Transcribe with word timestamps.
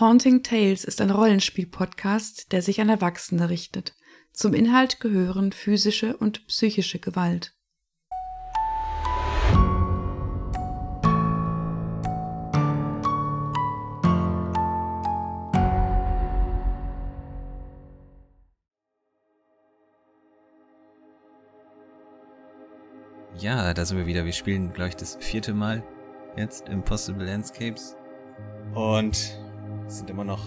Haunting 0.00 0.42
Tales 0.42 0.84
ist 0.84 1.02
ein 1.02 1.10
Rollenspiel-Podcast, 1.10 2.50
der 2.50 2.62
sich 2.62 2.80
an 2.80 2.88
Erwachsene 2.88 3.50
richtet. 3.50 3.94
Zum 4.32 4.54
Inhalt 4.54 5.00
gehören 5.00 5.52
physische 5.52 6.16
und 6.16 6.46
psychische 6.46 6.98
Gewalt. 6.98 7.54
Ja, 23.36 23.74
da 23.74 23.84
sind 23.84 23.98
wir 23.98 24.06
wieder. 24.06 24.24
Wir 24.24 24.32
spielen, 24.32 24.72
glaube 24.72 24.88
ich, 24.88 24.96
das 24.96 25.18
vierte 25.20 25.52
Mal 25.52 25.84
jetzt 26.38 26.66
Impossible 26.70 27.26
Landscapes. 27.26 27.94
Und 28.74 29.38
sind 29.92 30.10
immer 30.10 30.24
noch 30.24 30.42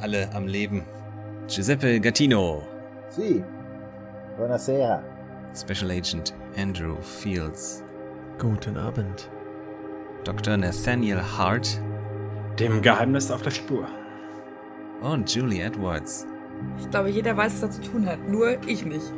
alle 0.00 0.32
am 0.34 0.46
Leben. 0.46 0.84
Giuseppe 1.48 2.00
Gattino. 2.00 2.62
Sì. 3.08 3.44
Buonasera. 4.36 5.02
Special 5.54 5.90
Agent 5.90 6.34
Andrew 6.56 6.96
Fields. 7.00 7.84
Guten 8.38 8.76
Abend. 8.76 9.30
Dr. 10.24 10.56
Nathaniel 10.56 11.20
Hart. 11.20 11.80
Dem 12.58 12.80
Geheimnis 12.82 13.30
auf 13.30 13.42
der 13.42 13.50
Spur. 13.50 13.86
Und 15.00 15.34
Julie 15.34 15.62
Edwards. 15.62 16.26
Ich 16.78 16.88
glaube, 16.90 17.10
jeder 17.10 17.36
weiß, 17.36 17.54
was 17.54 17.62
er 17.62 17.70
zu 17.70 17.82
tun 17.82 18.06
hat, 18.06 18.28
nur 18.28 18.56
ich 18.66 18.84
nicht. 18.84 19.12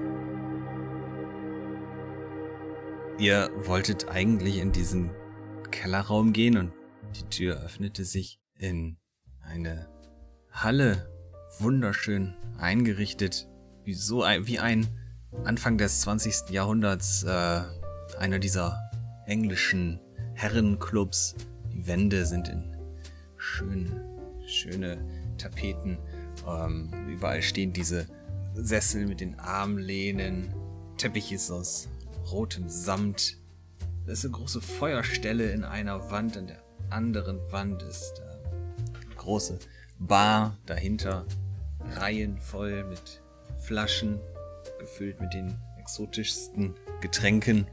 Ihr 3.19 3.51
wolltet 3.65 4.09
eigentlich 4.09 4.61
in 4.61 4.73
diesen 4.73 5.11
Kellerraum 5.71 6.33
gehen 6.33 6.57
und 6.57 6.73
die 7.17 7.29
Tür 7.29 7.63
öffnete 7.63 8.05
sich 8.05 8.41
in 8.59 8.97
eine 9.49 9.89
Halle, 10.51 11.09
wunderschön 11.59 12.35
eingerichtet, 12.59 13.49
wie 13.85 13.95
so 13.95 14.23
ein, 14.23 14.47
wie 14.47 14.59
ein 14.59 14.87
Anfang 15.45 15.79
des 15.79 16.01
20. 16.03 16.51
Jahrhunderts 16.51 17.25
äh, 17.25 17.63
einer 18.19 18.39
dieser 18.39 18.79
englischen 19.27 20.01
Herrenclubs. 20.35 21.35
Die 21.73 21.87
Wände 21.87 22.25
sind 22.25 22.49
in 22.49 22.77
schöne, 23.37 24.05
schöne 24.47 24.99
Tapeten. 25.39 25.99
Ähm, 26.47 26.91
überall 27.09 27.43
stehen 27.43 27.73
diese 27.73 28.07
Sessel 28.55 29.07
mit 29.07 29.21
den 29.21 29.39
Armlehnen. 29.39 30.55
Teppich 30.97 31.33
ist 31.33 31.51
aus 31.51 31.89
rotem 32.31 32.69
Samt. 32.69 33.39
Da 34.07 34.13
ist 34.13 34.25
eine 34.25 34.33
große 34.33 34.61
Feuerstelle 34.61 35.51
in 35.51 35.65
einer 35.65 36.11
Wand, 36.11 36.37
an 36.37 36.47
der 36.47 36.63
anderen 36.91 37.41
Wand 37.51 37.83
ist 37.83 38.23
große 39.25 39.59
Bar 39.99 40.57
dahinter, 40.67 41.27
Reihen 41.97 42.39
voll 42.39 42.85
mit 42.85 43.23
Flaschen, 43.59 44.21
gefüllt 44.79 45.21
mit 45.21 45.33
den 45.33 45.59
exotischsten 45.79 46.75
Getränken. 47.01 47.67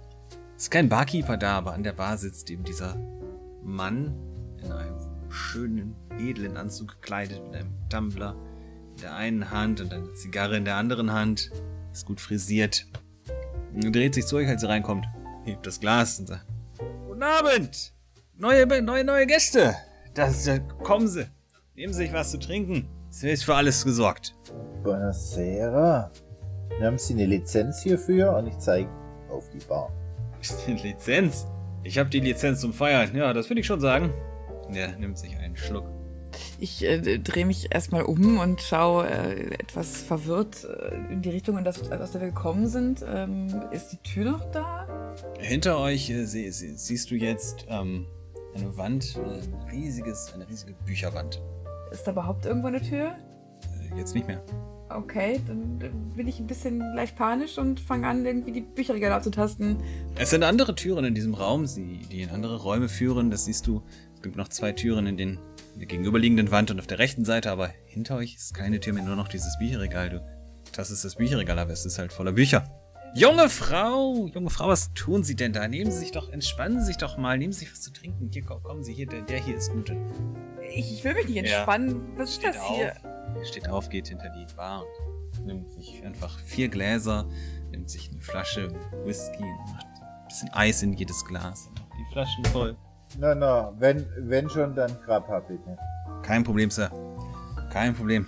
Es 0.56 0.64
ist 0.64 0.72
kein 0.72 0.90
Barkeeper 0.90 1.38
da, 1.38 1.58
aber 1.58 1.74
an 1.74 1.84
der 1.84 1.94
Bar 1.94 2.18
sitzt 2.18 2.50
eben 2.50 2.64
dieser 2.64 2.96
Mann 3.64 4.16
in 4.64 4.72
einem 4.72 4.98
schönen, 5.30 5.96
edlen 6.20 6.58
Anzug 6.58 7.02
gekleidet 7.02 7.44
mit 7.44 7.56
einem 7.56 7.74
Tumbler 7.90 8.36
in 8.92 9.02
der 9.02 9.16
einen 9.16 9.52
Hand 9.52 9.82
und 9.82 9.94
eine 9.94 10.14
Zigarre 10.14 10.58
in 10.58 10.66
der 10.66 10.76
anderen 10.76 11.12
Hand. 11.12 11.52
Ist 11.92 12.06
gut 12.06 12.22
frisiert. 12.22 12.86
Er 13.74 13.92
dreht 13.92 14.16
sich 14.16 14.26
zu 14.26 14.38
euch, 14.38 14.48
als 14.48 14.64
ihr 14.64 14.70
reinkommt, 14.70 15.06
hebt 15.44 15.66
das 15.66 15.80
Glas 15.80 16.20
und 16.20 16.28
sagt: 16.28 16.46
Guten 17.08 17.24
Abend! 17.24 17.94
Neue, 18.38 18.66
neue, 18.82 19.04
neue 19.04 19.26
Gäste! 19.28 19.76
Das, 20.14 20.44
da 20.44 20.60
kommen 20.60 21.08
Sie! 21.08 21.26
Nehmen 21.74 21.94
Sie 21.94 22.04
sich 22.04 22.14
was 22.14 22.32
zu 22.32 22.38
trinken. 22.38 22.90
Es 23.10 23.24
ist 23.24 23.46
für 23.46 23.56
alles 23.56 23.86
gesorgt. 23.86 24.36
Buonasera. 24.84 26.12
Haben 26.82 26.98
Sie 26.98 27.14
eine 27.14 27.26
Lizenz 27.26 27.82
hierfür? 27.82 28.36
Und 28.36 28.48
ich 28.48 28.58
zeige 28.58 28.90
auf 29.30 29.50
die 29.50 29.66
Bar. 29.66 29.90
Lizenz? 30.68 31.48
Ich 31.84 31.98
habe 31.98 32.10
die 32.10 32.20
Lizenz 32.20 32.60
zum 32.60 32.74
Feiern. 32.74 33.16
Ja, 33.16 33.32
das 33.32 33.50
würde 33.50 33.62
ich 33.62 33.68
schon 33.68 33.80
sagen. 33.80 34.14
Der 34.70 34.98
nimmt 34.98 35.18
sich 35.18 35.38
einen 35.38 35.56
Schluck. 35.56 35.86
Ich 36.60 36.84
äh, 36.84 37.20
drehe 37.20 37.46
mich 37.46 37.74
erstmal 37.74 38.04
um 38.04 38.38
und 38.40 38.62
schaue 38.62 39.08
äh, 39.08 39.54
etwas 39.54 40.02
verwirrt 40.02 40.66
äh, 40.66 41.14
in 41.14 41.22
die 41.22 41.30
Richtung, 41.30 41.58
in 41.58 41.64
das, 41.64 41.90
aus 41.90 42.12
der 42.12 42.20
wir 42.20 42.30
gekommen 42.30 42.68
sind. 42.68 43.06
Ähm, 43.08 43.48
ist 43.72 43.90
die 43.94 43.98
Tür 43.98 44.32
noch 44.32 44.52
da? 44.52 45.16
Hinter 45.40 45.80
euch 45.80 46.10
äh, 46.10 46.26
sie, 46.26 46.52
sie, 46.52 46.76
siehst 46.76 47.12
du 47.12 47.16
jetzt 47.16 47.66
ähm, 47.70 48.08
eine 48.56 48.76
Wand, 48.76 49.18
ein 49.18 49.70
riesiges, 49.72 50.34
eine 50.34 50.48
riesige 50.50 50.74
Bücherwand. 50.86 51.42
Ist 51.92 52.06
da 52.06 52.12
überhaupt 52.12 52.46
irgendwo 52.46 52.68
eine 52.68 52.82
Tür? 52.82 53.16
Äh, 53.94 53.98
Jetzt 53.98 54.16
nicht 54.16 54.28
mehr. 54.28 54.42
Okay, 54.90 55.40
dann 55.48 55.80
bin 56.16 56.28
ich 56.28 56.40
ein 56.40 56.48
bisschen 56.48 56.80
leicht 56.96 57.16
panisch 57.16 57.58
und 57.58 57.80
fange 57.80 58.08
an, 58.08 58.26
irgendwie 58.26 58.52
die 58.52 58.62
Bücherregale 58.62 59.16
abzutasten. 59.16 59.78
Es 60.16 60.32
sind 60.32 60.44
andere 60.44 60.76
Türen 60.76 61.06
in 61.06 61.16
diesem 61.16 61.34
Raum, 61.34 61.66
die, 61.66 62.06
die 62.12 62.22
in 62.24 62.30
andere 62.30 62.62
Räume 62.62 62.90
führen. 62.90 63.32
Das 63.32 63.46
siehst 63.46 63.68
du. 63.68 63.84
Es 64.16 64.22
gibt 64.22 64.36
noch 64.36 64.50
zwei 64.50 64.74
Türen 64.74 65.08
in, 65.08 65.18
den, 65.18 65.40
in 65.74 65.80
der 65.80 65.88
gegenüberliegenden 65.88 66.52
Wand 66.52 66.72
und 66.72 66.80
auf 66.80 66.88
der 66.88 67.00
rechten 67.00 67.24
Seite, 67.24 67.52
aber 67.52 67.70
hinter 67.86 68.18
euch 68.18 68.36
ist 68.36 68.54
keine 68.54 68.80
Tür 68.80 68.94
mehr, 68.94 69.04
nur 69.04 69.16
noch 69.16 69.30
dieses 69.30 69.58
Bücherregal. 69.60 70.10
Du, 70.10 70.22
das 70.76 70.92
ist 70.92 71.06
das 71.06 71.16
Bücherregal, 71.16 71.58
aber 71.58 71.72
es 71.72 71.86
ist 71.86 71.98
halt 71.98 72.12
voller 72.12 72.34
Bücher. 72.34 72.70
Junge 73.14 73.50
Frau, 73.50 74.28
junge 74.28 74.50
Frau, 74.50 74.68
was 74.70 74.94
tun 74.94 75.24
Sie 75.24 75.36
denn 75.36 75.52
da? 75.54 75.68
Nehmen 75.68 75.92
Sie 75.92 75.98
sich 75.98 76.12
doch, 76.12 76.30
entspannen 76.32 76.80
Sie 76.80 76.88
sich 76.88 76.98
doch 76.98 77.18
mal, 77.18 77.38
nehmen 77.38 77.52
Sie 77.52 77.60
sich 77.60 77.72
was 77.72 77.82
zu 77.82 77.92
trinken. 77.92 78.30
Hier, 78.32 78.44
komm, 78.44 78.62
kommen 78.64 78.84
Sie 78.84 78.94
hier, 78.94 79.06
der, 79.06 79.22
der 79.24 79.44
hier 79.44 79.58
ist 79.58 79.72
gut. 79.72 79.92
Ich, 80.74 80.94
ich 80.94 81.04
will 81.04 81.14
mich 81.14 81.28
nicht 81.28 81.38
entspannen. 81.38 82.18
Was 82.18 82.30
ist 82.30 82.36
Steht 82.42 82.56
das 82.56 82.68
hier? 82.68 82.92
auf. 82.92 83.38
Er 83.38 83.46
steht 83.46 83.70
auf, 83.70 83.90
geht 83.90 84.08
hinter 84.08 84.30
die 84.30 84.46
Bar 84.56 84.84
und 85.38 85.46
nimmt 85.46 85.72
sich 85.72 86.04
einfach 86.04 86.38
vier 86.40 86.70
Gläser, 86.70 87.28
nimmt 87.72 87.90
sich 87.90 88.10
eine 88.12 88.22
Flasche 88.22 88.70
Whisky 89.06 89.44
und 89.44 89.74
macht 89.74 89.86
ein 89.86 90.28
bisschen 90.28 90.50
Eis 90.54 90.84
in 90.84 90.94
jedes 90.94 91.24
Glas 91.26 91.68
und 91.68 91.80
macht 91.80 91.92
die 92.00 92.14
Flaschen 92.14 92.46
voll. 92.46 92.78
Na, 93.18 93.36
na, 93.36 93.74
wenn, 93.80 94.06
wenn 94.18 94.50
schon, 94.50 94.76
dann 94.76 94.98
Grappa 95.06 95.40
bitte. 95.42 95.78
Kein 96.24 96.44
Problem, 96.44 96.70
Sir. 96.70 96.90
Kein 97.72 97.94
Problem. 97.94 98.28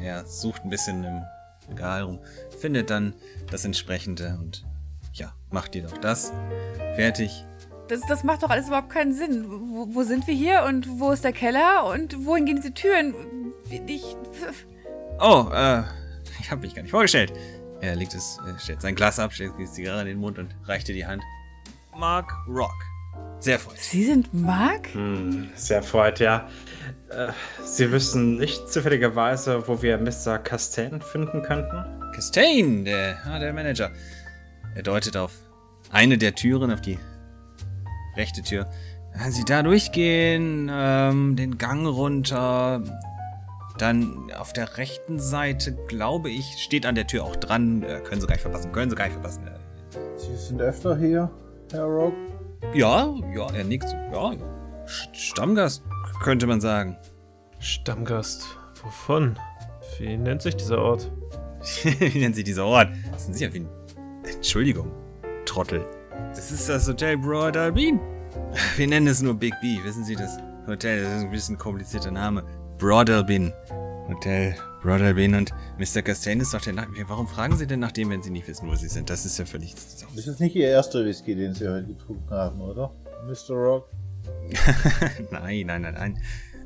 Er 0.00 0.24
sucht 0.26 0.64
ein 0.64 0.70
bisschen 0.70 1.04
im 1.04 1.22
Regal 1.70 2.02
rum, 2.02 2.18
findet 2.58 2.90
dann 2.90 3.14
das 3.50 3.64
entsprechende 3.64 4.38
und 4.40 4.64
ja, 5.12 5.32
macht 5.50 5.74
dir 5.74 5.82
doch 5.84 5.96
das. 5.98 6.32
Fertig. 6.96 7.44
Das, 7.88 8.00
das 8.08 8.24
macht 8.24 8.42
doch 8.42 8.50
alles 8.50 8.68
überhaupt 8.68 8.90
keinen 8.90 9.12
Sinn. 9.12 9.44
Wo, 9.48 9.94
wo 9.94 10.02
sind 10.02 10.26
wir 10.26 10.34
hier 10.34 10.64
und 10.66 11.00
wo 11.00 11.10
ist 11.10 11.24
der 11.24 11.32
Keller 11.32 11.84
und 11.86 12.24
wohin 12.24 12.46
gehen 12.46 12.56
diese 12.56 12.72
Türen? 12.72 13.14
Ich, 13.86 14.16
Oh, 15.20 15.46
äh, 15.52 15.82
ich 16.40 16.50
habe 16.50 16.62
mich 16.62 16.74
gar 16.74 16.82
nicht 16.82 16.90
vorgestellt. 16.90 17.32
Er 17.80 17.94
legt 17.96 18.14
es, 18.14 18.38
er 18.46 18.58
stellt 18.58 18.80
sein 18.80 18.94
Glas 18.94 19.18
ab, 19.18 19.32
stellt 19.32 19.52
die 19.58 19.66
Zigarre 19.66 20.00
in 20.02 20.06
den 20.06 20.18
Mund 20.18 20.38
und 20.38 20.54
reicht 20.64 20.88
dir 20.88 20.94
die 20.94 21.06
Hand. 21.06 21.22
Mark 21.96 22.32
Rock. 22.48 22.74
Sehr 23.38 23.58
freundlich. 23.58 23.84
Sie 23.84 24.04
sind 24.04 24.32
Mark? 24.32 24.92
Hm, 24.94 25.50
sehr 25.54 25.82
freut, 25.82 26.18
ja. 26.18 26.48
Äh, 27.10 27.28
Sie 27.62 27.92
wissen 27.92 28.38
nicht 28.38 28.68
zufälligerweise, 28.72 29.68
wo 29.68 29.82
wir 29.82 29.98
Mr. 29.98 30.38
Castain 30.38 31.00
finden 31.02 31.42
könnten? 31.42 31.84
Castaigne, 32.14 32.84
der, 32.84 33.18
ah, 33.26 33.38
der 33.38 33.52
Manager. 33.52 33.90
Er 34.74 34.82
deutet 34.82 35.16
auf 35.16 35.32
eine 35.90 36.16
der 36.18 36.34
Türen, 36.34 36.72
auf 36.72 36.80
die 36.80 36.98
rechte 38.16 38.42
Tür. 38.42 38.68
Wenn 39.16 39.30
Sie 39.30 39.44
da 39.44 39.62
durchgehen, 39.62 40.70
ähm, 40.72 41.36
den 41.36 41.58
Gang 41.58 41.86
runter, 41.86 42.82
dann 43.78 44.30
auf 44.36 44.52
der 44.52 44.76
rechten 44.78 45.18
Seite, 45.18 45.76
glaube 45.88 46.30
ich, 46.30 46.56
steht 46.58 46.86
an 46.86 46.94
der 46.94 47.06
Tür 47.06 47.24
auch 47.24 47.36
dran. 47.36 47.82
Äh, 47.82 48.00
können 48.00 48.20
Sie 48.20 48.26
gar 48.26 48.34
nicht 48.34 48.42
verpassen, 48.42 48.72
können 48.72 48.90
Sie 48.90 48.96
gar 48.96 49.04
nicht 49.04 49.14
verpassen. 49.14 49.46
Äh, 49.46 49.58
Sie 50.16 50.36
sind 50.36 50.60
öfter 50.60 50.96
hier, 50.96 51.30
Herr 51.72 51.84
Rock? 51.84 52.14
Ja, 52.72 53.14
ja, 53.34 53.46
er 53.52 53.64
nickt. 53.64 53.92
Ja, 54.12 54.32
Stammgast, 54.86 55.82
könnte 56.22 56.46
man 56.46 56.60
sagen. 56.60 56.96
Stammgast. 57.58 58.46
Wovon? 58.82 59.38
Wie 59.98 60.16
nennt 60.16 60.42
sich 60.42 60.56
dieser 60.56 60.78
Ort? 60.78 61.10
Wie 61.82 62.18
nennt 62.18 62.34
sich 62.34 62.44
dieser 62.44 62.66
Ort? 62.66 62.88
Das 63.12 63.24
sind 63.24 63.34
sicher 63.34 63.52
wie 63.54 63.60
ein... 63.60 63.68
Entschuldigung, 64.24 64.90
Trottel. 65.46 65.84
Das 66.34 66.50
ist 66.50 66.68
das 66.68 66.88
Hotel 66.88 67.16
Broad 67.16 67.56
Albin. 67.56 68.00
Wir 68.76 68.86
nennen 68.86 69.06
es 69.06 69.22
nur 69.22 69.34
Big 69.34 69.54
B, 69.60 69.78
wissen 69.84 70.04
Sie 70.04 70.16
das? 70.16 70.38
Hotel, 70.66 71.02
das 71.02 71.12
ist 71.18 71.24
ein 71.24 71.30
bisschen 71.30 71.58
komplizierter 71.58 72.10
Name. 72.10 72.42
Broad 72.78 73.10
Albin. 73.10 73.52
Hotel 74.08 74.54
Broad 74.82 75.00
Albin 75.00 75.34
und 75.34 75.52
Mr. 75.78 76.02
Castain 76.02 76.40
ist 76.40 76.52
doch 76.52 76.60
der 76.60 76.74
Name. 76.74 76.88
Warum 77.06 77.26
fragen 77.26 77.56
Sie 77.56 77.66
denn 77.66 77.80
nach 77.80 77.92
dem, 77.92 78.10
wenn 78.10 78.22
Sie 78.22 78.30
nicht 78.30 78.46
wissen, 78.46 78.68
wo 78.68 78.74
Sie 78.74 78.88
sind? 78.88 79.08
Das 79.10 79.24
ist 79.24 79.38
ja 79.38 79.46
völlig... 79.46 79.74
Das 79.74 79.84
ist 79.86 80.04
auch 80.04 80.14
Das 80.14 80.26
ist 80.26 80.40
nicht 80.40 80.54
Ihr 80.56 80.68
erster 80.68 81.04
Whisky, 81.04 81.34
den 81.34 81.54
Sie 81.54 81.68
heute 81.68 81.86
getrunken 81.86 82.30
haben, 82.30 82.60
oder? 82.60 82.92
Mr. 83.26 83.54
Rock? 83.54 83.88
nein, 85.30 85.66
nein, 85.66 85.82
nein, 85.82 85.94
nein. 85.94 86.18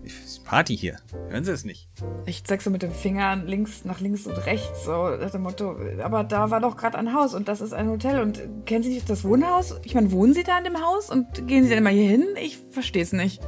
Ist 0.02 0.37
Party 0.48 0.78
hier. 0.78 0.96
Hören 1.28 1.44
Sie 1.44 1.52
es 1.52 1.66
nicht? 1.66 1.90
Ich 2.24 2.42
zeig 2.42 2.62
so 2.62 2.70
mit 2.70 2.80
dem 2.80 2.90
Finger 2.90 3.36
links 3.36 3.84
nach 3.84 4.00
links 4.00 4.26
und 4.26 4.34
rechts, 4.46 4.86
so 4.86 5.10
nach 5.10 5.30
dem 5.30 5.42
Motto, 5.42 5.76
aber 6.02 6.24
da 6.24 6.50
war 6.50 6.58
doch 6.60 6.78
gerade 6.78 6.96
ein 6.96 7.12
Haus 7.12 7.34
und 7.34 7.48
das 7.48 7.60
ist 7.60 7.74
ein 7.74 7.90
Hotel 7.90 8.22
und 8.22 8.40
kennen 8.64 8.82
Sie 8.82 8.88
nicht 8.88 9.10
das 9.10 9.24
Wohnhaus? 9.24 9.74
Ich 9.84 9.94
meine, 9.94 10.10
wohnen 10.10 10.32
Sie 10.32 10.44
da 10.44 10.56
in 10.56 10.64
dem 10.64 10.80
Haus 10.82 11.10
und 11.10 11.46
gehen 11.46 11.64
Sie 11.64 11.68
dann 11.68 11.80
immer 11.80 11.90
hier 11.90 12.08
hin? 12.08 12.24
Ich 12.40 12.58
verstehe 12.70 13.02
es 13.02 13.12
nicht. 13.12 13.42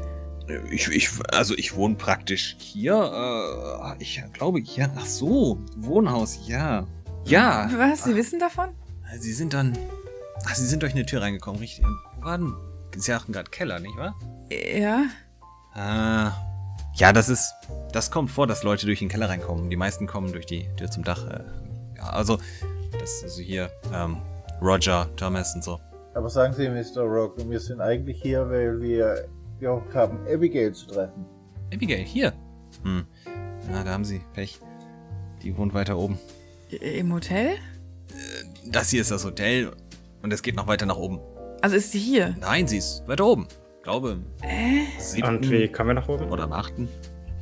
Ich, 0.71 0.89
ich, 0.89 1.09
also 1.33 1.55
ich 1.57 1.75
wohne 1.75 1.95
praktisch 1.95 2.57
hier. 2.59 2.95
Äh, 2.95 4.03
ich 4.03 4.23
glaube, 4.35 4.61
ja, 4.61 4.91
ach 4.95 5.07
so, 5.07 5.59
Wohnhaus, 5.77 6.39
ja. 6.47 6.87
Ja. 7.25 7.71
Was? 7.77 8.05
Sie 8.05 8.15
wissen 8.15 8.39
davon? 8.39 8.71
Sie 9.19 9.33
sind 9.33 9.55
dann. 9.55 9.73
Ach, 10.45 10.55
Sie 10.55 10.67
sind 10.67 10.83
durch 10.83 10.93
eine 10.93 11.07
Tür 11.07 11.23
reingekommen, 11.23 11.61
richtig? 11.61 11.87
Wo 12.19 12.25
waren. 12.27 12.55
Sie 12.95 13.01
sagten 13.01 13.33
gerade 13.33 13.51
Keller, 13.51 13.81
nicht 13.81 13.97
wahr? 13.97 14.19
Ja. 14.51 15.05
Ah. 15.73 16.50
Ja, 17.01 17.15
das 17.15 17.31
ist. 17.31 17.55
Das 17.93 18.11
kommt 18.11 18.31
vor, 18.31 18.47
dass 18.47 18.63
Leute 18.63 18.85
durch 18.85 18.99
den 18.99 19.09
Keller 19.09 19.31
reinkommen. 19.31 19.71
Die 19.71 19.77
meisten 19.77 20.07
kommen 20.07 20.33
durch 20.33 20.45
die 20.45 20.69
Tür 20.77 20.91
zum 20.91 21.03
Dach. 21.03 21.27
Äh, 21.27 21.43
ja, 21.97 22.11
also, 22.11 22.39
das 22.93 23.11
ist 23.11 23.23
also 23.25 23.41
hier, 23.41 23.71
ähm, 23.95 24.19
Roger, 24.61 25.09
Thomas 25.17 25.55
und 25.55 25.65
so. 25.65 25.81
Aber 26.13 26.29
sagen 26.29 26.53
Sie, 26.53 26.69
Mr. 26.69 27.01
Rock, 27.01 27.37
wir 27.39 27.59
sind 27.59 27.81
eigentlich 27.81 28.21
hier, 28.21 28.47
weil 28.51 28.79
wir 28.83 29.27
gehofft 29.59 29.95
haben, 29.95 30.19
Abigail 30.31 30.75
zu 30.75 30.89
treffen. 30.89 31.25
Abigail, 31.73 32.05
hier. 32.05 32.35
Hm. 32.83 33.07
Na, 33.71 33.83
da 33.83 33.93
haben 33.93 34.05
Sie 34.05 34.21
Pech. 34.35 34.61
Die 35.43 35.57
wohnt 35.57 35.73
weiter 35.73 35.97
oben. 35.97 36.19
Im 36.69 37.15
Hotel? 37.15 37.57
Das 38.67 38.91
hier 38.91 39.01
ist 39.01 39.11
das 39.11 39.25
Hotel 39.25 39.73
und 40.21 40.35
es 40.35 40.43
geht 40.43 40.55
noch 40.55 40.67
weiter 40.67 40.85
nach 40.85 40.99
oben. 40.99 41.19
Also 41.63 41.77
ist 41.77 41.93
sie 41.93 41.99
hier? 41.99 42.37
Nein, 42.39 42.69
sie 42.69 42.77
ist 42.77 43.03
weiter 43.07 43.25
oben. 43.25 43.49
Ich 43.81 43.85
glaube, 43.85 44.19
Äh? 44.43 44.85
siebten 45.01 45.37
Und 45.37 45.51
wie 45.51 45.67
kommen 45.67 45.89
wir 45.89 45.95
nach 45.95 46.07
oben? 46.07 46.31
oder 46.31 46.43
am 46.43 46.53
achten. 46.53 46.87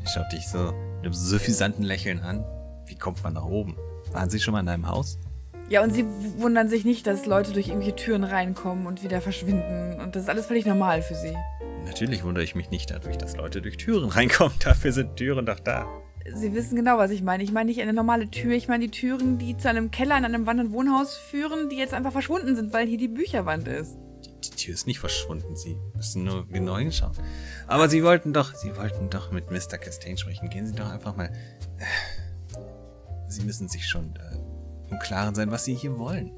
Ich 0.05 0.11
schau 0.11 0.21
dich 0.33 0.47
so 0.47 0.67
mit 0.67 1.07
einem 1.07 1.13
suffisanten 1.13 1.83
Lächeln 1.85 2.21
an. 2.21 2.45
Wie 2.87 2.95
kommt 2.95 3.25
man 3.25 3.33
nach 3.33 3.45
oben? 3.45 3.77
Waren 4.13 4.31
Sie 4.31 4.39
schon 4.39 4.53
mal 4.53 4.61
in 4.61 4.69
einem 4.69 4.87
Haus? 4.87 5.19
Ja, 5.69 5.83
und 5.83 5.93
sie 5.93 6.05
wundern 6.37 6.69
sich 6.69 6.85
nicht, 6.85 7.09
dass 7.09 7.27
Leute 7.27 7.53
durch 7.53 7.67
irgendwelche 7.67 7.97
Türen 7.97 8.23
reinkommen 8.23 8.87
und 8.87 9.03
wieder 9.03 9.21
verschwinden. 9.21 9.99
Und 10.01 10.15
das 10.15 10.23
ist 10.23 10.29
alles 10.29 10.47
völlig 10.47 10.65
normal 10.65 11.03
für 11.03 11.17
sie. 11.17 11.37
Natürlich 11.85 12.23
wundere 12.23 12.45
ich 12.45 12.55
mich 12.55 12.71
nicht 12.71 12.89
dadurch, 12.93 13.19
dass 13.19 13.37
Leute 13.37 13.61
durch 13.61 13.77
Türen 13.77 14.09
reinkommen. 14.09 14.55
Dafür 14.63 14.93
sind 14.93 15.17
Türen 15.17 15.45
doch 15.45 15.59
da. 15.59 15.87
Sie 16.33 16.55
wissen 16.55 16.77
genau, 16.77 16.99
was 16.99 17.11
ich 17.11 17.23
meine. 17.25 17.43
Ich 17.43 17.51
meine 17.51 17.69
nicht 17.69 17.83
eine 17.83 17.93
normale 17.93 18.31
Tür, 18.31 18.53
ich 18.53 18.69
meine 18.69 18.85
die 18.85 18.93
Türen, 18.93 19.39
die 19.39 19.57
zu 19.57 19.69
einem 19.69 19.91
Keller 19.91 20.17
in 20.17 20.25
einem 20.25 20.47
wandernden 20.47 20.73
Wohnhaus 20.73 21.17
führen, 21.17 21.69
die 21.69 21.77
jetzt 21.77 21.95
einfach 21.95 22.13
verschwunden 22.13 22.55
sind, 22.55 22.73
weil 22.73 22.87
hier 22.87 22.99
die 22.99 23.09
Bücherwand 23.09 23.67
ist. 23.67 23.97
Tür 24.59 24.75
ist 24.75 24.87
nicht 24.87 24.99
verschwunden. 24.99 25.57
Sie 25.57 25.79
müssen 25.95 26.25
nur 26.25 26.47
genau 26.47 26.77
hinschauen. 26.77 27.13
Aber 27.67 27.89
Sie 27.89 28.05
wollten 28.05 28.33
doch, 28.33 28.55
Sie 28.55 28.77
wollten 28.77 29.09
doch 29.09 29.33
mit 29.33 29.51
Mr. 29.51 29.79
Castaigne 29.79 30.19
sprechen. 30.19 30.51
Gehen 30.51 30.67
Sie 30.67 30.75
doch 30.75 30.91
einfach 30.91 31.17
mal. 31.17 31.33
Äh, 31.79 31.85
Sie 33.29 33.45
müssen 33.45 33.69
sich 33.69 33.87
schon 33.87 34.15
äh, 34.17 34.91
im 34.91 34.99
Klaren 34.99 35.35
sein, 35.35 35.51
was 35.51 35.65
Sie 35.65 35.75
hier 35.75 35.99
wollen. 35.99 36.33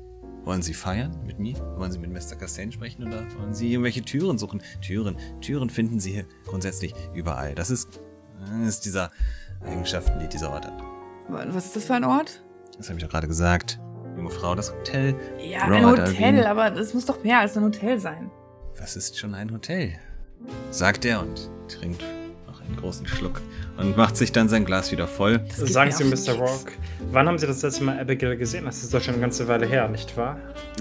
Wollen 0.45 0.63
Sie 0.63 0.75
feiern 0.75 1.25
mit 1.27 1.39
mir? 1.39 1.57
Wollen 1.77 1.93
Sie 1.93 1.99
mit 1.99 2.11
Mr. 2.11 2.37
Castaigne 2.37 2.73
sprechen 2.73 3.07
oder 3.07 3.27
wollen 3.39 3.55
Sie 3.55 3.73
irgendwelche 3.73 4.03
Türen 4.03 4.39
suchen? 4.39 4.63
Türen, 4.81 5.17
Türen 5.41 5.69
finden 5.69 6.01
Sie 6.01 6.13
hier 6.13 6.27
grundsätzlich 6.47 6.95
überall. 7.15 7.55
Das 7.55 7.71
ist, 7.71 8.01
das 8.41 8.69
ist 8.69 8.85
dieser 8.87 9.11
Eigenschaften, 9.63 10.19
die 10.19 10.29
dieser 10.29 10.51
Ort 10.51 10.67
hat. 10.67 10.83
Was 11.29 11.67
ist 11.67 11.77
das 11.77 11.85
für 11.85 11.95
ein 11.95 12.05
Ort? 12.05 12.43
Das 12.77 12.89
habe 12.89 12.99
ich 12.99 13.05
doch 13.05 13.11
gerade 13.11 13.29
gesagt. 13.29 13.79
Junge 14.17 14.31
Frau, 14.31 14.55
das 14.55 14.73
Hotel. 14.73 15.15
Ja, 15.43 15.65
Ron 15.65 15.73
ein 15.75 15.87
Hotel, 15.87 16.15
erwähnt- 16.15 16.47
aber 16.47 16.71
das 16.71 16.95
muss 16.95 17.07
doch 17.07 17.23
mehr 17.23 17.41
als 17.41 17.57
ein 17.57 17.65
Hotel 17.65 17.99
sein. 17.99 18.31
Was 18.79 18.97
ist 18.97 19.19
schon 19.19 19.35
ein 19.35 19.53
Hotel? 19.53 19.93
Sagt 20.71 21.05
er 21.05 21.21
und 21.21 21.51
trinkt 21.69 22.03
noch 22.47 22.61
einen 22.63 22.77
großen 22.77 23.07
Schluck 23.07 23.41
und 23.77 23.97
macht 23.97 24.17
sich 24.17 24.33
dann 24.33 24.49
sein 24.49 24.65
Glas 24.65 24.91
wieder 24.91 25.07
voll. 25.07 25.41
Sagen 25.55 25.91
Sie, 25.93 26.05
Mr. 26.05 26.39
Rock, 26.39 26.73
wann 27.13 27.29
haben 27.29 27.37
Sie 27.39 27.47
das 27.47 27.61
letzte 27.63 27.85
Mal 27.85 27.99
Abigail 28.01 28.37
gesehen? 28.37 28.65
Das 28.65 28.83
ist 28.83 28.93
doch 28.95 29.01
schon 29.03 29.15
eine 29.15 29.21
ganze 29.21 29.47
Weile 29.49 29.67
her, 29.67 29.87
nicht 29.89 30.17
wahr? 30.17 30.39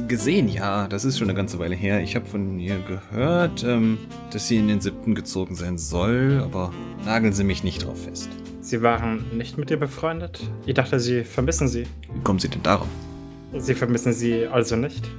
Gesehen, 0.08 0.48
ja, 0.48 0.88
das 0.88 1.04
ist 1.04 1.18
schon 1.18 1.28
eine 1.30 1.36
ganze 1.36 1.60
Weile 1.60 1.76
her. 1.76 2.00
Ich 2.02 2.16
habe 2.16 2.26
von 2.26 2.58
ihr 2.58 2.78
gehört, 2.80 3.64
ähm, 3.66 3.98
dass 4.32 4.48
sie 4.48 4.58
in 4.58 4.68
den 4.70 4.80
siebten 4.80 5.14
gezogen 5.14 5.56
sein 5.56 5.78
soll, 5.78 6.42
aber 6.44 6.72
nageln 7.06 7.34
Sie 7.34 7.44
mich 7.44 7.64
nicht 7.66 7.86
drauf 7.86 8.04
fest. 8.06 8.30
Sie 8.62 8.82
waren 8.82 9.26
nicht 9.38 9.58
mit 9.58 9.72
ihr 9.72 9.80
befreundet? 9.80 10.40
Ich 10.66 10.76
dachte, 10.76 11.00
Sie 11.00 11.24
vermissen 11.26 11.68
sie. 11.68 11.84
Wie 12.14 12.22
kommen 12.24 12.40
Sie 12.40 12.48
denn 12.50 12.64
darauf? 12.64 12.88
Sie 13.58 13.74
vermissen 13.74 14.14
sie 14.14 14.46
also 14.46 14.76
nicht? 14.76 15.10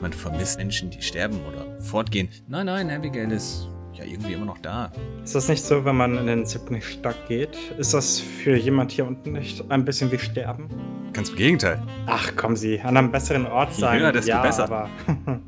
Man 0.00 0.12
vermisst 0.12 0.58
Menschen, 0.58 0.90
die 0.90 1.02
sterben 1.02 1.38
oder 1.50 1.80
fortgehen. 1.80 2.28
Nein, 2.46 2.66
nein, 2.66 2.90
Abigail 2.90 3.32
ist 3.32 3.68
ja 3.94 4.04
irgendwie 4.04 4.34
immer 4.34 4.46
noch 4.46 4.58
da. 4.58 4.92
Ist 5.24 5.34
das 5.34 5.48
nicht 5.48 5.64
so, 5.64 5.84
wenn 5.84 5.96
man 5.96 6.16
in 6.16 6.26
den 6.26 6.46
siebten 6.46 6.80
Stock 6.80 7.16
geht? 7.26 7.56
Ist 7.78 7.94
das 7.94 8.20
für 8.20 8.56
jemand 8.56 8.92
hier 8.92 9.06
unten 9.06 9.32
nicht 9.32 9.68
ein 9.70 9.84
bisschen 9.84 10.12
wie 10.12 10.18
Sterben? 10.18 10.68
Ganz 11.12 11.30
im 11.30 11.36
Gegenteil. 11.36 11.82
Ach, 12.06 12.34
kommen 12.36 12.54
Sie, 12.54 12.80
an 12.80 12.96
einem 12.96 13.10
besseren 13.10 13.46
Ort 13.46 13.72
Je 13.72 13.80
sein. 13.80 14.00
höher, 14.00 14.12
desto 14.12 14.30
ja, 14.30 14.42
besser. 14.42 14.64
Aber, 14.64 14.88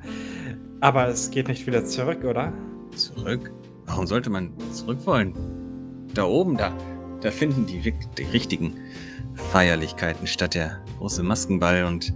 aber 0.81 1.09
es 1.09 1.31
geht 1.31 1.47
nicht 1.47 1.67
wieder 1.67 1.85
zurück, 1.85 2.25
oder? 2.25 2.53
Zurück? 2.97 3.53
Warum 3.87 4.07
sollte 4.07 4.31
man 4.31 4.53
zurück 4.73 4.99
wollen? 5.07 5.33
Da 6.15 6.25
oben, 6.25 6.57
da, 6.57 6.73
da 7.21 7.31
finden 7.31 7.67
die, 7.67 7.95
die 8.19 8.23
richtigen 8.25 8.79
Feierlichkeiten 9.53 10.27
statt 10.27 10.55
der 10.55 10.81
große 10.99 11.23
Maskenball 11.23 11.85
und 11.85 12.13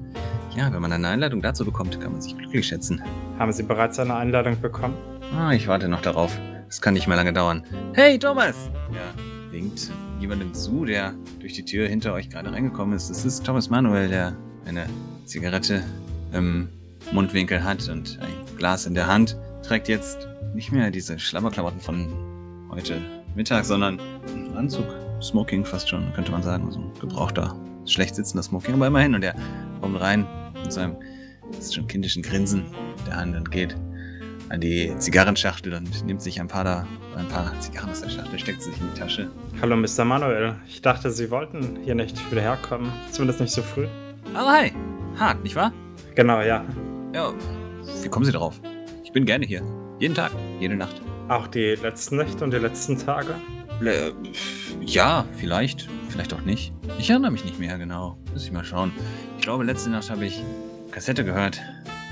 ja, 0.57 0.73
wenn 0.73 0.81
man 0.81 0.93
eine 0.93 1.09
Einladung 1.09 1.43
dazu 1.43 1.65
bekommt, 1.65 2.01
kann 2.01 2.13
man 2.13 2.21
sich 2.21 2.37
glücklich 2.37 2.67
schätzen. 2.67 3.03
Haben 3.39 3.53
Sie 3.53 3.65
bereits 3.65 3.99
eine 3.99 4.15
Einladung 4.15 4.61
bekommen? 4.61 4.95
Ah, 5.37 5.53
ich 5.53 5.67
warte 5.67 5.89
noch 5.89 6.01
darauf. 6.01 6.39
Es 6.69 6.81
kann 6.81 6.95
nicht 6.95 7.09
mehr 7.09 7.17
lange 7.17 7.33
dauern. 7.33 7.65
Hey, 7.95 8.19
Thomas! 8.19 8.71
Ja, 8.93 9.51
winkt 9.51 9.91
jemandem 10.21 10.55
zu, 10.55 10.85
der 10.85 11.15
durch 11.41 11.55
die 11.55 11.65
Tür 11.65 11.89
hinter 11.89 12.13
euch 12.13 12.31
gerade 12.31 12.53
reingekommen 12.53 12.95
ist. 12.95 13.11
Es 13.11 13.25
ist 13.25 13.45
Thomas 13.45 13.69
Manuel, 13.69 14.09
der 14.09 14.37
eine 14.67 14.87
Zigarette 15.25 15.83
im 16.33 16.69
Mundwinkel 17.13 17.63
hat 17.63 17.89
und 17.89 18.19
ein 18.21 18.57
Glas 18.57 18.87
in 18.87 18.95
der 18.95 19.07
Hand. 19.07 19.37
Trägt 19.63 19.89
jetzt 19.89 20.29
nicht 20.55 20.73
mehr 20.73 20.91
diese 20.91 21.19
Schlammerklamotten 21.19 21.81
von 21.81 22.09
heute 22.71 23.01
Mittag, 23.35 23.65
sondern 23.65 23.99
einen 24.29 24.57
Anzug. 24.57 24.87
Smoking 25.25 25.65
fast 25.65 25.89
schon, 25.89 26.13
könnte 26.13 26.31
man 26.31 26.43
sagen. 26.43 26.71
So 26.71 26.79
ein 26.79 26.93
gebrauchter, 27.01 27.57
schlecht 27.87 28.15
sitzender 28.15 28.43
Smoking, 28.43 28.75
aber 28.75 28.87
immerhin. 28.87 29.15
Und 29.15 29.25
er 29.25 29.35
kommt 29.81 30.01
rein 30.01 30.27
mit 30.63 30.73
seinem 30.73 30.97
das 31.51 31.67
ist 31.67 31.75
schon 31.75 31.87
kindischen 31.87 32.23
Grinsen 32.23 32.65
in 32.99 33.05
der 33.07 33.17
Hand 33.17 33.37
und 33.37 33.51
geht 33.51 33.77
an 34.49 34.61
die 34.61 34.95
Zigarrenschachtel 34.99 35.75
und 35.75 36.05
nimmt 36.05 36.23
sich 36.23 36.41
ein 36.41 36.49
paar 36.49 36.65
da, 36.65 36.87
ein 37.17 37.29
paar 37.29 37.59
Zigarren 37.61 37.91
aus 37.91 38.03
der 38.03 38.11
Schachtel, 38.11 38.39
steckt 38.39 38.63
sie 38.63 38.71
sich 38.71 38.81
in 38.81 38.89
die 38.93 39.01
Tasche. 39.01 39.31
Hallo, 39.61 39.77
Mr. 39.77 40.05
Manuel. 40.05 40.57
Ich 40.67 40.83
dachte, 40.83 41.11
Sie 41.11 41.31
wollten 41.31 41.79
hier 41.83 41.95
nicht 41.95 42.31
wieder 42.31 42.43
herkommen. 42.43 42.93
Zumindest 43.11 43.41
nicht 43.41 43.53
so 43.53 43.63
früh. 43.63 43.87
Aber 44.35 44.53
hi, 44.53 44.73
hart, 45.19 45.43
nicht 45.43 45.57
wahr? 45.57 45.73
Genau, 46.15 46.41
ja. 46.41 46.65
Ja, 47.15 47.33
wie 48.03 48.09
kommen 48.09 48.25
Sie 48.25 48.33
darauf? 48.33 48.61
Ich 49.03 49.13
bin 49.13 49.25
gerne 49.25 49.47
hier. 49.47 49.63
Jeden 49.99 50.15
Tag, 50.15 50.33
jede 50.61 50.77
Nacht. 50.77 51.01
Auch 51.29 51.47
die 51.47 51.77
letzten 51.77 52.17
Nächte 52.17 52.45
und 52.45 52.53
die 52.53 52.59
letzten 52.59 52.99
Tage? 52.99 53.35
Äh, 53.83 54.13
ja, 54.81 55.25
vielleicht, 55.37 55.89
vielleicht 56.09 56.33
auch 56.35 56.43
nicht. 56.43 56.73
Ich 56.99 57.11
erinnere 57.11 57.31
mich 57.31 57.45
nicht 57.45 57.59
mehr 57.59 57.77
genau. 57.79 58.17
Muss 58.33 58.45
ich 58.45 58.53
mal 58.53 58.65
schauen. 58.65 58.93
Ich 59.39 59.43
glaube, 59.43 59.65
letzte 59.65 59.91
Nacht 59.91 60.11
habe 60.11 60.25
ich 60.27 60.43
Kassette 60.91 61.25
gehört. 61.25 61.61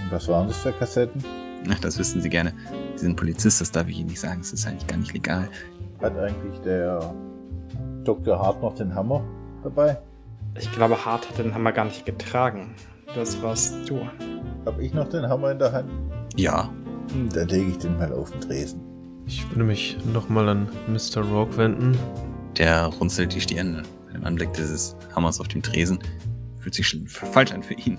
Und 0.04 0.12
was 0.12 0.28
waren 0.28 0.48
das 0.48 0.58
für 0.58 0.72
Kassetten? 0.72 1.22
Ach, 1.70 1.78
das 1.78 1.98
wüssten 1.98 2.20
Sie 2.20 2.28
gerne. 2.28 2.52
Sie 2.96 3.04
sind 3.06 3.16
Polizist, 3.16 3.60
das 3.60 3.70
darf 3.70 3.88
ich 3.88 3.98
Ihnen 3.98 4.08
nicht 4.08 4.20
sagen. 4.20 4.40
Das 4.40 4.52
ist 4.52 4.66
eigentlich 4.66 4.86
gar 4.86 4.96
nicht 4.98 5.12
legal. 5.12 5.48
Hat 6.00 6.16
eigentlich 6.18 6.58
der 6.60 7.14
Dr. 8.04 8.38
Hart 8.38 8.60
noch 8.60 8.74
den 8.74 8.94
Hammer 8.94 9.22
dabei? 9.62 9.98
Ich 10.58 10.70
glaube, 10.72 11.02
Hart 11.04 11.28
hat 11.30 11.38
den 11.38 11.54
Hammer 11.54 11.72
gar 11.72 11.84
nicht 11.84 12.04
getragen. 12.04 12.74
Das 13.14 13.40
warst 13.42 13.88
du. 13.88 14.00
Hab 14.66 14.80
ich 14.80 14.92
noch 14.92 15.08
den 15.08 15.28
Hammer 15.28 15.52
in 15.52 15.58
der 15.58 15.72
Hand? 15.72 15.90
Ja, 16.36 16.70
Hm, 17.12 17.28
Dann 17.32 17.48
lege 17.48 17.70
ich 17.70 17.78
den 17.78 17.96
mal 17.98 18.12
auf 18.12 18.30
den 18.30 18.40
Tresen. 18.40 18.80
Ich 19.34 19.48
würde 19.48 19.64
mich 19.64 19.96
nochmal 20.12 20.46
an 20.50 20.68
Mr. 20.88 21.22
Rock 21.22 21.56
wenden. 21.56 21.96
Der 22.58 22.84
runzelt 22.84 23.34
die 23.34 23.40
Stirn 23.40 23.82
bei 24.06 24.12
dem 24.12 24.24
Anblick 24.26 24.52
dieses 24.52 24.94
Hammers 25.16 25.40
auf 25.40 25.48
dem 25.48 25.62
Tresen. 25.62 26.00
Fühlt 26.58 26.74
sich 26.74 26.86
schon 26.86 27.06
falsch 27.06 27.50
an 27.52 27.62
für 27.62 27.72
ihn. 27.72 27.96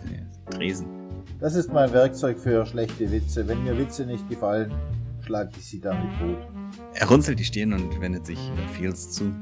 Tresen. 0.51 0.85
Das 1.39 1.55
ist 1.55 1.73
mein 1.73 1.91
Werkzeug 1.91 2.37
für 2.37 2.67
schlechte 2.67 3.11
Witze. 3.11 3.47
Wenn 3.47 3.63
mir 3.63 3.75
Witze 3.79 4.05
nicht 4.05 4.29
gefallen, 4.29 4.71
schlage 5.25 5.49
ich 5.57 5.65
sie 5.65 5.81
damit 5.81 6.07
tot. 6.19 6.37
Er 6.93 7.07
runzelt 7.07 7.39
die 7.39 7.45
Stirn 7.45 7.73
und 7.73 7.99
wendet 7.99 8.27
sich 8.27 8.37
Fields 8.73 9.09
zu. 9.13 9.33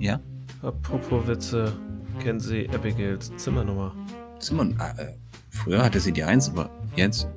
Ja? 0.00 0.20
Apropos 0.62 1.26
Witze, 1.26 1.74
kennen 2.22 2.40
Sie 2.40 2.70
Abigails 2.70 3.30
Zimmernummer? 3.36 3.94
Simon, 4.38 4.80
äh, 4.80 5.12
früher 5.50 5.84
hatte 5.84 6.00
sie 6.00 6.12
die 6.12 6.24
Eins, 6.24 6.48
aber 6.48 6.70
jetzt 6.96 7.28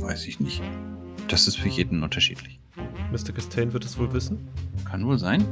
weiß 0.00 0.26
ich 0.26 0.38
nicht. 0.38 0.60
Das 1.28 1.48
ist 1.48 1.56
für 1.56 1.68
jeden 1.68 2.02
unterschiedlich. 2.02 2.60
Mr. 3.14 3.32
Castaigne 3.32 3.72
wird 3.72 3.84
es 3.84 3.96
wohl 3.96 4.12
wissen? 4.12 4.48
Kann 4.90 5.06
wohl 5.06 5.18
sein. 5.20 5.46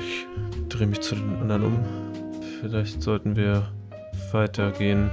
Ich 0.00 0.26
drehe 0.70 0.86
mich 0.86 1.02
zu 1.02 1.14
den 1.14 1.36
anderen 1.36 1.64
um. 1.64 1.78
Vielleicht 2.60 3.02
sollten 3.02 3.36
wir 3.36 3.70
weitergehen. 4.32 5.10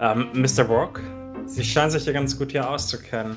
Ähm, 0.00 0.28
Mr. 0.32 0.62
Rock? 0.62 1.02
Sie 1.44 1.62
scheinen 1.62 1.90
sich 1.90 2.06
ja 2.06 2.14
ganz 2.14 2.38
gut 2.38 2.52
hier 2.52 2.66
auszukennen. 2.66 3.36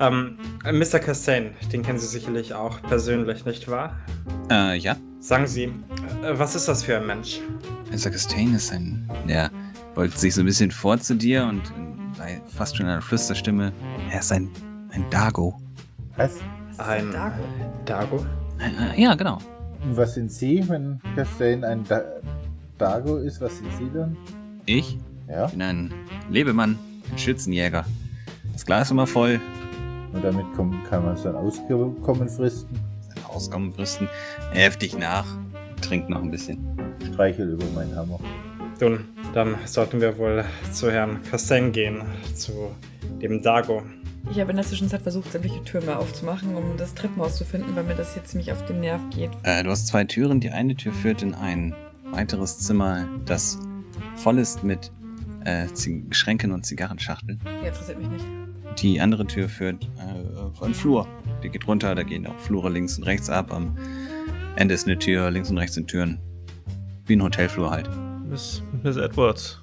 Ähm, 0.00 0.36
Mr. 0.64 0.98
Castaigne, 0.98 1.52
den 1.72 1.82
kennen 1.82 2.00
Sie 2.00 2.08
sicherlich 2.08 2.52
auch 2.52 2.82
persönlich, 2.82 3.44
nicht 3.44 3.68
wahr? 3.68 3.94
Äh, 4.50 4.78
ja. 4.78 4.96
Sagen 5.20 5.46
Sie, 5.46 5.66
äh, 5.66 5.70
was 6.32 6.56
ist 6.56 6.66
das 6.66 6.82
für 6.82 6.96
ein 6.96 7.06
Mensch? 7.06 7.40
Mr. 7.92 8.10
Castaigne 8.10 8.56
ist 8.56 8.72
ein. 8.72 9.08
Der 9.28 9.52
beugt 9.94 10.18
sich 10.18 10.34
so 10.34 10.40
ein 10.40 10.46
bisschen 10.46 10.72
vor 10.72 10.98
zu 10.98 11.14
dir 11.14 11.44
und 11.44 11.60
äh, 11.60 12.18
bei 12.18 12.42
fast 12.56 12.76
schon 12.76 12.86
einer 12.86 13.00
Flüsterstimme. 13.00 13.72
Er 14.10 14.18
ist 14.18 14.32
ein. 14.32 14.50
ein 14.90 15.08
Dago. 15.10 15.56
Was? 16.16 16.40
Ein 16.78 17.10
Dago. 17.12 17.42
Dago? 17.84 18.26
Äh, 18.58 19.00
ja, 19.02 19.14
genau. 19.14 19.38
Und 19.82 19.96
was 19.96 20.14
sind 20.14 20.30
Sie, 20.32 20.66
wenn 20.68 21.00
Castaigne 21.14 21.66
ein 21.66 21.84
da 21.88 22.02
Dago 22.78 23.16
ist? 23.16 23.40
Was 23.40 23.56
sind 23.58 23.68
Sie 23.78 23.90
dann? 23.94 24.16
Ich 24.66 24.98
Ja. 25.28 25.46
bin 25.46 25.62
ein 25.62 25.94
Lebemann, 26.30 26.78
ein 27.10 27.18
Schützenjäger. 27.18 27.84
Das 28.52 28.64
Glas 28.64 28.88
ist 28.88 28.90
immer 28.92 29.06
voll, 29.06 29.40
Und 30.12 30.24
damit 30.24 30.46
kann 30.88 31.04
man 31.04 31.16
sein 31.16 31.34
Auskommen 31.34 32.28
fristen. 32.28 32.78
sein 33.14 33.24
Auskommen 33.28 33.72
fristen, 33.72 34.08
heftig 34.52 34.96
nach, 34.98 35.26
trinkt 35.82 36.08
noch 36.08 36.22
ein 36.22 36.30
bisschen. 36.30 36.58
Streichel 37.12 37.50
über 37.50 37.64
meinen 37.74 37.94
Hammer. 37.94 38.18
Nun, 38.80 39.04
dann 39.34 39.56
sollten 39.66 40.00
wir 40.00 40.16
wohl 40.18 40.44
zu 40.72 40.90
Herrn 40.90 41.20
Castaigne 41.30 41.70
gehen, 41.70 42.02
zu 42.34 42.70
dem 43.22 43.42
Dago. 43.42 43.82
Ich 44.30 44.40
habe 44.40 44.50
in 44.50 44.56
der 44.56 44.66
Zwischenzeit 44.66 45.02
versucht, 45.02 45.30
sämtliche 45.30 45.62
Türen 45.62 45.86
mal 45.86 45.96
aufzumachen, 45.96 46.54
um 46.56 46.76
das 46.76 46.94
Treppenhaus 46.94 47.36
zu 47.36 47.44
finden, 47.44 47.74
weil 47.76 47.84
mir 47.84 47.94
das 47.94 48.16
jetzt 48.16 48.30
ziemlich 48.30 48.52
auf 48.52 48.64
den 48.64 48.80
Nerv 48.80 49.00
geht. 49.10 49.30
Äh, 49.44 49.62
du 49.62 49.70
hast 49.70 49.86
zwei 49.86 50.04
Türen. 50.04 50.40
Die 50.40 50.50
eine 50.50 50.74
Tür 50.74 50.92
führt 50.92 51.22
in 51.22 51.34
ein 51.34 51.74
weiteres 52.10 52.58
Zimmer, 52.58 53.06
das 53.24 53.58
voll 54.16 54.38
ist 54.38 54.64
mit 54.64 54.92
äh, 55.44 55.66
Schränken 56.10 56.52
und 56.52 56.66
Zigarrenschachteln. 56.66 57.40
Die 57.62 57.66
interessiert 57.66 57.98
mich 57.98 58.08
nicht. 58.08 58.24
Die 58.78 59.00
andere 59.00 59.26
Tür 59.26 59.48
führt 59.48 59.88
äh, 59.96 60.38
auf 60.38 60.62
einen 60.62 60.74
Flur. 60.74 61.06
Die 61.42 61.48
geht 61.48 61.66
runter, 61.66 61.94
da 61.94 62.02
gehen 62.02 62.26
auch 62.26 62.38
Flure 62.38 62.68
links 62.68 62.98
und 62.98 63.04
rechts 63.04 63.30
ab. 63.30 63.52
Am 63.52 63.76
Ende 64.56 64.74
ist 64.74 64.86
eine 64.86 64.98
Tür, 64.98 65.30
links 65.30 65.50
und 65.50 65.58
rechts 65.58 65.76
sind 65.76 65.88
Türen. 65.88 66.18
Wie 67.06 67.14
ein 67.14 67.22
Hotelflur 67.22 67.70
halt. 67.70 67.88
Miss, 68.28 68.62
Miss 68.82 68.96
Edwards, 68.96 69.62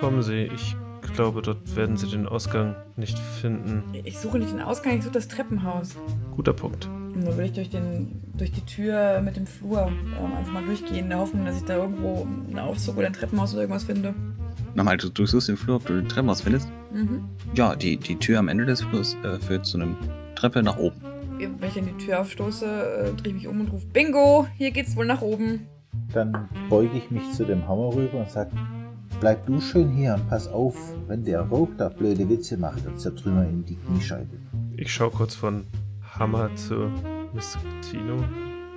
kommen 0.00 0.22
Sie. 0.22 0.50
Ich 0.54 0.76
glaube, 1.16 1.42
dort 1.42 1.74
werden 1.74 1.96
Sie 1.96 2.06
den 2.06 2.26
Ausgang 2.26 2.76
nicht 2.96 3.18
finden. 3.18 3.82
Ich 4.04 4.18
suche 4.18 4.38
nicht 4.38 4.52
den 4.52 4.60
Ausgang, 4.60 4.98
ich 4.98 5.02
suche 5.02 5.14
das 5.14 5.28
Treppenhaus. 5.28 5.96
Guter 6.36 6.52
Punkt. 6.52 6.88
Und 7.14 7.24
dann 7.24 7.34
würde 7.34 7.44
ich 7.44 7.52
durch, 7.52 7.70
den, 7.70 8.22
durch 8.34 8.52
die 8.52 8.60
Tür 8.60 9.20
mit 9.22 9.36
dem 9.36 9.46
Flur 9.46 9.86
ähm, 9.88 10.34
einfach 10.36 10.52
mal 10.52 10.64
durchgehen, 10.64 10.96
in 10.96 11.08
der 11.08 11.18
Hoffnung, 11.18 11.46
dass 11.46 11.56
ich 11.56 11.64
da 11.64 11.76
irgendwo 11.76 12.26
einen 12.46 12.58
Aufzug 12.58 12.98
oder 12.98 13.06
ein 13.06 13.14
Treppenhaus 13.14 13.52
oder 13.52 13.62
irgendwas 13.62 13.84
finde. 13.84 14.14
Nochmal, 14.74 14.98
du 14.98 15.08
durchsuchst 15.08 15.48
den 15.48 15.56
Flur, 15.56 15.76
ob 15.76 15.86
du 15.86 15.94
den 15.94 16.08
Treppenhaus 16.08 16.42
findest. 16.42 16.68
Mhm. 16.92 17.24
Ja, 17.54 17.74
die, 17.74 17.96
die 17.96 18.16
Tür 18.16 18.38
am 18.38 18.48
Ende 18.48 18.66
des 18.66 18.82
Flurs 18.82 19.16
äh, 19.24 19.38
führt 19.38 19.64
zu 19.64 19.78
einem 19.78 19.96
Treppe 20.34 20.62
nach 20.62 20.76
oben. 20.76 21.00
Wenn 21.38 21.68
ich 21.68 21.78
an 21.78 21.86
die 21.86 22.04
Tür 22.04 22.20
aufstoße, 22.20 22.66
äh, 22.66 23.12
drehe 23.16 23.28
ich 23.28 23.34
mich 23.34 23.48
um 23.48 23.60
und 23.60 23.72
rufe 23.72 23.86
Bingo, 23.86 24.46
hier 24.56 24.70
geht's 24.70 24.96
wohl 24.96 25.06
nach 25.06 25.22
oben. 25.22 25.66
Dann 26.12 26.48
beuge 26.68 26.96
ich 26.96 27.10
mich 27.10 27.32
zu 27.32 27.44
dem 27.44 27.66
Hammer 27.66 27.94
rüber 27.94 28.18
und 28.18 28.30
sage, 28.30 28.50
bleib 29.20 29.46
du 29.46 29.60
schön 29.60 29.90
hier 29.90 30.14
und 30.14 30.28
pass 30.28 30.48
auf, 30.48 30.76
wenn 31.06 31.24
der 31.24 31.40
Rauch 31.40 31.68
da 31.76 31.88
blöde 31.88 32.28
Witze 32.28 32.56
macht, 32.56 32.84
dann 32.86 32.98
zertrümmer 32.98 33.48
ihm 33.48 33.64
die 33.64 33.76
Kniescheibe. 33.76 34.36
Ich 34.76 34.92
schaue 34.92 35.10
kurz 35.10 35.34
von 35.34 35.64
Hammer 36.18 36.54
zu 36.56 36.90
Miss 37.32 37.56
Tino, 37.90 38.22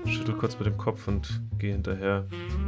schüttel 0.05 0.35
kurz 0.35 0.57
mit 0.57 0.67
dem 0.67 0.77
Kopf 0.77 1.07
und 1.07 1.41
gehe 1.57 1.73
hinterher. 1.73 2.25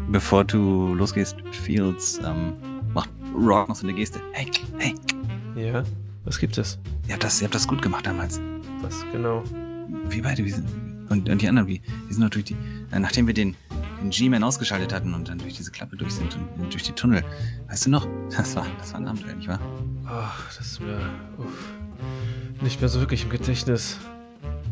Bevor 0.10 0.44
du 0.44 0.94
losgehst, 0.94 1.38
Fields 1.52 2.20
ähm, 2.26 2.54
macht 2.94 3.10
Rock 3.34 3.70
noch 3.70 3.76
so 3.76 3.88
eine 3.88 3.96
Geste. 3.96 4.20
Hey, 4.34 4.50
hey, 4.78 4.96
Ja? 5.56 5.84
Was 6.24 6.38
gibt 6.38 6.58
es? 6.58 6.78
ihr 7.08 7.14
habt 7.14 7.24
das, 7.24 7.42
ihr 7.42 7.46
habt 7.46 7.56
das 7.56 7.68
gut 7.68 7.82
gemacht 7.82 8.06
damals. 8.06 8.40
Was 8.82 9.04
genau? 9.12 9.44
Wir 10.08 10.22
beide, 10.22 10.46
wir 10.46 10.54
sind, 10.54 10.68
und, 11.10 11.28
und 11.28 11.42
die 11.42 11.48
anderen, 11.48 11.68
wie, 11.68 11.82
wir 12.06 12.14
sind 12.14 12.24
noch 12.24 12.30
durch 12.30 12.46
die, 12.46 12.56
äh, 12.92 13.00
nachdem 13.00 13.28
wir 13.28 13.34
den 13.34 13.56
G-Man 14.10 14.44
ausgeschaltet 14.44 14.94
hatten 14.94 15.14
und 15.14 15.30
dann 15.30 15.38
durch 15.38 15.54
diese 15.54 15.72
Klappe 15.72 15.96
durch 15.96 16.14
sind 16.14 16.38
und, 16.58 16.74
durch 16.74 16.84
die 16.84 16.94
Tunnel. 16.94 17.24
Weißt 17.68 17.86
du 17.86 17.90
noch? 17.90 18.08
Das 18.36 18.56
war, 18.56 18.66
das 18.80 18.94
war 18.94 19.02
ein 19.02 19.08
Abenteuer, 19.08 19.36
nicht 19.36 19.48
wahr? 19.48 19.60
Ach, 20.06 20.48
das 20.58 20.66
ist 20.66 20.80
mir 20.82 21.00
uff, 21.38 21.72
nicht 22.62 22.80
mehr 22.82 22.90
so 22.90 23.00
wirklich 23.00 23.24
im 23.24 23.30
Gedächtnis. 23.30 23.98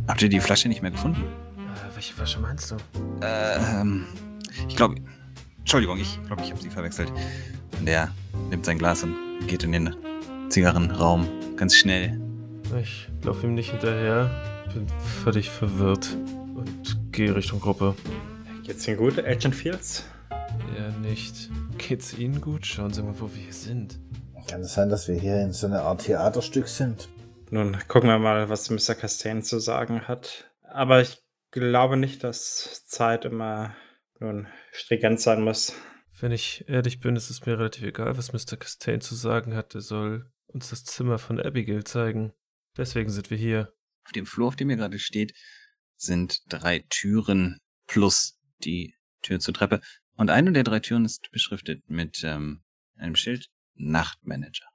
Habt 0.08 0.22
ihr 0.22 0.30
die 0.30 0.40
Flasche 0.40 0.68
nicht 0.68 0.82
mehr 0.82 0.92
gefunden? 0.92 1.22
Äh, 1.22 1.96
welche 1.96 2.14
Flasche 2.14 2.40
meinst 2.40 2.72
du? 2.72 2.76
Äh, 3.22 3.82
ähm, 3.82 4.06
ich 4.68 4.76
glaube, 4.76 4.96
Entschuldigung, 5.60 6.00
ich 6.00 6.20
glaube, 6.26 6.42
ich 6.42 6.52
habe 6.52 6.62
sie 6.62 6.70
verwechselt. 6.70 7.12
Und 7.78 7.86
der 7.86 8.12
nimmt 8.50 8.66
sein 8.66 8.78
Glas 8.78 9.04
und 9.04 9.16
geht 9.48 9.64
in 9.64 9.72
den 9.72 9.96
Zigarrenraum 10.50 11.28
ganz 11.56 11.76
schnell. 11.76 12.20
Ich 12.82 13.08
laufe 13.24 13.46
ihm 13.46 13.54
nicht 13.54 13.72
hinterher, 13.72 14.30
bin 14.74 14.88
völlig 15.24 15.50
verwirrt 15.50 16.18
und 16.56 17.12
gehe 17.12 17.36
Richtung 17.36 17.60
Gruppe. 17.60 17.96
Geht's 18.70 18.88
Ihnen 18.88 18.98
gut, 18.98 19.18
Agent 19.18 19.56
Fields? 19.56 20.04
Ja, 20.78 20.92
nicht. 21.00 21.50
Geht's 21.80 22.14
Ihnen 22.14 22.40
gut? 22.40 22.68
Schauen 22.68 22.94
Sie 22.94 23.02
mal, 23.02 23.20
wo 23.20 23.28
wir 23.34 23.42
hier 23.42 23.52
sind. 23.52 24.00
Kann 24.48 24.62
es 24.62 24.76
sein, 24.76 24.90
dass 24.90 25.08
wir 25.08 25.16
hier 25.16 25.42
in 25.42 25.54
so 25.54 25.66
einer 25.66 25.82
Art 25.82 26.06
Theaterstück 26.06 26.68
sind? 26.68 27.10
Nun, 27.50 27.76
gucken 27.88 28.10
wir 28.10 28.20
mal, 28.20 28.48
was 28.48 28.70
Mr. 28.70 28.94
Castaigne 28.94 29.42
zu 29.42 29.58
sagen 29.58 30.08
hat. 30.08 30.52
Aber 30.62 31.02
ich 31.02 31.18
glaube 31.50 31.98
nicht, 31.98 32.24
dass 32.24 32.86
Zeit 32.86 33.26
immer 33.26 33.76
nun 34.20 34.48
stringent 34.72 35.20
sein 35.20 35.42
muss. 35.42 35.74
Wenn 36.20 36.32
ich 36.32 36.70
ehrlich 36.70 37.00
bin, 37.00 37.16
ist 37.16 37.32
es 37.32 37.48
mir 37.48 37.58
relativ 37.58 37.82
egal, 37.82 38.20
was 38.20 38.34
Mr. 38.34 38.56
Castaigne 38.56 39.00
zu 39.00 39.16
sagen 39.16 39.56
hat. 39.56 39.74
Er 39.74 39.82
soll 39.82 40.32
uns 40.46 40.70
das 40.70 40.84
Zimmer 40.84 41.18
von 41.18 41.42
Abigail 41.42 41.86
zeigen. 41.86 42.34
Deswegen 42.78 43.10
sind 43.10 43.32
wir 43.32 43.38
hier. 43.38 43.74
Auf 44.06 44.12
dem 44.12 44.28
Flur, 44.28 44.50
auf 44.50 44.56
dem 44.56 44.70
ihr 44.70 44.76
gerade 44.76 45.00
steht, 45.00 45.34
sind 45.96 46.44
drei 46.50 46.86
Türen 46.88 47.58
plus 47.88 48.39
die 48.66 48.96
Tür 49.22 49.40
zur 49.40 49.54
Treppe. 49.54 49.82
Und 50.16 50.30
eine 50.30 50.52
der 50.52 50.64
drei 50.64 50.80
Türen 50.80 51.06
ist 51.06 51.32
beschriftet 51.32 51.90
mit 51.90 52.24
ähm, 52.24 52.62
einem 52.96 53.16
Schild 53.16 53.50
Nachtmanager. 53.76 54.66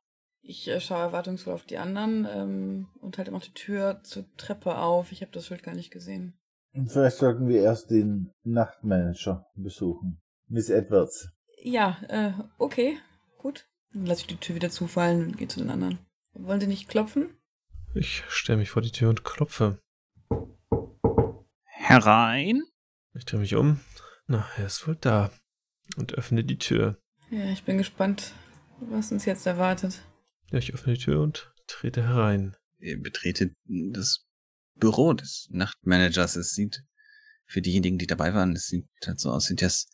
Ich 0.41 0.69
äh, 0.69 0.81
schaue 0.81 1.01
erwartungsvoll 1.01 1.55
auf 1.55 1.65
die 1.65 1.79
anderen 1.79 2.27
ähm, 2.31 2.89
und 3.01 3.19
halte 3.19 3.31
immer 3.31 3.41
die 3.41 3.53
Tür 3.53 4.01
zur 4.03 4.27
Treppe 4.37 4.77
auf. 4.77 5.13
Ich 5.13 5.23
habe 5.23 5.33
das 5.33 5.47
Schild 5.47 5.63
gar 5.63 5.75
nicht 5.75 5.91
gesehen. 5.91 6.39
Und 6.75 6.91
vielleicht 6.91 7.19
sollten 7.19 7.49
wir 7.49 7.63
erst 7.63 7.91
den 7.91 8.33
Nachtmanager 8.43 9.47
besuchen. 9.55 10.21
Miss 10.49 10.69
Edwards. 10.69 11.29
Ja, 11.63 11.99
äh, 12.09 12.33
okay, 12.59 12.99
gut. 13.39 13.67
Dann 13.93 14.07
lasse 14.07 14.23
ich 14.23 14.27
die 14.27 14.37
Tür 14.37 14.57
wieder 14.57 14.71
zufallen 14.71 15.29
und 15.29 15.39
gehe 15.39 15.49
zu 15.49 15.61
den 15.61 15.71
anderen. 15.71 15.99
Wollen 16.35 16.61
Sie 16.61 16.67
nicht 16.67 16.89
klopfen? 16.89 17.39
Ich 17.95 18.25
stelle 18.29 18.59
mich 18.59 18.71
vor 18.71 18.83
die 18.83 18.91
Tür 18.91 19.09
und 19.09 19.25
klopfe. 19.25 19.79
Herein? 21.63 22.63
Ich 23.15 23.25
drehe 23.25 23.41
mich 23.41 23.55
um. 23.55 23.81
Na, 24.27 24.49
er 24.57 24.67
ist 24.67 24.87
wohl 24.87 24.97
da. 24.97 25.31
Und 25.97 26.15
öffne 26.15 26.45
die 26.45 26.59
Tür. 26.59 26.99
Ja, 27.31 27.51
ich 27.51 27.65
bin 27.65 27.79
gespannt, 27.79 28.33
was 28.81 29.13
uns 29.13 29.25
jetzt 29.25 29.47
erwartet. 29.47 30.03
Ja, 30.51 30.59
ich 30.59 30.75
öffne 30.75 30.95
die 30.95 31.03
Tür 31.05 31.23
und 31.23 31.53
trete 31.67 32.03
herein. 32.03 32.57
Ihr 32.79 33.01
betretet 33.01 33.55
das 33.65 34.27
Büro 34.75 35.13
des 35.13 35.49
Nachtmanagers. 35.51 36.37
Es 36.37 36.51
sieht 36.51 36.83
für 37.47 37.63
diejenigen, 37.63 37.99
die 37.99 38.07
dabei 38.07 38.35
waren, 38.35 38.53
es 38.55 38.67
sieht 38.67 38.89
halt 39.07 39.21
so 39.21 39.31
aus 39.31 39.51
wie 39.51 39.55
das 39.55 39.87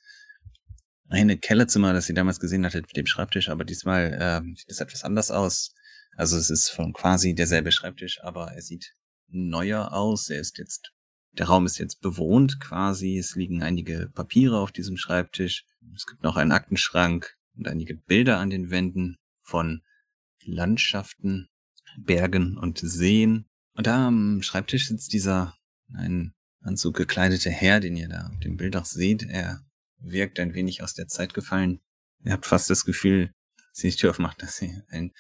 eine 1.08 1.36
Kellerzimmer, 1.36 1.92
das 1.92 2.06
sie 2.06 2.14
damals 2.14 2.38
gesehen 2.38 2.64
hatte 2.64 2.78
mit 2.78 2.96
dem 2.96 3.06
Schreibtisch, 3.06 3.48
aber 3.48 3.64
diesmal 3.64 4.16
ähm, 4.20 4.54
sieht 4.56 4.70
es 4.70 4.80
etwas 4.80 5.02
anders 5.02 5.30
aus. 5.30 5.74
Also 6.16 6.36
es 6.36 6.50
ist 6.50 6.70
von 6.70 6.92
quasi 6.92 7.34
derselbe 7.34 7.72
Schreibtisch, 7.72 8.20
aber 8.22 8.52
er 8.52 8.62
sieht 8.62 8.94
neuer 9.28 9.92
aus. 9.92 10.30
Er 10.30 10.40
ist 10.40 10.58
jetzt, 10.58 10.92
der 11.32 11.46
Raum 11.46 11.66
ist 11.66 11.78
jetzt 11.78 12.00
bewohnt 12.00 12.60
quasi. 12.60 13.18
Es 13.18 13.34
liegen 13.37 13.62
einige 13.62 14.10
Papiere 14.12 14.58
auf 14.58 14.72
diesem 14.72 14.96
Schreibtisch. 14.96 15.64
Es 15.94 16.06
gibt 16.06 16.22
noch 16.22 16.37
einen 16.37 16.52
Aktenschrank 16.52 17.37
und 17.56 17.68
einige 17.68 17.94
Bilder 17.94 18.38
an 18.38 18.50
den 18.50 18.70
Wänden 18.70 19.18
von 19.42 19.82
Landschaften, 20.42 21.49
Bergen 21.99 22.56
und 22.56 22.78
Seen. 22.78 23.46
Und 23.75 23.87
da 23.87 24.08
am 24.08 24.42
Schreibtisch 24.42 24.88
sitzt 24.88 25.12
dieser 25.12 25.56
in 25.88 25.96
einen 25.96 26.34
Anzug 26.60 26.96
gekleidete 26.96 27.50
Herr, 27.50 27.80
den 27.80 27.96
ihr 27.96 28.08
da 28.08 28.28
auf 28.28 28.38
dem 28.40 28.56
Bild 28.56 28.76
auch 28.76 28.84
seht. 28.84 29.22
Er 29.22 29.64
wirkt 29.99 30.38
ein 30.40 30.54
wenig 30.54 30.82
aus 30.82 30.94
der 30.94 31.08
Zeit 31.08 31.34
gefallen. 31.34 31.80
Ihr 32.25 32.32
habt 32.32 32.46
fast 32.46 32.68
das 32.70 32.84
Gefühl, 32.84 33.32
als 33.68 33.84
ihr 33.84 33.90
die 33.90 33.96
Tür 33.96 34.10
aufmacht, 34.10 34.42
dass 34.42 34.60
ihr 34.60 34.84
ein 34.90 35.12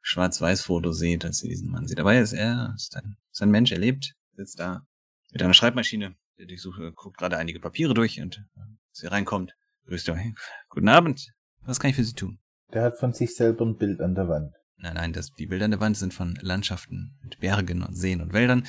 Schwarz-Weiß-Foto 0.00 0.92
seht, 0.92 1.24
als 1.24 1.42
ihr 1.42 1.50
diesen 1.50 1.70
Mann 1.70 1.86
seht. 1.86 1.98
Dabei 1.98 2.18
ist 2.18 2.32
er, 2.32 2.74
ist 2.76 2.96
ein, 2.96 3.16
ist 3.30 3.42
ein 3.42 3.50
Mensch, 3.50 3.72
er 3.72 3.78
lebt, 3.78 4.14
sitzt 4.36 4.58
da 4.58 4.86
mit 5.32 5.42
einer 5.42 5.54
Schreibmaschine. 5.54 6.14
Der 6.38 6.46
durchsucht, 6.46 6.80
guckt 6.94 7.18
gerade 7.18 7.36
einige 7.36 7.60
Papiere 7.60 7.94
durch 7.94 8.20
und 8.20 8.44
äh, 8.56 9.02
ihr 9.04 9.12
reinkommt, 9.12 9.54
grüßt 9.86 10.08
er, 10.08 10.16
hey, 10.16 10.34
guten 10.68 10.88
Abend, 10.88 11.32
was 11.62 11.80
kann 11.80 11.90
ich 11.90 11.96
für 11.96 12.04
Sie 12.04 12.14
tun? 12.14 12.38
Der 12.72 12.84
hat 12.84 12.98
von 12.98 13.12
sich 13.12 13.34
selber 13.34 13.66
ein 13.66 13.76
Bild 13.76 14.00
an 14.00 14.14
der 14.14 14.28
Wand. 14.28 14.54
Nein, 14.76 14.94
nein, 14.94 15.12
das, 15.12 15.32
die 15.32 15.46
Bilder 15.46 15.66
an 15.66 15.70
der 15.70 15.80
Wand 15.80 15.96
sind 15.96 16.14
von 16.14 16.36
Landschaften 16.40 17.18
mit 17.22 17.38
Bergen 17.40 17.82
und 17.82 17.94
Seen 17.94 18.20
und 18.20 18.32
Wäldern. 18.32 18.66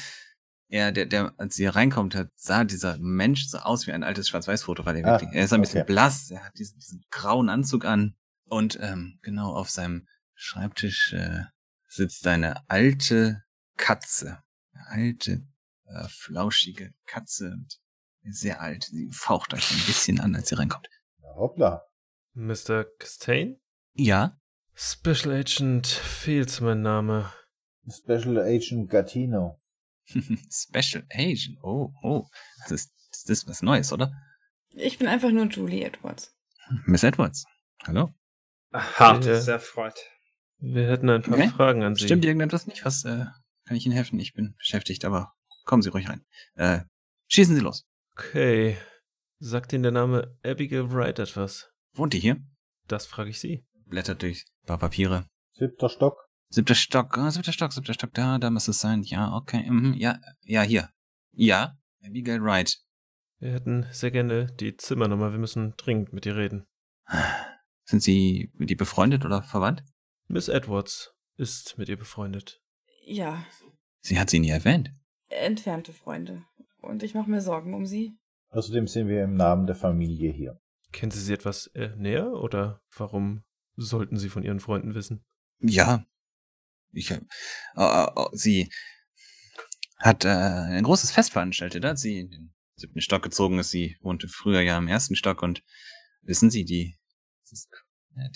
Er, 0.68 0.92
der, 0.92 1.06
der, 1.06 1.34
als 1.38 1.58
ihr 1.60 1.76
reinkommt, 1.76 2.16
hat, 2.16 2.30
sah 2.36 2.64
dieser 2.64 2.98
Mensch 2.98 3.48
so 3.48 3.60
aus 3.60 3.88
wie 3.88 3.92
ein 3.92 4.04
altes 4.04 4.28
Schwarz-Weiß-Foto, 4.30 4.86
weil 4.86 4.98
er 4.98 5.06
Ah, 5.06 5.12
wirklich, 5.14 5.32
er 5.34 5.46
ist 5.46 5.54
ein 5.54 5.62
bisschen 5.62 5.82
okay. 5.82 5.92
blass, 5.92 6.32
er 6.32 6.44
hat 6.46 6.58
diesen, 6.58 6.80
diesen 6.80 7.04
grauen 7.12 7.50
Anzug 7.50 7.86
an 7.86 8.16
und 8.46 8.78
ähm, 8.82 9.20
genau 9.22 9.54
auf 9.54 9.70
seinem 9.70 10.08
Schreibtisch 10.36 11.14
äh, 11.14 11.44
sitzt 11.88 12.26
eine 12.28 12.68
alte 12.70 13.44
Katze, 13.78 14.40
eine 14.74 14.88
alte, 14.88 15.48
äh, 15.86 16.08
flauschige 16.08 16.94
Katze, 17.06 17.52
und 17.52 17.80
sehr 18.34 18.62
alt. 18.62 18.86
Sie 18.86 19.10
faucht 19.12 19.54
euch 19.54 19.72
ein 19.72 19.86
bisschen 19.86 20.20
an, 20.20 20.36
als 20.36 20.52
ihr 20.52 20.60
reinkommt. 20.60 20.88
Ja, 21.22 21.36
hoppla. 21.36 21.84
Mr. 22.34 22.86
Castaigne? 23.00 23.60
Ja, 23.94 24.40
Special 24.76 25.32
Agent 25.32 25.86
Fields 25.88 26.60
mein 26.62 26.82
Name. 26.82 27.32
Special 27.88 28.40
Agent 28.40 28.90
Gatino. 28.90 29.60
Special 30.50 31.06
Agent. 31.12 31.60
Oh, 31.62 31.94
oh. 32.02 32.26
Das 32.62 32.72
ist, 32.72 32.92
das 33.12 33.26
ist 33.30 33.48
was 33.48 33.62
Neues, 33.62 33.94
oder? 33.94 34.12
Ich 34.72 34.98
bin 34.98 35.08
einfach 35.08 35.30
nur 35.32 35.46
Julie 35.46 35.84
Edwards. 35.84 36.36
Miss 36.86 37.04
Edwards. 37.04 37.46
Hallo. 37.84 38.14
Hart, 38.74 39.26
Ja. 39.26 39.40
sehr 39.40 39.60
freut. 39.60 40.00
Wir 40.58 40.88
hätten 40.88 41.10
ein 41.10 41.22
paar 41.22 41.34
Okay. 41.36 41.50
Fragen 41.50 41.84
an 41.84 41.94
Sie. 41.96 42.06
Stimmt 42.06 42.26
irgendetwas 42.26 42.66
nicht? 42.66 42.84
Was 42.86 43.04
äh, 43.06 43.26
kann 43.66 43.78
ich 43.78 43.86
Ihnen 43.86 43.94
helfen? 43.94 44.20
Ich 44.20 44.34
bin 44.34 44.56
beschäftigt, 44.58 45.06
aber 45.06 45.34
kommen 45.64 45.82
Sie 45.82 45.90
ruhig 45.90 46.10
rein. 46.10 46.26
Äh, 46.56 46.82
schießen 47.28 47.56
Sie 47.56 47.62
los. 47.62 47.86
Okay. 48.16 48.78
Sagt 49.40 49.74
Ihnen 49.74 49.84
der 49.84 49.92
Name 49.92 50.38
Abigail 50.44 50.92
Wright 50.92 51.20
etwas? 51.20 51.70
Wohnt 51.94 52.14
die 52.14 52.20
hier? 52.20 52.38
Das 52.88 53.06
frage 53.06 53.30
ich 53.30 53.40
Sie. 53.40 53.66
Blättert 53.86 54.22
durch 54.22 54.46
ein 54.64 54.68
paar 54.68 54.80
Papiere. 54.80 55.28
Siebter 55.54 55.90
Stock. 55.90 56.18
Siebter 56.50 56.76
Stock, 56.76 57.18
ah, 57.18 57.32
siebter 57.32 57.52
Stock, 57.52 57.74
siebter 57.74 57.94
Stock, 57.94 58.14
da, 58.14 58.38
da 58.38 58.50
muss 58.50 58.68
es 58.68 58.80
sein. 58.80 59.02
Ja, 59.04 59.34
okay, 59.34 59.70
mhm, 59.70 59.94
ja, 59.94 60.20
ja, 60.44 60.62
hier. 60.62 60.90
Ja, 61.32 61.78
Abigail 62.06 62.42
Wright. 62.42 62.78
Wir 63.40 63.54
hätten 63.54 63.88
sehr 63.92 64.12
gerne 64.12 64.48
die 64.60 64.78
Zimmernummer. 64.78 65.32
Wir 65.32 65.40
müssen 65.40 65.74
dringend 65.78 66.14
mit 66.14 66.26
ihr 66.26 66.36
reden. 66.36 66.66
Sind 67.86 68.02
Sie 68.02 68.52
mit 68.54 68.70
ihr 68.70 68.78
befreundet 68.78 69.26
oder 69.26 69.44
verwandt? 69.44 69.84
Miss 70.28 70.48
Edwards 70.48 71.14
ist 71.36 71.78
mit 71.78 71.90
ihr 71.90 71.98
befreundet. 71.98 72.62
Ja, 73.06 73.46
Sie 74.06 74.20
hat 74.20 74.30
sie 74.30 74.40
nie 74.40 74.50
erwähnt. 74.50 74.92
Entfernte 75.36 75.94
Freunde. 75.94 76.44
Und 76.82 77.04
ich 77.04 77.14
mache 77.14 77.30
mir 77.30 77.42
Sorgen 77.42 77.74
um 77.74 77.86
sie. 77.86 78.18
Außerdem 78.50 78.88
sind 78.88 79.08
wir 79.08 79.24
im 79.24 79.36
Namen 79.36 79.66
der 79.66 79.76
Familie 79.76 80.32
hier. 80.32 80.60
Kennen 80.92 81.12
Sie 81.12 81.22
sie 81.22 81.34
etwas 81.34 81.68
äh, 81.68 81.90
näher 81.98 82.34
oder 82.34 82.82
warum 82.96 83.44
sollten 83.76 84.18
Sie 84.18 84.30
von 84.30 84.44
Ihren 84.44 84.60
Freunden 84.60 84.94
wissen? 84.94 85.26
Ja. 85.60 86.06
Ich, 86.92 87.10
äh, 87.10 87.20
äh, 87.76 88.08
sie 88.34 88.72
hat 89.98 90.26
äh, 90.26 90.30
ein 90.30 90.84
großes 90.84 91.12
Fest 91.12 91.32
veranstaltet, 91.32 91.84
als 91.86 92.02
sie 92.02 92.20
in 92.20 92.30
den 92.30 92.54
siebten 92.76 93.02
Stock 93.02 93.24
gezogen 93.24 93.58
ist. 93.58 93.72
Sie 93.72 93.98
wohnte 94.02 94.28
früher 94.28 94.62
ja 94.62 94.78
im 94.78 94.88
ersten 94.88 95.16
Stock 95.16 95.42
und 95.42 95.64
wissen 96.22 96.52
Sie, 96.52 96.66
die 96.66 96.96
das, 97.42 97.52
ist, 97.52 97.70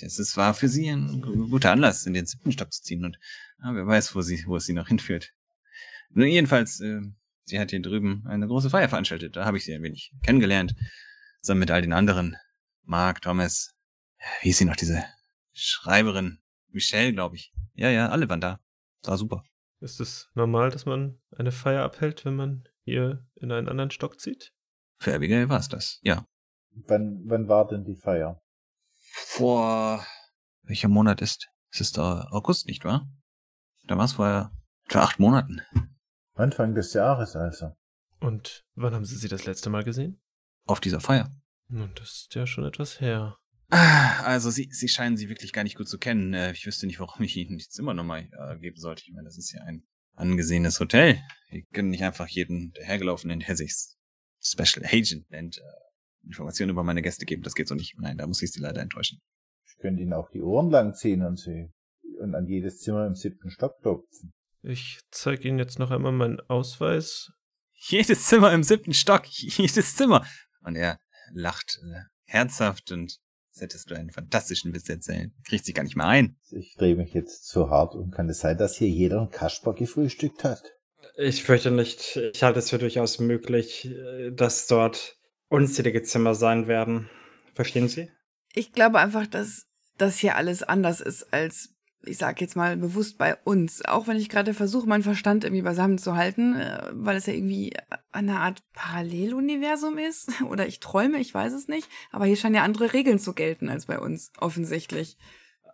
das 0.02 0.20
ist, 0.20 0.38
war 0.38 0.54
für 0.54 0.70
sie 0.70 0.90
ein 0.90 1.22
guter 1.22 1.72
Anlass, 1.72 2.06
in 2.06 2.14
den 2.14 2.26
siebten 2.26 2.52
Stock 2.52 2.72
zu 2.74 2.82
ziehen 2.82 3.06
und 3.06 3.20
ja, 3.62 3.76
wer 3.76 3.86
weiß, 3.86 4.16
wo 4.16 4.22
sie, 4.22 4.44
wo 4.48 4.56
es 4.56 4.66
sie 4.66 4.74
noch 4.74 4.88
hinführt. 4.88 5.34
Nur 6.10 6.26
jedenfalls, 6.26 6.80
äh, 6.80 7.02
sie 7.44 7.60
hat 7.60 7.72
hier 7.72 7.82
drüben 7.82 8.26
eine 8.28 8.48
große 8.48 8.70
Feier 8.70 8.90
veranstaltet. 8.90 9.36
Da 9.36 9.46
habe 9.46 9.58
ich 9.58 9.66
sie 9.66 9.74
ein 9.74 9.84
wenig 9.84 10.14
kennengelernt, 10.24 10.76
zusammen 11.42 11.60
mit 11.62 11.72
all 11.72 11.82
den 11.82 11.94
anderen. 11.94 12.36
Mark, 12.84 13.22
Thomas, 13.22 13.76
wie 14.42 14.48
hieß 14.48 14.60
sie 14.60 14.66
noch, 14.66 14.76
diese 14.76 15.04
Schreiberin? 15.54 16.40
Michelle, 16.70 17.14
glaube 17.14 17.36
ich. 17.36 17.54
Ja, 17.74 17.90
ja, 17.90 18.10
alle 18.10 18.30
waren 18.30 18.42
da. 18.42 18.60
War 19.04 19.18
super. 19.18 19.44
Ist 19.80 20.00
es 20.00 20.30
normal, 20.34 20.72
dass 20.72 20.86
man 20.86 21.20
eine 21.32 21.52
Feier 21.52 21.84
abhält, 21.84 22.26
wenn 22.26 22.36
man 22.36 22.64
hier 22.84 23.28
in 23.36 23.52
einen 23.52 23.70
anderen 23.70 23.92
Stock 23.92 24.20
zieht? 24.20 24.54
Für 25.00 25.14
Abigail 25.14 25.50
war 25.50 25.60
es 25.60 25.70
das, 25.70 26.00
ja. 26.02 26.26
Wann, 26.72 27.22
wann 27.26 27.48
war 27.48 27.68
denn 27.68 27.84
die 27.84 27.96
Feier? 27.96 28.42
Vor 29.12 30.06
welcher 30.64 30.88
Monat 30.88 31.22
ist? 31.22 31.48
Es 31.70 31.82
ist 31.82 32.00
August, 32.00 32.68
nicht 32.68 32.86
wahr? 32.86 33.08
Da 33.86 33.98
war 33.98 34.06
es 34.06 34.14
vor 34.14 34.52
etwa 34.86 35.02
acht 35.02 35.20
Monaten. 35.20 35.62
Anfang 36.38 36.74
des 36.76 36.94
Jahres 36.94 37.36
also. 37.36 37.72
Und 38.20 38.66
wann 38.76 38.94
haben 38.94 39.06
Sie 39.06 39.16
sie 39.16 39.28
das 39.28 39.46
letzte 39.46 39.70
Mal 39.70 39.84
gesehen? 39.84 40.20
Auf 40.66 40.80
dieser 40.80 41.00
Feier. 41.00 41.32
Nun, 41.70 41.92
das 41.96 42.10
ist 42.24 42.36
ja 42.36 42.48
schon 42.48 42.66
etwas 42.66 43.00
her. 43.02 43.38
Also, 43.70 44.50
sie, 44.50 44.70
sie 44.72 44.88
scheinen 44.88 45.18
sie 45.18 45.28
wirklich 45.30 45.52
gar 45.52 45.64
nicht 45.64 45.76
gut 45.76 45.90
zu 45.90 45.98
kennen. 45.98 46.34
Äh, 46.34 46.52
Ich 46.52 46.66
wüsste 46.66 46.88
nicht, 46.88 47.00
warum 47.00 47.22
ich 47.24 47.36
ihnen 47.36 47.58
die 47.58 47.68
Zimmernummer 47.68 48.20
äh, 48.20 48.58
geben 48.60 48.78
sollte. 48.78 49.04
Ich 49.06 49.12
meine, 49.14 49.26
das 49.26 49.38
ist 49.38 49.52
ja 49.52 49.62
ein 49.64 49.84
angesehenes 50.16 50.80
Hotel. 50.80 51.20
Wir 51.50 51.64
können 51.74 51.90
nicht 51.90 52.04
einfach 52.04 52.28
jeden 52.28 52.72
dahergelaufenen, 52.74 53.40
der 53.42 53.56
sich 53.58 53.74
Special 54.42 54.86
Agent 54.86 55.30
nennt, 55.32 55.58
äh, 55.58 56.26
Informationen 56.26 56.72
über 56.72 56.84
meine 56.84 57.02
Gäste 57.02 57.26
geben. 57.26 57.44
Das 57.44 57.56
geht 57.56 57.68
so 57.68 57.76
nicht. 57.76 57.96
Nein, 58.00 58.18
da 58.18 58.26
muss 58.26 58.42
ich 58.42 58.52
sie 58.52 58.62
leider 58.62 58.82
enttäuschen. 58.82 59.20
Ich 59.66 59.78
könnte 59.80 60.02
Ihnen 60.02 60.14
auch 60.14 60.30
die 60.32 60.42
Ohren 60.42 60.72
lang 60.72 60.94
ziehen 60.94 61.22
und 61.24 61.38
sie 61.38 61.70
und 62.20 62.36
an 62.36 62.48
jedes 62.48 62.80
Zimmer 62.80 63.06
im 63.06 63.16
siebten 63.16 63.52
Stock 63.52 63.80
klopfen. 63.82 64.34
Ich 64.64 65.00
zeige 65.12 65.48
Ihnen 65.48 65.60
jetzt 65.60 65.80
noch 65.80 65.92
einmal 65.92 66.12
meinen 66.12 66.40
Ausweis. 66.50 67.32
Jedes 67.74 68.26
Zimmer 68.26 68.52
im 68.54 68.64
siebten 68.64 68.94
Stock, 68.94 69.26
jedes 69.28 69.96
Zimmer. 69.96 70.26
Und 70.62 70.76
er 70.76 71.00
lacht 71.34 71.80
äh, 71.84 72.02
herzhaft 72.26 72.92
und 72.92 73.20
als 73.58 73.62
hättest 73.62 73.90
du 73.90 73.96
einen 73.96 74.12
fantastischen 74.12 74.74
Witz 74.76 74.88
erzählen. 74.88 75.34
Kriegt 75.44 75.66
sich 75.66 75.74
gar 75.74 75.84
nicht 75.84 75.96
mehr 75.96 76.06
ein. 76.06 76.38
Ich 76.52 76.76
drehe 76.76 76.96
mich 76.96 77.14
jetzt 77.14 77.48
zu 77.48 77.70
hart 77.70 77.96
und 77.96 78.12
kann 78.12 78.30
es 78.30 78.40
sein, 78.40 78.58
dass 78.58 78.78
hier 78.78 78.90
jeder 78.90 79.22
einen 79.22 79.32
Kasper 79.32 79.74
gefrühstückt 79.74 80.44
hat? 80.44 80.62
Ich 81.18 81.44
fürchte 81.44 81.72
nicht. 81.72 82.18
Ich 82.18 82.44
halte 82.44 82.60
es 82.60 82.70
für 82.70 82.78
durchaus 82.78 83.20
möglich, 83.20 83.86
äh, 83.86 84.32
dass 84.32 84.68
dort 84.68 85.18
unzählige 85.50 86.04
Zimmer 86.04 86.36
sein 86.36 86.68
werden. 86.68 87.10
Verstehen 87.54 87.88
Sie? 87.88 88.12
Ich 88.54 88.74
glaube 88.74 89.00
einfach, 89.00 89.26
dass 89.26 89.66
das 89.98 90.20
hier 90.20 90.36
alles 90.36 90.62
anders 90.62 91.02
ist 91.02 91.34
als, 91.34 91.70
ich 92.04 92.18
sag 92.18 92.40
jetzt 92.42 92.56
mal, 92.56 92.78
bewusst 92.78 93.18
bei 93.18 93.36
uns. 93.44 93.84
Auch 93.86 94.08
wenn 94.08 94.18
ich 94.18 94.30
gerade 94.30 94.54
versuche, 94.54 94.88
meinen 94.88 95.04
Verstand 95.04 95.44
irgendwie 95.44 95.64
beisammen 95.64 95.98
zu 95.98 96.16
halten, 96.16 96.56
äh, 96.56 96.90
weil 96.94 97.18
es 97.18 97.26
ja 97.26 97.34
irgendwie 97.34 97.74
eine 98.12 98.40
Art 98.40 98.64
Paralleluniversum 98.74 99.98
ist. 99.98 100.42
Oder 100.50 100.68
ich 100.68 100.80
träume, 100.80 101.20
ich 101.20 101.34
weiß 101.34 101.54
es 101.54 101.68
nicht. 101.68 101.90
Aber 102.12 102.26
hier 102.26 102.38
scheinen 102.38 102.56
ja 102.56 102.64
andere 102.64 102.94
Regeln 102.94 103.20
zu 103.20 103.34
gelten 103.34 103.70
als 103.70 103.86
bei 103.86 104.00
uns, 104.00 104.32
offensichtlich. 104.40 105.18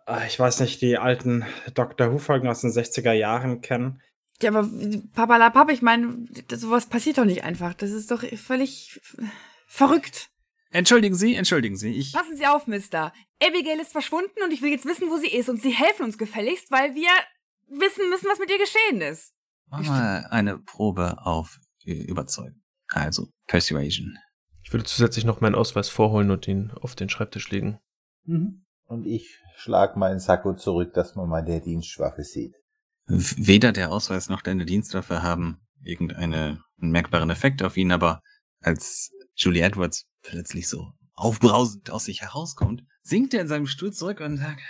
Ah, 0.06 0.24
Ich 0.26 0.38
weiß 0.38 0.60
nicht, 0.60 0.80
die 0.82 0.98
alten 0.98 1.44
Dr. 1.74 2.12
Who-Folgen 2.12 2.48
aus 2.48 2.60
den 2.60 2.70
60er 2.70 3.12
Jahren 3.12 3.60
kennen. 3.60 4.00
Ja, 4.42 4.50
aber 4.50 4.68
Papalapap, 5.14 5.70
ich 5.70 5.80
meine, 5.80 6.26
sowas 6.52 6.86
passiert 6.86 7.18
doch 7.18 7.24
nicht 7.24 7.44
einfach. 7.44 7.72
Das 7.72 7.90
ist 7.90 8.10
doch 8.10 8.24
völlig 8.36 9.00
verrückt. 9.66 10.28
Entschuldigen 10.74 11.14
Sie, 11.14 11.36
entschuldigen 11.36 11.76
Sie. 11.76 11.92
Ich, 11.92 12.12
Passen 12.12 12.36
Sie 12.36 12.48
auf, 12.48 12.66
Mister. 12.66 13.12
Abigail 13.40 13.78
ist 13.78 13.92
verschwunden 13.92 14.42
und 14.44 14.52
ich 14.52 14.60
will 14.60 14.72
jetzt 14.72 14.86
wissen, 14.86 15.08
wo 15.08 15.18
sie 15.18 15.28
ist. 15.28 15.48
Und 15.48 15.62
Sie 15.62 15.70
helfen 15.70 16.02
uns 16.02 16.18
gefälligst, 16.18 16.68
weil 16.72 16.96
wir 16.96 17.10
wissen 17.68 18.10
müssen, 18.10 18.26
was 18.28 18.40
mit 18.40 18.50
ihr 18.50 18.58
geschehen 18.58 19.00
ist. 19.00 19.32
mach 19.68 19.86
mal 19.86 20.26
eine 20.30 20.58
Probe 20.58 21.24
auf 21.24 21.60
Überzeugen. 21.84 22.64
Also, 22.88 23.28
Persuasion. 23.46 24.18
Ich 24.64 24.72
würde 24.72 24.84
zusätzlich 24.84 25.24
noch 25.24 25.40
meinen 25.40 25.54
Ausweis 25.54 25.88
vorholen 25.88 26.32
und 26.32 26.48
ihn 26.48 26.72
auf 26.72 26.96
den 26.96 27.08
Schreibtisch 27.08 27.50
legen. 27.50 27.78
Mhm. 28.24 28.64
Und 28.86 29.06
ich 29.06 29.38
schlag 29.54 29.96
meinen 29.96 30.18
Sakko 30.18 30.54
zurück, 30.54 30.92
dass 30.94 31.14
man 31.14 31.28
mal 31.28 31.44
der 31.44 31.60
Dienstwaffe 31.60 32.24
sieht. 32.24 32.54
Weder 33.06 33.70
der 33.70 33.92
Ausweis 33.92 34.28
noch 34.28 34.42
deine 34.42 34.64
Dienstwaffe 34.64 35.22
haben 35.22 35.60
irgendeinen 35.84 36.64
merkbaren 36.78 37.30
Effekt 37.30 37.62
auf 37.62 37.76
ihn, 37.76 37.92
aber 37.92 38.22
als 38.60 39.12
Julie 39.36 39.62
Edwards 39.62 40.08
plötzlich 40.24 40.68
so 40.68 40.92
aufbrausend 41.14 41.90
aus 41.90 42.06
sich 42.06 42.22
herauskommt, 42.22 42.82
sinkt 43.02 43.34
er 43.34 43.42
in 43.42 43.48
seinem 43.48 43.66
Stuhl 43.68 43.92
zurück 43.92 44.20
und 44.20 44.38
sagt, 44.38 44.60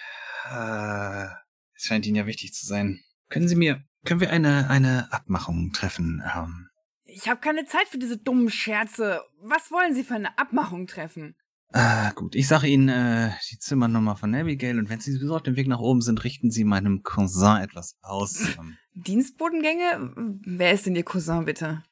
ah, 0.44 1.30
es 1.74 1.84
scheint 1.84 2.04
Ihnen 2.06 2.16
ja 2.16 2.26
wichtig 2.26 2.52
zu 2.52 2.66
sein. 2.66 3.00
Können 3.30 3.48
Sie 3.48 3.56
mir, 3.56 3.82
können 4.04 4.20
wir 4.20 4.30
eine, 4.30 4.68
eine 4.68 5.10
Abmachung 5.12 5.72
treffen? 5.72 6.22
Ähm, 6.36 6.68
Ich 7.04 7.28
habe 7.28 7.40
keine 7.40 7.64
Zeit 7.64 7.88
für 7.88 7.98
diese 7.98 8.18
dummen 8.18 8.50
Scherze. 8.50 9.22
Was 9.40 9.70
wollen 9.70 9.94
Sie 9.94 10.04
für 10.04 10.14
eine 10.14 10.36
Abmachung 10.38 10.86
treffen? 10.86 11.34
Ah, 11.72 12.12
gut. 12.12 12.36
Ich 12.36 12.46
sage 12.46 12.68
Ihnen 12.68 12.88
äh, 12.88 13.32
die 13.50 13.58
Zimmernummer 13.58 14.14
von 14.16 14.34
Abigail 14.34 14.78
und 14.78 14.88
wenn 14.90 15.00
Sie 15.00 15.10
sowieso 15.12 15.34
auf 15.34 15.42
dem 15.42 15.56
Weg 15.56 15.66
nach 15.66 15.80
oben 15.80 16.02
sind, 16.02 16.22
richten 16.22 16.50
Sie 16.50 16.62
meinem 16.64 17.02
Cousin 17.02 17.56
etwas 17.62 17.96
aus. 18.02 18.38
Ähm, 18.58 18.76
Dienstbodengänge? 18.94 20.12
Wer 20.46 20.72
ist 20.72 20.86
denn 20.86 20.94
Ihr 20.94 21.02
Cousin, 21.02 21.46
bitte? 21.46 21.82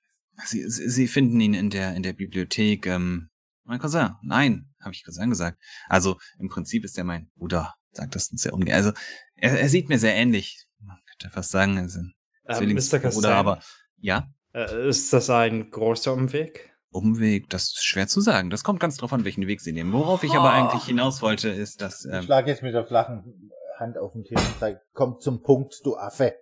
Sie, 0.45 0.69
Sie, 0.71 0.89
Sie 0.89 1.09
finden 1.09 1.41
ihn 1.41 1.53
in 1.55 1.69
der 1.69 1.97
in 1.97 2.05
der 2.05 2.13
Bibliothek. 2.13 2.87
Ähm, 2.87 3.29
mein 3.65 3.79
Cousin. 3.79 4.11
Nein, 4.23 4.69
habe 4.81 4.93
ich 4.95 5.05
Cousin 5.05 5.31
gesagt. 5.31 5.59
Also 5.89 6.19
im 6.39 6.49
Prinzip 6.49 6.85
ist 6.85 6.97
er 6.99 7.05
mein 7.05 7.31
Bruder. 7.37 7.75
Sagt 7.93 8.15
das 8.15 8.27
sehr 8.27 8.55
ungern. 8.55 8.75
Also 8.77 8.93
er, 9.37 9.61
er 9.61 9.69
sieht 9.69 9.89
mir 9.89 9.99
sehr 9.99 10.15
ähnlich. 10.15 10.67
Man 10.81 10.99
könnte 11.07 11.33
fast 11.33 11.51
sagen, 11.51 11.77
er 11.77 11.85
ist 11.85 11.97
ein 11.97 12.15
Ähm, 12.49 12.75
Mr. 12.75 12.99
Castell, 12.99 13.33
aber 13.33 13.61
ja. 13.99 14.27
äh, 14.55 14.89
ist 14.89 15.13
das 15.13 15.29
ein 15.31 15.71
großer 15.71 16.13
Umweg? 16.13 16.71
Umweg, 16.91 17.49
das 17.51 17.65
ist 17.65 17.85
schwer 17.85 18.09
zu 18.09 18.21
sagen. 18.21 18.51
Das 18.51 18.65
kommt 18.65 18.81
ganz 18.81 18.97
drauf 18.97 19.13
an, 19.13 19.25
welchen 19.25 19.47
Weg 19.47 19.61
Sie 19.61 19.73
nehmen. 19.73 19.93
Worauf 19.93 20.25
ich 20.25 20.33
aber 20.33 20.49
Oh. 20.49 20.53
eigentlich 20.53 20.85
hinaus 20.85 21.23
wollte, 21.23 21.49
ist, 21.49 21.81
dass 21.81 22.05
Ich 22.05 22.13
ähm, 22.13 22.23
schlage 22.25 22.51
jetzt 22.51 22.63
mit 22.63 22.75
der 22.75 22.85
flachen 22.87 23.51
Hand 23.79 23.97
auf 23.99 24.13
den 24.13 24.25
Tisch 24.25 24.39
und 24.41 24.59
sage, 24.59 24.81
komm 24.93 25.19
zum 25.21 25.43
Punkt, 25.43 25.81
du 25.85 25.97
Affe. 25.97 26.35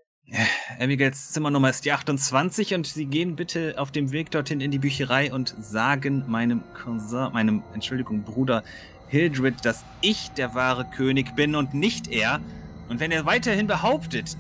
Abigails 0.79 1.33
Zimmernummer 1.33 1.71
ist 1.71 1.85
die 1.85 1.93
28 1.93 2.75
und 2.75 2.87
Sie 2.87 3.07
gehen 3.07 3.37
bitte 3.37 3.75
auf 3.77 3.91
dem 3.91 4.13
Weg 4.13 4.31
dorthin 4.31 4.61
in 4.61 4.71
die 4.71 4.79
Bücherei 4.79 5.33
und 5.33 5.55
sagen 5.61 6.25
meinem 6.29 6.63
Cousin, 6.73 7.33
meinem, 7.33 7.63
Entschuldigung, 7.75 8.23
Bruder 8.23 8.63
Hildred, 9.09 9.65
dass 9.65 9.85
ich 10.01 10.31
der 10.31 10.55
wahre 10.55 10.85
König 10.85 11.35
bin 11.35 11.55
und 11.57 11.75
nicht 11.75 12.09
er. 12.09 12.41
Und 12.89 13.01
wenn 13.01 13.11
er 13.11 13.27
weiterhin 13.27 13.67
behauptet, 13.67 14.37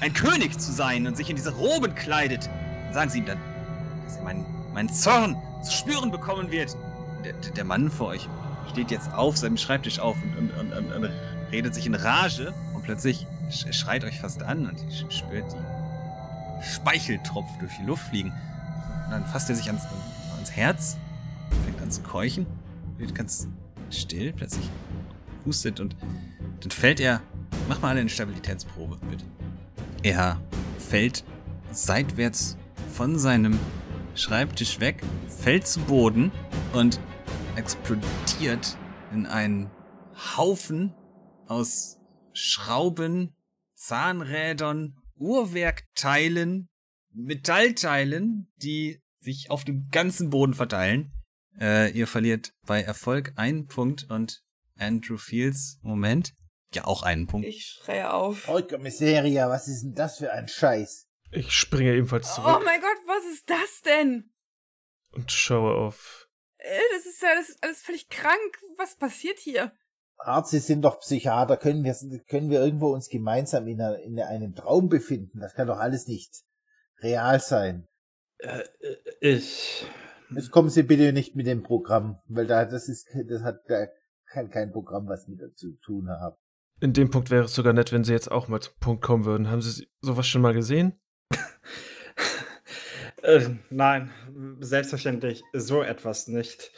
ein 0.00 0.12
König 0.14 0.58
zu 0.58 0.72
sein 0.72 1.06
und 1.06 1.16
sich 1.16 1.28
in 1.28 1.36
diese 1.36 1.54
Roben 1.54 1.94
kleidet, 1.94 2.48
sagen 2.92 3.10
Sie 3.10 3.18
ihm 3.18 3.26
dann, 3.26 3.38
dass 4.06 4.16
er 4.16 4.22
meinen, 4.22 4.46
meinen 4.72 4.88
Zorn 4.88 5.36
zu 5.62 5.72
spüren 5.72 6.10
bekommen 6.10 6.50
wird. 6.50 6.76
Der, 7.24 7.34
der 7.34 7.64
Mann 7.64 7.90
vor 7.90 8.08
euch 8.08 8.26
steht 8.72 8.90
jetzt 8.90 9.12
auf 9.12 9.36
seinem 9.36 9.58
Schreibtisch 9.58 9.98
auf 9.98 10.16
und, 10.38 10.50
und, 10.58 10.72
und, 10.72 10.92
und, 10.92 11.10
redet 11.52 11.74
sich 11.74 11.86
in 11.86 11.94
Rage 11.94 12.54
plötzlich 12.90 13.24
sch- 13.50 13.72
schreit 13.72 14.02
euch 14.02 14.18
fast 14.18 14.42
an 14.42 14.66
und 14.66 14.82
ihr 14.82 15.10
spürt 15.12 15.44
die 15.52 16.64
Speicheltropf 16.64 17.46
durch 17.60 17.70
die 17.78 17.84
Luft 17.84 18.08
fliegen. 18.08 18.32
Und 19.04 19.12
dann 19.12 19.24
fasst 19.26 19.48
er 19.48 19.54
sich 19.54 19.68
ans, 19.68 19.82
ans 20.36 20.50
Herz, 20.50 20.96
fängt 21.64 21.80
an 21.80 21.92
zu 21.92 22.02
keuchen, 22.02 22.46
wird 22.98 23.14
ganz 23.14 23.46
still, 23.90 24.32
plötzlich 24.32 24.68
hustet 25.46 25.78
und 25.78 25.94
dann 26.62 26.70
fällt 26.72 26.98
er. 26.98 27.20
Mach 27.68 27.80
mal 27.80 27.96
eine 27.96 28.08
Stabilitätsprobe, 28.08 28.98
bitte. 29.08 29.24
Er 30.02 30.40
fällt 30.80 31.22
seitwärts 31.70 32.56
von 32.92 33.20
seinem 33.20 33.56
Schreibtisch 34.16 34.80
weg, 34.80 35.04
fällt 35.28 35.64
zu 35.64 35.78
Boden 35.78 36.32
und 36.72 36.98
explodiert 37.54 38.76
in 39.12 39.26
einen 39.26 39.70
Haufen 40.36 40.92
aus 41.46 41.99
Schrauben, 42.32 43.34
Zahnrädern, 43.74 44.96
Uhrwerkteilen, 45.16 46.68
Metallteilen, 47.12 48.52
die 48.56 49.00
sich 49.18 49.50
auf 49.50 49.64
dem 49.64 49.88
ganzen 49.90 50.30
Boden 50.30 50.54
verteilen. 50.54 51.12
Äh, 51.58 51.90
ihr 51.92 52.06
verliert 52.06 52.52
bei 52.66 52.82
Erfolg 52.82 53.32
einen 53.36 53.66
Punkt 53.66 54.04
und 54.10 54.42
Andrew 54.78 55.18
Fields, 55.18 55.78
Moment, 55.82 56.34
ja 56.74 56.84
auch 56.86 57.02
einen 57.02 57.26
Punkt. 57.26 57.46
Ich 57.46 57.66
schreie 57.66 58.12
auf. 58.12 58.44
Porca 58.46 58.78
Miseria, 58.78 59.48
was 59.50 59.68
ist 59.68 59.82
denn 59.82 59.94
das 59.94 60.18
für 60.18 60.32
ein 60.32 60.48
Scheiß? 60.48 61.08
Ich 61.32 61.52
springe 61.52 61.94
ebenfalls 61.94 62.30
Oh 62.32 62.42
zurück 62.42 62.62
mein 62.64 62.80
Gott, 62.80 62.98
was 63.06 63.24
ist 63.32 63.48
das 63.50 63.82
denn? 63.82 64.30
und 65.12 65.32
schaue 65.32 65.74
auf. 65.74 66.28
Äh, 66.58 66.78
Das 66.94 67.04
ist 67.06 67.20
ja 67.20 67.34
das 67.34 67.48
ist 67.48 67.62
alles 67.64 67.82
völlig 67.82 68.08
krank. 68.08 68.58
Was 68.76 68.96
passiert 68.96 69.38
hier? 69.40 69.72
Arzt, 70.24 70.50
Sie 70.50 70.58
sind 70.58 70.82
doch 70.82 71.00
Psychiater, 71.00 71.56
können 71.56 71.84
wir, 71.84 71.94
können 72.28 72.50
wir 72.50 72.60
irgendwo 72.60 72.92
uns 72.92 73.08
gemeinsam 73.08 73.66
in, 73.66 73.80
einer, 73.80 73.98
in 73.98 74.20
einem 74.20 74.54
Traum 74.54 74.88
befinden? 74.88 75.40
Das 75.40 75.54
kann 75.54 75.66
doch 75.66 75.78
alles 75.78 76.06
nicht 76.06 76.44
real 77.00 77.40
sein. 77.40 77.88
Äh, 78.38 78.62
ich. 79.20 79.86
Jetzt 80.30 80.50
kommen 80.50 80.70
Sie 80.70 80.84
bitte 80.84 81.12
nicht 81.12 81.34
mit 81.34 81.46
dem 81.46 81.62
Programm, 81.62 82.20
weil 82.28 82.46
da, 82.46 82.64
das 82.64 82.88
ist, 82.88 83.08
das 83.28 83.42
hat, 83.42 83.62
da 83.66 83.86
kann 84.26 84.50
kein 84.50 84.70
Programm 84.70 85.08
was 85.08 85.26
mit 85.26 85.40
dazu 85.40 85.72
tun 85.82 86.08
haben. 86.08 86.36
In 86.80 86.92
dem 86.92 87.10
Punkt 87.10 87.30
wäre 87.30 87.44
es 87.44 87.54
sogar 87.54 87.72
nett, 87.72 87.92
wenn 87.92 88.04
Sie 88.04 88.12
jetzt 88.12 88.30
auch 88.30 88.48
mal 88.48 88.60
zum 88.60 88.74
Punkt 88.78 89.02
kommen 89.02 89.24
würden. 89.24 89.50
Haben 89.50 89.60
Sie 89.60 89.88
sowas 90.00 90.26
schon 90.26 90.42
mal 90.42 90.54
gesehen? 90.54 90.98
Äh, 93.22 93.50
nein, 93.68 94.10
selbstverständlich 94.60 95.42
so 95.52 95.82
etwas 95.82 96.26
nicht. 96.26 96.72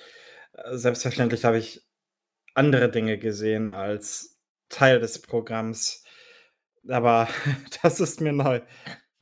Äh, 0.52 0.76
Selbstverständlich 0.76 1.44
habe 1.44 1.58
ich 1.58 1.86
andere 2.54 2.90
Dinge 2.90 3.18
gesehen 3.18 3.74
als 3.74 4.38
Teil 4.68 5.00
des 5.00 5.20
Programms. 5.20 6.04
Aber 6.88 7.28
das 7.82 8.00
ist 8.00 8.20
mir 8.20 8.32
neu. 8.32 8.60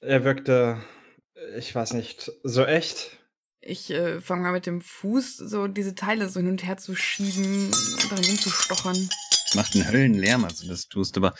Er 0.01 0.25
wirkte, 0.25 0.83
ich 1.57 1.75
weiß 1.75 1.93
nicht, 1.93 2.31
so 2.43 2.65
echt. 2.65 3.19
Ich 3.63 3.91
äh, 3.91 4.21
fange 4.23 4.43
mal 4.43 4.53
mit 4.53 4.65
dem 4.65 4.81
Fuß 4.81 5.37
so 5.37 5.69
diese 5.69 5.95
Teile 5.95 6.29
so 6.31 6.41
hin 6.41 6.49
und 6.49 6.65
her 6.65 6.79
zu 6.79 6.95
schieben 6.95 7.67
und 7.67 8.11
darin 8.11 8.25
rumzustochern. 8.25 9.11
Macht 9.55 9.75
einen 9.75 9.87
Höllenlärm, 9.87 10.45
als 10.45 10.61
du 10.61 10.69
das 10.69 10.89
tust, 10.89 11.17
aber 11.19 11.35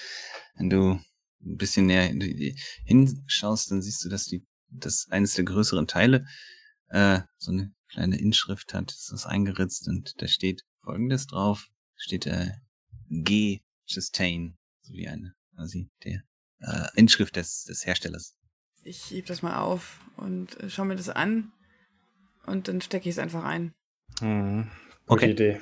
wenn 0.57 0.69
du 0.69 1.01
ein 1.43 1.57
bisschen 1.57 1.87
näher 1.87 2.03
hin- 2.03 2.57
hinschaust, 2.85 3.71
dann 3.71 3.81
siehst 3.81 4.05
du, 4.05 4.11
dass 4.11 4.27
die, 4.27 4.45
dass 4.69 5.07
eines 5.11 5.33
der 5.35 5.45
größeren 5.45 5.87
Teile 5.87 6.27
äh, 6.89 7.21
so 7.39 7.53
eine 7.53 7.73
kleine 7.89 8.19
Inschrift 8.21 8.75
hat, 8.75 8.93
ist 8.93 9.11
das 9.13 9.25
eingeritzt 9.25 9.89
und 9.89 10.21
da 10.21 10.29
steht 10.29 10.65
folgendes 10.83 11.27
drauf, 11.27 11.67
steht 12.01 12.27
äh, 12.27 12.53
G 13.09 13.61
Sustain, 13.87 14.57
so 14.83 14.95
wie 14.95 15.09
eine, 15.09 15.35
quasi 15.55 15.91
der 16.05 16.23
äh, 16.61 16.89
Inschrift 16.95 17.37
des, 17.37 17.65
des 17.65 17.87
Herstellers. 17.87 18.37
Ich 18.83 19.11
heb 19.11 19.27
das 19.27 19.43
mal 19.43 19.61
auf 19.61 20.01
und 20.17 20.59
äh, 20.61 20.71
schau 20.71 20.85
mir 20.85 20.97
das 20.97 21.09
an. 21.09 21.53
Und 22.47 22.69
dann 22.69 22.81
stecke 22.81 23.09
ich 23.09 23.15
es 23.17 23.19
einfach 23.19 23.45
ein. 23.45 23.73
Hm, 24.21 24.71
gute 25.07 25.25
Okay. 25.25 25.31
Idee. 25.33 25.61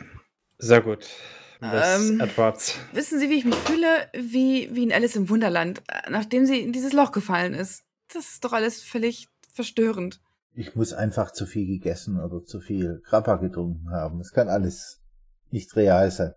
Sehr 0.58 0.80
gut. 0.80 1.06
Ähm. 1.60 2.20
Edwards. 2.20 2.78
Wissen 2.92 3.18
Sie, 3.18 3.28
wie 3.30 3.38
ich 3.38 3.44
mich 3.44 3.56
fühle? 3.56 4.08
Wie, 4.14 4.68
wie 4.72 4.84
in 4.84 4.92
Alice 4.92 5.16
im 5.16 5.28
Wunderland, 5.28 5.82
äh, 5.88 6.08
nachdem 6.10 6.46
sie 6.46 6.60
in 6.60 6.72
dieses 6.72 6.92
Loch 6.92 7.10
gefallen 7.10 7.54
ist. 7.54 7.82
Das 8.12 8.30
ist 8.30 8.44
doch 8.44 8.52
alles 8.52 8.82
völlig 8.82 9.28
verstörend. 9.52 10.20
Ich 10.54 10.76
muss 10.76 10.92
einfach 10.92 11.32
zu 11.32 11.46
viel 11.46 11.66
gegessen 11.66 12.20
oder 12.20 12.44
zu 12.44 12.60
viel 12.60 13.02
Grappa 13.04 13.36
getrunken 13.36 13.90
haben. 13.90 14.20
Es 14.20 14.32
kann 14.32 14.48
alles 14.48 15.00
nicht 15.52 15.74
real 15.76 16.10
sein. 16.10 16.34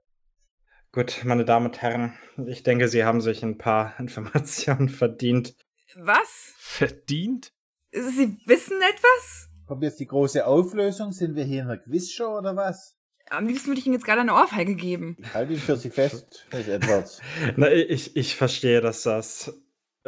Gut, 0.91 1.21
meine 1.23 1.45
Damen 1.45 1.67
und 1.67 1.81
Herren, 1.81 2.13
ich 2.47 2.63
denke, 2.63 2.89
Sie 2.89 3.05
haben 3.05 3.21
sich 3.21 3.43
ein 3.43 3.57
paar 3.57 3.93
Informationen 3.99 4.89
verdient. 4.89 5.55
Was? 5.95 6.53
Verdient? 6.57 7.53
Sie 7.91 8.37
wissen 8.45 8.77
etwas? 8.81 9.49
Kommt 9.67 9.83
jetzt 9.83 9.99
die 9.99 10.07
große 10.07 10.45
Auflösung? 10.45 11.11
Sind 11.11 11.35
wir 11.35 11.43
hier 11.43 11.61
in 11.61 11.67
einer 11.67 11.77
Quizshow 11.77 12.37
oder 12.37 12.55
was? 12.55 12.97
Am 13.29 13.47
liebsten 13.47 13.67
würde 13.67 13.79
ich 13.79 13.85
Ihnen 13.85 13.95
jetzt 13.95 14.05
gerade 14.05 14.21
eine 14.21 14.33
Ohrfeige 14.33 14.75
geben. 14.75 15.15
Halt 15.33 15.49
ihn 15.49 15.57
für 15.57 15.77
Sie 15.77 15.89
fest, 15.89 16.45
Miss 16.51 16.67
Edwards. 16.67 17.21
Na, 17.55 17.71
ich, 17.71 18.17
ich 18.17 18.35
verstehe, 18.35 18.81
dass 18.81 19.03
das 19.03 19.53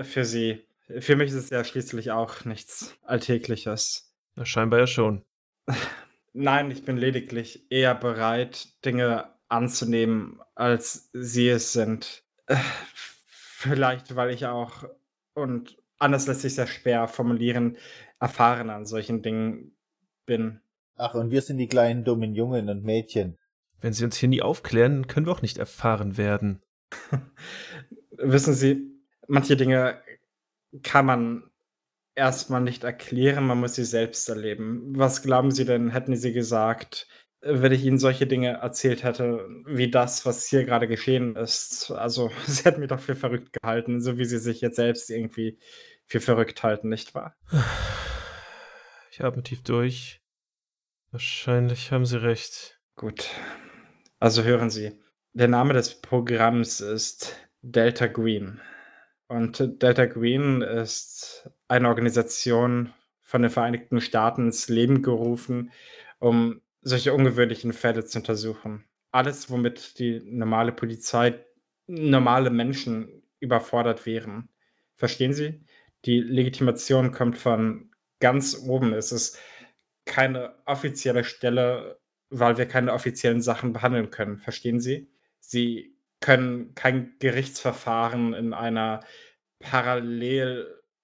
für 0.01 0.25
Sie, 0.25 0.67
für 0.99 1.15
mich 1.15 1.29
ist 1.29 1.35
es 1.35 1.49
ja 1.49 1.63
schließlich 1.63 2.11
auch 2.11 2.43
nichts 2.43 2.97
Alltägliches. 3.03 4.13
Na, 4.35 4.45
scheinbar 4.45 4.79
ja 4.79 4.87
schon. 4.87 5.23
Nein, 6.33 6.71
ich 6.71 6.83
bin 6.83 6.97
lediglich 6.97 7.71
eher 7.71 7.95
bereit, 7.95 8.83
Dinge 8.83 9.29
anzunehmen, 9.47 10.39
als 10.55 11.09
sie 11.13 11.49
es 11.49 11.73
sind. 11.73 12.23
Äh, 12.47 12.57
Vielleicht, 13.63 14.17
weil 14.17 14.31
ich 14.31 14.45
auch, 14.45 14.83
und 15.35 15.77
anders 15.97 16.27
lässt 16.27 16.41
sich 16.41 16.55
sehr 16.55 16.67
schwer 16.67 17.07
formulieren, 17.07 17.77
erfahren 18.19 18.69
an 18.69 18.85
solchen 18.85 19.21
Dingen 19.21 19.77
bin. 20.25 20.59
Ach, 20.97 21.13
und 21.13 21.31
wir 21.31 21.41
sind 21.41 21.59
die 21.59 21.69
kleinen 21.69 22.03
dummen 22.03 22.35
Jungen 22.35 22.67
und 22.67 22.83
Mädchen. 22.83 23.37
Wenn 23.79 23.93
Sie 23.93 24.03
uns 24.03 24.17
hier 24.17 24.27
nie 24.27 24.41
aufklären, 24.41 25.07
können 25.07 25.27
wir 25.27 25.31
auch 25.31 25.41
nicht 25.41 25.59
erfahren 25.59 26.17
werden. 26.17 26.61
Wissen 28.17 28.53
Sie, 28.53 28.91
manche 29.29 29.55
Dinge 29.55 30.01
kann 30.81 31.05
man 31.05 31.49
erstmal 32.15 32.61
nicht 32.61 32.83
erklären, 32.83 33.45
man 33.45 33.59
muss 33.59 33.75
sie 33.75 33.85
selbst 33.85 34.27
erleben. 34.29 34.97
Was 34.97 35.21
glauben 35.21 35.51
Sie 35.51 35.65
denn, 35.65 35.89
hätten 35.89 36.15
Sie 36.15 36.33
gesagt, 36.33 37.07
wenn 37.41 37.71
ich 37.71 37.83
Ihnen 37.83 37.97
solche 37.99 38.25
Dinge 38.27 38.59
erzählt 38.61 39.03
hätte, 39.03 39.47
wie 39.65 39.91
das, 39.91 40.25
was 40.25 40.47
hier 40.47 40.63
gerade 40.65 40.87
geschehen 40.87 41.35
ist? 41.35 41.91
Also, 41.91 42.31
Sie 42.47 42.63
hätten 42.63 42.79
mich 42.79 42.89
doch 42.89 42.99
für 42.99 43.15
verrückt 43.15 43.53
gehalten, 43.53 44.01
so 44.01 44.17
wie 44.17 44.25
Sie 44.25 44.39
sich 44.39 44.61
jetzt 44.61 44.77
selbst 44.77 45.09
irgendwie 45.09 45.59
für 46.05 46.19
verrückt 46.19 46.63
halten, 46.63 46.89
nicht 46.89 47.15
wahr? 47.15 47.35
Ich 49.15 49.23
atme 49.23 49.43
tief 49.43 49.61
durch. 49.61 50.23
Wahrscheinlich 51.11 51.91
haben 51.91 52.07
Sie 52.07 52.19
recht. 52.19 52.79
Gut. 52.95 53.29
Also 54.19 54.41
hören 54.41 54.71
Sie, 54.71 54.99
der 55.33 55.47
Name 55.47 55.75
des 55.75 56.01
Programms 56.01 56.81
ist 56.81 57.35
Delta 57.61 58.07
Green. 58.07 58.59
Und 59.27 59.59
Delta 59.83 60.07
Green 60.07 60.63
ist 60.63 61.47
eine 61.67 61.87
Organisation 61.87 62.93
von 63.21 63.41
den 63.41 63.51
Vereinigten 63.51 64.01
Staaten 64.01 64.45
ins 64.45 64.69
Leben 64.69 65.01
gerufen, 65.01 65.71
um 66.19 66.61
solche 66.81 67.13
ungewöhnlichen 67.13 67.73
Fälle 67.73 68.05
zu 68.05 68.19
untersuchen. 68.19 68.85
Alles, 69.11 69.49
womit 69.49 69.99
die 69.99 70.21
normale 70.25 70.71
Polizei, 70.71 71.39
normale 71.87 72.49
Menschen 72.49 73.23
überfordert 73.39 74.05
wären. 74.05 74.49
Verstehen 74.95 75.33
Sie? 75.33 75.61
Die 76.05 76.19
Legitimation 76.19 77.11
kommt 77.11 77.37
von 77.37 77.91
ganz 78.19 78.57
oben. 78.67 78.93
Es 78.93 79.11
ist 79.11 79.39
keine 80.05 80.55
offizielle 80.65 81.23
Stelle, 81.23 81.99
weil 82.29 82.57
wir 82.57 82.65
keine 82.65 82.93
offiziellen 82.93 83.41
Sachen 83.41 83.73
behandeln 83.73 84.09
können. 84.09 84.39
Verstehen 84.39 84.79
Sie? 84.79 85.09
Sie 85.39 85.95
können 86.19 86.73
kein 86.73 87.15
Gerichtsverfahren 87.19 88.33
in 88.33 88.53
einer 88.53 89.01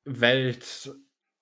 Parallelwelt. 0.09 0.95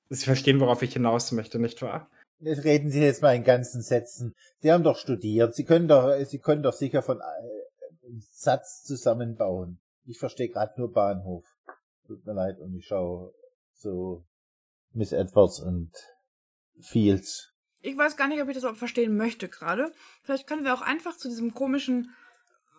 Sie 0.10 0.26
verstehen, 0.26 0.60
worauf 0.60 0.82
ich 0.82 0.94
hinaus 0.94 1.32
möchte, 1.32 1.60
nicht 1.60 1.82
wahr? 1.82 2.10
Jetzt 2.40 2.64
reden 2.64 2.92
Sie 2.92 3.02
jetzt 3.02 3.22
mal 3.22 3.36
in 3.36 3.44
ganzen 3.44 3.82
Sätzen. 3.82 4.34
Sie 4.60 4.72
haben 4.72 4.84
doch 4.84 4.98
studiert. 4.98 5.56
Sie 5.56 5.66
können 5.66 5.88
doch, 5.88 6.14
Sie 6.26 6.40
können 6.40 6.64
doch 6.64 6.74
sicher 6.74 7.02
von 7.02 7.20
äh, 7.20 8.06
einen 8.08 8.22
Satz 8.32 8.84
zusammenbauen. 8.84 9.80
Ich 10.06 10.20
verstehe 10.20 10.50
gerade 10.50 10.74
nur 10.78 10.94
Bahnhof. 10.94 11.46
Tut 12.06 12.26
mir 12.26 12.34
leid 12.34 12.60
und 12.60 12.76
ich 12.76 12.86
schaue 12.86 13.34
so 13.74 14.24
Miss 14.94 15.12
Edwards 15.12 15.60
und 15.60 15.92
Fields. 16.80 17.54
Ich 17.82 17.98
weiß 17.98 18.16
gar 18.16 18.28
nicht, 18.28 18.42
ob 18.42 18.48
ich 18.48 18.54
das 18.54 18.64
überhaupt 18.64 18.80
verstehen 18.80 19.18
möchte 19.18 19.50
gerade. 19.50 19.92
Vielleicht 20.24 20.48
können 20.48 20.64
wir 20.64 20.74
auch 20.74 20.82
einfach 20.82 21.18
zu 21.18 21.28
diesem 21.28 21.54
komischen 21.54 22.14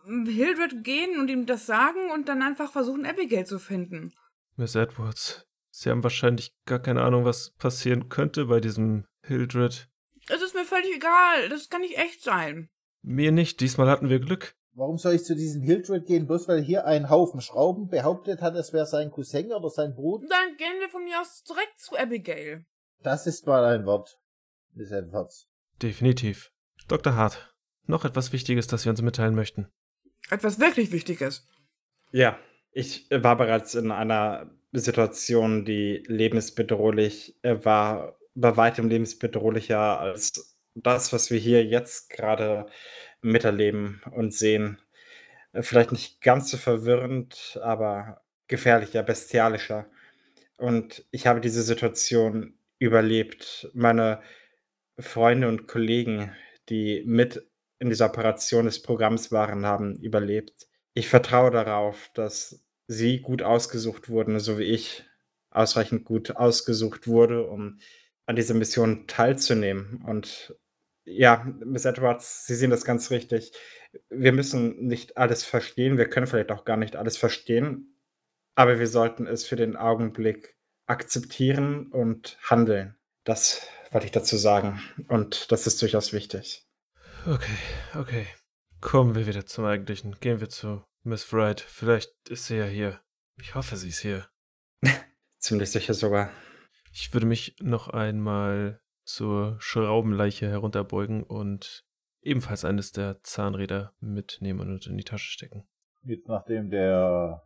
ähm, 0.06 0.26
Hildred 0.26 0.82
gehen 0.82 1.18
und 1.18 1.28
ihm 1.28 1.46
das 1.46 1.66
sagen 1.66 2.10
und 2.12 2.28
dann 2.28 2.42
einfach 2.42 2.72
versuchen, 2.72 3.04
Abigail 3.04 3.44
zu 3.44 3.58
finden. 3.58 4.14
Miss 4.56 4.74
Edwards, 4.74 5.47
Sie 5.80 5.90
haben 5.90 6.02
wahrscheinlich 6.02 6.56
gar 6.66 6.80
keine 6.80 7.02
Ahnung, 7.02 7.24
was 7.24 7.52
passieren 7.52 8.08
könnte 8.08 8.46
bei 8.46 8.58
diesem 8.58 9.06
Hildred. 9.22 9.88
Es 10.28 10.42
ist 10.42 10.56
mir 10.56 10.64
völlig 10.64 10.96
egal. 10.96 11.48
Das 11.50 11.68
kann 11.68 11.82
nicht 11.82 11.96
echt 11.96 12.24
sein. 12.24 12.68
Mir 13.02 13.30
nicht, 13.30 13.60
diesmal 13.60 13.88
hatten 13.88 14.08
wir 14.08 14.18
Glück. 14.18 14.56
Warum 14.72 14.98
soll 14.98 15.14
ich 15.14 15.22
zu 15.22 15.36
diesem 15.36 15.62
Hildred 15.62 16.04
gehen, 16.06 16.26
bloß 16.26 16.48
weil 16.48 16.64
hier 16.64 16.84
ein 16.84 17.10
Haufen 17.10 17.40
Schrauben 17.40 17.86
behauptet 17.86 18.42
hat, 18.42 18.56
es 18.56 18.72
wäre 18.72 18.86
sein 18.86 19.12
Cousin 19.12 19.52
oder 19.52 19.70
sein 19.70 19.94
Bruder? 19.94 20.26
Dann 20.28 20.56
gehen 20.56 20.80
wir 20.80 20.88
von 20.88 21.04
mir 21.04 21.20
aus 21.20 21.44
direkt 21.44 21.78
zu 21.78 21.96
Abigail. 21.96 22.66
Das 23.04 23.28
ist 23.28 23.46
mal 23.46 23.64
ein 23.64 23.86
Wort. 23.86 24.18
Miss 24.74 24.90
Edwards. 24.90 25.46
Definitiv. 25.80 26.50
Dr. 26.88 27.14
Hart, 27.14 27.54
noch 27.86 28.04
etwas 28.04 28.32
Wichtiges, 28.32 28.66
das 28.66 28.82
Sie 28.82 28.90
uns 28.90 29.00
mitteilen 29.00 29.36
möchten. 29.36 29.68
Etwas 30.28 30.58
wirklich 30.58 30.90
Wichtiges. 30.90 31.46
Ja, 32.10 32.36
ich 32.72 33.08
war 33.12 33.36
bereits 33.36 33.76
in 33.76 33.92
einer 33.92 34.57
Situation, 34.72 35.64
die 35.64 36.02
lebensbedrohlich 36.06 37.36
äh, 37.42 37.64
war, 37.64 38.18
bei 38.34 38.56
weitem 38.56 38.88
lebensbedrohlicher 38.88 39.98
als 40.00 40.56
das, 40.74 41.12
was 41.12 41.30
wir 41.30 41.38
hier 41.38 41.64
jetzt 41.64 42.10
gerade 42.10 42.66
miterleben 43.22 44.02
und 44.12 44.34
sehen. 44.34 44.80
Äh, 45.52 45.62
Vielleicht 45.62 45.92
nicht 45.92 46.20
ganz 46.20 46.50
so 46.50 46.56
verwirrend, 46.56 47.58
aber 47.62 48.22
gefährlicher, 48.48 49.02
bestialischer. 49.02 49.86
Und 50.56 51.04
ich 51.10 51.26
habe 51.26 51.40
diese 51.40 51.62
Situation 51.62 52.54
überlebt. 52.78 53.70
Meine 53.74 54.22
Freunde 54.98 55.48
und 55.48 55.66
Kollegen, 55.68 56.32
die 56.68 57.02
mit 57.06 57.48
in 57.78 57.90
dieser 57.90 58.06
Operation 58.06 58.64
des 58.66 58.82
Programms 58.82 59.30
waren, 59.30 59.64
haben 59.64 59.96
überlebt. 60.00 60.66
Ich 60.94 61.08
vertraue 61.08 61.50
darauf, 61.52 62.10
dass 62.14 62.64
sie 62.88 63.20
gut 63.20 63.42
ausgesucht 63.42 64.08
wurden, 64.08 64.40
so 64.40 64.58
wie 64.58 64.64
ich 64.64 65.04
ausreichend 65.50 66.04
gut 66.04 66.36
ausgesucht 66.36 67.06
wurde, 67.06 67.46
um 67.46 67.78
an 68.26 68.36
dieser 68.36 68.54
Mission 68.54 69.06
teilzunehmen. 69.06 70.02
Und 70.06 70.54
ja, 71.04 71.46
Miss 71.64 71.84
Edwards, 71.84 72.46
Sie 72.46 72.54
sehen 72.54 72.70
das 72.70 72.84
ganz 72.84 73.10
richtig. 73.10 73.52
Wir 74.10 74.32
müssen 74.32 74.86
nicht 74.86 75.16
alles 75.16 75.44
verstehen, 75.44 75.96
wir 75.96 76.10
können 76.10 76.26
vielleicht 76.26 76.50
auch 76.50 76.64
gar 76.64 76.76
nicht 76.76 76.96
alles 76.96 77.16
verstehen, 77.16 77.96
aber 78.54 78.78
wir 78.78 78.86
sollten 78.86 79.26
es 79.26 79.46
für 79.46 79.56
den 79.56 79.76
Augenblick 79.76 80.56
akzeptieren 80.86 81.86
und 81.92 82.38
handeln. 82.42 82.96
Das 83.24 83.66
wollte 83.90 84.06
ich 84.06 84.12
dazu 84.12 84.36
sagen. 84.36 84.82
Und 85.08 85.52
das 85.52 85.66
ist 85.66 85.80
durchaus 85.80 86.12
wichtig. 86.12 86.66
Okay, 87.26 87.58
okay. 87.94 88.26
Kommen 88.80 89.14
wir 89.14 89.26
wieder 89.26 89.44
zum 89.46 89.64
Eigentlichen. 89.64 90.16
Gehen 90.20 90.40
wir 90.40 90.48
zu 90.48 90.84
Miss 91.08 91.32
Wright. 91.32 91.62
Vielleicht 91.62 92.28
ist 92.28 92.46
sie 92.46 92.58
ja 92.58 92.66
hier. 92.66 93.00
Ich 93.36 93.54
hoffe, 93.54 93.76
sie 93.76 93.88
ist 93.88 94.00
hier. 94.00 94.26
Ziemlich 95.38 95.70
sicher 95.70 95.94
sogar. 95.94 96.30
Ich 96.92 97.14
würde 97.14 97.24
mich 97.24 97.56
noch 97.60 97.88
einmal 97.88 98.82
zur 99.04 99.56
Schraubenleiche 99.58 100.48
herunterbeugen 100.50 101.22
und 101.22 101.86
ebenfalls 102.20 102.66
eines 102.66 102.92
der 102.92 103.22
Zahnräder 103.22 103.94
mitnehmen 104.00 104.70
und 104.70 104.86
in 104.86 104.98
die 104.98 105.04
Tasche 105.04 105.30
stecken. 105.30 105.66
Jetzt, 106.02 106.28
nachdem 106.28 106.68
der 106.68 107.42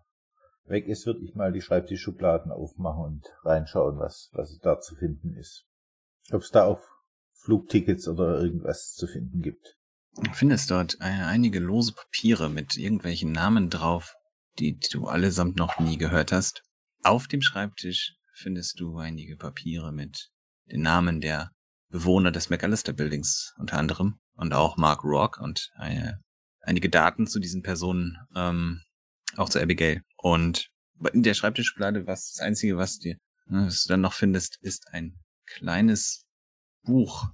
weg 0.64 0.88
ist, 0.88 1.06
würde 1.06 1.20
ich 1.20 1.36
mal 1.36 1.52
die 1.52 1.60
Schreibtischschubladen 1.60 2.50
aufmachen 2.50 3.04
und 3.04 3.26
reinschauen, 3.44 3.96
was, 4.00 4.30
was 4.32 4.58
da 4.58 4.80
zu 4.80 4.96
finden 4.96 5.34
ist. 5.34 5.68
Ob 6.32 6.42
es 6.42 6.50
da 6.50 6.64
auch 6.64 6.80
Flugtickets 7.30 8.08
oder 8.08 8.40
irgendwas 8.40 8.94
zu 8.94 9.06
finden 9.06 9.40
gibt. 9.40 9.78
Findest 10.32 10.70
dort 10.70 10.96
äh, 11.00 11.04
einige 11.04 11.58
lose 11.58 11.94
Papiere 11.94 12.50
mit 12.50 12.76
irgendwelchen 12.76 13.32
Namen 13.32 13.70
drauf, 13.70 14.14
die 14.58 14.78
du 14.92 15.06
allesamt 15.06 15.56
noch 15.56 15.78
nie 15.78 15.96
gehört 15.96 16.32
hast. 16.32 16.62
Auf 17.02 17.28
dem 17.28 17.40
Schreibtisch 17.40 18.14
findest 18.34 18.78
du 18.78 18.98
einige 18.98 19.36
Papiere 19.36 19.92
mit 19.92 20.28
den 20.70 20.82
Namen 20.82 21.20
der 21.20 21.50
Bewohner 21.88 22.30
des 22.30 22.50
McAllister 22.50 22.92
Buildings 22.92 23.54
unter 23.58 23.78
anderem 23.78 24.18
und 24.34 24.52
auch 24.52 24.76
Mark 24.76 25.02
Rock 25.04 25.38
und 25.40 25.70
eine, 25.74 26.20
einige 26.60 26.90
Daten 26.90 27.26
zu 27.26 27.40
diesen 27.40 27.62
Personen, 27.62 28.16
ähm, 28.34 28.82
auch 29.36 29.48
zu 29.48 29.60
Abigail. 29.60 30.02
Und 30.16 30.68
in 31.12 31.22
der 31.22 31.34
Schreibtischplatte, 31.34 32.06
was 32.06 32.32
das 32.32 32.40
Einzige, 32.40 32.76
was 32.76 32.98
dir, 32.98 33.16
ne, 33.46 33.66
was 33.66 33.84
du 33.84 33.88
dann 33.88 34.00
noch 34.02 34.14
findest, 34.14 34.58
ist 34.62 34.88
ein 34.92 35.18
kleines 35.46 36.24
Buch. 36.82 37.28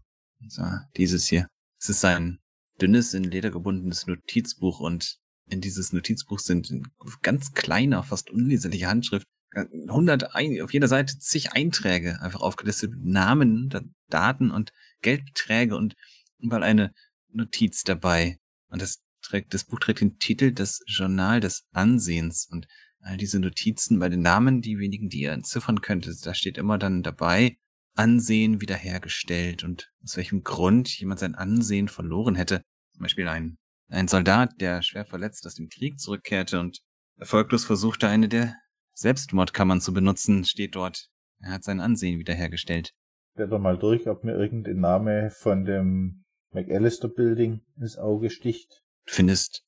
So, 0.47 0.65
dieses 0.97 1.27
hier. 1.27 1.49
Es 1.81 1.89
ist 1.89 2.05
ein 2.05 2.39
dünnes, 2.81 3.15
in 3.15 3.25
Leder 3.25 3.51
gebundenes 3.51 4.07
Notizbuch 4.07 4.81
und 4.81 5.19
in 5.51 5.61
dieses 5.61 5.93
Notizbuch 5.93 6.39
sind 6.39 6.71
in 6.71 6.83
ganz 7.23 7.53
kleiner, 7.53 8.03
fast 8.03 8.31
unleserliche 8.31 8.89
Handschrift 8.89 9.27
100, 9.55 10.35
ein, 10.35 10.61
auf 10.61 10.73
jeder 10.73 10.89
Seite 10.89 11.19
zig 11.19 11.53
Einträge 11.53 12.21
einfach 12.21 12.41
aufgelistet, 12.41 12.93
Namen, 12.99 13.95
Daten 14.09 14.51
und 14.51 14.73
Geldbeträge 15.01 15.77
und 15.77 15.95
überall 16.39 16.63
eine 16.63 16.93
Notiz 17.33 17.83
dabei. 17.83 18.39
Und 18.69 18.83
das 18.83 19.03
trägt, 19.23 19.55
das 19.55 19.65
Buch 19.65 19.79
trägt 19.79 20.01
den 20.01 20.19
Titel 20.19 20.53
Das 20.53 20.81
Journal 20.87 21.41
des 21.41 21.67
Ansehens 21.73 22.47
und 22.51 22.67
all 23.01 23.17
diese 23.17 23.39
Notizen 23.41 23.99
bei 23.99 24.09
den 24.09 24.21
Namen, 24.21 24.61
die 24.61 24.79
wenigen, 24.79 25.09
die 25.09 25.21
ihr 25.21 25.33
entziffern 25.33 25.81
könnt, 25.81 26.09
da 26.27 26.35
steht 26.35 26.59
immer 26.59 26.79
dann 26.79 27.03
dabei, 27.03 27.57
Ansehen 27.95 28.61
wiederhergestellt 28.61 29.65
und 29.65 29.91
aus 30.05 30.17
welchem 30.17 30.45
Grund 30.45 30.89
jemand 30.99 31.21
sein 31.21 31.35
Ansehen 31.35 31.89
verloren 31.89 32.37
hätte. 32.37 32.63
Zum 32.99 33.05
Beispiel 33.05 33.29
ein, 33.29 33.59
ein 33.91 34.09
Soldat, 34.09 34.61
der 34.61 34.83
schwer 34.83 35.05
verletzt 35.05 35.47
aus 35.47 35.55
dem 35.55 35.69
Krieg 35.69 36.01
zurückkehrte 36.01 36.59
und 36.59 36.81
erfolglos 37.17 37.65
versuchte, 37.65 38.09
eine 38.09 38.29
der 38.29 38.57
Selbstmordkammern 38.95 39.81
zu 39.81 39.93
benutzen, 39.93 40.45
steht 40.45 40.75
dort. 40.75 41.07
Er 41.41 41.53
hat 41.53 41.63
sein 41.63 41.79
Ansehen 41.79 42.19
wiederhergestellt. 42.19 42.91
Blätter 43.37 43.61
mal 43.61 43.79
durch, 43.79 44.09
ob 44.09 44.25
mir 44.25 44.33
irgendein 44.33 44.81
Name 44.81 45.31
von 45.31 45.65
dem 45.65 46.25
McAllister 46.51 47.09
Building 47.09 47.61
ins 47.77 47.97
Auge 47.97 48.31
sticht. 48.31 48.83
Du 49.07 49.15
findest, 49.15 49.63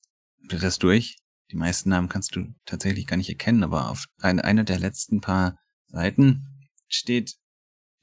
blätterst 0.49 0.83
durch. 0.83 1.15
Die 1.51 1.55
meisten 1.55 1.87
Namen 1.87 2.09
kannst 2.09 2.35
du 2.35 2.53
tatsächlich 2.65 3.07
gar 3.07 3.15
nicht 3.15 3.29
erkennen, 3.29 3.63
aber 3.63 3.89
auf 3.89 4.07
eine, 4.19 4.43
einer 4.43 4.65
der 4.65 4.79
letzten 4.79 5.21
paar 5.21 5.55
Seiten 5.87 6.67
steht 6.89 7.37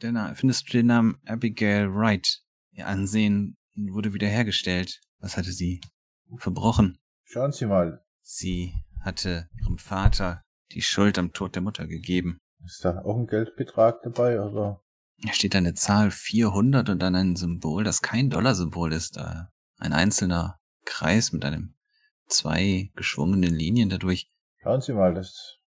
der 0.01 0.13
Name, 0.13 0.35
findest 0.37 0.69
du 0.69 0.79
den 0.79 0.87
Namen 0.87 1.21
Abigail 1.27 1.93
Wright. 1.93 2.41
Ihr 2.71 2.87
Ansehen 2.87 3.59
wurde 3.75 4.15
wiederhergestellt. 4.15 5.03
Was 5.21 5.37
hatte 5.37 5.53
sie 5.53 5.81
verbrochen? 6.37 6.99
Schauen 7.25 7.53
Sie 7.53 7.67
mal. 7.67 8.05
Sie 8.23 8.75
hatte 9.01 9.49
ihrem 9.61 9.79
Vater 9.79 10.43
die 10.73 10.83
Schuld 10.83 11.19
am 11.19 11.33
Tod 11.33 11.55
der 11.55 11.63
Mutter 11.63 11.87
gegeben. 11.87 12.39
Ist 12.65 12.85
da 12.85 13.03
auch 13.03 13.17
ein 13.17 13.27
Geldbetrag 13.27 14.03
dabei, 14.03 14.41
oder? 14.41 14.83
Da 15.23 15.33
steht 15.33 15.57
eine 15.57 15.75
Zahl 15.75 16.11
400 16.11 16.89
und 16.91 17.01
dann 17.01 17.15
ein 17.15 17.37
Symbol, 17.37 17.85
das 17.85 18.03
kein 18.03 18.31
Dollarsymbol 18.31 18.93
ist. 18.93 19.17
Da 19.17 19.51
ein 19.79 19.93
einzelner 19.93 20.61
Kreis 20.85 21.33
mit 21.33 21.45
einem 21.45 21.75
zwei 22.27 22.91
geschwungenen 22.95 23.55
Linien 23.55 23.89
dadurch. 23.89 24.31
Schauen 24.63 24.81
Sie 24.81 24.93
mal, 24.93 25.15
das, 25.15 25.59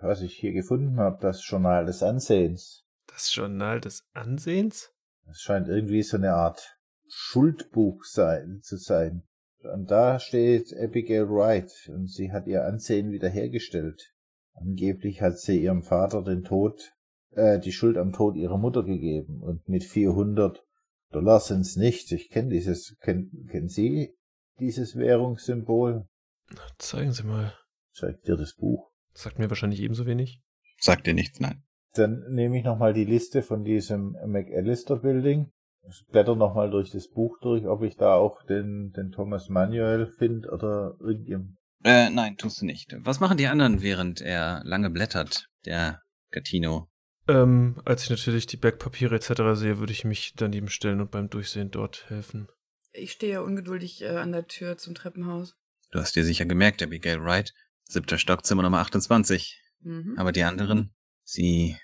was 0.00 0.20
ich 0.20 0.34
hier 0.36 0.52
gefunden 0.52 0.98
habe, 0.98 1.18
das 1.20 1.46
Journal 1.46 1.86
des 1.86 2.02
Ansehens. 2.02 2.84
Das 3.06 3.34
Journal 3.34 3.80
des 3.80 4.04
Ansehens? 4.12 4.92
Das 5.26 5.40
scheint 5.40 5.68
irgendwie 5.68 6.02
so 6.02 6.16
eine 6.16 6.34
Art 6.34 6.78
Schuldbuch 7.14 8.04
sein, 8.04 8.60
zu 8.62 8.78
sein. 8.78 9.22
Und 9.62 9.90
da 9.90 10.18
steht 10.18 10.74
Abigail 10.74 11.28
Wright 11.28 11.70
und 11.88 12.10
sie 12.10 12.32
hat 12.32 12.46
ihr 12.46 12.64
Ansehen 12.64 13.10
wiederhergestellt. 13.10 14.14
Angeblich 14.54 15.20
hat 15.20 15.38
sie 15.38 15.62
ihrem 15.62 15.82
Vater 15.82 16.22
den 16.22 16.42
Tod, 16.42 16.94
äh, 17.32 17.58
die 17.58 17.72
Schuld 17.72 17.98
am 17.98 18.12
Tod 18.12 18.36
ihrer 18.36 18.56
Mutter 18.56 18.82
gegeben 18.82 19.42
und 19.42 19.68
mit 19.68 19.84
400 19.84 20.64
Dollar 21.10 21.40
sind's 21.40 21.76
nicht. 21.76 22.10
Ich 22.12 22.30
kenne 22.30 22.48
dieses, 22.48 22.96
kennen, 23.00 23.46
kennen 23.50 23.68
Sie 23.68 24.14
dieses 24.58 24.96
Währungssymbol? 24.96 26.08
Zeigen 26.78 27.12
Sie 27.12 27.24
mal. 27.24 27.54
Zeigt 27.92 28.26
dir 28.26 28.36
das 28.36 28.54
Buch. 28.54 28.90
Sagt 29.12 29.38
mir 29.38 29.50
wahrscheinlich 29.50 29.82
ebenso 29.82 30.06
wenig. 30.06 30.40
Sagt 30.78 31.06
dir 31.06 31.14
nichts, 31.14 31.40
nein. 31.40 31.62
Dann 31.92 32.24
nehme 32.30 32.56
ich 32.58 32.64
nochmal 32.64 32.94
die 32.94 33.04
Liste 33.04 33.42
von 33.42 33.64
diesem 33.64 34.16
McAllister 34.26 34.96
Building. 34.96 35.52
Ich 35.88 36.06
blätter 36.06 36.36
nochmal 36.36 36.70
durch 36.70 36.90
das 36.90 37.08
Buch 37.08 37.38
durch, 37.40 37.66
ob 37.66 37.82
ich 37.82 37.96
da 37.96 38.14
auch 38.14 38.44
den, 38.46 38.92
den 38.92 39.10
Thomas 39.10 39.48
Manuel 39.48 40.06
finde 40.06 40.50
oder 40.50 40.96
irgendjemand. 41.00 41.56
Äh, 41.84 42.10
nein, 42.10 42.36
tust 42.36 42.62
du 42.62 42.66
nicht. 42.66 42.94
Was 42.98 43.18
machen 43.18 43.36
die 43.36 43.48
anderen, 43.48 43.82
während 43.82 44.20
er 44.20 44.62
lange 44.64 44.90
blättert, 44.90 45.48
der 45.66 46.00
Gatino? 46.30 46.88
Ähm, 47.28 47.80
als 47.84 48.04
ich 48.04 48.10
natürlich 48.10 48.46
die 48.46 48.56
Backpapiere 48.56 49.16
etc. 49.16 49.32
sehe, 49.54 49.78
würde 49.78 49.92
ich 49.92 50.04
mich 50.04 50.34
daneben 50.36 50.68
stellen 50.68 51.00
und 51.00 51.10
beim 51.10 51.28
Durchsehen 51.28 51.70
dort 51.70 52.08
helfen. 52.08 52.48
Ich 52.92 53.12
stehe 53.12 53.32
ja 53.32 53.40
ungeduldig 53.40 54.02
äh, 54.02 54.16
an 54.16 54.32
der 54.32 54.46
Tür 54.46 54.76
zum 54.76 54.94
Treppenhaus. 54.94 55.56
Du 55.90 55.98
hast 55.98 56.14
dir 56.14 56.24
sicher 56.24 56.44
gemerkt, 56.44 56.82
Abigail 56.82 57.22
Wright. 57.22 57.52
Siebter 57.84 58.18
Stock, 58.18 58.44
Zimmer 58.44 58.62
Nummer 58.62 58.78
28. 58.78 59.60
Mhm. 59.80 60.14
Aber 60.16 60.32
die 60.32 60.44
anderen, 60.44 60.94
sie 61.24 61.76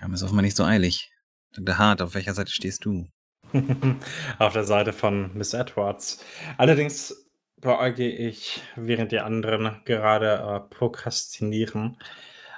haben 0.00 0.12
es 0.12 0.22
offenbar 0.22 0.42
nicht 0.42 0.56
so 0.56 0.64
eilig. 0.64 1.10
Dr. 1.54 1.78
Hart, 1.78 2.02
auf 2.02 2.14
welcher 2.14 2.34
Seite 2.34 2.52
stehst 2.52 2.84
du? 2.84 3.06
Auf 4.38 4.52
der 4.52 4.64
Seite 4.64 4.92
von 4.92 5.30
Miss 5.34 5.54
Edwards. 5.54 6.24
Allerdings 6.58 7.26
beäuge 7.60 8.06
ich, 8.06 8.62
während 8.76 9.12
die 9.12 9.20
anderen 9.20 9.82
gerade 9.84 10.34
äh, 10.34 10.74
prokrastinieren, 10.74 11.96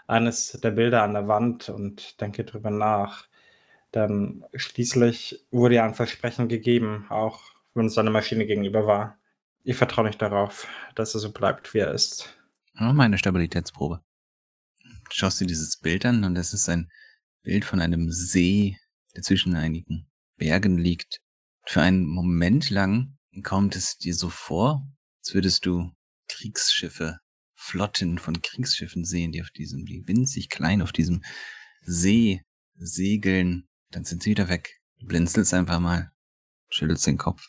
eines 0.07 0.53
der 0.53 0.71
Bilder 0.71 1.03
an 1.03 1.15
der 1.15 1.29
Wand 1.29 1.69
und 1.69 2.21
denke 2.21 2.45
drüber 2.45 2.71
nach. 2.71 3.27
Denn 3.95 4.45
schließlich 4.55 5.47
wurde 5.51 5.77
ja 5.77 5.85
ein 5.85 5.95
Versprechen 5.95 6.49
gegeben, 6.49 7.07
auch 7.09 7.41
wenn 7.75 7.87
es 7.87 7.99
eine 7.99 8.11
Maschine 8.11 8.47
gegenüber 8.47 8.87
war. 8.87 9.19
Ich 9.65 9.77
vertraue 9.77 10.07
nicht 10.07 10.21
darauf, 10.21 10.67
dass 10.95 11.15
er 11.15 11.21
so 11.21 11.33
bleibt, 11.33 11.73
wie 11.75 11.79
er 11.79 11.93
ist. 11.93 12.35
Mach 12.75 12.93
mal 12.93 13.05
eine 13.05 13.19
Stabilitätsprobe. 13.19 14.01
Du 14.83 15.15
schaust 15.15 15.41
dir 15.41 15.47
dieses 15.47 15.79
Bild 15.79 16.05
an 16.05 16.25
und 16.25 16.37
es 16.37 16.53
ist 16.53 16.69
ein 16.69 16.91
Bild 17.43 17.65
von 17.65 17.81
einem 17.81 18.11
See, 18.11 18.79
der 19.15 19.23
zwischen 19.23 19.55
einigen 19.55 20.07
Bergen 20.39 20.79
liegt. 20.79 21.21
Für 21.67 21.83
einen 21.83 22.07
Moment 22.07 22.71
lang 22.71 23.19
kommt 23.43 23.77
es 23.77 23.99
dir 23.99 24.15
so 24.15 24.31
vor, 24.31 24.87
als 25.21 25.35
würdest 25.35 25.67
du 25.67 25.93
Kriegsschiffe, 26.29 27.19
Flotten 27.55 28.19
von 28.19 28.41
Kriegsschiffen 28.41 29.05
sehen, 29.05 29.33
die 29.33 29.43
auf 29.43 29.51
diesem, 29.51 29.85
die 29.85 30.07
winzig 30.07 30.49
klein 30.49 30.81
auf 30.81 30.93
diesem 30.93 31.23
See 31.83 32.43
segeln. 32.75 33.69
Dann 33.91 34.05
sind 34.05 34.23
sie 34.23 34.31
wieder 34.31 34.49
weg. 34.49 34.81
Du 34.99 35.07
blinzelst 35.07 35.53
einfach 35.53 35.81
mal, 35.81 36.13
schüttelst 36.71 37.07
den 37.07 37.19
Kopf. 37.19 37.49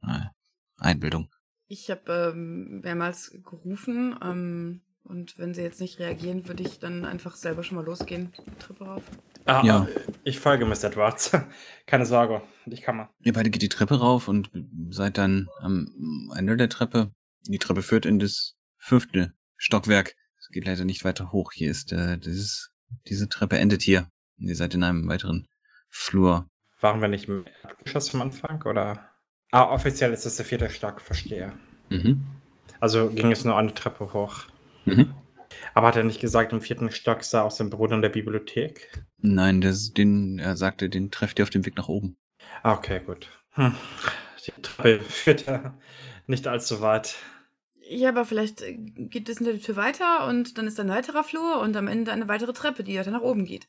Ah, 0.00 0.30
Einbildung. 0.76 1.30
Ich 1.66 1.90
habe 1.90 2.32
ähm, 2.32 2.80
mehrmals 2.80 3.30
gerufen 3.44 4.18
ähm, 4.22 4.82
und 5.08 5.38
wenn 5.38 5.54
sie 5.54 5.62
jetzt 5.62 5.80
nicht 5.80 5.98
reagieren, 5.98 6.46
würde 6.48 6.62
ich 6.62 6.78
dann 6.78 7.04
einfach 7.04 7.36
selber 7.36 7.62
schon 7.62 7.76
mal 7.76 7.84
losgehen. 7.84 8.32
Treppe 8.58 8.84
rauf. 8.84 9.02
Ah, 9.44 9.62
Ja. 9.64 9.76
ah, 9.82 10.00
Ich 10.24 10.38
folge 10.38 10.64
Mr. 10.66 10.84
Edwards. 10.84 11.32
Keine 11.86 12.06
Sorge, 12.06 12.42
ich 12.66 12.82
kann 12.82 12.96
mal. 12.96 13.08
Ihr 13.20 13.32
beide 13.32 13.50
geht 13.50 13.62
die 13.62 13.68
Treppe 13.68 13.98
rauf 13.98 14.28
und 14.28 14.50
seid 14.90 15.18
dann 15.18 15.48
am 15.60 16.30
Ende 16.36 16.56
der 16.56 16.68
Treppe. 16.68 17.12
Die 17.46 17.58
Treppe 17.58 17.82
führt 17.82 18.04
in 18.06 18.18
das 18.18 18.56
fünfte 18.76 19.32
Stockwerk. 19.56 20.14
Es 20.38 20.48
geht 20.48 20.66
leider 20.66 20.84
nicht 20.84 21.04
weiter 21.04 21.32
hoch. 21.32 21.52
Hier 21.52 21.70
ist 21.70 21.92
äh, 21.92 22.18
dieses, 22.18 22.70
diese 23.06 23.28
Treppe 23.28 23.58
endet 23.58 23.82
hier. 23.82 24.08
Ihr 24.36 24.54
seid 24.56 24.74
in 24.74 24.82
einem 24.82 25.08
weiteren 25.08 25.46
Flur. 25.88 26.46
Waren 26.80 27.00
wir 27.00 27.08
nicht 27.08 27.28
im 27.28 27.44
Erdgeschoss 27.64 28.14
am 28.14 28.22
Anfang? 28.22 28.62
Oder? 28.64 29.08
Ah, 29.50 29.64
offiziell 29.72 30.12
ist 30.12 30.26
es 30.26 30.36
der 30.36 30.44
vierte 30.44 30.68
Stock, 30.70 31.00
verstehe. 31.00 31.52
Mhm. 31.88 32.24
Also 32.80 33.08
ging 33.10 33.32
es 33.32 33.44
nur 33.44 33.56
eine 33.56 33.74
Treppe 33.74 34.12
hoch. 34.12 34.44
Mhm. 34.96 35.14
Aber 35.74 35.88
hat 35.88 35.96
er 35.96 36.04
nicht 36.04 36.20
gesagt, 36.20 36.52
im 36.52 36.60
vierten 36.60 36.90
Stock 36.90 37.24
sei 37.24 37.40
aus 37.40 37.56
dem 37.56 37.70
Bruder 37.70 37.96
in 37.96 38.02
der 38.02 38.08
Bibliothek? 38.08 38.90
Nein, 39.18 39.60
das, 39.60 39.92
den, 39.92 40.38
er 40.38 40.56
sagte, 40.56 40.88
den 40.88 41.10
trefft 41.10 41.38
ihr 41.38 41.44
auf 41.44 41.50
dem 41.50 41.64
Weg 41.66 41.76
nach 41.76 41.88
oben. 41.88 42.16
Ah, 42.62 42.74
okay, 42.74 43.00
gut. 43.04 43.28
Hm. 43.52 43.74
Die 44.46 44.62
Treppe 44.62 45.00
führt 45.04 45.46
ja 45.46 45.78
nicht 46.26 46.46
allzu 46.46 46.80
weit. 46.80 47.16
Ja, 47.90 48.10
aber 48.10 48.24
vielleicht 48.24 48.62
äh, 48.62 48.74
geht 48.74 49.28
es 49.28 49.38
hinter 49.38 49.52
die 49.52 49.60
Tür 49.60 49.76
weiter 49.76 50.26
und 50.26 50.58
dann 50.58 50.66
ist 50.66 50.78
ein 50.78 50.88
weiterer 50.88 51.24
Flur 51.24 51.60
und 51.60 51.76
am 51.76 51.88
Ende 51.88 52.12
eine 52.12 52.28
weitere 52.28 52.52
Treppe, 52.52 52.84
die 52.84 52.98
weiter 52.98 53.10
nach 53.10 53.22
oben 53.22 53.44
geht. 53.44 53.66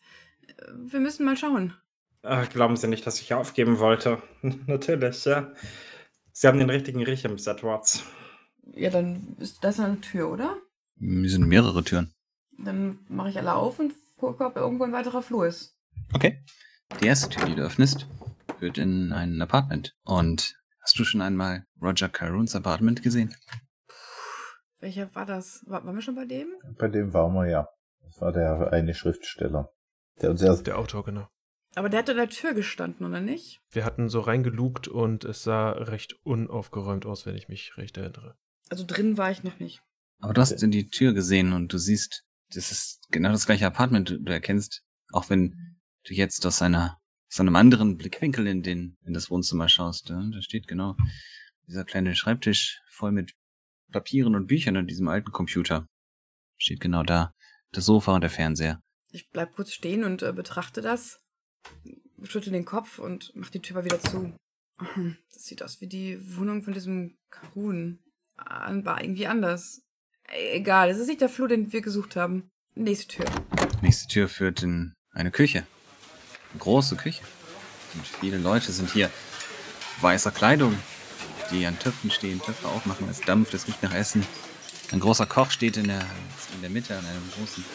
Äh, 0.47 0.71
Wir 0.91 0.99
müssen 0.99 1.25
mal 1.25 1.37
schauen. 1.37 1.73
Ah, 2.21 2.43
glauben 2.43 2.75
Sie 2.75 2.87
nicht, 2.87 3.07
dass 3.07 3.21
ich 3.21 3.33
aufgeben 3.33 3.79
wollte? 3.79 4.21
Natürlich, 4.41 5.23
ja. 5.25 5.53
Sie 6.33 6.47
haben 6.47 6.59
den 6.59 6.69
richtigen 6.69 7.03
Riecher, 7.03 7.29
Miss 7.29 7.47
Edwards. 7.47 8.03
Ja, 8.73 8.89
dann 8.89 9.35
ist 9.39 9.63
das 9.63 9.79
eine 9.79 10.01
Tür, 10.01 10.29
oder? 10.29 10.57
Hier 10.99 11.29
sind 11.29 11.47
mehrere 11.47 11.83
Türen. 11.83 12.13
Dann 12.57 12.99
mache 13.07 13.29
ich 13.29 13.37
alle 13.37 13.53
auf 13.53 13.79
und 13.79 13.93
gucke, 14.17 14.45
ob 14.45 14.57
irgendwo 14.57 14.83
ein 14.83 14.91
weiterer 14.91 15.21
Flur 15.21 15.47
ist. 15.47 15.77
Okay. 16.13 16.43
Die 17.01 17.05
erste 17.07 17.29
Tür, 17.29 17.45
die 17.45 17.55
du 17.55 17.61
öffnest, 17.61 18.07
führt 18.57 18.77
in 18.77 19.13
ein 19.13 19.41
Apartment. 19.41 19.95
Und 20.03 20.59
hast 20.81 20.99
du 20.99 21.05
schon 21.05 21.21
einmal 21.21 21.65
Roger 21.81 22.09
Caroons 22.09 22.55
Apartment 22.55 23.01
gesehen? 23.01 23.35
Welcher 24.79 25.13
war 25.15 25.25
das? 25.25 25.63
War, 25.67 25.85
waren 25.85 25.95
wir 25.95 26.01
schon 26.01 26.15
bei 26.15 26.25
dem? 26.25 26.47
Bei 26.77 26.87
dem 26.87 27.13
waren 27.13 27.33
wir 27.33 27.47
ja. 27.47 27.69
Das 28.01 28.19
war 28.21 28.31
der 28.31 28.73
eine 28.73 28.93
Schriftsteller, 28.93 29.71
der 30.21 30.31
uns 30.31 30.41
erst 30.41 30.67
Der 30.67 30.77
Autor, 30.77 31.05
genau. 31.05 31.27
Aber 31.75 31.89
der 31.89 31.99
hat 31.99 32.09
an 32.09 32.17
der 32.17 32.29
Tür 32.29 32.53
gestanden, 32.53 33.05
oder 33.05 33.21
nicht? 33.21 33.61
Wir 33.69 33.85
hatten 33.85 34.09
so 34.09 34.21
reingelugt 34.21 34.87
und 34.87 35.23
es 35.23 35.43
sah 35.43 35.71
recht 35.71 36.15
unaufgeräumt 36.23 37.05
aus, 37.05 37.25
wenn 37.25 37.35
ich 37.35 37.47
mich 37.47 37.77
recht 37.77 37.97
erinnere. 37.97 38.35
Also 38.69 38.83
drin 38.85 39.17
war 39.17 39.31
ich 39.31 39.43
noch 39.43 39.59
nicht. 39.59 39.81
Aber 40.19 40.33
du 40.33 40.41
hast 40.41 40.51
in 40.51 40.71
die 40.71 40.89
Tür 40.89 41.13
gesehen 41.13 41.53
und 41.53 41.71
du 41.71 41.77
siehst, 41.77 42.23
das 42.53 42.71
ist 42.71 43.01
genau 43.09 43.31
das 43.31 43.45
gleiche 43.45 43.65
Apartment. 43.65 44.09
Du, 44.09 44.19
du 44.19 44.31
erkennst, 44.31 44.83
auch 45.11 45.29
wenn 45.29 45.77
du 46.05 46.13
jetzt 46.13 46.45
aus 46.45 46.61
einer, 46.61 46.97
aus 47.31 47.39
einem 47.39 47.55
anderen 47.55 47.97
Blickwinkel 47.97 48.47
in 48.47 48.61
den, 48.61 48.97
in 49.05 49.13
das 49.13 49.29
Wohnzimmer 49.29 49.69
schaust, 49.69 50.09
ja, 50.09 50.21
da 50.31 50.41
steht 50.41 50.67
genau 50.67 50.95
dieser 51.67 51.85
kleine 51.85 52.15
Schreibtisch 52.15 52.81
voll 52.89 53.11
mit 53.11 53.33
Papieren 53.91 54.35
und 54.35 54.47
Büchern 54.47 54.77
und 54.77 54.87
diesem 54.87 55.07
alten 55.07 55.31
Computer. 55.31 55.87
Steht 56.57 56.79
genau 56.79 57.03
da. 57.03 57.33
Das 57.71 57.85
Sofa 57.85 58.15
und 58.15 58.21
der 58.21 58.29
Fernseher. 58.29 58.81
Ich 59.11 59.29
bleib 59.29 59.53
kurz 59.53 59.71
stehen 59.71 60.03
und 60.03 60.21
äh, 60.21 60.33
betrachte 60.33 60.81
das, 60.81 61.19
schüttel 62.23 62.51
den 62.51 62.65
Kopf 62.65 62.99
und 62.99 63.31
mach 63.35 63.49
die 63.49 63.59
Tür 63.59 63.77
mal 63.77 63.85
wieder 63.85 63.99
zu. 63.99 64.35
Das 65.33 65.43
sieht 65.45 65.63
aus 65.63 65.79
wie 65.79 65.87
die 65.87 66.35
Wohnung 66.35 66.63
von 66.63 66.73
diesem 66.73 67.17
Karun. 67.29 67.99
War 68.35 69.01
irgendwie 69.01 69.27
anders. 69.27 69.81
Egal, 70.31 70.89
es 70.89 70.99
ist 70.99 71.07
nicht 71.07 71.21
der 71.21 71.29
Flur, 71.29 71.47
den 71.47 71.73
wir 71.73 71.81
gesucht 71.81 72.15
haben. 72.15 72.49
Nächste 72.75 73.07
Tür. 73.07 73.25
Nächste 73.81 74.07
Tür 74.07 74.29
führt 74.29 74.63
in 74.63 74.93
eine 75.11 75.31
Küche. 75.31 75.65
Eine 76.51 76.59
große 76.59 76.95
Küche. 76.95 77.23
Und 77.95 78.05
viele 78.05 78.37
Leute 78.37 78.71
sind 78.71 78.91
hier. 78.91 79.09
Weißer 80.01 80.31
Kleidung, 80.31 80.77
die 81.51 81.65
an 81.65 81.77
Töpfen 81.77 82.11
stehen, 82.11 82.41
Töpfe 82.41 82.67
aufmachen, 82.67 83.09
es 83.09 83.21
dampft, 83.21 83.53
es 83.53 83.67
riecht 83.67 83.83
nach 83.83 83.93
Essen. 83.93 84.25
Ein 84.91 84.99
großer 84.99 85.25
Koch 85.25 85.51
steht 85.51 85.77
in 85.77 85.87
der, 85.87 86.05
in 86.55 86.61
der 86.61 86.69
Mitte 86.69 86.97
an 86.97 87.05
einem 87.05 87.31
großen, 87.35 87.65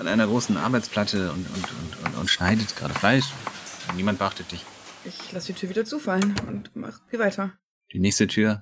an 0.00 0.08
einer 0.08 0.26
großen 0.26 0.56
Arbeitsplatte 0.56 1.32
und, 1.32 1.46
und, 1.48 1.70
und, 1.70 2.06
und, 2.06 2.18
und 2.18 2.30
schneidet 2.30 2.74
gerade 2.76 2.94
Fleisch. 2.94 3.26
Niemand 3.94 4.18
beachtet 4.18 4.52
dich. 4.52 4.64
Ich 5.04 5.32
lasse 5.32 5.52
die 5.52 5.58
Tür 5.58 5.68
wieder 5.68 5.84
zufallen 5.84 6.34
und 6.46 6.70
mach, 6.74 7.00
geh 7.10 7.18
weiter. 7.18 7.52
Die 7.92 7.98
nächste 7.98 8.26
Tür 8.26 8.60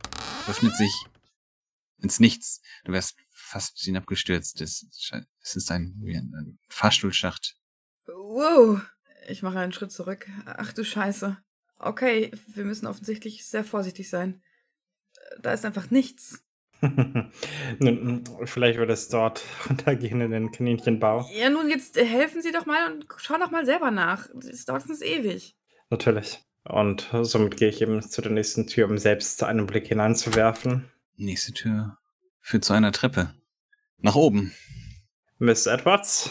öffnet 0.49 0.77
sich 0.77 0.93
ins 2.03 2.21
Nichts. 2.21 2.61
Du 2.85 2.93
wärst 2.93 3.17
fast 3.31 3.79
hinabgestürzt. 3.79 4.61
Es, 4.61 4.87
es 5.43 5.57
ist 5.57 5.71
ein, 5.71 5.95
wie 6.01 6.17
ein, 6.17 6.33
ein 6.35 6.59
Fahrstuhlschacht. 6.69 7.57
Wow. 8.07 8.81
Ich 9.29 9.43
mache 9.43 9.59
einen 9.59 9.73
Schritt 9.73 9.93
zurück. 9.93 10.29
Ach 10.47 10.73
du 10.73 10.85
Scheiße. 10.85 11.39
Okay, 11.79 12.31
wir 12.47 12.65
müssen 12.65 12.87
offensichtlich 12.87 13.47
sehr 13.47 13.65
vorsichtig 13.65 14.09
sein. 14.09 14.43
Da 15.41 15.53
ist 15.53 15.65
einfach 15.65 15.91
nichts. 15.91 16.43
Nun, 17.79 18.25
Vielleicht 18.45 18.79
wird 18.79 18.91
es 18.91 19.09
dort 19.09 19.45
runtergehen 19.69 20.21
in 20.21 20.33
den 20.33 20.51
Kaninchenbau. 20.51 21.29
Ja, 21.33 21.49
nun, 21.49 21.71
jetzt 21.71 21.97
helfen 21.97 22.43
Sie 22.43 22.51
doch 22.51 22.67
mal 22.67 22.93
und 22.93 23.07
schauen 23.19 23.41
doch 23.41 23.53
mal 23.53 23.65
selber 23.65 23.93
nach. 23.93 24.29
Das 24.35 24.65
dauert 24.65 24.83
sonst 24.83 25.03
ewig. 25.03 25.57
Natürlich. 25.91 26.41
Und 26.65 27.09
somit 27.23 27.57
gehe 27.57 27.69
ich 27.69 27.83
eben 27.83 28.03
zu 28.03 28.23
der 28.23 28.33
nächsten 28.33 28.67
Tür, 28.67 28.89
um 28.89 28.99
selbst 28.99 29.43
einen 29.43 29.67
Blick 29.67 29.87
hineinzuwerfen. 29.87 30.91
Nächste 31.23 31.53
Tür 31.53 31.99
führt 32.41 32.65
zu 32.65 32.73
einer 32.73 32.91
Treppe. 32.91 33.33
Nach 33.99 34.17
oben. 34.17 34.53
Miss 35.39 35.67
Edwards, 35.67 36.31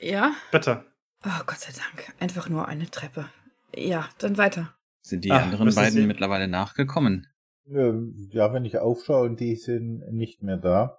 Ja? 0.00 0.32
bitte. 0.52 0.84
Oh, 1.24 1.42
Gott 1.44 1.58
sei 1.58 1.72
Dank. 1.72 2.12
Einfach 2.20 2.48
nur 2.48 2.68
eine 2.68 2.88
Treppe. 2.88 3.28
Ja, 3.74 4.08
dann 4.18 4.38
weiter. 4.38 4.74
Sind 5.00 5.24
die 5.24 5.32
Ah, 5.32 5.38
anderen 5.42 5.74
beiden 5.74 5.92
Sie- 6.02 6.06
mittlerweile 6.06 6.46
nachgekommen? 6.46 7.26
Ja, 7.64 8.52
wenn 8.52 8.64
ich 8.64 8.78
aufschaue 8.78 9.26
und 9.28 9.40
die 9.40 9.56
sind 9.56 10.02
nicht 10.12 10.42
mehr 10.44 10.56
da, 10.56 10.98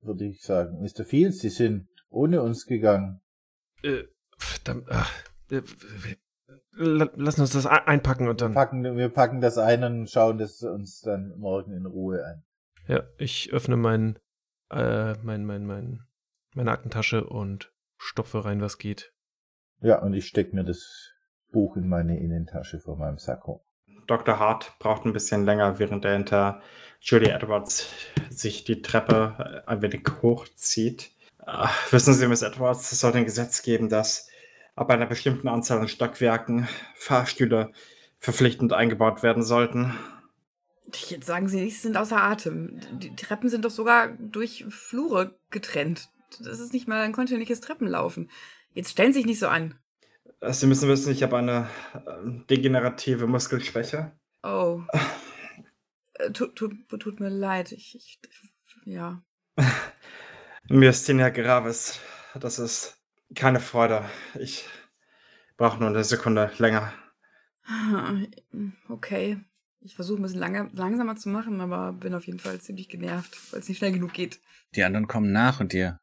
würde 0.00 0.24
ich 0.24 0.42
sagen, 0.42 0.80
Mr. 0.80 1.04
Fields, 1.04 1.38
sie 1.40 1.50
sind 1.50 1.88
ohne 2.08 2.42
uns 2.42 2.66
gegangen. 2.66 3.20
Äh, 3.82 4.02
verdammt. 4.36 4.88
Ach, 4.90 5.12
äh, 5.50 5.62
w- 5.62 6.16
la- 6.72 7.10
lassen 7.14 7.40
uns 7.42 7.52
das 7.52 7.66
ein- 7.66 7.86
einpacken 7.86 8.26
und 8.28 8.40
dann. 8.40 8.54
Packen, 8.54 8.82
wir 8.96 9.08
packen 9.10 9.40
das 9.40 9.58
ein 9.58 9.84
und 9.84 10.10
schauen 10.10 10.38
das 10.38 10.60
uns 10.62 11.00
dann 11.02 11.36
morgen 11.38 11.72
in 11.72 11.86
Ruhe 11.86 12.24
an. 12.24 12.42
Ja, 12.86 13.02
ich 13.18 13.52
öffne 13.52 13.76
mein, 13.76 14.18
äh, 14.70 15.14
mein, 15.22 15.44
mein, 15.44 15.66
mein, 15.66 16.06
meine 16.54 16.70
Aktentasche 16.70 17.24
und 17.24 17.72
stopfe 17.96 18.44
rein, 18.44 18.60
was 18.60 18.78
geht. 18.78 19.12
Ja, 19.80 20.00
und 20.02 20.14
ich 20.14 20.26
stecke 20.26 20.54
mir 20.54 20.64
das 20.64 21.12
Buch 21.50 21.76
in 21.76 21.88
meine 21.88 22.18
Innentasche 22.18 22.80
vor 22.80 22.96
meinem 22.96 23.18
Sakko. 23.18 23.64
Dr. 24.06 24.38
Hart 24.38 24.74
braucht 24.78 25.06
ein 25.06 25.12
bisschen 25.12 25.44
länger, 25.44 25.78
während 25.78 26.04
er 26.04 26.12
hinter 26.12 26.60
Julie 27.00 27.32
Edwards 27.32 27.88
sich 28.30 28.64
die 28.64 28.82
Treppe 28.82 29.62
äh, 29.66 29.70
ein 29.70 29.82
wenig 29.82 30.06
hochzieht. 30.22 31.10
Ah, 31.38 31.70
wissen 31.90 32.14
Sie, 32.14 32.26
Miss 32.26 32.42
Edwards, 32.42 32.92
es 32.92 33.00
sollte 33.00 33.18
ein 33.18 33.24
Gesetz 33.24 33.62
geben, 33.62 33.88
dass 33.88 34.28
ab 34.74 34.90
einer 34.90 35.06
bestimmten 35.06 35.48
Anzahl 35.48 35.78
an 35.78 35.88
Stockwerken 35.88 36.68
Fahrstühle 36.94 37.72
verpflichtend 38.18 38.72
eingebaut 38.72 39.22
werden 39.22 39.42
sollten. 39.42 39.94
Jetzt 41.08 41.26
sagen 41.26 41.48
Sie 41.48 41.60
nicht, 41.60 41.76
Sie 41.76 41.82
sind 41.82 41.96
außer 41.96 42.22
Atem. 42.22 42.78
Die 42.98 43.14
Treppen 43.16 43.48
sind 43.48 43.64
doch 43.64 43.70
sogar 43.70 44.08
durch 44.08 44.64
Flure 44.68 45.38
getrennt. 45.50 46.08
Das 46.40 46.60
ist 46.60 46.72
nicht 46.72 46.88
mal 46.88 47.02
ein 47.02 47.12
kontinuierliches 47.12 47.60
Treppenlaufen. 47.60 48.30
Jetzt 48.74 48.90
stellen 48.90 49.12
Sie 49.12 49.20
sich 49.20 49.26
nicht 49.26 49.38
so 49.38 49.48
an. 49.48 49.78
Äh, 50.40 50.52
Sie 50.52 50.66
müssen 50.66 50.88
wissen, 50.88 51.12
ich 51.12 51.22
habe 51.22 51.38
eine 51.38 51.68
äh, 51.94 52.46
degenerative 52.50 53.26
Muskelschwäche. 53.26 54.12
Oh. 54.42 54.82
Äh, 56.16 56.30
Tut, 56.30 56.54
tut, 56.54 56.72
tut 57.00 57.18
mir 57.18 57.28
leid. 57.28 57.72
Ich, 57.72 57.96
ich, 57.96 58.20
ja. 58.84 59.20
Myasthenia 60.68 61.28
gravis. 61.30 61.98
Das 62.38 62.60
ist 62.60 63.02
keine 63.34 63.58
Freude. 63.58 64.04
Ich 64.38 64.64
brauche 65.56 65.80
nur 65.80 65.88
eine 65.88 66.04
Sekunde 66.04 66.52
länger. 66.58 66.92
Okay. 68.88 69.40
Ich 69.86 69.96
versuche 69.96 70.18
ein 70.18 70.22
bisschen 70.22 70.40
langer, 70.40 70.70
langsamer 70.72 71.14
zu 71.14 71.28
machen, 71.28 71.60
aber 71.60 71.92
bin 71.92 72.14
auf 72.14 72.26
jeden 72.26 72.38
Fall 72.38 72.58
ziemlich 72.58 72.88
genervt, 72.88 73.36
weil 73.52 73.60
es 73.60 73.68
nicht 73.68 73.76
schnell 73.76 73.92
genug 73.92 74.14
geht. 74.14 74.40
Die 74.74 74.82
anderen 74.82 75.06
kommen 75.06 75.30
nach 75.30 75.60
und 75.60 75.74
ihr 75.74 76.00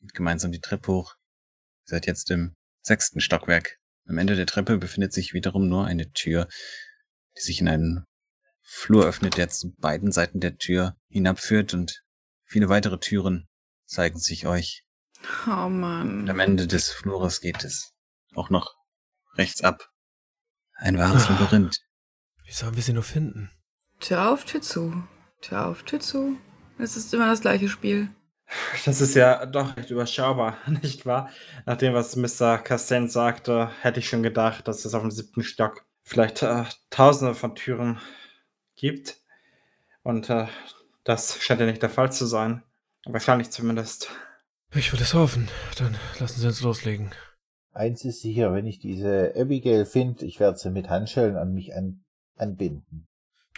geht 0.00 0.14
gemeinsam 0.14 0.50
die 0.50 0.60
Treppe 0.60 0.90
hoch. 0.92 1.14
Ihr 1.84 1.90
seid 1.90 2.06
jetzt 2.06 2.30
im 2.30 2.56
sechsten 2.80 3.20
Stockwerk. 3.20 3.78
Am 4.06 4.16
Ende 4.16 4.34
der 4.34 4.46
Treppe 4.46 4.78
befindet 4.78 5.12
sich 5.12 5.34
wiederum 5.34 5.68
nur 5.68 5.84
eine 5.84 6.10
Tür, 6.12 6.48
die 7.36 7.42
sich 7.42 7.60
in 7.60 7.68
einen 7.68 8.06
Flur 8.62 9.04
öffnet, 9.04 9.36
der 9.36 9.50
zu 9.50 9.74
beiden 9.74 10.10
Seiten 10.10 10.40
der 10.40 10.56
Tür 10.56 10.96
hinabführt 11.08 11.74
und 11.74 12.02
viele 12.44 12.70
weitere 12.70 12.98
Türen 12.98 13.46
zeigen 13.84 14.18
sich 14.18 14.46
euch. 14.46 14.84
Oh 15.46 15.68
Mann. 15.68 16.22
Und 16.22 16.30
am 16.30 16.40
Ende 16.40 16.66
des 16.66 16.90
Flures 16.90 17.40
geht 17.42 17.62
es 17.62 17.92
auch 18.34 18.48
noch 18.48 18.74
rechts 19.34 19.60
ab. 19.60 19.90
Ein 20.76 20.96
wahres 20.96 21.26
Ah. 21.26 21.32
Labyrinth. 21.34 21.78
Wie 22.52 22.56
sollen 22.56 22.76
wir 22.76 22.82
sie 22.82 22.92
nur 22.92 23.02
finden? 23.02 23.50
Tür 23.98 24.30
auf, 24.30 24.44
Tür 24.44 24.60
zu. 24.60 24.92
Tür 25.40 25.68
auf, 25.68 25.84
Tür 25.84 26.00
zu. 26.00 26.36
Es 26.78 26.98
ist 26.98 27.14
immer 27.14 27.28
das 27.28 27.40
gleiche 27.40 27.66
Spiel. 27.66 28.10
Das 28.84 29.00
ist 29.00 29.14
ja 29.14 29.46
doch 29.46 29.74
recht 29.74 29.88
überschaubar, 29.88 30.58
nicht 30.82 31.06
wahr? 31.06 31.30
Nach 31.64 31.78
dem, 31.78 31.94
was 31.94 32.14
Mr. 32.14 32.58
Castain 32.58 33.08
sagte, 33.08 33.70
hätte 33.80 34.00
ich 34.00 34.08
schon 34.10 34.22
gedacht, 34.22 34.68
dass 34.68 34.84
es 34.84 34.92
auf 34.92 35.00
dem 35.00 35.10
siebten 35.10 35.42
Stock 35.42 35.86
vielleicht 36.02 36.42
äh, 36.42 36.64
tausende 36.90 37.34
von 37.34 37.54
Türen 37.54 37.98
gibt. 38.76 39.16
Und 40.02 40.28
äh, 40.28 40.46
das 41.04 41.42
scheint 41.42 41.60
ja 41.60 41.66
nicht 41.66 41.80
der 41.80 41.88
Fall 41.88 42.12
zu 42.12 42.26
sein. 42.26 42.62
Wahrscheinlich 43.06 43.50
zumindest. 43.50 44.10
Ich 44.74 44.92
will 44.92 45.00
es 45.00 45.14
hoffen. 45.14 45.48
Dann 45.78 45.96
lassen 46.20 46.38
Sie 46.38 46.46
uns 46.46 46.60
loslegen. 46.60 47.12
Eins 47.72 48.04
ist 48.04 48.20
sicher, 48.20 48.52
wenn 48.52 48.66
ich 48.66 48.78
diese 48.78 49.32
Abigail 49.34 49.86
finde, 49.86 50.26
ich 50.26 50.38
werde 50.38 50.58
sie 50.58 50.70
mit 50.70 50.90
Handschellen 50.90 51.38
an 51.38 51.54
mich 51.54 51.74
an, 51.74 52.04
anbinden. 52.42 53.06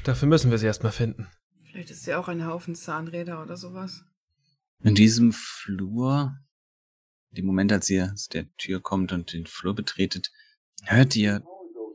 Dafür 0.04 0.28
müssen 0.28 0.50
wir 0.50 0.58
sie 0.58 0.66
erstmal 0.66 0.92
finden. 0.92 1.26
Vielleicht 1.64 1.90
ist 1.90 2.06
ja 2.06 2.18
auch 2.18 2.28
ein 2.28 2.46
Haufen 2.46 2.74
Zahnräder 2.74 3.42
oder 3.42 3.56
sowas. 3.56 4.04
In 4.82 4.94
diesem 4.94 5.32
Flur, 5.32 6.36
dem 7.30 7.46
Moment, 7.46 7.72
als 7.72 7.88
ihr 7.90 8.12
aus 8.12 8.28
der 8.28 8.46
Tür 8.56 8.80
kommt 8.80 9.12
und 9.12 9.32
den 9.32 9.46
Flur 9.46 9.74
betretet, 9.74 10.30
hört 10.84 11.16
ihr 11.16 11.42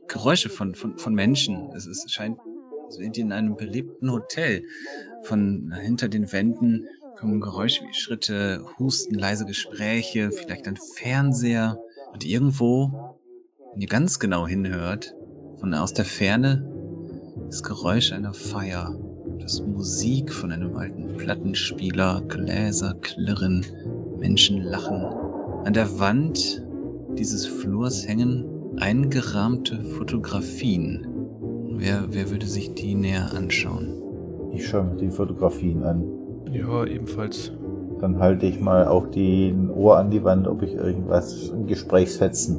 Geräusche 0.08 0.50
von, 0.50 0.74
von, 0.74 0.98
von 0.98 1.14
Menschen. 1.14 1.70
Es, 1.74 1.86
es 1.86 2.04
scheint, 2.12 2.38
als 2.84 2.98
wärt 2.98 3.16
ihr 3.16 3.24
in 3.24 3.32
einem 3.32 3.56
belebten 3.56 4.10
Hotel. 4.10 4.64
Von 5.22 5.72
hinter 5.72 6.08
den 6.08 6.32
Wänden 6.32 6.86
kommen 7.16 7.40
Geräusche 7.40 7.84
wie 7.84 7.94
Schritte, 7.94 8.66
Husten, 8.78 9.14
leise 9.14 9.46
Gespräche, 9.46 10.32
vielleicht 10.32 10.66
ein 10.66 10.78
Fernseher. 10.96 11.78
Und 12.12 12.24
irgendwo, 12.24 13.18
wenn 13.72 13.80
ihr 13.80 13.88
ganz 13.88 14.18
genau 14.18 14.48
hinhört, 14.48 15.14
von 15.60 15.74
aus 15.74 15.92
der 15.92 16.06
Ferne, 16.06 16.66
das 17.46 17.62
Geräusch 17.62 18.12
einer 18.12 18.34
Feier. 18.34 18.94
Das 19.40 19.62
Musik 19.62 20.32
von 20.32 20.52
einem 20.52 20.76
alten 20.76 21.16
Plattenspieler, 21.16 22.22
Gläser 22.28 22.94
klirren, 23.00 23.64
Menschen 24.18 24.62
lachen. 24.62 25.04
An 25.64 25.72
der 25.72 25.98
Wand 25.98 26.62
dieses 27.18 27.46
Flurs 27.46 28.06
hängen 28.06 28.44
eingerahmte 28.78 29.80
Fotografien. 29.82 31.06
Wer, 31.72 32.04
wer 32.10 32.30
würde 32.30 32.46
sich 32.46 32.74
die 32.74 32.94
näher 32.94 33.32
anschauen? 33.34 34.00
Ich 34.52 34.66
schaue 34.66 34.84
mir 34.84 34.96
die 34.96 35.10
Fotografien 35.10 35.82
an. 35.82 36.04
Ja, 36.52 36.84
ebenfalls. 36.84 37.52
Dann 38.00 38.18
halte 38.18 38.46
ich 38.46 38.60
mal 38.60 38.86
auch 38.86 39.06
die 39.06 39.48
ein 39.48 39.70
Ohr 39.70 39.98
an 39.98 40.10
die 40.10 40.24
Wand, 40.24 40.48
ob 40.48 40.62
ich 40.62 40.74
irgendwas 40.74 41.48
in 41.48 41.66
Gesprächsfetzen 41.66 42.58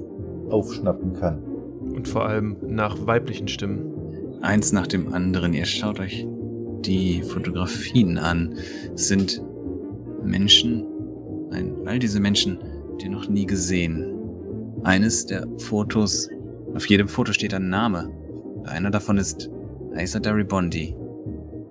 aufschnappen 0.49 1.13
kann. 1.13 1.39
Und 1.95 2.07
vor 2.07 2.25
allem 2.25 2.57
nach 2.67 3.05
weiblichen 3.05 3.47
Stimmen. 3.47 4.01
Eins 4.42 4.72
nach 4.72 4.88
dem 4.88 5.14
anderen. 5.14 5.54
Ihr 5.54 5.66
schaut 5.66 6.00
euch 6.00 6.26
die 6.86 7.22
Fotografien 7.22 8.18
an. 8.18 8.56
Es 8.94 9.08
sind 9.08 9.42
Menschen, 10.24 10.86
nein, 11.50 11.76
all 11.86 12.00
diese 12.00 12.20
Menschen, 12.20 12.58
die 13.02 13.10
noch 13.10 13.30
nie 13.30 13.46
gesehen. 13.46 14.18
Eines 14.84 15.26
der 15.28 15.48
Fotos, 15.58 16.30
auf 16.74 16.88
jedem 16.88 17.08
Foto 17.08 17.34
steht 17.34 17.54
ein 17.54 17.70
Name. 17.70 18.10
Einer 18.66 18.89
davon 18.89 19.18
ist 19.18 19.50
Aisa 19.96 20.20
Bondi. 20.20 20.96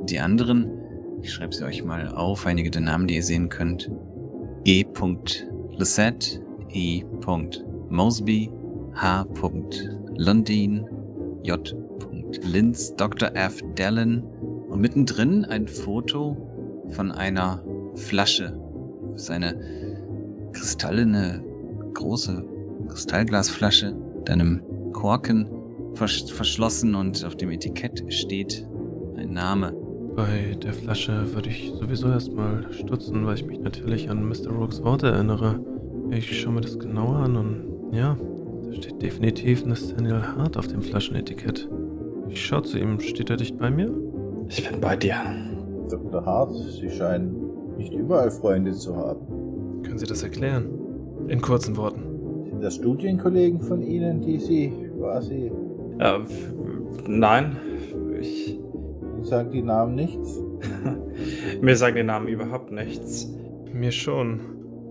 Die 0.09 0.21
anderen, 0.21 0.71
ich 1.23 1.33
schreibe 1.33 1.55
sie 1.55 1.65
euch 1.65 1.85
mal 1.85 2.09
auf, 2.09 2.47
einige 2.47 2.71
der 2.71 2.83
Namen, 2.83 3.07
die 3.07 3.17
ihr 3.17 3.23
sehen 3.23 3.49
könnt. 3.49 3.91
E. 4.65 4.85
Lissette, 5.77 6.41
E. 6.73 7.03
Mosby, 7.89 8.51
H. 8.95 9.27
Lundin, 10.17 10.87
J. 11.43 11.75
Linz, 12.39 12.95
Dr. 12.97 13.31
F. 13.35 13.61
Dallin 13.75 14.23
und 14.69 14.81
mittendrin 14.81 15.45
ein 15.45 15.67
Foto 15.67 16.37
von 16.91 17.11
einer 17.13 17.63
Flasche. 17.95 18.59
Das 19.13 19.23
ist 19.23 19.31
eine 19.31 19.55
kristallene, 20.53 21.43
große 21.95 22.45
Kristallglasflasche 22.89 23.95
mit 24.19 24.31
einem 24.31 24.63
Korken 24.93 25.49
vers 25.95 26.31
verschlossen 26.31 26.95
und 26.95 27.25
auf 27.25 27.37
dem 27.37 27.51
Etikett 27.51 28.05
steht 28.13 28.67
ein 29.17 29.33
Name. 29.33 29.73
Bei 30.17 30.57
der 30.63 30.73
Flasche 30.73 31.33
würde 31.35 31.49
ich 31.51 31.73
sowieso 31.79 32.09
erstmal 32.09 32.73
stutzen, 32.73 33.27
weil 33.27 33.37
ich 33.37 33.47
mich 33.47 33.61
natürlich 33.61 34.11
an 34.11 34.29
Mr. 34.29 34.51
Rooks 34.51 34.83
Worte 34.83 35.09
erinnere. 35.09 35.61
Ich 36.11 36.41
schaue 36.41 36.55
mir 36.55 36.61
das 36.61 36.79
genauer 36.79 37.17
an 37.17 37.37
und 37.37 37.93
ja, 37.93 38.17
da 38.65 38.73
steht 38.75 39.01
definitiv 39.01 39.65
Nathaniel 39.65 40.23
Hart 40.23 40.57
auf 40.57 40.67
dem 40.67 40.83
Flaschenetikett. 40.83 41.69
Ich 42.31 42.47
schaue 42.47 42.63
zu 42.63 42.79
ihm, 42.79 43.01
steht 43.01 43.29
er 43.29 43.37
dicht 43.37 43.59
bei 43.59 43.71
mir? 43.71 43.93
Ich 44.49 44.69
bin 44.69 44.81
bei 44.81 44.97
dir. 44.97 45.17
Dr. 45.91 46.25
Hart, 46.25 46.55
Sie 46.55 46.89
scheinen 46.89 47.77
nicht 47.77 47.93
überall 47.93 48.31
Freunde 48.31 48.73
zu 48.73 48.97
haben. 48.97 49.83
Können 49.83 49.99
Sie 49.99 50.07
das 50.07 50.23
erklären? 50.23 50.69
In 51.29 51.41
kurzen 51.41 51.77
Worten. 51.77 52.03
Sind 52.49 52.63
das 52.63 52.77
Studienkollegen 52.77 53.61
von 53.61 53.83
Ihnen, 53.83 54.21
die 54.21 54.39
Sie 54.39 54.73
quasi... 54.99 55.51
Äh, 55.99 56.19
nein, 57.07 57.57
ich. 58.21 58.59
Ihnen 59.21 59.25
sagen 59.25 59.51
die 59.51 59.63
Namen 59.63 59.95
nichts? 59.95 60.41
Mir 61.61 61.77
sagen 61.77 61.97
die 61.97 62.03
Namen 62.05 62.29
überhaupt 62.29 62.71
nichts. 62.71 63.29
Mir 63.73 63.93
schon. 63.93 64.41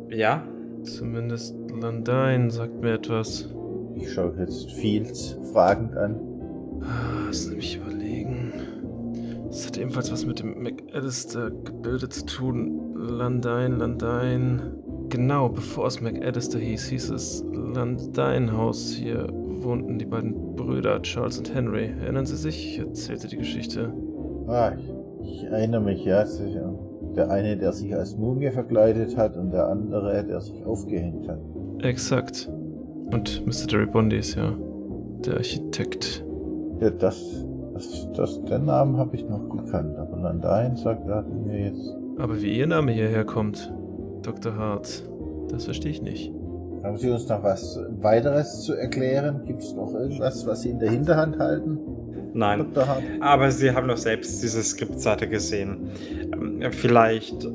Ja? 0.10 0.48
Zumindest 0.84 1.56
Landine 1.82 2.50
sagt 2.52 2.82
mir 2.82 2.94
etwas. 2.94 3.54
Ich 3.96 4.12
schaue 4.12 4.34
jetzt 4.40 4.72
Fields 4.72 5.38
fragend 5.52 5.96
an. 5.98 6.29
Ah, 6.82 7.26
Lass 7.28 7.50
mich 7.50 7.78
überlegen. 7.78 8.54
Es 9.50 9.66
hat 9.68 9.78
ebenfalls 9.78 10.12
was 10.12 10.26
mit 10.26 10.40
dem 10.40 10.62
McAllister-Gebilde 10.64 12.10
zu 12.10 12.26
tun. 12.26 12.94
Landine, 12.96 13.76
Landine. 13.78 14.74
Genau, 15.10 15.50
bevor 15.50 15.88
es 15.88 16.02
McAllister 16.02 16.60
hieß, 16.60 16.88
hieß 16.90 17.10
es 17.12 17.44
Landine-Haus. 17.52 18.92
Hier 18.92 19.28
wohnten 19.32 19.98
die 19.98 20.06
beiden 20.06 20.56
Brüder, 20.56 21.02
Charles 21.02 21.40
und 21.40 21.54
Henry. 21.54 21.92
Erinnern 22.02 22.26
Sie 22.26 22.36
sich? 22.36 22.74
Ich 22.74 22.80
erzählte 22.80 23.28
die 23.28 23.38
Geschichte. 23.38 23.94
Ah, 24.48 24.72
ich, 24.78 24.94
ich 25.24 25.44
erinnere 25.46 25.82
mich, 25.82 26.06
ja, 26.06 26.26
sicher. 26.26 26.74
Der 27.16 27.32
eine, 27.32 27.58
der 27.58 27.74
sich 27.74 27.96
als 27.96 28.16
Mumie 28.18 28.52
verkleidet 28.52 29.18
hat 29.18 29.36
und 29.36 29.52
der 29.52 29.68
andere, 29.68 30.24
der 30.24 30.42
sich 30.42 30.64
aufgehängt 30.64 31.28
hat. 31.28 31.40
Exakt. 31.82 32.50
Und 33.12 33.46
Mr. 33.48 33.68
Derry 33.68 33.88
Bondi 33.88 34.18
ist 34.18 34.36
ja 34.36 34.56
der 35.26 35.38
Architekt. 35.38 36.24
Ja, 36.80 36.90
das, 36.90 37.46
das, 37.74 38.08
das, 38.16 38.44
den 38.46 38.66
Namen 38.66 38.98
habe 38.98 39.16
ich 39.16 39.28
noch 39.28 39.50
gekannt, 39.50 39.98
aber 39.98 40.18
Landine 40.18 40.78
sagt 40.78 41.08
er 41.08 41.24
mir 41.24 41.66
jetzt. 41.68 41.96
Aber 42.18 42.42
wie 42.42 42.58
Ihr 42.58 42.68
Name 42.68 42.92
hierher 42.92 43.26
kommt, 43.26 43.74
Dr. 44.22 44.56
Hart, 44.56 45.04
das 45.50 45.66
verstehe 45.66 45.92
ich 45.92 46.02
nicht. 46.02 46.34
Haben 46.84 46.98
Sie 46.98 47.10
uns 47.10 47.28
noch 47.28 47.44
was 47.44 47.80
weiteres 48.02 48.62
zu 48.64 48.74
erklären? 48.74 49.42
Gibt 49.46 49.62
es 49.62 49.74
noch 49.74 49.94
irgendwas, 49.94 50.48
was 50.48 50.62
Sie 50.62 50.70
in 50.70 50.80
der 50.80 50.90
Hinterhand 50.92 51.38
halten, 51.38 51.78
Nein. 52.34 52.60
Dr. 52.60 52.88
Hart? 52.88 53.04
Aber 53.20 53.52
Sie 53.52 53.72
haben 53.72 53.88
doch 53.88 53.98
selbst 53.98 54.42
diese 54.42 54.64
Skriptseite 54.64 55.28
gesehen. 55.28 55.90
Ähm, 56.34 56.62
Vielleicht 56.72 57.48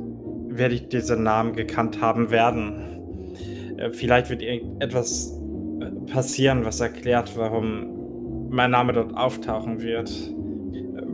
werde 0.48 0.74
ich 0.74 0.88
diese 0.88 1.16
Namen 1.16 1.54
gekannt 1.54 2.00
haben 2.00 2.30
werden. 2.30 2.74
Äh, 3.78 3.90
Vielleicht 3.90 4.30
wird 4.30 4.42
irgendetwas 4.42 5.40
äh, 5.80 5.90
passieren, 6.12 6.64
was 6.64 6.80
erklärt, 6.80 7.32
warum 7.36 8.03
mein 8.54 8.70
Name 8.70 8.92
dort 8.92 9.16
auftauchen 9.16 9.82
wird. 9.82 10.10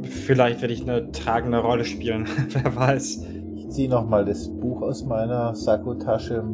Vielleicht 0.03 0.61
werde 0.61 0.75
ich 0.75 0.83
eine 0.83 1.11
tragende 1.13 1.59
Rolle 1.59 1.85
spielen. 1.85 2.27
Wer 2.51 2.77
weiß. 2.77 3.27
Ich 3.57 3.69
ziehe 3.71 3.89
nochmal 3.89 4.25
das 4.25 4.49
Buch 4.49 4.83
aus 4.83 5.05
meiner 5.05 5.55
Sakkotasche, 5.55 6.45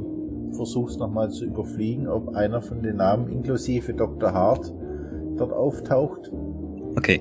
versuch's 0.52 0.96
nochmal 0.96 1.30
zu 1.30 1.44
überfliegen, 1.44 2.08
ob 2.08 2.34
einer 2.34 2.62
von 2.62 2.82
den 2.82 2.96
Namen 2.96 3.30
inklusive 3.30 3.94
Dr. 3.94 4.32
Hart 4.32 4.72
dort 5.36 5.52
auftaucht. 5.52 6.32
Okay. 6.96 7.20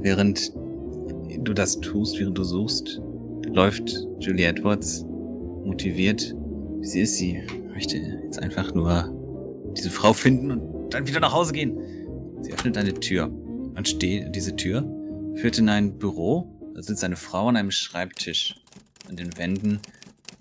Während 0.00 0.52
du 1.40 1.52
das 1.52 1.80
tust, 1.80 2.18
während 2.18 2.36
du 2.36 2.44
suchst, 2.44 3.00
läuft 3.48 4.06
Julie 4.18 4.46
Edwards 4.46 5.04
motiviert. 5.64 6.34
wie 6.80 6.86
Sie 6.86 7.00
ist, 7.00 7.16
sie 7.16 7.42
möchte 7.72 7.96
jetzt 7.96 8.42
einfach 8.42 8.74
nur 8.74 9.12
diese 9.76 9.90
Frau 9.90 10.12
finden 10.12 10.50
und 10.50 10.94
dann 10.94 11.06
wieder 11.06 11.20
nach 11.20 11.34
Hause 11.34 11.52
gehen. 11.52 11.78
Sie 12.42 12.52
öffnet 12.52 12.76
eine 12.76 12.94
Tür. 12.94 13.26
Und 13.28 13.88
steht, 13.88 14.34
diese 14.34 14.56
Tür 14.56 14.84
führt 15.36 15.58
in 15.58 15.68
ein 15.68 15.98
Büro. 15.98 16.72
Da 16.74 16.82
sitzt 16.82 17.04
eine 17.04 17.16
Frau 17.16 17.48
an 17.48 17.56
einem 17.56 17.70
Schreibtisch. 17.70 18.54
An 19.08 19.16
den 19.16 19.36
Wänden 19.36 19.80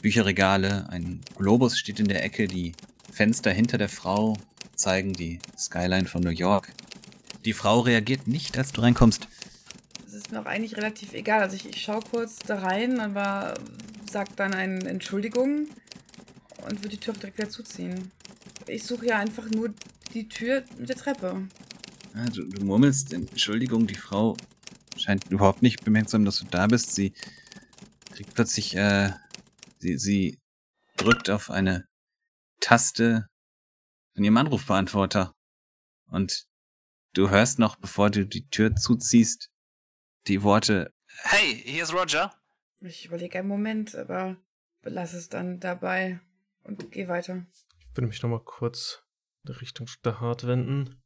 Bücherregale, 0.02 0.88
ein 0.90 1.22
Globus 1.36 1.78
steht 1.80 2.00
in 2.00 2.08
der 2.08 2.24
Ecke, 2.24 2.48
die 2.48 2.74
Fenster 3.12 3.52
hinter 3.52 3.78
der 3.78 3.90
Frau 3.90 4.38
zeigen 4.76 5.14
die 5.14 5.40
Skyline 5.58 6.06
von 6.06 6.22
New 6.22 6.30
York. 6.30 6.72
Die 7.44 7.54
Frau 7.54 7.80
reagiert 7.80 8.28
nicht, 8.28 8.58
als 8.58 8.72
du 8.72 8.82
reinkommst. 8.82 9.28
Es 10.06 10.14
ist 10.14 10.32
mir 10.32 10.42
auch 10.42 10.46
eigentlich 10.46 10.78
relativ 10.78 11.14
egal. 11.14 11.42
Also 11.42 11.56
ich, 11.56 11.68
ich 11.70 11.82
schaue 11.82 12.02
kurz 12.02 12.38
da 12.40 12.60
rein, 12.60 13.00
aber 13.00 13.56
sag 14.12 14.36
dann 14.36 14.54
eine 14.54 14.88
Entschuldigung 14.88 15.70
und 16.64 16.80
würde 16.80 16.90
die 16.90 16.98
Tür 16.98 17.14
auch 17.14 17.18
direkt 17.18 17.38
wieder 17.38 17.50
zuziehen. 17.50 18.12
Ich 18.68 18.84
suche 18.84 19.08
ja 19.08 19.18
einfach 19.18 19.50
nur 19.50 19.74
die 20.14 20.28
Tür 20.28 20.64
mit 20.78 20.90
der 20.90 20.98
Treppe. 20.98 21.48
Ah, 22.18 22.30
du, 22.30 22.48
du 22.48 22.64
murmelst, 22.64 23.12
Entschuldigung, 23.12 23.88
die 23.88 23.96
Frau 23.96 24.38
scheint 24.96 25.30
überhaupt 25.30 25.62
nicht 25.62 25.84
bemerkt 25.84 26.10
zu 26.10 26.16
haben, 26.16 26.24
dass 26.24 26.40
du 26.40 26.46
da 26.46 26.66
bist. 26.66 26.96
Sie 26.96 27.14
kriegt 28.12 28.34
plötzlich, 28.34 28.74
äh, 28.78 29.12
sie, 29.80 29.98
sie 29.98 30.40
drückt 30.96 31.30
auf 31.30 31.52
eine 31.52 31.86
Taste 32.62 33.28
in 34.14 34.24
ihrem 34.24 34.38
Anrufbeantworter. 34.38 35.34
Und 36.10 36.48
du 37.14 37.30
hörst 37.30 37.60
noch, 37.60 37.76
bevor 37.76 38.10
du 38.10 38.26
die 38.26 38.48
Tür 38.48 38.74
zuziehst, 38.78 39.50
die 40.28 40.42
Worte, 40.42 40.94
Hey, 41.24 41.64
hier 41.66 41.84
ist 41.84 41.94
Roger. 41.94 42.34
Ich 42.80 43.06
überlege 43.06 43.40
einen 43.40 43.48
Moment, 43.50 43.94
aber 43.94 44.38
belass 44.82 45.14
es 45.14 45.28
dann 45.28 45.60
dabei 45.60 46.22
und 46.64 46.92
geh 46.92 47.10
weiter. 47.10 47.46
Ich 47.80 47.98
würde 47.98 48.08
mich 48.08 48.22
nochmal 48.22 48.44
kurz 48.44 49.04
in 49.46 49.54
Richtung 49.54 49.88
Stahart 49.88 50.48
wenden. 50.48 51.02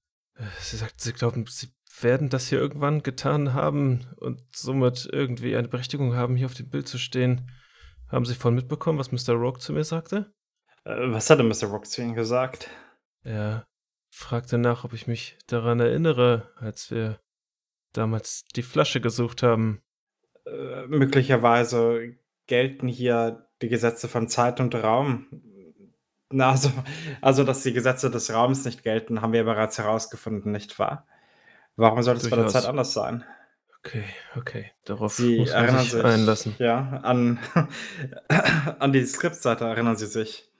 Sie 0.60 0.78
sagt, 0.78 1.02
sie 1.02 1.14
glauben, 1.14 1.46
sie 1.48 1.70
werden 2.02 2.30
das 2.30 2.48
hier 2.48 2.60
irgendwann 2.60 3.04
getan 3.04 3.54
haben 3.54 4.08
und 4.18 4.42
somit 4.56 5.10
irgendwie 5.12 5.56
eine 5.56 5.68
Berechtigung 5.68 6.16
haben, 6.16 6.36
hier 6.36 6.46
auf 6.46 6.54
dem 6.54 6.70
Bild 6.70 6.88
zu 6.88 6.98
stehen. 6.98 7.52
Haben 8.08 8.26
Sie 8.26 8.36
vorhin 8.36 8.56
mitbekommen, 8.56 9.00
was 9.00 9.12
Mr. 9.12 9.36
Rogue 9.36 9.60
zu 9.60 9.74
mir 9.74 9.84
sagte? 9.84 10.34
Äh, 10.86 11.12
was 11.12 11.30
hatte 11.30 11.44
Mr. 11.44 11.68
Rogue 11.68 11.88
zu 11.88 12.02
Ihnen 12.02 12.16
gesagt? 12.16 12.70
Er 13.24 13.68
fragte 14.10 14.58
nach, 14.58 14.84
ob 14.84 14.94
ich 14.94 15.08
mich 15.08 15.38
daran 15.48 15.80
erinnere, 15.80 16.52
als 16.56 16.90
wir 16.90 17.20
damals 17.94 18.46
die 18.56 18.64
Flasche 18.64 19.02
gesucht 19.02 19.44
haben. 19.44 19.82
Äh, 20.46 20.88
möglicherweise 20.88 22.16
gelten 22.48 22.88
hier 22.88 23.48
die 23.62 23.70
Gesetze 23.70 24.08
von 24.08 24.28
Zeit 24.28 24.60
und 24.60 24.74
Raum. 24.74 25.28
Na, 26.32 26.52
also, 26.52 26.72
also, 27.22 27.44
dass 27.44 27.64
die 27.64 27.74
Gesetze 27.74 28.12
des 28.12 28.32
Raums 28.32 28.64
nicht 28.66 28.84
gelten, 28.84 29.22
haben 29.22 29.34
wir 29.34 29.44
bereits 29.44 29.78
herausgefunden, 29.80 30.52
nicht 30.52 30.78
wahr? 30.78 31.08
Warum 31.76 32.04
sollte 32.04 32.22
es 32.22 32.30
bei 32.30 32.36
der 32.36 32.48
Zeit 32.48 32.66
anders 32.66 32.94
sein? 32.94 33.24
Okay, 33.80 34.04
okay. 34.36 34.72
Darauf 34.84 35.14
Sie 35.14 35.40
muss 35.40 35.56
man 35.56 35.64
erinnern 35.64 35.88
sich 35.88 35.92
sich, 35.92 36.04
einlassen. 36.04 36.56
ja, 36.60 37.00
an, 37.04 37.40
an 38.80 38.92
die 38.92 39.06
Skriptseite 39.06 39.66
erinnern 39.66 39.96
Sie 39.96 40.06
sich, 40.06 40.52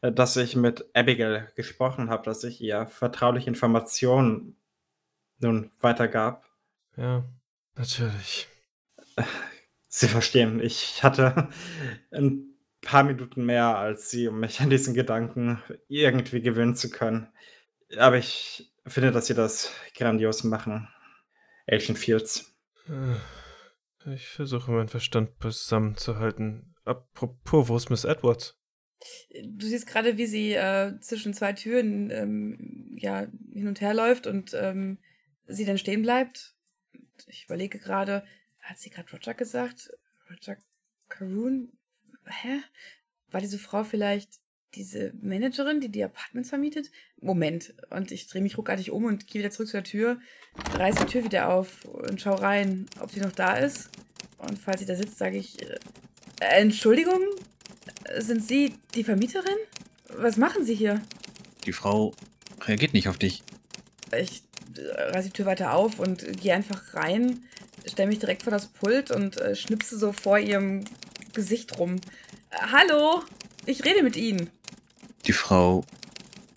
äh, 0.00 0.10
dass 0.10 0.36
ich 0.36 0.56
mit 0.56 0.86
Abigail 0.94 1.52
gesprochen 1.54 2.10
habe, 2.10 2.24
dass 2.24 2.42
ich 2.42 2.60
ihr 2.60 2.86
vertrauliche 2.86 3.48
Informationen 3.48 4.56
nun 5.38 5.70
weitergab. 5.80 6.46
Ja, 6.96 7.24
natürlich. 7.76 8.48
Sie 9.88 10.08
verstehen, 10.08 10.60
ich 10.60 11.02
hatte 11.04 11.48
ein 12.10 12.53
paar 12.84 13.02
Minuten 13.02 13.44
mehr 13.44 13.76
als 13.76 14.10
Sie, 14.10 14.28
um 14.28 14.40
mich 14.40 14.60
an 14.60 14.70
diesen 14.70 14.94
Gedanken 14.94 15.62
irgendwie 15.88 16.40
gewöhnen 16.40 16.76
zu 16.76 16.90
können. 16.90 17.28
Aber 17.98 18.16
ich 18.16 18.72
finde, 18.86 19.12
dass 19.12 19.26
Sie 19.26 19.34
das 19.34 19.72
grandios 19.96 20.44
machen. 20.44 20.88
Agent 21.66 21.98
Fields. 21.98 22.54
Äh, 22.88 24.12
Ich 24.14 24.28
versuche 24.28 24.70
meinen 24.70 24.88
Verstand 24.88 25.30
zusammenzuhalten. 25.40 26.74
Apropos, 26.84 27.68
wo 27.68 27.76
ist 27.76 27.88
Miss 27.88 28.04
Edwards? 28.04 28.58
Du 29.42 29.66
siehst 29.66 29.86
gerade, 29.86 30.16
wie 30.18 30.26
sie 30.26 30.52
äh, 30.52 30.98
zwischen 31.00 31.34
zwei 31.34 31.52
Türen 31.52 32.10
ähm, 32.10 32.96
ja, 32.98 33.26
hin 33.52 33.68
und 33.68 33.80
her 33.80 33.94
läuft 33.94 34.26
und 34.26 34.54
ähm, 34.54 34.98
sie 35.46 35.64
dann 35.64 35.78
stehen 35.78 36.02
bleibt. 36.02 36.54
Ich 37.26 37.44
überlege 37.44 37.78
gerade, 37.78 38.24
hat 38.60 38.78
sie 38.78 38.90
gerade 38.90 39.10
Roger 39.10 39.34
gesagt? 39.34 39.90
Roger 40.30 40.56
Caroon? 41.08 41.72
Hä? 42.26 42.60
War 43.30 43.40
diese 43.40 43.58
Frau 43.58 43.84
vielleicht 43.84 44.40
diese 44.74 45.12
Managerin, 45.20 45.80
die 45.80 45.88
die 45.88 46.04
Apartments 46.04 46.48
vermietet? 46.48 46.90
Moment. 47.20 47.74
Und 47.90 48.10
ich 48.10 48.26
drehe 48.26 48.42
mich 48.42 48.58
ruckartig 48.58 48.90
um 48.90 49.04
und 49.04 49.26
gehe 49.26 49.40
wieder 49.40 49.50
zurück 49.50 49.68
zu 49.68 49.76
der 49.76 49.84
Tür, 49.84 50.20
reiße 50.74 51.04
die 51.04 51.12
Tür 51.12 51.24
wieder 51.24 51.48
auf 51.50 51.84
und 51.84 52.20
schau 52.20 52.34
rein, 52.34 52.86
ob 53.00 53.10
sie 53.10 53.20
noch 53.20 53.32
da 53.32 53.56
ist. 53.56 53.90
Und 54.38 54.58
falls 54.58 54.80
sie 54.80 54.86
da 54.86 54.96
sitzt, 54.96 55.18
sage 55.18 55.38
ich, 55.38 55.62
äh, 55.62 55.78
Entschuldigung, 56.40 57.20
sind 58.18 58.46
Sie 58.46 58.74
die 58.94 59.04
Vermieterin? 59.04 59.56
Was 60.08 60.36
machen 60.36 60.64
Sie 60.64 60.74
hier? 60.74 61.00
Die 61.64 61.72
Frau 61.72 62.12
reagiert 62.62 62.92
nicht 62.92 63.08
auf 63.08 63.18
dich. 63.18 63.42
Ich 64.16 64.42
äh, 64.76 65.02
reiße 65.10 65.28
die 65.28 65.32
Tür 65.32 65.46
weiter 65.46 65.74
auf 65.74 65.98
und 65.98 66.40
gehe 66.40 66.54
einfach 66.54 66.94
rein, 66.94 67.44
stelle 67.86 68.08
mich 68.08 68.18
direkt 68.18 68.42
vor 68.42 68.50
das 68.50 68.66
Pult 68.66 69.10
und 69.10 69.38
äh, 69.38 69.54
schnipse 69.54 69.98
so 69.98 70.12
vor 70.12 70.38
ihrem 70.38 70.84
Gesicht 71.34 71.78
rum. 71.78 72.00
Hallo, 72.52 73.22
ich 73.66 73.84
rede 73.84 74.02
mit 74.02 74.16
Ihnen. 74.16 74.50
Die 75.26 75.32
Frau 75.32 75.84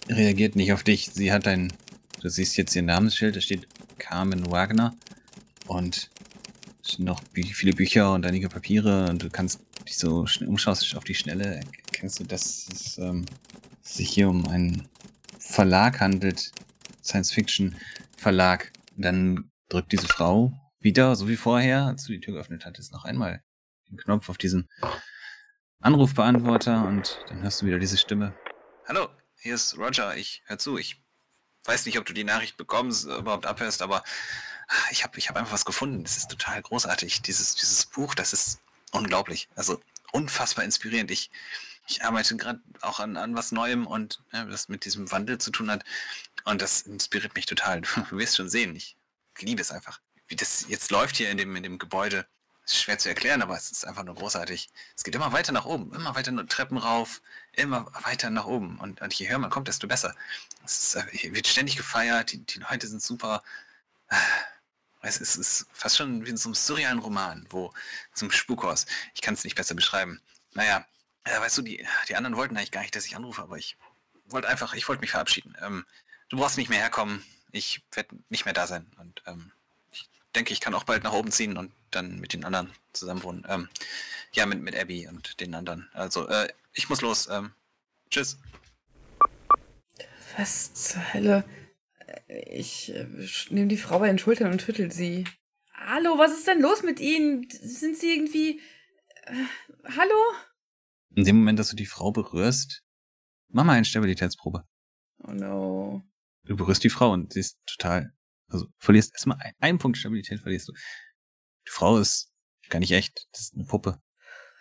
reagiert 0.08 0.56
nicht 0.56 0.74
auf 0.74 0.84
dich. 0.84 1.10
Sie 1.12 1.32
hat 1.32 1.48
ein, 1.48 1.74
du 2.22 2.30
siehst 2.30 2.58
jetzt 2.58 2.76
ihr 2.76 2.84
Namensschild, 2.84 3.36
da 3.36 3.42
steht 3.42 3.68
Carmen 3.98 4.50
Wagner 4.52 4.96
und 5.68 6.10
es 6.84 6.92
sind 6.94 7.06
noch 7.06 7.22
viele 7.34 7.74
Bücher 7.74 8.14
und 8.14 8.26
einige 8.26 8.50
Papiere 8.50 9.10
und 9.10 9.24
du 9.24 9.30
kannst 9.30 9.60
dich 9.86 9.98
so 9.98 10.26
schnell 10.26 10.50
umschaust 10.50 10.96
auf 10.96 11.04
die 11.04 11.16
Schnelle, 11.16 11.62
erkennst 11.88 12.20
du, 12.20 12.24
dass 12.24 12.68
es 12.72 12.98
ähm, 12.98 13.26
sich 13.82 14.10
hier 14.10 14.30
um 14.30 14.48
einen 14.48 14.88
Verlag 15.40 16.00
handelt, 16.00 16.52
Science-Fiction-Verlag. 17.04 18.72
Dann 18.96 19.50
drückt 19.70 19.92
diese 19.92 20.08
Frau 20.08 20.54
wieder, 20.80 21.16
so 21.16 21.28
wie 21.28 21.36
vorher, 21.36 21.86
als 21.86 22.06
du 22.06 22.14
die 22.14 22.20
Tür 22.20 22.36
geöffnet 22.36 22.66
hattest, 22.66 22.92
noch 22.92 23.06
einmal 23.06 23.42
den 23.90 23.98
Knopf 23.98 24.30
auf 24.30 24.38
diesen 24.38 24.70
Anrufbeantworter 25.80 26.86
und 26.86 27.20
dann 27.28 27.42
hörst 27.42 27.62
du 27.62 27.66
wieder 27.66 27.80
diese 27.80 27.98
Stimme. 27.98 28.34
Hallo, 28.88 29.10
hier 29.40 29.56
ist 29.56 29.78
Roger. 29.78 30.16
Ich 30.16 30.44
hör 30.46 30.58
zu. 30.58 30.78
Ich 30.78 31.02
weiß 31.66 31.86
nicht, 31.86 32.00
ob 32.00 32.06
du 32.06 32.14
die 32.14 32.24
Nachricht 32.24 32.58
bekommst, 32.58 33.08
äh, 33.08 33.18
überhaupt 33.18 33.46
abhörst, 33.46 33.82
aber 33.82 34.04
ich 34.92 35.04
habe 35.04 35.18
ich 35.18 35.30
hab 35.30 35.38
einfach 35.38 35.54
was 35.54 35.66
gefunden. 35.66 36.04
Das 36.04 36.18
ist 36.18 36.30
total 36.30 36.62
großartig. 36.62 37.22
Dieses, 37.22 37.56
dieses 37.56 37.86
Buch, 37.86 38.16
das 38.16 38.34
ist 38.34 38.60
unglaublich. 38.92 39.50
Also 39.56 39.80
unfassbar 40.12 40.66
inspirierend. 40.66 41.12
Ich, 41.12 41.30
ich 41.88 42.04
arbeite 42.04 42.36
gerade 42.36 42.62
auch 42.82 43.00
an, 43.00 43.18
an 43.18 43.36
was 43.36 43.52
Neuem 43.52 43.88
und 43.88 44.24
ja, 44.34 44.50
was 44.50 44.68
mit 44.70 44.86
diesem 44.86 45.12
Wandel 45.12 45.38
zu 45.38 45.52
tun 45.52 45.70
hat. 45.72 45.84
Und 46.46 46.62
das 46.62 46.82
inspiriert 46.82 47.36
mich 47.36 47.46
total. 47.46 47.82
Du 48.10 48.18
wirst 48.18 48.38
schon 48.38 48.50
sehen. 48.50 48.76
Ich 48.76 48.98
liebe 49.40 49.62
es 49.62 49.72
einfach. 49.72 50.02
Wie 50.28 50.36
das 50.36 50.66
jetzt 50.68 50.92
läuft 50.92 51.18
hier 51.18 51.30
in 51.30 51.38
dem, 51.38 51.56
in 51.56 51.64
dem 51.64 51.78
Gebäude. 51.78 52.26
Ist 52.68 52.82
schwer 52.82 53.00
zu 53.00 53.08
erklären, 53.08 53.42
aber 53.42 53.56
es 53.56 53.72
ist 53.72 53.88
einfach 53.88 54.04
nur 54.04 54.16
großartig. 54.16 54.70
Es 54.94 55.06
geht 55.06 55.16
immer 55.16 55.32
weiter 55.32 55.54
nach 55.54 55.64
oben, 55.66 55.94
immer 55.94 56.16
weiter 56.16 56.32
nur 56.34 56.46
Treppen 56.48 56.78
rauf, 56.78 57.22
immer 57.54 57.90
weiter 58.04 58.30
nach 58.30 58.46
oben. 58.46 58.78
Und, 58.80 59.02
und 59.02 59.14
je 59.14 59.30
höher 59.30 59.38
man 59.38 59.50
kommt, 59.50 59.70
desto 59.70 59.88
besser. 59.88 60.14
Es 60.66 60.96
ist, 60.96 61.24
äh, 61.24 61.34
wird 61.34 61.48
ständig 61.48 61.78
gefeiert, 61.78 62.34
die, 62.34 62.40
die 62.46 62.60
Leute 62.60 62.88
sind 62.88 63.02
super. 63.02 63.42
Es 65.02 65.18
ist, 65.22 65.38
es 65.38 65.62
ist 65.62 65.68
fast 65.72 65.96
schon 65.96 66.26
wie 66.26 66.30
in 66.30 66.36
so 66.36 66.50
einem 66.50 66.56
surrealen 66.56 67.00
Roman, 67.00 67.48
wo 67.50 67.74
zum 68.14 68.32
Spukhaus. 68.32 68.86
Ich 69.14 69.22
kann 69.22 69.36
es 69.36 69.46
nicht 69.46 69.56
besser 69.56 69.74
beschreiben. 69.74 70.20
Naja, 70.54 70.86
äh, 71.24 71.40
weißt 71.40 71.58
du, 71.58 71.62
die, 71.62 71.88
die 72.10 72.16
anderen 72.18 72.36
wollten 72.36 72.58
eigentlich 72.58 72.72
gar 72.72 72.82
nicht, 72.82 72.96
dass 72.98 73.06
ich 73.06 73.16
anrufe, 73.16 73.44
aber 73.44 73.58
ich 73.58 73.78
wollte 74.26 74.50
einfach, 74.50 74.74
ich 74.74 74.90
wollte 74.90 75.00
mich 75.00 75.12
verabschieden. 75.12 75.56
Ähm, 75.62 75.86
du 76.28 76.38
brauchst 76.38 76.58
nicht 76.58 76.70
mehr 76.70 76.80
herkommen. 76.80 77.24
Ich 77.52 77.82
werde 77.94 78.18
nicht 78.28 78.44
mehr 78.44 78.54
da 78.54 78.68
sein. 78.68 78.92
Und 78.98 79.24
ähm, 79.26 79.54
denke, 80.38 80.54
ich 80.54 80.62
kann 80.62 80.74
auch 80.74 80.84
bald 80.84 81.04
nach 81.04 81.14
oben 81.14 81.32
ziehen 81.32 81.58
und 81.58 81.72
dann 81.92 82.20
mit 82.20 82.34
den 82.34 82.46
anderen 82.46 82.72
zusammen 82.94 83.24
wohnen. 83.24 83.46
Ähm, 83.50 83.68
ja, 84.34 84.46
mit, 84.46 84.62
mit 84.62 84.76
Abby 84.76 85.08
und 85.08 85.40
den 85.40 85.56
anderen. 85.56 85.90
Also, 85.94 86.28
äh, 86.28 86.48
ich 86.74 86.90
muss 86.90 87.02
los. 87.02 87.28
Ähm, 87.30 87.52
tschüss. 88.10 88.38
Was 90.38 90.74
zur 90.74 91.14
Hölle? 91.14 91.44
Ich 92.28 92.94
äh, 92.94 93.08
nehme 93.50 93.68
die 93.68 93.78
Frau 93.78 94.00
bei 94.00 94.08
den 94.08 94.20
Schultern 94.20 94.52
und 94.52 94.62
schüttel 94.62 94.92
sie. 94.92 95.26
Hallo, 95.74 96.18
was 96.18 96.32
ist 96.32 96.48
denn 96.48 96.62
los 96.62 96.84
mit 96.84 97.00
Ihnen? 97.00 97.48
Sind 97.50 97.98
Sie 97.98 98.14
irgendwie. 98.14 98.62
Äh, 99.24 99.34
hallo? 99.96 100.16
In 101.16 101.24
dem 101.24 101.38
Moment, 101.38 101.58
dass 101.58 101.70
du 101.70 101.76
die 101.76 101.86
Frau 101.86 102.12
berührst, 102.12 102.84
mach 103.50 103.64
mal 103.64 103.74
eine 103.74 103.86
Stabilitätsprobe. 103.86 104.68
Oh 105.24 105.32
no. 105.32 106.04
Du 106.44 106.56
berührst 106.56 106.84
die 106.84 106.90
Frau 106.90 107.12
und 107.12 107.34
sie 107.34 107.40
ist 107.40 107.58
total, 107.66 108.14
also 108.50 108.68
verlierst 108.78 109.14
erstmal 109.14 109.38
ein, 109.40 109.54
einen 109.60 109.78
Punkt 109.80 109.98
Stabilität 109.98 110.40
verlierst 110.40 110.68
du. 110.70 110.74
Die 110.74 111.72
Frau 111.72 111.98
ist 111.98 112.32
gar 112.70 112.80
nicht 112.80 112.92
echt, 112.92 113.28
das 113.32 113.42
ist 113.42 113.56
eine 113.56 113.66
Puppe. 113.66 114.00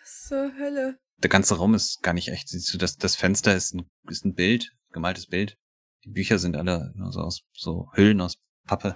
Was 0.01 0.27
zur 0.27 0.53
Hölle? 0.57 0.99
Der 1.17 1.29
ganze 1.29 1.57
Raum 1.57 1.73
ist 1.73 2.01
gar 2.03 2.13
nicht 2.13 2.29
echt. 2.29 2.49
Siehst 2.49 2.73
du, 2.73 2.77
das, 2.77 2.97
das 2.97 3.15
Fenster 3.15 3.55
ist 3.55 3.73
ein, 3.73 3.89
ist 4.07 4.25
ein 4.25 4.35
Bild, 4.35 4.71
gemaltes 4.91 5.27
Bild. 5.27 5.57
Die 6.03 6.11
Bücher 6.11 6.37
sind 6.37 6.55
alle 6.55 6.93
nur 6.95 7.11
so 7.11 7.21
aus 7.21 7.41
so 7.53 7.89
Hüllen 7.93 8.21
aus 8.21 8.37
Pappe. 8.65 8.95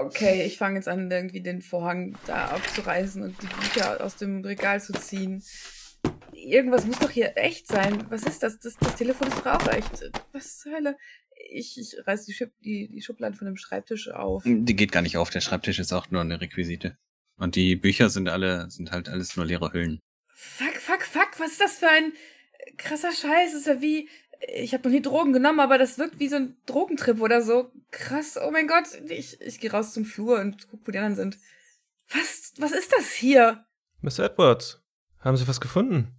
Okay, 0.00 0.44
ich 0.44 0.58
fange 0.58 0.76
jetzt 0.76 0.88
an, 0.88 1.10
irgendwie 1.10 1.42
den 1.42 1.62
Vorhang 1.62 2.16
da 2.26 2.48
abzureißen 2.48 3.22
und 3.22 3.40
die 3.40 3.46
Bücher 3.46 4.04
aus 4.04 4.16
dem 4.16 4.44
Regal 4.44 4.80
zu 4.80 4.92
ziehen. 4.92 5.42
Irgendwas 6.32 6.86
muss 6.86 6.98
doch 6.98 7.10
hier 7.10 7.36
echt 7.36 7.66
sein. 7.66 8.04
Was 8.10 8.22
ist 8.22 8.42
das? 8.42 8.58
Das, 8.58 8.76
das 8.76 8.96
Telefon 8.96 9.28
ist 9.28 9.38
doch 9.38 9.46
auch 9.46 9.68
echt. 9.68 10.10
Was 10.32 10.58
zur 10.58 10.72
Hölle? 10.72 10.96
Ich, 11.50 11.78
ich 11.78 11.96
reiß 12.06 12.24
die, 12.26 12.32
Schub, 12.32 12.50
die, 12.64 12.88
die 12.88 13.02
Schublade 13.02 13.36
von 13.36 13.46
dem 13.46 13.56
Schreibtisch 13.56 14.10
auf. 14.10 14.42
Die 14.44 14.76
geht 14.76 14.92
gar 14.92 15.02
nicht 15.02 15.16
auf. 15.16 15.30
Der 15.30 15.40
Schreibtisch 15.40 15.78
ist 15.78 15.92
auch 15.92 16.10
nur 16.10 16.20
eine 16.20 16.40
Requisite. 16.40 16.96
Und 17.36 17.54
die 17.54 17.76
Bücher 17.76 18.10
sind 18.10 18.28
alle, 18.28 18.70
sind 18.70 18.90
halt 18.90 19.08
alles 19.08 19.36
nur 19.36 19.46
leere 19.46 19.72
Hüllen. 19.72 20.00
Fuck, 20.34 20.76
fuck, 20.76 21.02
fuck. 21.02 21.30
Was 21.38 21.52
ist 21.52 21.60
das 21.60 21.78
für 21.78 21.88
ein 21.88 22.12
krasser 22.76 23.12
Scheiß? 23.12 23.52
Das 23.52 23.60
ist 23.60 23.66
ja 23.66 23.80
wie. 23.80 24.08
Ich 24.54 24.72
habe 24.72 24.88
noch 24.88 24.94
nie 24.94 25.02
Drogen 25.02 25.32
genommen, 25.32 25.60
aber 25.60 25.78
das 25.78 25.98
wirkt 25.98 26.20
wie 26.20 26.28
so 26.28 26.36
ein 26.36 26.56
Drogentrip 26.66 27.20
oder 27.20 27.42
so. 27.42 27.72
Krass, 27.90 28.38
oh 28.40 28.50
mein 28.50 28.68
Gott. 28.68 28.84
Ich, 29.08 29.40
ich 29.40 29.58
gehe 29.58 29.70
raus 29.70 29.92
zum 29.92 30.04
Flur 30.04 30.40
und 30.40 30.68
guck, 30.68 30.86
wo 30.86 30.92
die 30.92 30.98
anderen 30.98 31.16
sind. 31.16 31.38
Was, 32.10 32.54
was 32.58 32.72
ist 32.72 32.92
das 32.92 33.10
hier? 33.12 33.64
Miss 34.00 34.18
Edwards, 34.18 34.80
haben 35.20 35.36
Sie 35.36 35.48
was 35.48 35.60
gefunden? 35.60 36.14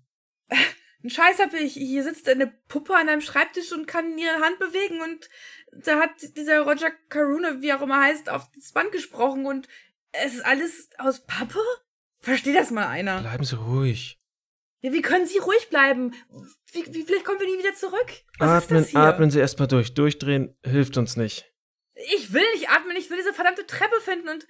Ein 1.04 1.10
Scheiß 1.10 1.40
hab 1.40 1.54
ich. 1.54 1.74
Hier 1.74 2.04
sitzt 2.04 2.28
eine 2.28 2.48
Puppe 2.68 2.96
an 2.96 3.08
einem 3.08 3.22
Schreibtisch 3.22 3.72
und 3.72 3.88
kann 3.88 4.18
ihre 4.18 4.42
Hand 4.42 4.60
bewegen 4.60 5.02
und 5.02 5.30
da 5.86 6.00
hat 6.00 6.36
dieser 6.36 6.62
Roger 6.62 6.92
Caruna, 7.10 7.62
wie 7.62 7.74
auch 7.74 7.82
immer 7.82 8.02
heißt, 8.02 8.30
auf 8.30 8.50
das 8.56 8.72
Band 8.72 8.92
gesprochen 8.92 9.46
und 9.46 9.68
es 10.12 10.34
ist 10.36 10.46
alles 10.46 10.90
aus 10.98 11.26
Pappe? 11.26 11.60
Versteh 12.20 12.54
das 12.54 12.72
mal 12.72 12.88
einer. 12.88 13.22
Bleiben 13.22 13.46
Sie 13.46 13.56
ruhig. 13.56 14.20
Ja, 14.82 14.92
wie 14.92 15.02
können 15.02 15.26
Sie 15.26 15.38
ruhig 15.38 15.70
bleiben? 15.70 16.14
Wie, 16.72 16.86
wie 16.94 17.04
vielleicht 17.04 17.26
kommen 17.26 17.40
wir 17.40 17.48
nie 17.48 17.60
wieder 17.60 17.76
zurück? 17.76 18.08
Was 18.38 18.64
atmen, 18.66 18.80
ist 18.80 18.88
das 18.88 18.92
hier? 18.92 19.00
atmen 19.00 19.32
Sie 19.32 19.40
erstmal 19.40 19.68
durch. 19.68 19.94
Durchdrehen 19.94 20.56
hilft 20.64 20.98
uns 20.98 21.16
nicht. 21.16 21.52
Ich 22.16 22.34
will 22.34 22.46
nicht 22.54 22.70
atmen, 22.70 22.96
ich 22.98 23.10
will 23.10 23.18
diese 23.18 23.34
verdammte 23.34 23.66
Treppe 23.66 24.00
finden 24.02 24.30
und. 24.30 24.48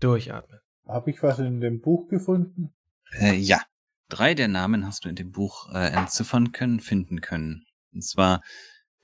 Durchatmen. 0.00 0.60
Habe 0.86 1.10
ich 1.10 1.22
was 1.22 1.38
in 1.38 1.60
dem 1.60 1.80
Buch 1.80 2.08
gefunden? 2.08 2.74
Äh, 3.18 3.34
ja. 3.34 3.62
Drei 4.08 4.34
der 4.34 4.48
Namen 4.48 4.86
hast 4.86 5.04
du 5.04 5.08
in 5.10 5.16
dem 5.16 5.32
Buch 5.32 5.68
äh, 5.72 5.90
entziffern 5.90 6.52
können, 6.52 6.80
finden 6.80 7.20
können. 7.20 7.66
Und 7.92 8.02
zwar 8.04 8.42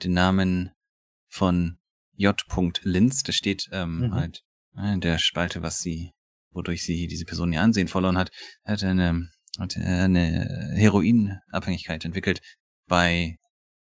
den 0.02 0.12
Namen 0.12 0.70
von 1.28 1.78
J. 2.16 2.40
Linz, 2.84 3.22
der 3.22 3.32
steht 3.32 3.68
ähm, 3.72 3.98
Mhm. 3.98 4.14
halt 4.14 4.42
äh, 4.76 4.94
in 4.94 5.00
der 5.00 5.18
Spalte, 5.18 5.62
was 5.62 5.80
sie, 5.80 6.12
wodurch 6.50 6.84
sie 6.84 7.06
diese 7.06 7.26
Person 7.26 7.52
ihr 7.52 7.60
Ansehen 7.60 7.88
verloren 7.88 8.16
hat, 8.16 8.30
Er 8.62 8.74
hat 8.74 8.84
eine, 8.84 9.28
hat 9.58 9.76
eine 9.76 10.72
Heroinabhängigkeit 10.74 12.04
entwickelt. 12.04 12.40
Bei 12.86 13.36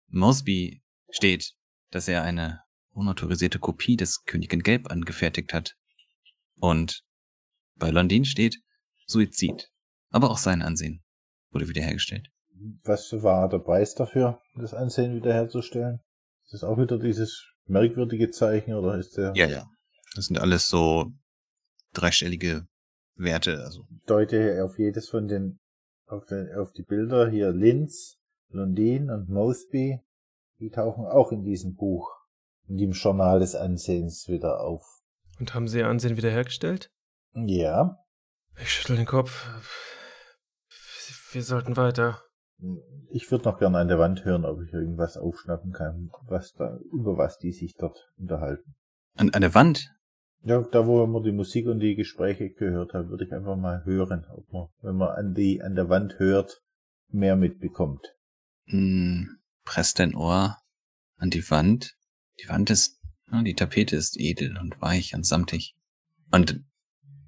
Mosby 0.09 0.83
steht, 1.11 1.53
dass 1.91 2.09
er 2.09 2.23
eine 2.25 2.63
unautorisierte 2.91 3.59
Kopie 3.59 3.97
des 3.97 4.25
Königin 4.25 4.63
Gelb 4.63 4.91
angefertigt 4.91 5.53
hat. 5.55 5.75
Und 6.57 7.03
bei 7.77 7.91
London 7.91 8.25
steht 8.25 8.59
Suizid. 9.07 9.69
Aber 10.11 10.31
auch 10.31 10.39
sein 10.39 10.63
Ansehen 10.63 11.03
wurde 11.53 11.69
wiederhergestellt. 11.69 12.29
Was 12.85 13.13
war 13.23 13.49
der 13.49 13.59
Preis 13.59 13.95
dafür, 13.95 14.41
das 14.57 14.75
Ansehen 14.75 15.15
wiederherzustellen? 15.15 16.01
Ist 16.45 16.55
das 16.55 16.65
auch 16.65 16.79
wieder 16.79 16.99
dieses 16.99 17.45
merkwürdige 17.67 18.31
Zeichen 18.31 18.75
oder 18.75 18.97
ist 18.99 19.17
der 19.17 19.33
Ja, 19.35 19.47
ja. 19.47 19.67
Das 20.15 20.27
sind 20.27 20.39
alles 20.39 20.69
so 20.69 21.11
dreistellige 21.95 22.67
Werte. 23.17 23.63
Also 23.65 23.87
deute 24.07 24.65
auf 24.65 24.79
jedes 24.79 25.09
von 25.09 25.29
den 25.29 25.59
auf, 26.07 26.27
den, 26.27 26.49
auf 26.57 26.73
die 26.73 26.83
Bilder 26.83 27.31
hier 27.31 27.53
Linz, 27.53 28.19
Lundin 28.51 29.11
und 29.11 29.29
Mosby, 29.29 30.01
die 30.61 30.71
tauchen 30.71 31.07
auch 31.07 31.33
in 31.33 31.43
diesem 31.43 31.75
Buch, 31.75 32.11
in 32.69 32.77
dem 32.77 32.93
Journal 32.93 33.41
des 33.41 33.55
Ansehens 33.55 34.29
wieder 34.29 34.61
auf. 34.61 34.85
Und 35.41 35.55
haben 35.55 35.69
Sie 35.69 35.79
Ihr 35.79 35.89
Ansehen 35.89 36.17
wiederhergestellt? 36.17 36.91
Ja, 37.35 37.97
Ich 38.61 38.71
schüttel 38.71 38.97
den 38.97 39.07
Kopf. 39.07 39.49
Wir 41.33 41.43
sollten 41.43 41.79
weiter. 41.79 42.21
ich 43.11 43.31
würde 43.31 43.45
noch 43.49 43.59
gerne 43.59 43.79
an 43.79 43.89
der 43.89 43.99
Wand 43.99 44.25
hören, 44.25 44.45
ob 44.45 44.61
ich 44.63 44.73
irgendwas 44.73 45.17
aufschnappen 45.17 45.73
kann, 45.73 46.11
was 46.29 46.53
da, 46.53 46.79
über 46.93 47.17
was 47.17 47.39
die 47.39 47.53
sich 47.53 47.75
dort 47.75 47.99
unterhalten. 48.19 48.75
an, 49.15 49.31
an 49.31 49.41
der 49.41 49.55
Wand. 49.55 49.89
Ja, 50.45 50.61
da 50.61 50.87
wo 50.87 51.07
man 51.07 51.23
die 51.23 51.33
Musik 51.33 51.67
und 51.67 51.81
die 51.81 51.95
Gespräche 51.95 52.51
gehört 52.51 52.93
hat, 52.93 53.09
würde 53.09 53.25
ich 53.25 53.33
einfach 53.33 53.57
mal 53.57 53.85
hören, 53.85 54.27
ob 54.31 54.53
man, 54.53 54.67
wenn 54.83 54.97
man 54.97 55.11
an 55.11 55.35
die, 55.35 55.63
an 55.63 55.75
der 55.75 55.89
Wand 55.89 56.19
hört, 56.19 56.61
mehr 57.09 57.37
mitbekommt. 57.37 58.15
Hm, 58.67 59.39
presst 59.65 60.01
dein 60.01 60.15
Ohr 60.15 60.59
an 61.17 61.31
die 61.31 61.49
Wand. 61.51 61.97
Die 62.43 62.49
Wand 62.49 62.71
ist, 62.71 63.01
ja, 63.31 63.43
die 63.43 63.55
Tapete 63.55 63.97
ist 63.97 64.19
edel 64.19 64.59
und 64.59 64.81
weich 64.83 65.15
und 65.15 65.25
samtig. 65.25 65.77
Und 66.31 66.61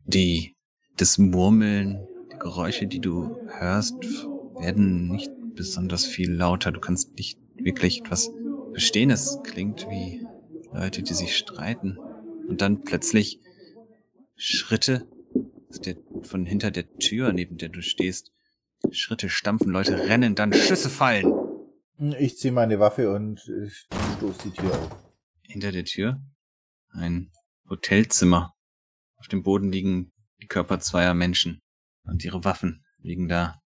die, 0.05 0.57
das 0.97 1.17
Murmeln, 1.19 2.07
die 2.35 2.39
Geräusche, 2.39 2.87
die 2.87 3.01
du 3.01 3.37
hörst, 3.49 4.03
werden 4.59 5.09
nicht 5.09 5.30
besonders 5.55 6.05
viel 6.05 6.32
lauter. 6.32 6.72
Du 6.72 6.80
kannst 6.80 7.16
nicht 7.16 7.39
wirklich 7.57 8.01
etwas 8.01 8.30
verstehen. 8.72 9.11
Es 9.11 9.39
klingt 9.45 9.87
wie 9.89 10.26
Leute, 10.72 11.03
die 11.03 11.14
sich 11.14 11.37
streiten. 11.37 11.99
Und 12.49 12.61
dann 12.61 12.82
plötzlich 12.82 13.41
Schritte 14.37 15.07
der, 15.85 15.97
von 16.22 16.45
hinter 16.47 16.70
der 16.70 16.93
Tür, 16.99 17.32
neben 17.32 17.57
der 17.57 17.68
du 17.68 17.82
stehst. 17.82 18.32
Schritte 18.91 19.28
stampfen, 19.28 19.72
Leute 19.72 20.09
rennen, 20.09 20.35
dann 20.35 20.53
Schüsse 20.53 20.91
fallen. 20.91 21.32
Ich 22.18 22.39
ziehe 22.39 22.53
meine 22.53 22.78
Waffe 22.80 23.14
und 23.14 23.41
stoße 23.41 24.49
die 24.49 24.51
Tür 24.51 24.70
auf. 24.70 24.97
Hinter 25.43 25.72
der 25.72 25.85
Tür 25.85 26.20
ein 26.91 27.30
Hotelzimmer. 27.68 28.55
Auf 29.16 29.28
dem 29.28 29.43
Boden 29.43 29.72
liegen 29.72 30.12
die 30.43 30.47
Körper 30.47 30.80
zweier 30.80 31.14
Menschen. 31.14 31.64
Und 32.05 32.25
ihre 32.25 32.45
Waffen 32.45 32.85
liegen 32.99 33.29
da. 33.29 33.59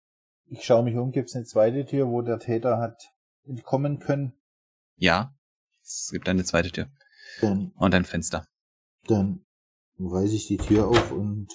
Ich 0.46 0.64
schaue 0.64 0.84
mich 0.84 0.96
um, 0.96 1.10
gibt's 1.10 1.34
eine 1.34 1.44
zweite 1.44 1.84
Tür, 1.86 2.06
wo 2.08 2.22
der 2.22 2.38
Täter 2.38 2.78
hat 2.78 2.96
entkommen 3.44 3.98
können. 3.98 4.32
Ja, 4.96 5.34
es 5.82 6.10
gibt 6.12 6.28
eine 6.28 6.44
zweite 6.44 6.70
Tür. 6.70 6.88
Dann, 7.40 7.72
Und 7.76 7.94
ein 7.94 8.04
Fenster. 8.04 8.46
dann 9.08 9.44
reiße 9.98 10.34
ich 10.34 10.46
die 10.46 10.58
Tür 10.58 10.88
auf 10.88 11.10
und 11.12 11.48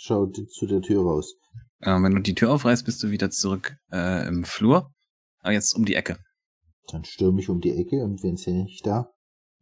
schaue 0.00 0.30
zu 0.32 0.66
der 0.66 0.80
Tür 0.80 1.02
raus. 1.02 1.34
Äh, 1.80 1.90
wenn 2.00 2.14
du 2.14 2.20
die 2.20 2.34
Tür 2.34 2.52
aufreißt, 2.52 2.84
bist 2.84 3.02
du 3.02 3.10
wieder 3.10 3.30
zurück 3.30 3.76
äh, 3.90 4.26
im 4.28 4.44
Flur. 4.44 4.92
Aber 5.40 5.52
jetzt 5.52 5.74
um 5.74 5.84
die 5.84 5.96
Ecke. 5.96 6.18
Dann 6.88 7.04
stürme 7.04 7.40
ich 7.40 7.48
um 7.48 7.60
die 7.60 7.76
Ecke 7.76 8.02
und 8.04 8.22
wen 8.22 8.36
sehe 8.36 8.64
ich 8.66 8.82
da? 8.82 9.10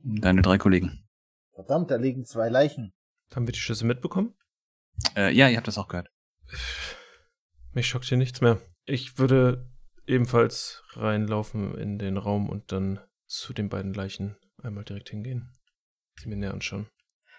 Deine 0.02 0.42
drei 0.42 0.58
Kollegen. 0.58 1.06
Verdammt, 1.54 1.90
da 1.90 1.96
liegen 1.96 2.24
zwei 2.24 2.48
Leichen. 2.48 2.92
Haben 3.34 3.46
wir 3.46 3.52
die 3.52 3.58
Schüsse 3.58 3.86
mitbekommen? 3.86 4.34
Äh, 5.16 5.34
ja, 5.34 5.48
ihr 5.48 5.56
habt 5.56 5.68
das 5.68 5.78
auch 5.78 5.88
gehört. 5.88 6.08
Mich 7.72 7.86
schockt 7.86 8.06
hier 8.06 8.18
nichts 8.18 8.40
mehr. 8.40 8.60
Ich 8.84 9.18
würde 9.18 9.70
ebenfalls 10.06 10.82
reinlaufen 10.94 11.76
in 11.78 11.98
den 11.98 12.16
Raum 12.16 12.48
und 12.48 12.72
dann 12.72 13.00
zu 13.26 13.52
den 13.52 13.68
beiden 13.68 13.94
Leichen 13.94 14.36
einmal 14.62 14.84
direkt 14.84 15.10
hingehen. 15.10 15.52
Sie 16.18 16.28
mir 16.28 16.36
näher 16.36 16.52
anschauen. 16.52 16.88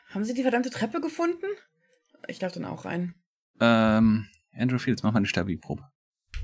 Haben 0.09 0.24
Sie 0.24 0.34
die 0.34 0.41
verdammte 0.41 0.70
Treppe 0.70 1.01
gefunden? 1.01 1.45
Ich 2.28 2.39
darf 2.39 2.53
dann 2.53 2.66
auch 2.66 2.86
rein. 2.86 3.16
Ähm, 3.59 4.28
Andrew 4.53 4.80
Fields, 4.80 5.03
mach 5.03 5.12
mal 5.12 5.18
eine 5.18 5.28
Stabi-Probe. 5.28 5.84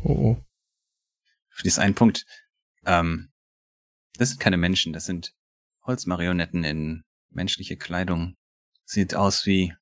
Oh, 0.04 0.12
oh. 0.12 0.46
Für 1.50 1.64
diesen 1.64 1.82
einen 1.82 1.96
Punkt. 1.96 2.26
Ähm, 2.86 3.32
das 4.18 4.30
sind 4.30 4.40
keine 4.40 4.58
Menschen, 4.58 4.94
das 4.94 5.06
sind 5.06 5.34
Holzmarionetten 5.84 6.64
in 6.64 7.04
menschliche 7.30 7.78
Kleidung. 7.78 8.36
Sieht 8.86 9.16
aus 9.16 9.46
wie 9.46 9.74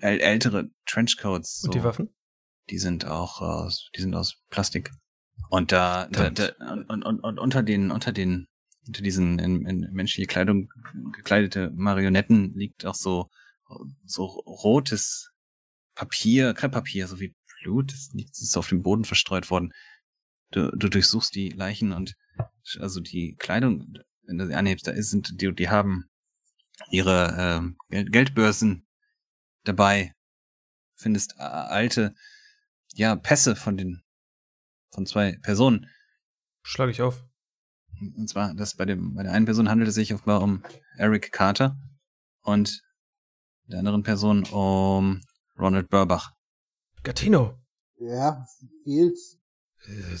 äl 0.00 0.20
ältere 0.20 0.70
Trenchcoats. 0.86 1.60
So. 1.60 1.68
Und 1.68 1.74
die 1.74 1.84
Waffen? 1.84 2.14
Die 2.70 2.78
sind 2.78 3.06
auch 3.06 3.40
aus, 3.40 3.90
die 3.96 4.00
sind 4.00 4.14
aus 4.14 4.40
Plastik. 4.50 4.90
Und 5.50 5.72
da, 5.72 6.06
da, 6.08 6.30
da 6.30 6.52
und, 6.72 7.04
und, 7.04 7.20
und 7.20 7.38
unter 7.38 7.62
den, 7.62 7.90
unter 7.90 8.12
den, 8.12 8.46
unter 8.86 9.02
diesen 9.02 9.38
in, 9.38 9.66
in 9.66 9.80
menschliche 9.92 10.26
Kleidung 10.26 10.68
gekleidete 11.12 11.70
Marionetten 11.74 12.54
liegt 12.54 12.86
auch 12.86 12.94
so, 12.94 13.28
so 14.04 14.24
rotes 14.24 15.30
Papier, 15.94 16.54
Krepppapier, 16.54 17.06
so 17.06 17.20
wie 17.20 17.34
Blut. 17.62 17.92
Das 17.92 18.10
ist 18.14 18.56
auf 18.56 18.68
dem 18.68 18.82
Boden 18.82 19.04
verstreut 19.04 19.50
worden. 19.50 19.72
Du, 20.50 20.70
du 20.70 20.88
durchsuchst 20.88 21.34
die 21.34 21.50
Leichen 21.50 21.92
und 21.92 22.14
also 22.78 23.00
die 23.00 23.36
Kleidung, 23.38 23.94
wenn 24.22 24.38
du 24.38 24.46
sie 24.46 24.54
anhebst, 24.54 24.86
da 24.86 24.92
ist, 24.92 25.10
sind, 25.10 25.40
die, 25.40 25.52
die 25.52 25.68
haben 25.68 26.08
ihre 26.90 27.36
ähm, 27.38 27.76
Geld, 27.88 28.12
Geldbörsen 28.12 28.83
dabei. 29.64 30.12
Findest 30.96 31.38
alte, 31.38 32.14
ja, 32.94 33.16
Pässe 33.16 33.56
von 33.56 33.76
den, 33.76 34.02
von 34.92 35.06
zwei 35.06 35.36
Personen. 35.42 35.90
Schlage 36.62 36.92
ich 36.92 37.02
auf. 37.02 37.24
Und 38.00 38.28
zwar, 38.28 38.54
das 38.54 38.76
bei 38.76 38.84
dem, 38.84 39.14
bei 39.14 39.22
der 39.22 39.32
einen 39.32 39.44
Person 39.44 39.68
handelt 39.68 39.88
es 39.88 39.94
sich 39.94 40.14
offenbar 40.14 40.42
um 40.42 40.62
Eric 40.96 41.32
Carter 41.32 41.76
und 42.42 42.82
der 43.66 43.78
anderen 43.78 44.02
Person 44.02 44.44
um 44.46 45.20
Ronald 45.58 45.88
Burbach. 45.88 46.32
Gatino! 47.02 47.60
Ja, 47.96 48.46
Fields. 48.82 49.38
Äh, 49.86 50.16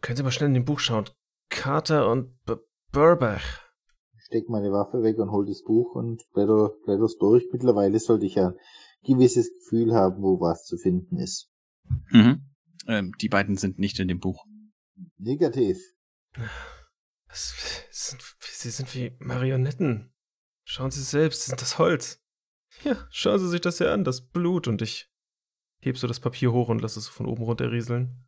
Können 0.00 0.16
Sie 0.16 0.22
mal 0.22 0.30
schnell 0.30 0.48
in 0.48 0.54
dem 0.54 0.64
Buch 0.64 0.80
schauen. 0.80 1.08
Carter 1.48 2.10
und 2.10 2.42
B 2.44 2.56
Burbach. 2.92 3.65
Steck 4.36 4.48
meine 4.48 4.70
Waffe 4.70 5.02
weg 5.02 5.18
und 5.18 5.30
hol 5.30 5.46
das 5.46 5.62
Buch 5.62 5.94
und 5.94 6.22
blätter, 6.32 6.70
blätter's 6.84 7.16
durch. 7.16 7.44
Mittlerweile 7.52 7.98
sollte 7.98 8.26
ich 8.26 8.34
ja 8.34 8.48
ein 8.48 8.54
gewisses 9.02 9.50
Gefühl 9.54 9.94
haben, 9.94 10.22
wo 10.22 10.40
was 10.40 10.64
zu 10.64 10.76
finden 10.76 11.16
ist. 11.18 11.50
Mhm. 12.10 12.44
Ähm, 12.86 13.12
die 13.20 13.28
beiden 13.28 13.56
sind 13.56 13.78
nicht 13.78 13.98
in 13.98 14.08
dem 14.08 14.20
Buch. 14.20 14.44
Negativ. 15.16 15.78
Sind, 17.90 18.20
sie 18.40 18.70
sind 18.70 18.94
wie 18.94 19.16
Marionetten. 19.18 20.12
Schauen 20.64 20.90
Sie 20.90 21.02
selbst, 21.02 21.42
sie 21.42 21.50
sind 21.50 21.62
das 21.62 21.78
Holz. 21.78 22.22
Ja, 22.84 22.96
schauen 23.10 23.38
Sie 23.38 23.48
sich 23.48 23.60
das 23.60 23.78
ja 23.78 23.92
an, 23.92 24.04
das 24.04 24.20
Blut. 24.20 24.68
Und 24.68 24.82
ich 24.82 25.10
heb 25.80 25.96
so 25.96 26.06
das 26.06 26.20
Papier 26.20 26.52
hoch 26.52 26.68
und 26.68 26.82
lasse 26.82 26.98
es 26.98 27.08
von 27.08 27.26
oben 27.26 27.44
runter 27.44 27.70
rieseln. 27.70 28.26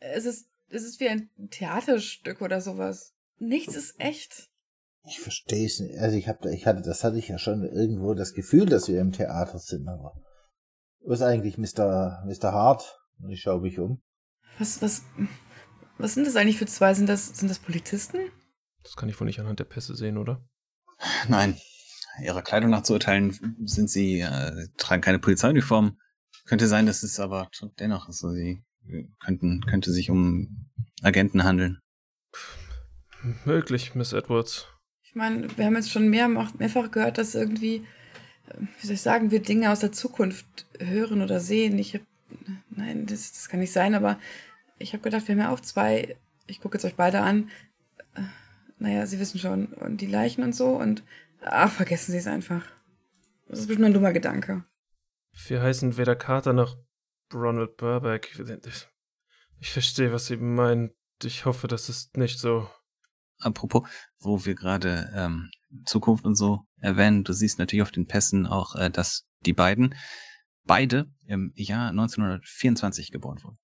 Es 0.00 0.24
ist, 0.24 0.48
es 0.68 0.82
ist 0.82 1.00
wie 1.00 1.08
ein 1.08 1.30
Theaterstück 1.50 2.40
oder 2.40 2.60
sowas. 2.60 3.14
Nichts 3.38 3.74
ist 3.74 3.98
echt. 3.98 4.51
Ich 5.04 5.20
verstehe 5.20 5.66
es 5.66 5.80
nicht. 5.80 5.98
Also 5.98 6.16
ich 6.16 6.28
hab, 6.28 6.44
ich 6.46 6.66
hatte, 6.66 6.82
das 6.82 7.02
hatte 7.02 7.18
ich 7.18 7.28
ja 7.28 7.38
schon 7.38 7.64
irgendwo 7.64 8.14
das 8.14 8.34
Gefühl, 8.34 8.66
dass 8.66 8.88
wir 8.88 9.00
im 9.00 9.12
Theater 9.12 9.58
sind, 9.58 9.88
aber 9.88 10.14
was 11.04 11.18
ist 11.18 11.26
eigentlich 11.26 11.58
Mr. 11.58 12.22
Mr. 12.26 12.52
Hart? 12.52 12.98
Und 13.20 13.30
ich 13.30 13.40
schaue 13.40 13.60
mich 13.60 13.78
um. 13.78 14.02
Was, 14.58 14.80
was, 14.82 15.02
was 15.98 16.14
sind 16.14 16.26
das 16.26 16.36
eigentlich 16.36 16.58
für 16.58 16.66
zwei? 16.66 16.94
Sind 16.94 17.08
das, 17.08 17.38
sind 17.38 17.48
das 17.48 17.58
Polizisten? 17.58 18.18
Das 18.82 18.96
kann 18.96 19.08
ich 19.08 19.18
wohl 19.20 19.26
nicht 19.26 19.40
anhand 19.40 19.58
der 19.58 19.64
Pässe 19.64 19.94
sehen, 19.94 20.18
oder? 20.18 20.44
Nein, 21.28 21.56
ihrer 22.22 22.42
Kleidung 22.42 22.70
nach 22.70 22.82
zu 22.82 22.92
urteilen, 22.92 23.56
sind 23.64 23.90
sie, 23.90 24.20
äh, 24.20 24.68
tragen 24.76 25.02
keine 25.02 25.18
Polizeiuniform. 25.18 25.98
Könnte 26.46 26.66
sein, 26.66 26.86
dass 26.86 27.02
es 27.02 27.20
aber 27.20 27.48
dennoch, 27.78 28.06
also 28.08 28.30
sie 28.30 28.62
könnten, 29.20 29.60
könnte 29.62 29.92
sich 29.92 30.10
um 30.10 30.70
Agenten 31.02 31.44
handeln. 31.44 31.78
Möglich, 33.44 33.94
Miss 33.94 34.12
Edwards. 34.12 34.66
Ich 35.12 35.16
meine, 35.16 35.46
wir 35.58 35.66
haben 35.66 35.76
jetzt 35.76 35.90
schon 35.90 36.08
mehr, 36.08 36.26
mehrfach 36.26 36.90
gehört, 36.90 37.18
dass 37.18 37.34
irgendwie, 37.34 37.84
äh, 38.48 38.54
wie 38.80 38.86
soll 38.86 38.94
ich 38.94 39.02
sagen, 39.02 39.30
wir 39.30 39.42
Dinge 39.42 39.70
aus 39.70 39.80
der 39.80 39.92
Zukunft 39.92 40.66
hören 40.78 41.20
oder 41.20 41.38
sehen. 41.38 41.78
Ich 41.78 41.92
habe, 41.92 42.04
nein, 42.70 43.04
das, 43.04 43.32
das 43.32 43.50
kann 43.50 43.60
nicht 43.60 43.72
sein, 43.72 43.94
aber 43.94 44.18
ich 44.78 44.94
habe 44.94 45.02
gedacht, 45.02 45.28
wir 45.28 45.34
haben 45.34 45.42
ja 45.42 45.50
auch 45.50 45.60
zwei, 45.60 46.16
ich 46.46 46.62
gucke 46.62 46.78
jetzt 46.78 46.86
euch 46.86 46.94
beide 46.94 47.20
an, 47.20 47.50
äh, 48.14 48.22
naja, 48.78 49.04
Sie 49.04 49.20
wissen 49.20 49.38
schon, 49.38 49.66
und 49.66 50.00
die 50.00 50.06
Leichen 50.06 50.42
und 50.42 50.54
so 50.54 50.70
und, 50.70 51.02
ach, 51.42 51.70
vergessen 51.70 52.12
Sie 52.12 52.18
es 52.18 52.26
einfach. 52.26 52.64
Das 53.48 53.58
ist 53.58 53.66
bestimmt 53.66 53.84
ein 53.84 53.94
dummer 53.94 54.14
Gedanke. 54.14 54.64
Wir 55.46 55.60
heißen 55.60 55.98
weder 55.98 56.16
Carter 56.16 56.54
noch 56.54 56.78
Ronald 57.34 57.76
Burbank. 57.76 58.30
Ich, 58.32 58.88
ich 59.60 59.70
verstehe, 59.70 60.10
was 60.10 60.26
Sie 60.26 60.38
meinen. 60.38 60.94
Ich 61.22 61.44
hoffe, 61.44 61.68
das 61.68 61.90
ist 61.90 62.16
nicht 62.16 62.38
so. 62.38 62.70
Apropos, 63.42 63.88
wo 64.18 64.44
wir 64.44 64.54
gerade 64.54 65.12
ähm, 65.14 65.50
Zukunft 65.84 66.24
und 66.24 66.34
so 66.34 66.60
erwähnen, 66.80 67.24
du 67.24 67.32
siehst 67.32 67.58
natürlich 67.58 67.82
auf 67.82 67.90
den 67.90 68.06
Pässen 68.06 68.46
auch, 68.46 68.74
äh, 68.76 68.90
dass 68.90 69.26
die 69.44 69.52
beiden 69.52 69.94
beide 70.64 71.10
im 71.26 71.52
Jahr 71.54 71.90
1924 71.90 73.10
geboren 73.10 73.42
wurden. 73.42 73.58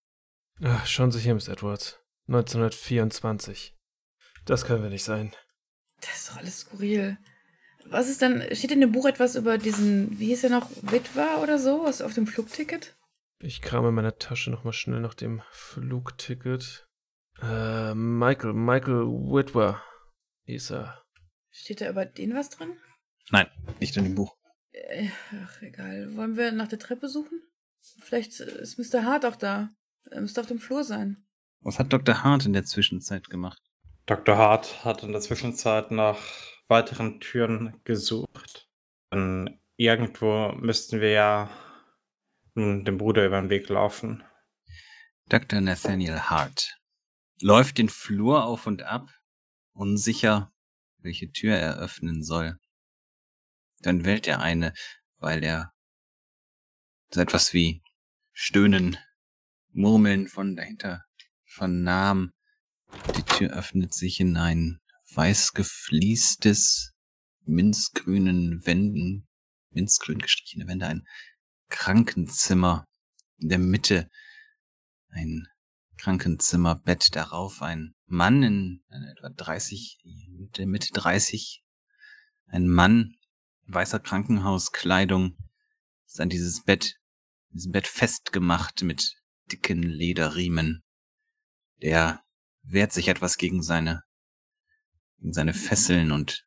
Ach, 0.63 0.87
schauen 0.87 1.13
Sie 1.13 1.21
hier, 1.21 1.35
Miss 1.35 1.49
Edwards. 1.49 1.99
1924. 2.27 3.77
Das 4.45 4.65
können 4.65 4.83
wir 4.83 4.91
nicht 4.91 5.05
sein. 5.05 5.35
Das 6.01 6.17
ist 6.17 6.31
doch 6.31 6.37
alles 6.37 6.61
skurril. 6.61 7.19
Was 7.87 8.09
ist 8.09 8.23
dann, 8.23 8.43
steht 8.53 8.73
in 8.73 8.81
dem 8.81 8.93
Buch 8.93 9.07
etwas 9.07 9.35
über 9.35 9.57
diesen, 9.57 10.19
wie 10.19 10.27
hieß 10.27 10.45
er 10.45 10.51
noch, 10.51 10.71
Witwer 10.83 11.41
oder 11.43 11.59
so, 11.59 11.85
was 11.85 12.03
auf 12.03 12.15
dem 12.15 12.27
Flugticket? 12.27 12.97
Ich 13.41 13.63
krame 13.63 13.89
in 13.89 13.95
meiner 13.95 14.19
Tasche 14.19 14.51
nochmal 14.51 14.73
schnell 14.73 15.01
nach 15.01 15.15
dem 15.15 15.43
Flugticket. 15.51 16.88
Äh, 17.43 17.95
Michael, 17.95 18.53
Michael 18.53 19.07
Whitwer 19.07 19.83
hieß 20.45 20.73
er. 20.73 21.05
Steht 21.51 21.81
da 21.81 21.91
über 21.91 22.05
den 22.05 22.35
was 22.35 22.51
drin? 22.51 22.77
Nein, 23.31 23.47
nicht 23.81 23.97
in 23.97 24.05
dem 24.05 24.15
Buch. 24.15 24.37
Äh, 24.73 25.09
ach, 25.45 25.63
egal. 25.63 26.15
Wollen 26.17 26.37
wir 26.37 26.53
nach 26.53 26.69
der 26.69 26.79
Treppe 26.79 27.09
suchen? 27.09 27.43
Vielleicht 28.01 28.41
ist 28.41 28.79
Mr. 28.79 29.05
Hart 29.05 29.25
auch 29.25 29.37
da. 29.37 29.71
Er 30.11 30.21
müsste 30.21 30.41
auf 30.41 30.47
dem 30.47 30.59
Flur 30.59 30.85
sein. 30.85 31.27
Was 31.61 31.79
hat 31.79 31.93
Dr. 31.93 32.23
Hart 32.23 32.47
in 32.47 32.53
der 32.53 32.65
Zwischenzeit 32.65 33.29
gemacht? 33.29 33.61
Dr. 34.07 34.37
Hart 34.37 34.85
hat 34.85 35.03
in 35.03 35.13
der 35.13 35.21
Zwischenzeit 35.21 35.91
nach 35.91 36.19
weiteren 36.69 37.21
Türen 37.21 37.81
gesucht. 37.85 38.69
Denn 39.13 39.61
irgendwo 39.77 40.53
müssten 40.53 41.01
wir 41.01 41.11
ja 41.11 41.51
nun 42.55 42.85
dem 42.85 42.99
Bruder 42.99 43.27
über 43.27 43.41
den 43.41 43.51
Weg 43.51 43.69
laufen. 43.69 44.25
Dr. 45.29 45.61
Nathaniel 45.61 46.19
Hart 46.19 46.78
läuft 47.41 47.79
den 47.79 47.89
Flur 47.89 48.45
auf 48.45 48.67
und 48.67 48.83
ab, 48.83 49.11
unsicher, 49.73 50.53
welche 50.99 51.31
Tür 51.31 51.55
er 51.55 51.79
öffnen 51.79 52.23
soll. 52.23 52.59
Dann 53.81 54.05
wählt 54.05 54.27
er 54.27 54.41
eine, 54.41 54.73
weil 55.19 55.45
er 55.45 55.73
so 57.11 57.21
etwas 57.21 57.53
wie 57.53 57.83
Stöhnen, 58.33 58.99
Murmeln 59.71 60.29
von 60.29 60.57
dahinter 60.57 61.05
vernahm. 61.45 62.33
Die 63.17 63.23
Tür 63.23 63.51
öffnet 63.51 63.95
sich 63.95 64.21
in 64.21 64.37
ein 64.37 64.81
weiß 65.15 65.53
gefliestes, 65.53 66.93
minzgrünen 67.45 68.65
Wänden, 68.67 69.27
minzgrün 69.71 70.19
gestrichene 70.19 70.67
Wände, 70.67 70.87
ein 70.87 71.07
Krankenzimmer. 71.69 72.85
In 73.39 73.49
der 73.51 73.59
Mitte 73.59 74.11
ein 75.11 75.47
Krankenzimmerbett, 75.99 77.15
darauf 77.15 77.61
ein 77.61 77.95
Mann 78.07 78.43
in 78.43 78.83
etwa 78.89 79.29
30, 79.29 79.99
Mitte, 80.31 80.67
Mitte 80.67 80.93
30. 80.93 81.63
Ein 82.47 82.69
Mann 82.69 83.17
in 83.67 83.75
weißer 83.75 84.01
Krankenhauskleidung 84.01 85.37
ist 86.07 86.21
an 86.21 86.31
dieses 86.31 86.65
Bett, 86.65 86.99
diesem 87.51 87.73
Bett 87.73 87.87
festgemacht 87.87 88.83
mit 88.83 89.17
dicken 89.53 89.83
Lederriemen. 89.83 90.83
Der 91.83 92.25
wehrt 92.63 92.93
sich 92.93 93.09
etwas 93.09 93.37
gegen 93.37 93.63
seine, 93.63 94.03
gegen 95.19 95.33
seine 95.33 95.55
Fesseln 95.55 96.13
und 96.13 96.47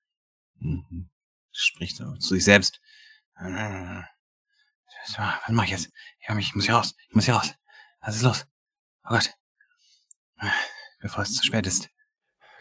mm, 0.56 1.10
spricht 1.52 1.98
zu 1.98 2.20
sich 2.20 2.44
selbst. 2.44 2.82
Was 3.36 4.08
mache 5.50 5.66
ich 5.66 5.72
jetzt? 5.72 5.92
Ich 6.20 6.56
muss 6.56 6.66
hier 6.66 6.76
raus. 6.76 6.96
Ich 7.10 7.16
muss 7.16 7.26
hier 7.26 7.36
raus. 7.36 7.54
Was 8.02 8.16
ist 8.16 8.24
los? 8.24 8.46
Oh 9.04 9.10
Gott. 9.10 9.34
Bevor 11.02 11.24
es 11.24 11.34
zu 11.36 11.44
spät 11.46 11.68
ist. 11.68 11.90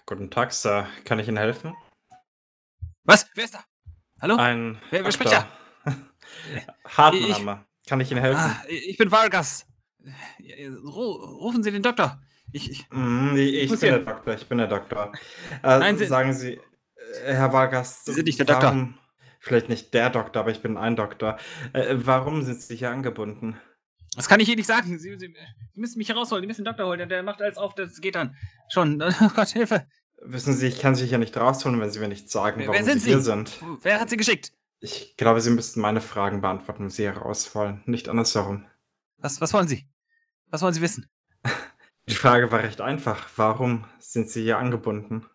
Guten 0.07 0.31
Tag, 0.31 0.53
Sir. 0.53 0.87
Kann 1.05 1.19
ich 1.19 1.29
Ihnen 1.29 1.37
helfen? 1.37 1.75
Was? 3.05 3.27
Wer 3.35 3.45
ist 3.45 3.55
da? 3.55 3.65
Hallo? 4.21 4.37
Ein 4.37 4.81
wer, 4.91 5.05
wer 5.05 5.13
spricht 5.13 5.33
da? 5.33 5.49
Hartname. 6.87 7.65
Kann 7.89 8.01
ich 8.01 8.11
Ihnen 8.11 8.21
helfen? 8.21 8.41
Ah, 8.41 8.63
ich 8.69 8.97
bin 8.99 9.11
Vargas. 9.11 9.67
Rufen 10.85 11.63
Sie 11.63 11.71
den 11.71 11.83
Doktor. 11.83 12.21
Ich, 12.53 12.71
ich, 12.71 12.91
mm, 12.91 13.37
ich, 13.37 13.55
ich 13.55 13.71
bin 13.71 13.79
hier. 13.79 13.91
der 13.91 13.99
Doktor. 14.01 14.35
Ich 14.35 14.47
bin 14.49 14.59
der 14.59 14.67
Doktor. 14.67 15.13
Äh, 15.63 15.79
Nein, 15.79 15.99
Sie- 15.99 16.07
sagen 16.07 16.33
Sie, 16.33 16.55
äh, 16.55 16.61
Herr 17.35 17.53
Vargas. 17.53 18.05
Sie 18.05 18.13
sind 18.13 18.27
nicht 18.27 18.39
der 18.39 18.47
Doktor. 18.47 18.65
warum- 18.69 18.99
Vielleicht 19.43 19.69
nicht 19.71 19.95
der 19.95 20.11
Doktor, 20.11 20.41
aber 20.41 20.51
ich 20.51 20.61
bin 20.61 20.77
ein 20.77 20.97
Doktor. 20.97 21.39
Äh, 21.73 21.95
warum 21.99 22.43
sind 22.43 22.61
Sie 22.61 22.77
hier 22.77 22.91
angebunden? 22.91 23.59
Das 24.17 24.29
kann 24.29 24.41
ich 24.41 24.49
Ihnen 24.49 24.57
nicht 24.59 24.67
sagen. 24.67 24.99
Sie, 24.99 25.17
Sie, 25.19 25.19
Sie 25.19 25.35
müssen 25.75 25.99
mich 25.99 26.09
herausholen. 26.09 26.43
Sie 26.43 26.47
müssen 26.47 26.63
den 26.63 26.67
Doktor 26.73 26.87
holen. 26.87 27.09
Der, 27.09 27.23
macht 27.23 27.41
alles 27.43 27.57
auf. 27.57 27.75
Das 27.75 28.01
geht 28.01 28.15
dann. 28.15 28.37
Schon. 28.73 29.03
Oh 29.21 29.29
Gott, 29.35 29.49
Hilfe. 29.49 29.87
Wissen 30.23 30.53
Sie, 30.55 30.67
ich 30.67 30.81
kann 30.81 30.95
Sie 30.95 31.07
hier 31.07 31.19
nicht 31.19 31.37
rausholen, 31.37 31.81
wenn 31.81 31.91
Sie 31.91 31.99
mir 31.99 32.09
nicht 32.09 32.31
sagen, 32.31 32.61
Wer- 32.61 32.69
warum 32.69 32.79
wer 32.79 32.85
sind 32.85 33.01
Sie 33.03 33.09
hier 33.09 33.19
Sie? 33.21 33.25
sind. 33.25 33.59
Wer 33.83 34.01
hat 34.01 34.11
Sie 34.11 34.17
geschickt? 34.17 34.53
Ich 34.81 35.17
glaube, 35.17 35.41
Sie 35.41 35.51
müssten 35.51 35.81
meine 35.81 36.01
Fragen 36.01 36.41
beantworten, 36.41 36.85
wenn 36.85 36.91
Sie 36.91 37.05
heraus 37.05 37.55
wollen. 37.55 37.83
Nicht 37.87 38.09
andersherum. 38.09 38.67
Was, 39.19 39.41
was 39.41 39.53
wollen 39.53 39.69
Sie? 39.69 39.87
Was 40.49 40.63
wollen 40.63 40.75
Sie 40.75 40.81
wissen? 40.83 41.09
Die 42.09 42.15
Frage 42.15 42.51
war 42.51 42.63
recht 42.63 42.81
einfach. 42.81 43.29
Warum 43.37 43.85
sind 43.99 44.29
Sie 44.31 44.43
hier 44.43 44.59
angebunden? 44.59 45.27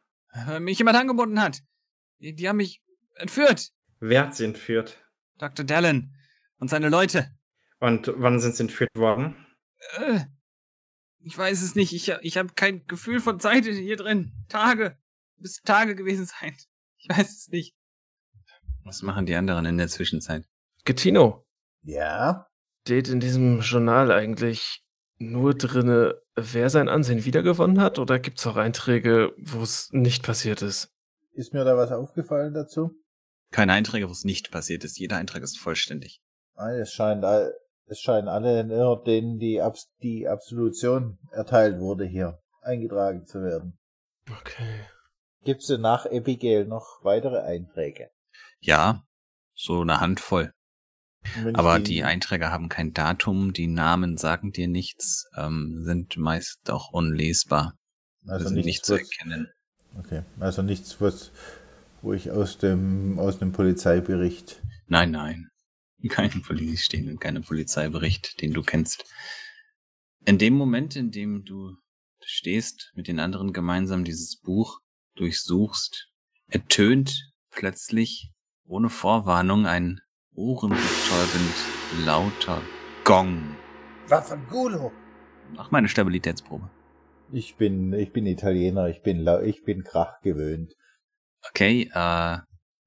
Weil 0.46 0.60
mich 0.60 0.78
jemand 0.78 0.98
angebunden 0.98 1.40
hat. 1.42 1.62
Die, 2.20 2.36
die 2.36 2.50
haben 2.50 2.58
mich 2.58 2.82
entführt. 3.16 3.72
Wer 4.00 4.22
hat 4.28 4.36
Sie 4.36 4.46
entführt? 4.46 4.98
Dr. 5.38 5.66
Dallin 5.66 6.14
und 6.60 6.70
seine 6.70 6.90
Leute. 6.90 7.32
Und 7.80 8.12
wann 8.16 8.40
sind 8.40 8.56
Sie 8.56 8.64
entführt 8.64 8.90
worden? 8.96 9.36
Äh, 9.98 10.22
ich 11.20 11.38
weiß 11.38 11.62
es 11.62 11.76
nicht. 11.76 11.94
Ich, 11.94 12.10
ich 12.10 12.38
habe 12.38 12.50
kein 12.56 12.86
Gefühl 12.88 13.20
von 13.20 13.40
Zeit 13.40 13.66
hier 13.66 13.98
drin. 13.98 14.32
Tage. 14.48 14.98
Bis 15.38 15.62
Tage 15.62 15.96
gewesen 15.96 16.26
sein. 16.26 16.56
Ich 16.98 17.16
weiß 17.16 17.30
es 17.38 17.48
nicht. 17.50 17.76
Was 18.84 19.04
machen 19.04 19.28
die 19.28 19.36
anderen 19.36 19.66
in 19.68 19.78
der 19.78 19.90
Zwischenzeit? 19.90 20.44
Gettino, 20.86 21.46
Ja? 21.84 22.48
steht 22.82 23.10
in 23.10 23.20
diesem 23.20 23.60
Journal 23.60 24.12
eigentlich 24.12 24.84
nur 25.20 25.54
drinne, 25.54 26.20
wer 26.36 26.72
sein 26.72 26.90
Ansehen 26.90 27.24
wiedergewonnen 27.24 27.80
hat? 27.80 28.00
Oder 28.00 28.18
gibt 28.18 28.40
es 28.40 28.48
auch 28.48 28.56
Einträge, 28.56 29.34
wo 29.38 29.62
es 29.62 29.90
nicht 29.92 30.24
passiert 30.24 30.64
ist? 30.64 30.90
Ist 31.34 31.54
mir 31.54 31.64
da 31.64 31.78
was 31.78 31.92
aufgefallen 31.92 32.56
dazu? 32.56 32.92
Keine 33.52 33.74
Einträge, 33.74 34.08
wo 34.08 34.12
es 34.12 34.24
nicht 34.24 34.50
passiert 34.50 34.84
ist. 34.84 34.98
Jeder 34.98 35.18
Eintrag 35.18 35.44
ist 35.44 35.60
vollständig. 35.60 36.22
Ah, 36.56 36.72
es 36.72 36.92
scheint, 36.92 37.24
all- 37.24 37.54
es 37.88 38.00
scheinen 38.00 38.28
alle, 38.28 38.64
nur 38.64 39.04
denen 39.04 39.40
die, 39.40 39.62
Abs 39.62 39.90
die 40.02 40.28
Absolution 40.28 41.18
erteilt 41.32 41.80
wurde, 41.80 42.06
hier 42.06 42.40
eingetragen 42.62 43.26
zu 43.26 43.42
werden. 43.42 43.78
Okay. 44.30 44.82
Gibt's 45.44 45.68
denn 45.68 45.82
nach 45.82 46.06
Abigail 46.06 46.66
noch 46.66 47.04
weitere 47.04 47.40
Einträge? 47.40 48.10
Ja, 48.60 49.04
so 49.54 49.82
eine 49.82 50.00
Handvoll. 50.00 50.52
Aber 51.54 51.80
die 51.80 52.04
Einträge 52.04 52.52
haben 52.52 52.70
kein 52.70 52.94
Datum, 52.94 53.52
die 53.52 53.68
Namen 53.68 54.18
sagen 54.18 54.52
dir 54.52 54.68
nichts, 54.68 55.28
ähm, 55.36 55.82
sind 55.84 56.18
meist 56.18 56.70
auch 56.70 56.92
unlesbar. 56.92 57.74
also 58.28 58.48
sind 58.48 58.56
nichts, 58.56 58.68
nicht 58.68 58.86
zu 58.86 58.94
erkennen. 58.96 59.48
okay, 59.98 60.24
also 60.40 60.62
nichts, 60.62 61.02
was, 61.02 61.32
wo 62.02 62.14
ich 62.14 62.30
aus 62.32 62.58
dem, 62.60 63.18
aus 63.20 63.40
dem 63.40 63.52
Polizeibericht, 63.52 64.62
Nein, 64.88 65.12
nein. 65.12 65.50
Kein 66.10 66.42
Poli 66.42 66.78
stehen 66.78 67.08
in 67.08 67.20
keinem 67.20 67.44
Polizeibericht, 67.44 68.42
den 68.42 68.54
du 68.54 68.62
kennst. 68.62 69.04
In 70.26 70.38
dem 70.38 70.54
Moment, 70.56 70.96
in 70.96 71.12
dem 71.12 71.44
du 71.44 71.76
stehst, 72.24 72.92
mit 72.96 73.08
den 73.08 73.20
anderen 73.20 73.54
gemeinsam 73.54 74.04
dieses 74.04 74.40
Buch 74.40 74.80
durchsuchst, 75.16 76.08
ertönt 76.48 77.32
plötzlich 77.52 78.32
ohne 78.66 78.90
Vorwarnung 78.90 79.66
ein 79.66 80.00
ohrenbetäubend 80.34 81.54
lauter 82.06 82.62
Gong. 83.04 83.56
Waffangulo! 84.08 84.92
Mach 85.54 85.72
mal 85.72 85.78
eine 85.80 85.88
Stabilitätsprobe. 85.90 86.70
Ich 87.32 87.56
bin, 87.56 87.94
ich 87.94 88.12
bin 88.12 88.26
Italiener, 88.26 88.90
ich 88.90 89.02
bin, 89.02 89.20
lau- 89.20 89.42
ich 89.42 89.64
bin 89.64 89.84
Krach 89.84 90.22
gewöhnt. 90.22 90.74
Okay, 91.50 91.90
äh, 91.94 92.38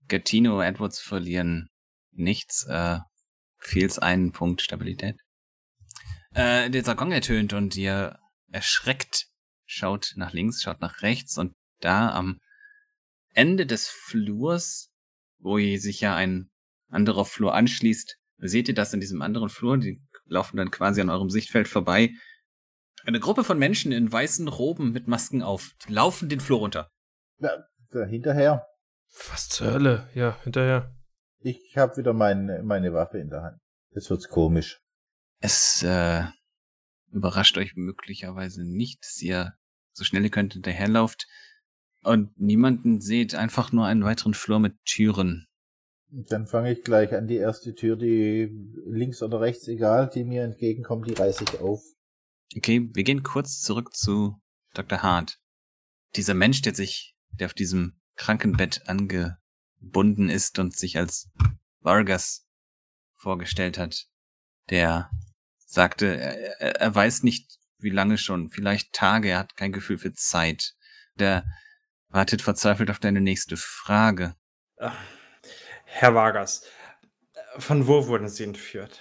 Gattino, 0.08 0.60
Edwards 0.60 1.00
verlieren 1.00 1.67
nichts, 2.18 2.66
äh, 2.68 2.98
fehlt's 3.58 3.98
einen 3.98 4.32
Punkt 4.32 4.62
Stabilität. 4.62 5.16
Äh, 6.34 6.70
der 6.70 6.82
Gong 6.94 7.12
ertönt 7.12 7.52
und 7.52 7.76
ihr 7.76 8.18
erschreckt 8.50 9.28
schaut 9.68 10.14
nach 10.16 10.32
links, 10.32 10.62
schaut 10.62 10.80
nach 10.80 11.02
rechts 11.02 11.38
und 11.38 11.52
da 11.80 12.10
am 12.10 12.40
Ende 13.34 13.66
des 13.66 13.88
Flurs, 13.88 14.90
wo 15.38 15.58
ihr 15.58 15.78
sich 15.78 16.00
ja 16.00 16.16
ein 16.16 16.50
anderer 16.88 17.24
Flur 17.24 17.54
anschließt, 17.54 18.16
seht 18.38 18.68
ihr 18.68 18.74
das 18.74 18.94
in 18.94 19.00
diesem 19.00 19.22
anderen 19.22 19.50
Flur, 19.50 19.78
die 19.78 20.00
laufen 20.24 20.56
dann 20.56 20.70
quasi 20.70 21.00
an 21.00 21.10
eurem 21.10 21.30
Sichtfeld 21.30 21.68
vorbei. 21.68 22.10
Eine 23.04 23.20
Gruppe 23.20 23.44
von 23.44 23.58
Menschen 23.58 23.92
in 23.92 24.10
weißen 24.10 24.48
Roben 24.48 24.92
mit 24.92 25.06
Masken 25.06 25.42
auf, 25.42 25.70
die 25.86 25.92
laufen 25.92 26.28
den 26.28 26.40
Flur 26.40 26.58
runter. 26.58 26.90
Ja, 27.38 27.52
hinterher. 28.06 28.66
Was 29.30 29.48
zur 29.48 29.72
Hölle? 29.72 30.10
Ja, 30.14 30.38
hinterher. 30.42 30.97
Ich 31.40 31.76
habe 31.76 31.96
wieder 31.96 32.12
mein, 32.12 32.64
meine 32.64 32.92
Waffe 32.92 33.18
in 33.18 33.30
der 33.30 33.42
Hand. 33.42 33.60
Jetzt 33.94 34.10
wird's 34.10 34.28
komisch. 34.28 34.80
Es 35.40 35.82
äh, 35.82 36.24
überrascht 37.12 37.56
euch 37.58 37.76
möglicherweise 37.76 38.64
nicht, 38.64 39.04
dass 39.04 39.22
ihr 39.22 39.54
so 39.92 40.04
schnell 40.04 40.24
ihr 40.24 40.30
könnt 40.30 40.54
hinterherlauft 40.54 41.26
und 42.02 42.38
niemanden 42.38 43.00
seht, 43.00 43.34
einfach 43.34 43.72
nur 43.72 43.86
einen 43.86 44.04
weiteren 44.04 44.34
Flur 44.34 44.58
mit 44.58 44.74
Türen. 44.84 45.46
Dann 46.10 46.46
fange 46.46 46.72
ich 46.72 46.82
gleich 46.82 47.14
an 47.14 47.26
die 47.26 47.36
erste 47.36 47.74
Tür, 47.74 47.96
die 47.96 48.48
links 48.86 49.22
oder 49.22 49.40
rechts, 49.40 49.68
egal, 49.68 50.08
die 50.08 50.24
mir 50.24 50.42
entgegenkommt, 50.42 51.08
die 51.08 51.14
reiße 51.14 51.44
ich 51.44 51.60
auf. 51.60 51.82
Okay, 52.56 52.88
wir 52.94 53.04
gehen 53.04 53.22
kurz 53.22 53.60
zurück 53.60 53.94
zu 53.94 54.40
Dr. 54.72 55.02
Hart. 55.02 55.38
Dieser 56.16 56.34
Mensch, 56.34 56.62
der 56.62 56.74
sich, 56.74 57.14
der 57.38 57.46
auf 57.46 57.54
diesem 57.54 58.00
Krankenbett 58.16 58.88
angebunden 59.80 60.28
ist 60.28 60.58
und 60.58 60.76
sich 60.76 60.96
als 60.98 61.28
Vargas 61.80 62.46
vorgestellt 63.16 63.78
hat, 63.78 64.06
der 64.70 65.10
sagte, 65.66 66.06
er, 66.16 66.80
er- 66.80 66.94
weiß 66.94 67.22
nicht, 67.22 67.58
wie 67.78 67.90
lange 67.90 68.18
schon, 68.18 68.50
vielleicht 68.50 68.92
Tage, 68.92 69.28
er 69.30 69.38
hat 69.38 69.56
kein 69.56 69.72
Gefühl 69.72 69.98
für 69.98 70.12
Zeit. 70.12 70.74
Der 71.14 71.44
wartet 72.08 72.42
verzweifelt 72.42 72.90
auf 72.90 72.98
deine 72.98 73.20
nächste 73.20 73.56
Frage. 73.56 74.34
Äh, 74.76 74.90
Herr 75.84 76.14
Vargas, 76.14 76.64
äh, 77.34 77.60
von 77.60 77.86
wo 77.86 78.06
wurden 78.06 78.28
Sie 78.28 78.44
entführt? 78.44 79.00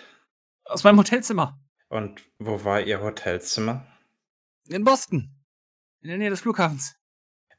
Aus 0.66 0.84
meinem 0.84 1.00
Hotelzimmer 1.00 1.60
Und 1.90 2.22
wo 2.38 2.64
war 2.64 2.82
Ihr 2.82 3.02
Hotelzimmer? 3.02 3.86
in 4.70 4.84
Boston, 4.84 5.34
in 6.02 6.10
der 6.10 6.18
Nähe 6.18 6.30
des 6.30 6.42
Flughafens. 6.42 6.96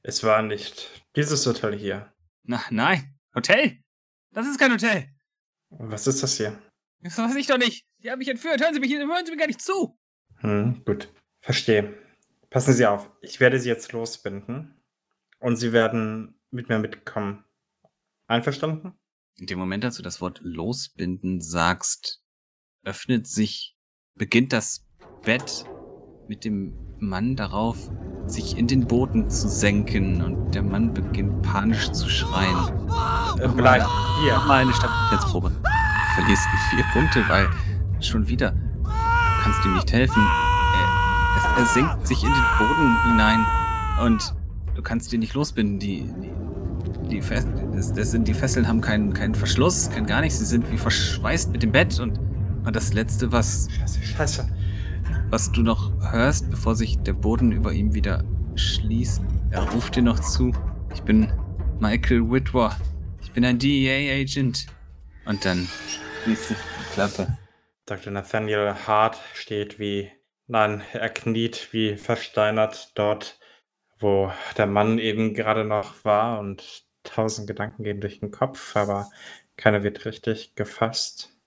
Es 0.03 0.23
war 0.25 0.43
nicht 0.43 0.91
dieses 1.17 1.47
Hotel 1.47 1.75
hier. 1.77 2.13
Na, 2.49 2.65
nein, 2.71 3.15
Hotel? 3.35 3.77
Das 4.31 4.47
ist 4.47 4.59
kein 4.59 4.73
Hotel. 4.73 5.11
Was 5.69 6.07
ist 6.07 6.23
das 6.23 6.39
hier? 6.39 6.59
Das 7.01 7.19
weiß 7.19 7.35
ich 7.37 7.47
doch 7.47 7.59
nicht. 7.59 7.87
Sie 7.99 8.11
haben 8.11 8.21
mich 8.21 8.29
entführt. 8.29 8.63
Hören 8.63 8.73
Sie 8.73 8.81
mich, 8.81 8.91
hören 8.91 9.27
Sie 9.27 9.33
mir 9.33 9.37
gar 9.37 9.47
nicht 9.47 9.61
zu. 9.61 9.99
Hm, 10.37 10.83
gut. 10.87 11.13
Verstehe. 11.43 11.99
Passen 12.49 12.73
Sie 12.73 12.87
auf. 12.87 13.11
Ich 13.21 13.39
werde 13.39 13.61
Sie 13.61 13.69
jetzt 13.69 13.93
losbinden. 13.93 14.83
Und 15.41 15.57
Sie 15.57 15.75
werden 15.75 16.41
mit 16.51 16.71
mir 16.71 16.79
mitkommen. 16.79 17.45
Einverstanden? 18.29 18.95
In 19.37 19.47
dem 19.47 19.59
Moment, 19.59 19.85
als 19.85 19.97
du 19.97 20.03
das 20.03 20.23
Wort 20.23 20.41
losbinden 20.43 21.43
sagst, 21.43 22.25
öffnet 22.83 23.27
sich, 23.27 23.77
beginnt 24.15 24.55
das 24.55 24.87
Bett 25.23 25.67
mit 26.29 26.47
dem 26.47 26.97
Mann 26.99 27.37
darauf, 27.37 27.91
sich 28.31 28.59
in 28.59 28.67
den 28.67 28.87
Boden 28.87 29.29
zu 29.31 29.49
senken 29.49 30.23
und 30.23 30.55
der 30.55 30.63
Mann 30.63 30.93
beginnt 30.93 31.43
panisch 31.43 31.91
zu 31.93 32.09
schreien. 32.09 32.57
Äh, 33.41 33.49
bleib 33.49 33.87
hier. 34.23 34.35
Mach 34.35 34.47
mal 34.47 34.63
eine 34.63 34.73
Stabilitätsprobe. 34.73 35.51
Du 35.51 36.21
verlierst 36.21 36.43
vier 36.71 36.85
Punkte, 36.93 37.25
weil 37.29 37.49
schon 38.01 38.29
wieder 38.29 38.53
du 38.53 39.43
kannst 39.43 39.65
ihm 39.65 39.75
nicht 39.75 39.93
helfen. 39.93 40.23
Er, 40.23 41.61
er, 41.61 41.67
senkt 41.67 42.07
sich 42.07 42.23
in 42.23 42.31
den 42.31 42.45
Boden 42.59 42.97
hinein 43.05 43.47
und 44.05 44.35
du 44.75 44.83
kannst 44.83 45.13
ihn 45.13 45.21
nicht 45.21 45.35
losbinden. 45.35 45.79
Die, 45.79 46.11
die, 46.21 47.09
die, 47.09 47.23
Fes 47.23 47.47
das, 47.73 47.93
das 47.93 48.11
sind, 48.11 48.29
die 48.29 48.35
Fesseln 48.35 48.67
haben 48.67 48.81
keinen, 48.81 49.13
keinen 49.13 49.35
Verschluss, 49.35 49.91
kein 49.91 50.07
gar 50.07 50.21
nichts. 50.21 50.39
Sie 50.39 50.45
sind 50.45 50.71
wie 50.71 50.79
verschweißt 50.79 51.53
mit 51.53 51.63
dem 51.63 51.73
Bett 51.73 51.99
und, 52.01 52.19
und 52.65 52.77
das 52.77 52.93
Letzte, 52.93 53.33
was, 53.33 53.69
Scheiße, 53.71 54.03
scheiße. 54.03 54.49
Was 55.31 55.53
du 55.53 55.63
noch 55.63 55.93
hörst, 56.13 56.51
bevor 56.51 56.75
sich 56.75 56.99
der 57.01 57.13
Boden 57.13 57.53
über 57.53 57.73
ihm 57.73 57.95
wieder 57.95 58.25
schließt, 58.55 59.23
er 59.51 59.69
ruft 59.71 59.97
dir 59.97 60.03
noch 60.03 60.21
zu. 60.21 60.53
Ich 60.93 61.03
bin 61.03 61.31
Michael 61.81 62.31
Whitwer. 62.31 62.77
Ich 63.21 63.33
bin 63.33 63.45
ein 63.45 63.59
DEA-Agent. 63.59 64.67
Und 65.27 65.45
dann 65.45 65.69
schließt 66.23 66.49
sich 66.49 66.57
die 66.57 66.95
Klappe. 66.95 67.39
Dr. 67.85 68.13
Nathaniel 68.13 68.75
Hart 68.87 69.19
steht 69.35 69.79
wie, 69.79 70.11
nein, 70.47 70.83
er 70.93 71.11
kniet 71.11 71.69
wie 71.73 71.97
versteinert 71.97 72.93
dort, 72.95 73.39
wo 73.99 74.33
der 74.57 74.67
Mann 74.67 74.99
eben 74.99 75.35
gerade 75.35 75.65
noch 75.65 76.05
war 76.05 76.41
und 76.41 76.85
tausend 77.05 77.47
Gedanken 77.47 77.85
gehen 77.85 78.01
durch 78.01 78.21
den 78.21 78.31
Kopf, 78.31 78.77
aber 78.77 79.11
keiner 79.57 79.83
wird 79.83 80.05
richtig 80.05 80.55
gefasst. 80.55 81.38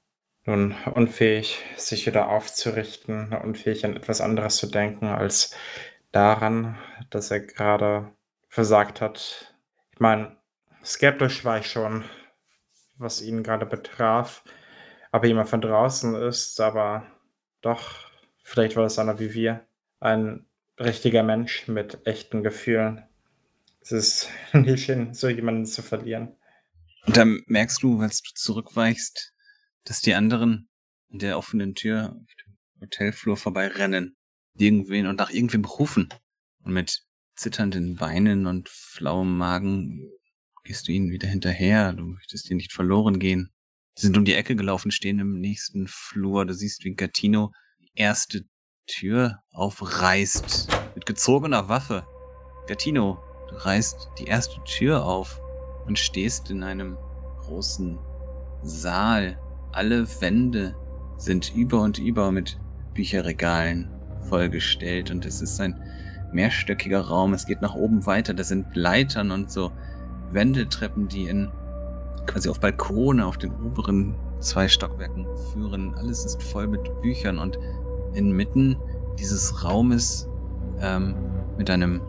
Nun, 0.45 0.75
unfähig, 0.93 1.59
sich 1.77 2.07
wieder 2.07 2.29
aufzurichten, 2.29 3.33
unfähig 3.33 3.85
an 3.85 3.95
etwas 3.95 4.21
anderes 4.21 4.57
zu 4.57 4.67
denken 4.67 5.05
als 5.05 5.55
daran, 6.11 6.77
dass 7.11 7.29
er 7.29 7.41
gerade 7.41 8.11
versagt 8.47 9.01
hat. 9.01 9.55
Ich 9.93 9.99
meine, 9.99 10.35
skeptisch 10.83 11.45
war 11.45 11.59
ich 11.59 11.67
schon, 11.67 12.03
was 12.97 13.21
ihn 13.21 13.43
gerade 13.43 13.67
betraf, 13.67 14.43
ob 15.11 15.25
jemand 15.25 15.47
von 15.47 15.61
draußen 15.61 16.15
ist, 16.15 16.59
aber 16.59 17.05
doch, 17.61 18.09
vielleicht 18.43 18.75
war 18.75 18.85
es 18.85 18.97
einer 18.97 19.19
wie 19.19 19.33
wir, 19.33 19.65
ein 19.99 20.47
richtiger 20.79 21.21
Mensch 21.21 21.67
mit 21.67 22.05
echten 22.05 22.41
Gefühlen. 22.41 23.03
Es 23.79 23.91
ist 23.91 24.29
nicht 24.53 24.85
schön, 24.85 25.13
so 25.13 25.29
jemanden 25.29 25.65
zu 25.65 25.83
verlieren. 25.83 26.35
Und 27.05 27.17
dann 27.17 27.43
merkst 27.45 27.83
du, 27.83 27.99
als 27.99 28.21
du 28.21 28.31
zurückweichst, 28.33 29.33
dass 29.83 30.01
die 30.01 30.13
anderen 30.13 30.69
an 31.11 31.19
der 31.19 31.37
offenen 31.37 31.75
Tür 31.75 32.15
auf 32.15 32.33
dem 32.45 32.57
Hotelflur 32.81 33.37
vorbeirennen, 33.37 34.15
irgendwen 34.55 35.07
und 35.07 35.17
nach 35.17 35.29
irgendwem 35.29 35.65
rufen. 35.65 36.09
Und 36.63 36.73
mit 36.73 37.03
zitternden 37.35 37.95
Beinen 37.95 38.45
und 38.45 38.69
flauem 38.69 39.37
Magen 39.37 40.09
gehst 40.63 40.87
du 40.87 40.91
ihnen 40.91 41.11
wieder 41.11 41.27
hinterher. 41.27 41.93
Du 41.93 42.03
möchtest 42.03 42.49
dir 42.49 42.55
nicht 42.55 42.71
verloren 42.71 43.19
gehen. 43.19 43.51
Sie 43.95 44.07
sind 44.07 44.17
um 44.17 44.25
die 44.25 44.35
Ecke 44.35 44.55
gelaufen, 44.55 44.91
stehen 44.91 45.19
im 45.19 45.39
nächsten 45.39 45.87
Flur. 45.87 46.45
Du 46.45 46.53
siehst, 46.53 46.83
wie 46.85 46.93
Gattino 46.93 47.51
die 47.79 47.91
erste 47.95 48.45
Tür 48.87 49.39
aufreißt. 49.51 50.69
Mit 50.95 51.05
gezogener 51.05 51.67
Waffe. 51.67 52.05
Gattino, 52.67 53.19
du 53.49 53.55
reißt 53.55 54.09
die 54.19 54.25
erste 54.25 54.63
Tür 54.63 55.05
auf 55.05 55.41
und 55.85 55.99
stehst 55.99 56.49
in 56.51 56.63
einem 56.63 56.95
großen 57.39 57.99
Saal. 58.63 59.39
Alle 59.71 60.05
Wände 60.21 60.75
sind 61.17 61.55
über 61.55 61.81
und 61.81 61.97
über 61.97 62.31
mit 62.31 62.59
Bücherregalen 62.93 63.89
vollgestellt 64.27 65.11
und 65.11 65.25
es 65.25 65.41
ist 65.41 65.59
ein 65.61 65.81
mehrstöckiger 66.31 67.01
Raum. 67.01 67.33
Es 67.33 67.45
geht 67.45 67.61
nach 67.61 67.75
oben 67.75 68.05
weiter. 68.05 68.33
Das 68.33 68.49
sind 68.49 68.75
Leitern 68.75 69.31
und 69.31 69.51
so 69.51 69.71
Wendeltreppen, 70.31 71.07
die 71.07 71.25
in 71.25 71.49
quasi 72.25 72.49
auf 72.49 72.59
Balkone 72.59 73.25
auf 73.25 73.37
den 73.37 73.53
oberen 73.53 74.15
zwei 74.39 74.67
Stockwerken 74.67 75.25
führen. 75.51 75.93
Alles 75.95 76.25
ist 76.25 76.41
voll 76.43 76.67
mit 76.67 77.01
Büchern 77.01 77.37
und 77.37 77.57
inmitten 78.13 78.77
dieses 79.19 79.63
Raumes 79.63 80.27
ähm, 80.79 81.15
mit 81.57 81.69
einem 81.69 82.01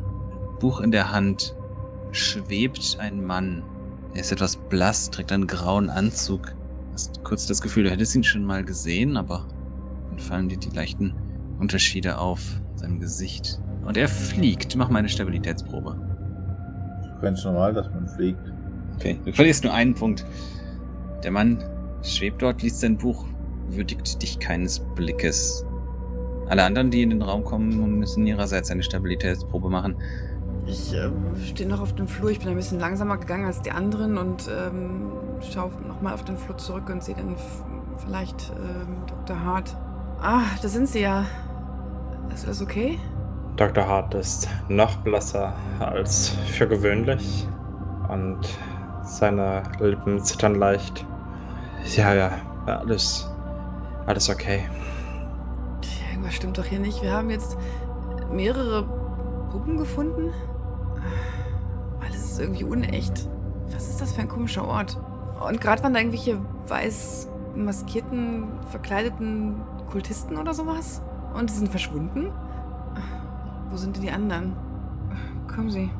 Buch 0.60 0.80
in 0.80 0.90
der 0.90 1.12
Hand 1.12 1.56
schwebt 2.12 2.96
ein 3.00 3.24
Mann. 3.24 3.64
Er 4.14 4.20
ist 4.20 4.32
etwas 4.32 4.56
blass, 4.56 5.10
trägt 5.10 5.32
einen 5.32 5.46
grauen 5.46 5.90
Anzug. 5.90 6.54
Hast 6.92 7.24
kurz 7.24 7.46
das 7.46 7.60
Gefühl, 7.60 7.84
du 7.84 7.90
hättest 7.90 8.14
ihn 8.14 8.24
schon 8.24 8.44
mal 8.44 8.64
gesehen, 8.64 9.16
aber 9.16 9.46
dann 10.10 10.18
fallen 10.18 10.48
dir 10.48 10.58
die 10.58 10.70
leichten 10.70 11.14
Unterschiede 11.58 12.18
auf 12.18 12.40
seinem 12.76 13.00
Gesicht. 13.00 13.60
Und 13.84 13.96
er 13.96 14.08
fliegt. 14.08 14.76
Mach 14.76 14.90
mal 14.90 15.00
eine 15.00 15.08
Stabilitätsprobe. 15.08 15.96
Ganz 17.20 17.44
normal, 17.44 17.72
dass 17.72 17.88
man 17.90 18.08
fliegt. 18.08 18.52
Okay, 18.96 19.18
du 19.24 19.32
verlierst 19.32 19.64
nur 19.64 19.72
einen 19.72 19.94
Punkt. 19.94 20.26
Der 21.22 21.30
Mann 21.30 21.62
schwebt 22.02 22.42
dort, 22.42 22.62
liest 22.62 22.80
sein 22.80 22.98
Buch, 22.98 23.26
würdigt 23.68 24.20
dich 24.22 24.38
keines 24.38 24.80
Blickes. 24.94 25.64
Alle 26.48 26.64
anderen, 26.64 26.90
die 26.90 27.02
in 27.02 27.10
den 27.10 27.22
Raum 27.22 27.44
kommen, 27.44 27.98
müssen 27.98 28.26
ihrerseits 28.26 28.70
eine 28.70 28.82
Stabilitätsprobe 28.82 29.70
machen. 29.70 29.96
Ich 30.66 30.94
äh, 30.94 31.10
stehe 31.44 31.68
noch 31.68 31.80
auf 31.80 31.94
dem 31.94 32.06
Flur. 32.06 32.30
Ich 32.30 32.38
bin 32.38 32.48
ein 32.48 32.56
bisschen 32.56 32.78
langsamer 32.78 33.18
gegangen 33.18 33.46
als 33.46 33.62
die 33.62 33.72
anderen 33.72 34.16
und 34.16 34.48
ähm, 34.48 35.12
schaue 35.52 35.72
nochmal 35.86 36.14
auf 36.14 36.24
den 36.24 36.36
Flur 36.36 36.56
zurück 36.56 36.88
und 36.88 37.02
sehe 37.02 37.14
dann 37.14 37.34
vielleicht 37.98 38.50
ähm, 38.50 38.96
Dr. 39.06 39.44
Hart. 39.44 39.76
Ah, 40.20 40.42
da 40.60 40.68
sind 40.68 40.88
sie 40.88 41.00
ja. 41.00 41.26
Ist 42.32 42.46
alles 42.46 42.62
okay? 42.62 42.98
Dr. 43.56 43.86
Hart 43.86 44.14
ist 44.14 44.48
noch 44.68 44.96
blasser 44.98 45.52
als 45.80 46.30
für 46.46 46.66
gewöhnlich 46.66 47.46
und 48.08 48.38
seine 49.02 49.62
Lippen 49.80 50.22
zittern 50.22 50.54
leicht. 50.54 51.04
Ja, 51.96 52.14
ja, 52.14 52.30
alles, 52.66 53.28
alles 54.06 54.30
okay. 54.30 54.62
Irgendwas 56.10 56.34
stimmt 56.34 56.56
doch 56.56 56.64
hier 56.64 56.78
nicht. 56.78 57.02
Wir 57.02 57.12
haben 57.12 57.28
jetzt 57.28 57.58
mehrere 58.30 58.84
Puppen 59.50 59.76
gefunden. 59.76 60.32
Alles 62.00 62.32
ist 62.32 62.40
irgendwie 62.40 62.64
unecht. 62.64 63.28
Was 63.72 63.88
ist 63.88 64.00
das 64.00 64.12
für 64.12 64.22
ein 64.22 64.28
komischer 64.28 64.66
Ort? 64.66 64.98
Und 65.46 65.60
gerade 65.60 65.82
waren 65.82 65.94
da 65.94 66.00
irgendwelche 66.00 66.38
weiß 66.68 67.28
maskierten, 67.56 68.44
verkleideten 68.70 69.56
Kultisten 69.90 70.38
oder 70.38 70.54
sowas? 70.54 71.02
Und 71.34 71.50
sie 71.50 71.58
sind 71.58 71.68
verschwunden? 71.68 72.30
Wo 73.70 73.76
sind 73.76 73.96
denn 73.96 74.02
die 74.02 74.10
anderen? 74.10 74.54
Kommen 75.52 75.70
Sie. 75.70 75.90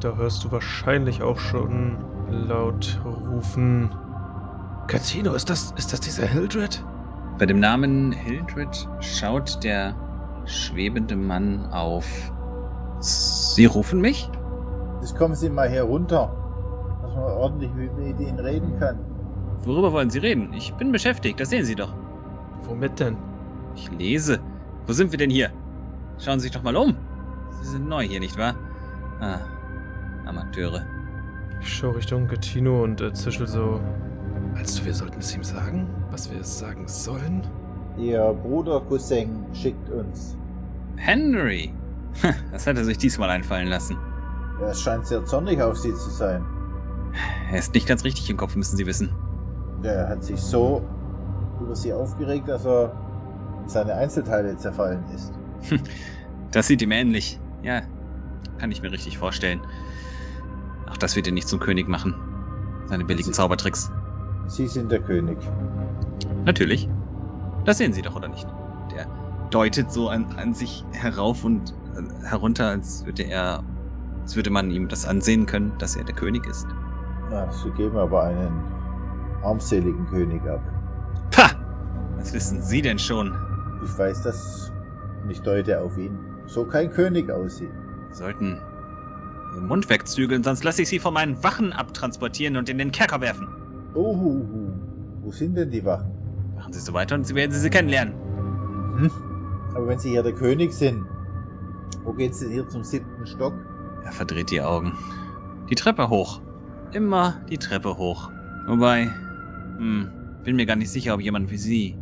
Da 0.00 0.14
hörst 0.14 0.44
du 0.44 0.52
wahrscheinlich 0.52 1.22
auch 1.22 1.38
schon 1.38 1.96
laut 2.30 3.00
rufen. 3.04 3.90
Catino, 4.86 5.32
ist 5.34 5.50
das, 5.50 5.72
ist 5.76 5.92
das 5.92 6.00
dieser 6.00 6.26
Hildred? 6.26 6.84
Bei 7.38 7.46
dem 7.46 7.58
Namen 7.58 8.12
Hildred 8.12 8.88
schaut 9.00 9.62
der 9.64 9.94
schwebende 10.44 11.16
Mann 11.16 11.66
auf. 11.72 12.06
Sie 13.00 13.66
rufen 13.66 14.00
mich? 14.00 14.30
Jetzt 15.06 15.16
kommen 15.16 15.36
Sie 15.36 15.48
mal 15.48 15.70
hier 15.70 15.84
runter, 15.84 16.34
dass 17.00 17.14
man 17.14 17.22
ordentlich 17.22 17.70
mit 17.72 18.18
Ihnen 18.18 18.40
reden 18.40 18.76
kann. 18.80 18.98
Worüber 19.60 19.92
wollen 19.92 20.10
Sie 20.10 20.18
reden? 20.18 20.52
Ich 20.52 20.74
bin 20.74 20.90
beschäftigt, 20.90 21.38
das 21.38 21.50
sehen 21.50 21.64
Sie 21.64 21.76
doch. 21.76 21.94
Womit 22.62 22.98
denn? 22.98 23.16
Ich 23.76 23.88
lese. 23.92 24.40
Wo 24.84 24.92
sind 24.92 25.12
wir 25.12 25.18
denn 25.18 25.30
hier? 25.30 25.50
Schauen 26.18 26.40
Sie 26.40 26.48
sich 26.48 26.50
doch 26.50 26.64
mal 26.64 26.74
um. 26.74 26.96
Sie 27.62 27.68
sind 27.68 27.88
neu 27.88 28.02
hier, 28.02 28.18
nicht 28.18 28.36
wahr? 28.36 28.56
Ah, 29.20 29.38
Amateure. 30.26 30.82
Ich 31.60 31.72
schaue 31.72 31.94
Richtung 31.94 32.26
Catino 32.26 32.82
und 32.82 33.00
äh, 33.00 33.12
zischel 33.12 33.46
so. 33.46 33.80
Meinst 34.54 34.80
du, 34.80 34.86
wir 34.86 34.94
sollten 34.94 35.20
es 35.20 35.36
ihm 35.36 35.44
sagen? 35.44 35.86
Was 36.10 36.32
wir 36.32 36.40
es 36.40 36.58
sagen 36.58 36.88
sollen? 36.88 37.46
Ihr 37.96 38.36
Bruder 38.42 38.80
Cousin 38.80 39.46
schickt 39.52 39.88
uns. 39.88 40.36
Henry! 40.96 41.72
Das 42.50 42.66
hat 42.66 42.76
er 42.76 42.84
sich 42.84 42.98
diesmal 42.98 43.30
einfallen 43.30 43.68
lassen. 43.68 43.96
Er 44.60 44.74
scheint 44.74 45.06
sehr 45.06 45.24
zornig 45.24 45.60
auf 45.60 45.76
Sie 45.78 45.92
zu 45.94 46.10
sein. 46.10 46.44
Er 47.50 47.58
ist 47.58 47.74
nicht 47.74 47.86
ganz 47.86 48.04
richtig 48.04 48.28
im 48.30 48.36
Kopf, 48.36 48.56
müssen 48.56 48.76
Sie 48.76 48.86
wissen. 48.86 49.10
Der 49.82 50.08
hat 50.08 50.24
sich 50.24 50.40
so 50.40 50.82
über 51.60 51.74
Sie 51.74 51.92
aufgeregt, 51.92 52.48
dass 52.48 52.64
er 52.64 52.92
in 53.62 53.68
seine 53.68 53.94
Einzelteile 53.94 54.56
zerfallen 54.56 55.04
ist. 55.14 55.32
Das 56.52 56.68
sieht 56.68 56.80
ihm 56.80 56.92
ähnlich. 56.92 57.38
Ja, 57.62 57.82
kann 58.58 58.70
ich 58.70 58.80
mir 58.82 58.90
richtig 58.92 59.18
vorstellen. 59.18 59.60
Auch 60.88 60.96
das 60.96 61.16
wird 61.16 61.26
ihn 61.26 61.34
nicht 61.34 61.48
zum 61.48 61.60
König 61.60 61.88
machen. 61.88 62.14
Seine 62.86 63.04
billigen 63.04 63.32
Zaubertricks. 63.32 63.90
Sie 64.46 64.66
sind 64.66 64.90
der 64.92 65.00
König. 65.00 65.38
Natürlich. 66.44 66.88
Das 67.64 67.78
sehen 67.78 67.92
Sie 67.92 68.02
doch, 68.02 68.14
oder 68.14 68.28
nicht? 68.28 68.46
Der 68.94 69.06
deutet 69.50 69.90
so 69.90 70.08
an, 70.08 70.26
an 70.36 70.54
sich 70.54 70.84
herauf 70.92 71.44
und 71.44 71.74
äh, 71.96 72.26
herunter, 72.26 72.68
als 72.68 73.04
würde 73.04 73.24
er, 73.24 73.64
als 74.26 74.34
würde 74.34 74.50
man 74.50 74.72
ihm 74.72 74.88
das 74.88 75.06
ansehen 75.06 75.46
können, 75.46 75.70
dass 75.78 75.94
er 75.94 76.02
der 76.02 76.16
König 76.16 76.48
ist. 76.48 76.66
Ja, 77.30 77.48
Sie 77.52 77.70
geben 77.70 77.96
aber 77.96 78.24
einen 78.24 78.60
armseligen 79.44 80.04
König 80.06 80.42
ab. 80.48 80.60
Pah! 81.30 81.52
Was 82.16 82.32
wissen 82.32 82.60
Sie 82.60 82.82
denn 82.82 82.98
schon? 82.98 83.32
Ich 83.84 83.96
weiß 83.96 84.24
das 84.24 84.72
und 85.22 85.30
ich 85.30 85.40
deute 85.42 85.80
auf 85.80 85.96
ihn. 85.96 86.18
So 86.46 86.64
kein 86.64 86.90
König 86.90 87.30
aussieht. 87.30 87.70
Sie 88.10 88.18
sollten 88.18 88.60
Ihren 89.54 89.68
Mund 89.68 89.88
wegzügeln, 89.88 90.42
sonst 90.42 90.64
lasse 90.64 90.82
ich 90.82 90.88
Sie 90.88 90.98
von 90.98 91.14
meinen 91.14 91.40
Wachen 91.44 91.72
abtransportieren 91.72 92.56
und 92.56 92.68
in 92.68 92.78
den 92.78 92.90
Kerker 92.90 93.20
werfen. 93.20 93.46
Uhuhu. 93.94 94.72
Wo 95.22 95.30
sind 95.30 95.56
denn 95.56 95.70
die 95.70 95.84
Wachen? 95.84 96.10
Machen 96.56 96.72
Sie 96.72 96.80
so 96.80 96.92
weiter 96.92 97.14
und 97.14 97.28
Sie 97.28 97.36
werden 97.36 97.52
Sie, 97.52 97.60
sie 97.60 97.70
kennenlernen. 97.70 98.14
Hm? 98.96 99.10
Aber 99.72 99.86
wenn 99.86 100.00
Sie 100.00 100.10
hier 100.10 100.24
der 100.24 100.34
König 100.34 100.72
sind, 100.72 101.06
wo 102.02 102.12
geht's 102.12 102.40
denn 102.40 102.50
hier 102.50 102.68
zum 102.68 102.82
siebten 102.82 103.24
Stock? 103.24 103.54
Er 104.06 104.12
verdreht 104.12 104.50
die 104.50 104.62
Augen. 104.62 104.92
Die 105.68 105.74
Treppe 105.74 106.08
hoch. 106.08 106.40
Immer 106.92 107.40
die 107.50 107.58
Treppe 107.58 107.98
hoch. 107.98 108.30
Wobei, 108.66 109.10
hm, 109.76 110.08
bin 110.44 110.54
mir 110.54 110.64
gar 110.64 110.76
nicht 110.76 110.90
sicher, 110.90 111.12
ob 111.12 111.20
jemand 111.20 111.50
wie 111.50 111.58
Sie 111.58 111.96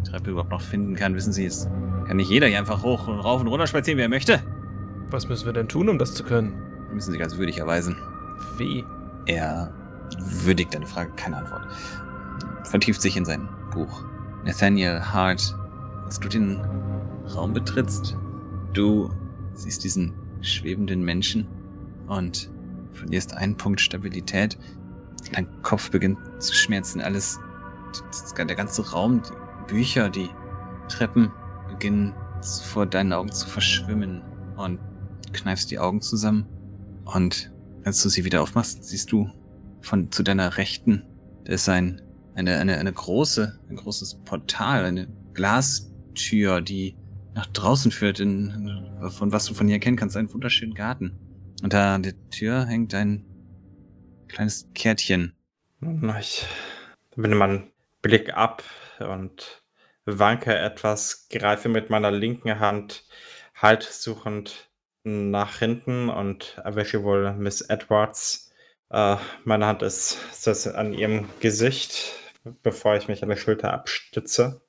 die 0.00 0.10
Treppe 0.10 0.32
überhaupt 0.32 0.50
noch 0.50 0.60
finden 0.60 0.96
kann. 0.96 1.14
Wissen 1.14 1.32
Sie 1.32 1.46
es? 1.46 1.68
Kann 2.06 2.16
nicht 2.16 2.28
jeder 2.28 2.48
hier 2.48 2.58
einfach 2.58 2.82
hoch 2.82 3.06
und 3.06 3.20
rauf 3.20 3.40
und 3.40 3.46
runter 3.46 3.68
spazieren, 3.68 3.98
wie 3.98 4.02
er 4.02 4.08
möchte? 4.08 4.42
Was 5.10 5.28
müssen 5.28 5.46
wir 5.46 5.52
denn 5.52 5.68
tun, 5.68 5.88
um 5.88 5.98
das 5.98 6.12
zu 6.12 6.24
können? 6.24 6.54
Sie 6.88 6.94
müssen 6.94 7.12
sich 7.12 7.22
als 7.22 7.38
würdig 7.38 7.58
erweisen. 7.58 7.96
Wie? 8.58 8.84
Er 9.26 9.72
würdigt 10.18 10.74
eine 10.74 10.86
Frage, 10.86 11.12
keine 11.14 11.36
Antwort. 11.36 11.62
Vertieft 12.64 13.00
sich 13.00 13.16
in 13.16 13.24
sein 13.24 13.48
Buch. 13.72 14.04
Nathaniel 14.44 15.00
Hart, 15.00 15.56
als 16.04 16.18
du 16.18 16.28
den 16.28 16.60
Raum 17.32 17.52
betrittst, 17.52 18.16
du 18.72 19.08
siehst 19.54 19.84
diesen 19.84 20.14
schwebenden 20.42 21.02
Menschen 21.02 21.46
und 22.08 22.50
verlierst 22.92 23.34
einen 23.34 23.56
Punkt 23.56 23.80
Stabilität. 23.80 24.58
Dein 25.32 25.62
Kopf 25.62 25.90
beginnt 25.90 26.18
zu 26.38 26.54
schmerzen. 26.54 27.00
Alles, 27.00 27.38
der 28.36 28.56
ganze 28.56 28.90
Raum, 28.90 29.22
die 29.22 29.72
Bücher, 29.72 30.10
die 30.10 30.28
Treppen 30.88 31.30
beginnen 31.68 32.14
vor 32.64 32.86
deinen 32.86 33.12
Augen 33.12 33.30
zu 33.30 33.48
verschwimmen 33.48 34.22
und 34.56 34.78
kneifst 35.32 35.70
die 35.70 35.78
Augen 35.78 36.00
zusammen. 36.00 36.46
Und 37.04 37.52
als 37.84 38.02
du 38.02 38.08
sie 38.08 38.24
wieder 38.24 38.42
aufmachst, 38.42 38.84
siehst 38.84 39.12
du 39.12 39.30
von 39.80 40.10
zu 40.10 40.22
deiner 40.22 40.56
Rechten, 40.56 41.04
da 41.44 41.52
ist 41.52 41.68
ein, 41.68 42.02
eine, 42.34 42.58
eine, 42.58 42.78
eine 42.78 42.92
große, 42.92 43.58
ein 43.68 43.76
großes 43.76 44.20
Portal, 44.24 44.84
eine 44.84 45.08
Glastür, 45.34 46.60
die 46.60 46.96
nach 47.34 47.46
draußen 47.46 47.90
führt, 47.90 48.20
in, 48.20 49.10
von 49.10 49.32
was 49.32 49.46
du 49.46 49.54
von 49.54 49.66
hier 49.66 49.76
erkennen 49.76 49.96
kannst, 49.96 50.16
einen 50.16 50.32
wunderschönen 50.32 50.74
Garten. 50.74 51.18
Und 51.62 51.72
da 51.72 51.94
an 51.94 52.02
der 52.02 52.14
Tür 52.30 52.66
hängt 52.66 52.94
ein 52.94 53.24
kleines 54.28 54.68
Kärtchen. 54.74 55.34
Ich 56.18 56.46
wende 57.16 57.36
meinen 57.36 57.70
Blick 58.02 58.34
ab 58.34 58.62
und 58.98 59.62
wanke 60.04 60.54
etwas, 60.56 61.28
greife 61.28 61.68
mit 61.68 61.90
meiner 61.90 62.10
linken 62.10 62.58
Hand 62.58 63.04
Halt 63.54 63.84
suchend 63.84 64.70
nach 65.04 65.58
hinten 65.58 66.08
und 66.08 66.60
erwische 66.64 67.04
wohl 67.04 67.32
Miss 67.34 67.60
Edwards. 67.60 68.52
Äh, 68.90 69.16
meine 69.44 69.66
Hand 69.66 69.82
ist, 69.82 70.18
ist 70.46 70.66
an 70.66 70.92
ihrem 70.92 71.28
Gesicht, 71.38 72.12
bevor 72.64 72.96
ich 72.96 73.06
mich 73.06 73.22
an 73.22 73.28
der 73.28 73.36
Schulter 73.36 73.72
abstütze 73.72 74.62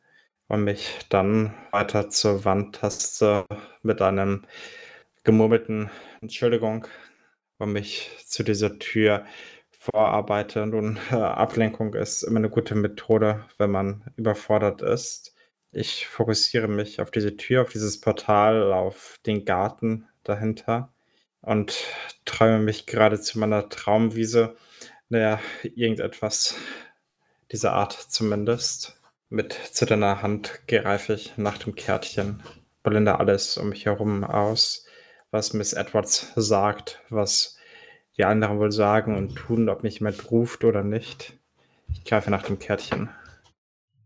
und 0.47 0.63
mich 0.63 0.99
dann 1.09 1.53
weiter 1.71 2.09
zur 2.09 2.45
Wand 2.45 2.75
taste 2.75 3.45
mit 3.81 4.01
einem 4.01 4.45
gemurmelten 5.23 5.89
Entschuldigung 6.21 6.87
und 7.57 7.73
mich 7.73 8.09
zu 8.25 8.43
dieser 8.43 8.77
Tür 8.79 9.25
vorarbeite. 9.71 10.65
Nun, 10.65 10.99
äh, 11.11 11.15
Ablenkung 11.15 11.93
ist 11.93 12.23
immer 12.23 12.37
eine 12.39 12.49
gute 12.49 12.75
Methode, 12.75 13.45
wenn 13.57 13.71
man 13.71 14.03
überfordert 14.15 14.81
ist. 14.81 15.35
Ich 15.71 16.07
fokussiere 16.07 16.67
mich 16.67 17.01
auf 17.01 17.11
diese 17.11 17.35
Tür, 17.35 17.63
auf 17.63 17.71
dieses 17.71 17.99
Portal, 17.99 18.71
auf 18.71 19.19
den 19.25 19.43
Garten 19.45 20.07
dahinter 20.23 20.93
und 21.41 21.75
träume 22.25 22.59
mich 22.59 22.85
gerade 22.85 23.19
zu 23.19 23.39
meiner 23.39 23.69
Traumwiese. 23.69 24.55
Naja, 25.09 25.39
irgendetwas 25.63 26.55
dieser 27.51 27.73
Art 27.73 27.93
zumindest. 27.93 28.99
Mit 29.33 29.53
zitternder 29.71 30.21
Hand 30.21 30.61
greife 30.67 31.15
ich 31.15 31.39
nach 31.39 31.57
dem 31.57 31.73
Kärtchen, 31.73 32.43
blende 32.83 33.17
alles 33.17 33.57
um 33.57 33.69
mich 33.69 33.87
herum 33.87 34.23
aus, 34.23 34.85
was 35.31 35.53
Miss 35.53 35.73
Edwards 35.73 36.31
sagt, 36.35 37.01
was 37.09 37.57
die 38.15 38.25
anderen 38.25 38.59
wohl 38.59 38.71
sagen 38.71 39.17
und 39.17 39.33
tun, 39.33 39.69
ob 39.69 39.81
mich 39.81 39.95
jemand 39.95 40.29
ruft 40.29 40.63
oder 40.63 40.83
nicht. 40.83 41.33
Ich 41.91 42.05
greife 42.05 42.29
nach 42.29 42.43
dem 42.43 42.59
Kärtchen. 42.59 43.09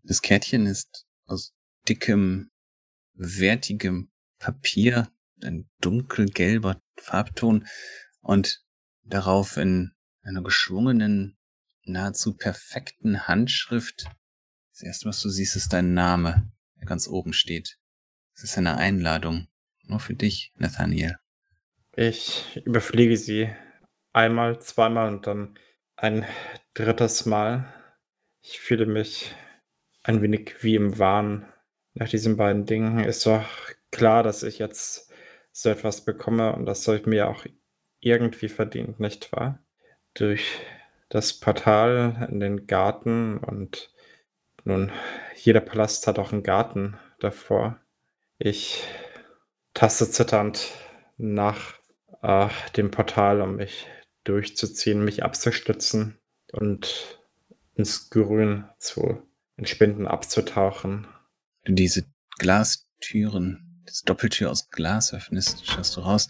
Das 0.01 0.21
Kärtchen 0.21 0.65
ist 0.65 1.05
aus 1.25 1.53
dickem, 1.89 2.49
wertigem 3.13 4.09
Papier, 4.39 5.09
ein 5.43 5.69
dunkelgelber 5.81 6.81
Farbton 6.95 7.67
und 8.21 8.63
darauf 9.03 9.57
in 9.57 9.91
einer 10.21 10.41
geschwungenen, 10.41 11.37
nahezu 11.83 12.33
perfekten 12.37 13.27
Handschrift. 13.27 14.05
Das 14.77 14.83
erste, 14.83 15.09
was 15.09 15.21
du 15.23 15.29
siehst, 15.29 15.55
ist 15.55 15.73
dein 15.73 15.95
Name, 15.95 16.51
der 16.79 16.85
ganz 16.85 17.07
oben 17.07 17.33
steht. 17.33 17.79
Es 18.35 18.43
ist 18.43 18.59
eine 18.59 18.77
Einladung. 18.77 19.47
Nur 19.81 19.99
für 19.99 20.13
dich, 20.13 20.53
Nathaniel. 20.55 21.17
Ich 21.95 22.61
überfliege 22.63 23.17
sie 23.17 23.49
einmal, 24.13 24.61
zweimal 24.61 25.11
und 25.11 25.25
dann 25.25 25.57
ein 25.95 26.27
drittes 26.75 27.25
Mal. 27.25 27.73
Ich 28.43 28.59
fühle 28.59 28.85
mich 28.85 29.33
ein 30.03 30.21
wenig 30.21 30.57
wie 30.61 30.75
im 30.75 30.99
Wahn. 30.99 31.51
Nach 31.95 32.07
diesen 32.07 32.37
beiden 32.37 32.67
Dingen 32.67 32.99
ist 32.99 33.25
doch 33.25 33.49
klar, 33.89 34.21
dass 34.21 34.43
ich 34.43 34.59
jetzt 34.59 35.11
so 35.51 35.69
etwas 35.69 36.05
bekomme 36.05 36.53
und 36.55 36.67
das 36.67 36.83
soll 36.83 36.97
ich 36.97 37.07
mir 37.07 37.29
auch 37.29 37.47
irgendwie 37.99 38.47
verdient, 38.47 38.99
nicht 38.99 39.31
wahr? 39.31 39.57
Durch 40.13 40.59
das 41.09 41.33
Portal 41.33 42.27
in 42.29 42.39
den 42.39 42.67
Garten 42.67 43.39
und 43.39 43.91
nun, 44.67 44.91
jeder 45.35 45.61
Palast 45.61 46.07
hat 46.07 46.19
auch 46.19 46.33
einen 46.33 46.43
Garten 46.43 46.97
davor. 47.19 47.79
Ich 48.37 48.83
taste 49.73 50.11
zitternd 50.11 50.73
nach 51.15 51.75
äh, 52.21 52.49
dem 52.75 52.91
Portal, 52.91 53.39
um 53.39 53.55
mich 53.55 53.87
durchzuziehen, 54.25 55.05
mich 55.05 55.23
abzustützen 55.23 56.19
und 56.51 57.17
ins 57.75 58.09
Grün 58.09 58.65
zu 58.77 59.21
entspinden, 59.55 60.05
abzutauchen. 60.05 61.07
Du 61.63 61.71
diese 61.71 62.03
Glastüren, 62.37 63.85
diese 63.87 64.03
Doppeltür 64.03 64.51
aus 64.51 64.69
Glas 64.69 65.13
öffnest, 65.13 65.65
schaust 65.65 65.95
du 65.95 66.01
raus. 66.01 66.27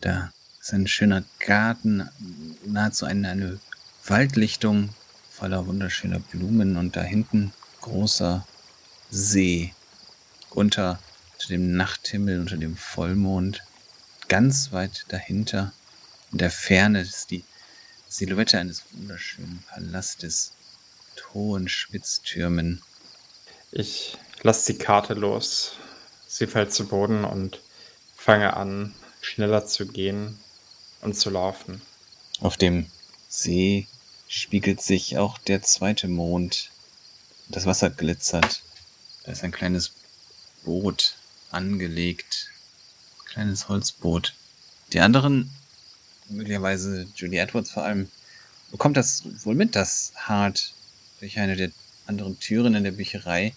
Da 0.00 0.32
ist 0.60 0.74
ein 0.74 0.88
schöner 0.88 1.22
Garten, 1.38 2.08
nahezu 2.66 3.06
eine, 3.06 3.28
eine 3.28 3.60
Waldlichtung 4.04 4.90
voller 5.30 5.68
wunderschöner 5.68 6.18
Blumen 6.18 6.76
und 6.76 6.96
da 6.96 7.02
hinten 7.02 7.52
großer 7.86 8.44
See 9.10 9.72
unter, 10.50 10.98
unter 11.34 11.48
dem 11.48 11.76
Nachthimmel, 11.76 12.40
unter 12.40 12.56
dem 12.56 12.76
Vollmond. 12.76 13.62
Ganz 14.28 14.72
weit 14.72 15.04
dahinter, 15.08 15.72
in 16.32 16.38
der 16.38 16.50
Ferne, 16.50 17.02
ist 17.02 17.30
die 17.30 17.44
Silhouette 18.08 18.58
eines 18.58 18.82
wunderschönen 18.90 19.62
Palastes 19.68 20.52
mit 21.14 21.32
hohen 21.32 21.68
Spitztürmen. 21.68 22.82
Ich 23.70 24.18
lasse 24.42 24.72
die 24.72 24.78
Karte 24.78 25.14
los. 25.14 25.76
Sie 26.26 26.48
fällt 26.48 26.72
zu 26.72 26.88
Boden 26.88 27.24
und 27.24 27.60
fange 28.16 28.56
an, 28.56 28.94
schneller 29.20 29.64
zu 29.64 29.86
gehen 29.86 30.38
und 31.02 31.16
zu 31.16 31.30
laufen. 31.30 31.80
Auf 32.40 32.56
dem 32.56 32.90
See 33.28 33.86
spiegelt 34.26 34.82
sich 34.82 35.18
auch 35.18 35.38
der 35.38 35.62
zweite 35.62 36.08
Mond. 36.08 36.70
Das 37.48 37.66
Wasser 37.66 37.90
glitzert. 37.90 38.62
Da 39.24 39.32
ist 39.32 39.44
ein 39.44 39.52
kleines 39.52 39.92
Boot 40.64 41.14
angelegt. 41.50 42.48
Kleines 43.26 43.68
Holzboot. 43.68 44.34
Die 44.92 45.00
anderen, 45.00 45.50
möglicherweise 46.28 47.06
Julie 47.14 47.40
Edwards 47.40 47.70
vor 47.70 47.84
allem, 47.84 48.08
bekommt 48.70 48.96
das 48.96 49.22
wohl 49.44 49.54
mit, 49.54 49.76
dass 49.76 50.12
Hart 50.16 50.74
durch 51.20 51.38
eine 51.38 51.56
der 51.56 51.70
anderen 52.06 52.38
Türen 52.38 52.74
in 52.74 52.84
der 52.84 52.92
Bücherei 52.92 53.54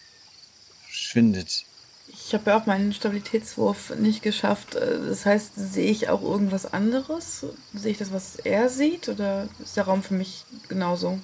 verschwindet. 0.85 1.65
Ich 2.07 2.33
habe 2.33 2.49
ja 2.49 2.57
auch 2.57 2.65
meinen 2.65 2.93
Stabilitätswurf 2.93 3.91
nicht 3.97 4.21
geschafft. 4.21 4.75
Äh, 4.75 4.99
Das 5.07 5.25
heißt, 5.25 5.51
sehe 5.55 5.91
ich 5.91 6.09
auch 6.09 6.21
irgendwas 6.21 6.65
anderes? 6.73 7.45
Sehe 7.73 7.91
ich 7.91 7.97
das, 7.97 8.11
was 8.11 8.35
er 8.37 8.69
sieht? 8.69 9.09
Oder 9.09 9.47
ist 9.59 9.77
der 9.77 9.83
Raum 9.85 10.01
für 10.01 10.15
mich 10.15 10.43
genauso? 10.67 11.19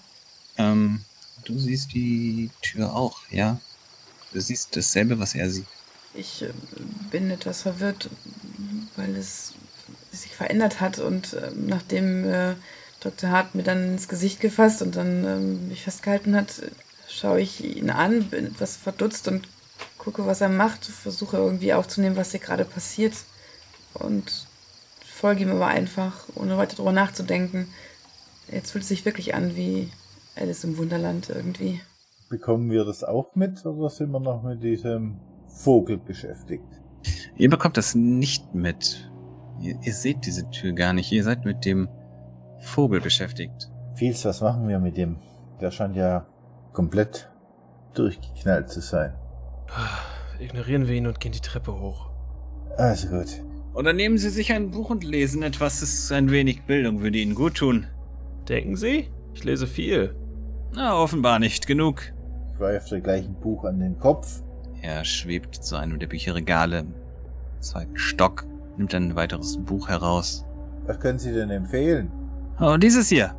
Ähm, 0.57 1.03
du 1.45 1.57
siehst 1.59 1.93
die 1.93 2.49
Tür 2.61 2.93
auch, 2.93 3.19
ja? 3.29 3.59
Du 4.33 4.41
siehst 4.41 4.75
dasselbe, 4.75 5.19
was 5.19 5.35
er 5.35 5.49
sieht. 5.49 5.67
Ich 6.13 6.41
äh, 6.41 6.49
bin 7.11 7.31
etwas 7.31 7.61
verwirrt, 7.61 8.09
weil 8.95 9.15
es 9.15 9.53
sich 10.11 10.35
verändert 10.35 10.81
hat 10.81 10.99
und 10.99 11.33
äh, 11.33 11.51
nachdem 11.55 12.25
äh, 12.25 12.55
Dr. 12.99 13.29
Hart 13.29 13.55
mir 13.55 13.63
dann 13.63 13.93
ins 13.93 14.07
Gesicht 14.07 14.39
gefasst 14.39 14.81
und 14.81 14.95
dann 14.95 15.25
ähm, 15.25 15.67
mich 15.67 15.83
festgehalten 15.83 16.35
hat, 16.35 16.61
schaue 17.07 17.41
ich 17.41 17.63
ihn 17.63 17.89
an, 17.89 18.29
bin 18.29 18.47
etwas 18.47 18.75
verdutzt 18.77 19.27
und 19.27 19.47
gucke, 19.97 20.25
was 20.25 20.41
er 20.41 20.49
macht, 20.49 20.85
versuche 20.85 21.37
irgendwie 21.37 21.73
aufzunehmen, 21.73 22.15
was 22.15 22.31
hier 22.31 22.39
gerade 22.39 22.65
passiert 22.65 23.13
und 23.93 24.47
folge 25.03 25.43
ihm 25.43 25.51
aber 25.51 25.67
einfach, 25.67 26.25
ohne 26.35 26.57
weiter 26.57 26.75
drüber 26.75 26.91
nachzudenken. 26.91 27.67
Jetzt 28.51 28.71
fühlt 28.71 28.83
es 28.83 28.89
sich 28.89 29.05
wirklich 29.05 29.33
an 29.33 29.55
wie 29.55 29.91
Alice 30.35 30.63
im 30.63 30.77
Wunderland 30.77 31.29
irgendwie. 31.29 31.81
Bekommen 32.29 32.69
wir 32.69 32.85
das 32.85 33.03
auch 33.03 33.35
mit 33.35 33.65
oder 33.65 33.89
sind 33.89 34.11
wir 34.11 34.19
noch 34.19 34.43
mit 34.43 34.63
diesem 34.63 35.19
Vogel 35.47 35.97
beschäftigt? 35.97 36.65
Ihr 37.37 37.49
bekommt 37.49 37.77
das 37.77 37.95
nicht 37.95 38.53
mit. 38.53 39.11
Ihr, 39.61 39.77
ihr 39.81 39.93
seht 39.93 40.25
diese 40.25 40.49
Tür 40.49 40.73
gar 40.73 40.93
nicht. 40.93 41.11
Ihr 41.11 41.23
seid 41.23 41.45
mit 41.45 41.65
dem 41.65 41.87
Vogel 42.59 42.99
beschäftigt. 42.99 43.71
Fields, 43.95 44.25
was 44.25 44.41
machen 44.41 44.67
wir 44.67 44.79
mit 44.79 44.97
dem? 44.97 45.17
Der 45.61 45.71
scheint 45.71 45.95
ja 45.95 46.25
komplett 46.73 47.29
durchgeknallt 47.93 48.69
zu 48.69 48.81
sein. 48.81 49.13
Ignorieren 50.39 50.87
wir 50.87 50.95
ihn 50.95 51.07
und 51.07 51.19
gehen 51.19 51.31
die 51.31 51.39
Treppe 51.39 51.79
hoch. 51.79 52.09
Also 52.77 53.07
gut. 53.07 53.41
Oder 53.73 53.93
nehmen 53.93 54.17
Sie 54.17 54.29
sich 54.29 54.51
ein 54.51 54.71
Buch 54.71 54.89
und 54.89 55.03
lesen 55.03 55.43
etwas. 55.43 55.79
Das 55.79 55.93
ist 55.93 56.11
ein 56.11 56.31
wenig 56.31 56.63
Bildung, 56.63 57.01
würde 57.01 57.17
Ihnen 57.17 57.35
gut 57.35 57.55
tun. 57.55 57.87
Denken 58.49 58.75
Sie? 58.75 59.09
Ich 59.33 59.43
lese 59.43 59.67
viel. 59.67 60.15
Na, 60.75 60.95
offenbar 60.97 61.39
nicht 61.39 61.67
genug. 61.67 62.01
Ich 62.53 62.59
werfe 62.59 62.95
dir 62.95 63.01
gleich 63.01 63.25
ein 63.25 63.35
Buch 63.35 63.63
an 63.63 63.79
den 63.79 63.97
Kopf. 63.97 64.43
Er 64.81 65.05
schwebt 65.05 65.55
zu 65.55 65.77
einem 65.77 65.99
der 65.99 66.07
Bücherregale, 66.07 66.79
im 66.79 66.93
zweiten 67.61 67.97
Stock, 67.97 68.45
nimmt 68.77 68.93
ein 68.93 69.15
weiteres 69.15 69.57
Buch 69.57 69.87
heraus. 69.87 70.45
Was 70.85 70.99
können 70.99 71.17
Sie 71.17 71.33
denn 71.33 71.49
empfehlen? 71.49 72.11
Oh, 72.59 72.77
dieses 72.77 73.09
hier. 73.09 73.35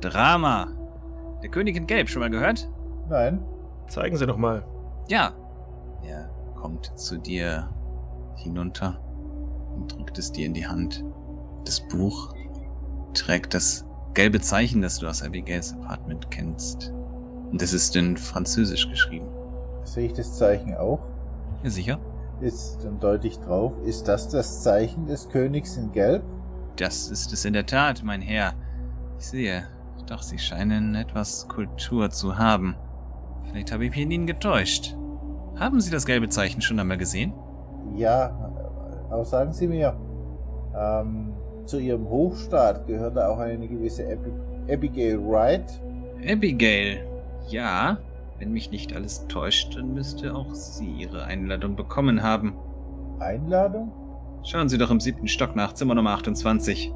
Drama. 0.00 0.68
Der 1.42 1.50
König 1.50 1.76
in 1.76 1.86
Gelb, 1.86 2.08
schon 2.08 2.20
mal 2.20 2.30
gehört? 2.30 2.68
Nein? 3.08 3.42
Zeigen 3.88 4.16
Sie 4.16 4.26
doch 4.26 4.36
mal. 4.36 4.64
Ja. 5.08 5.32
Er 6.04 6.30
kommt 6.54 6.92
zu 6.98 7.18
dir 7.18 7.68
hinunter 8.36 9.00
und 9.74 9.92
drückt 9.92 10.18
es 10.18 10.32
dir 10.32 10.46
in 10.46 10.54
die 10.54 10.66
Hand. 10.66 11.04
Das 11.64 11.80
Buch 11.88 12.32
trägt 13.12 13.54
das 13.54 13.84
gelbe 14.16 14.40
Zeichen, 14.40 14.80
das 14.80 14.98
du 14.98 15.06
aus 15.06 15.22
Abigails 15.22 15.74
Apartment 15.74 16.30
kennst. 16.30 16.90
Und 17.52 17.60
es 17.60 17.72
ist 17.72 17.94
in 17.94 18.16
Französisch 18.16 18.88
geschrieben. 18.88 19.28
Sehe 19.84 20.06
ich 20.06 20.14
das 20.14 20.36
Zeichen 20.36 20.74
auch? 20.74 21.00
Ja, 21.62 21.70
sicher? 21.70 21.98
Ist 22.40 22.78
dann 22.82 22.98
deutlich 22.98 23.38
drauf. 23.38 23.74
Ist 23.84 24.08
das 24.08 24.28
das 24.30 24.62
Zeichen 24.62 25.06
des 25.06 25.28
Königs 25.28 25.76
in 25.76 25.92
Gelb? 25.92 26.24
Das 26.76 27.10
ist 27.10 27.32
es 27.32 27.44
in 27.44 27.52
der 27.52 27.66
Tat, 27.66 28.02
mein 28.02 28.22
Herr. 28.22 28.54
Ich 29.18 29.26
sehe. 29.26 29.64
Doch 30.06 30.22
Sie 30.22 30.38
scheinen 30.38 30.94
etwas 30.94 31.46
Kultur 31.48 32.10
zu 32.10 32.38
haben. 32.38 32.74
Vielleicht 33.44 33.70
habe 33.70 33.84
ich 33.84 33.90
mich 33.90 34.00
in 34.00 34.10
Ihnen 34.10 34.26
getäuscht. 34.26 34.96
Haben 35.56 35.80
Sie 35.80 35.90
das 35.90 36.06
gelbe 36.06 36.28
Zeichen 36.30 36.62
schon 36.62 36.80
einmal 36.80 36.98
gesehen? 36.98 37.34
Ja, 37.94 38.30
aber 39.10 39.24
sagen 39.24 39.52
Sie 39.52 39.68
mir, 39.68 39.94
ähm, 40.74 41.25
zu 41.66 41.78
Ihrem 41.78 42.08
Hofstaat 42.08 42.86
gehört 42.86 43.16
da 43.16 43.28
auch 43.28 43.38
eine 43.38 43.66
gewisse 43.68 44.04
Abi 44.04 44.30
Abigail 44.72 45.18
Wright. 45.24 45.80
Abigail. 46.28 47.06
Ja. 47.48 47.98
Wenn 48.38 48.52
mich 48.52 48.70
nicht 48.70 48.94
alles 48.94 49.26
täuscht, 49.28 49.76
dann 49.76 49.94
müsste 49.94 50.34
auch 50.34 50.54
sie 50.54 50.90
ihre 50.90 51.24
Einladung 51.24 51.74
bekommen 51.74 52.22
haben. 52.22 52.54
Einladung? 53.18 53.92
Schauen 54.42 54.68
Sie 54.68 54.76
doch 54.76 54.90
im 54.90 55.00
siebten 55.00 55.26
Stock 55.26 55.56
nach, 55.56 55.72
Zimmer 55.72 55.94
Nummer 55.94 56.10
28. 56.10 56.92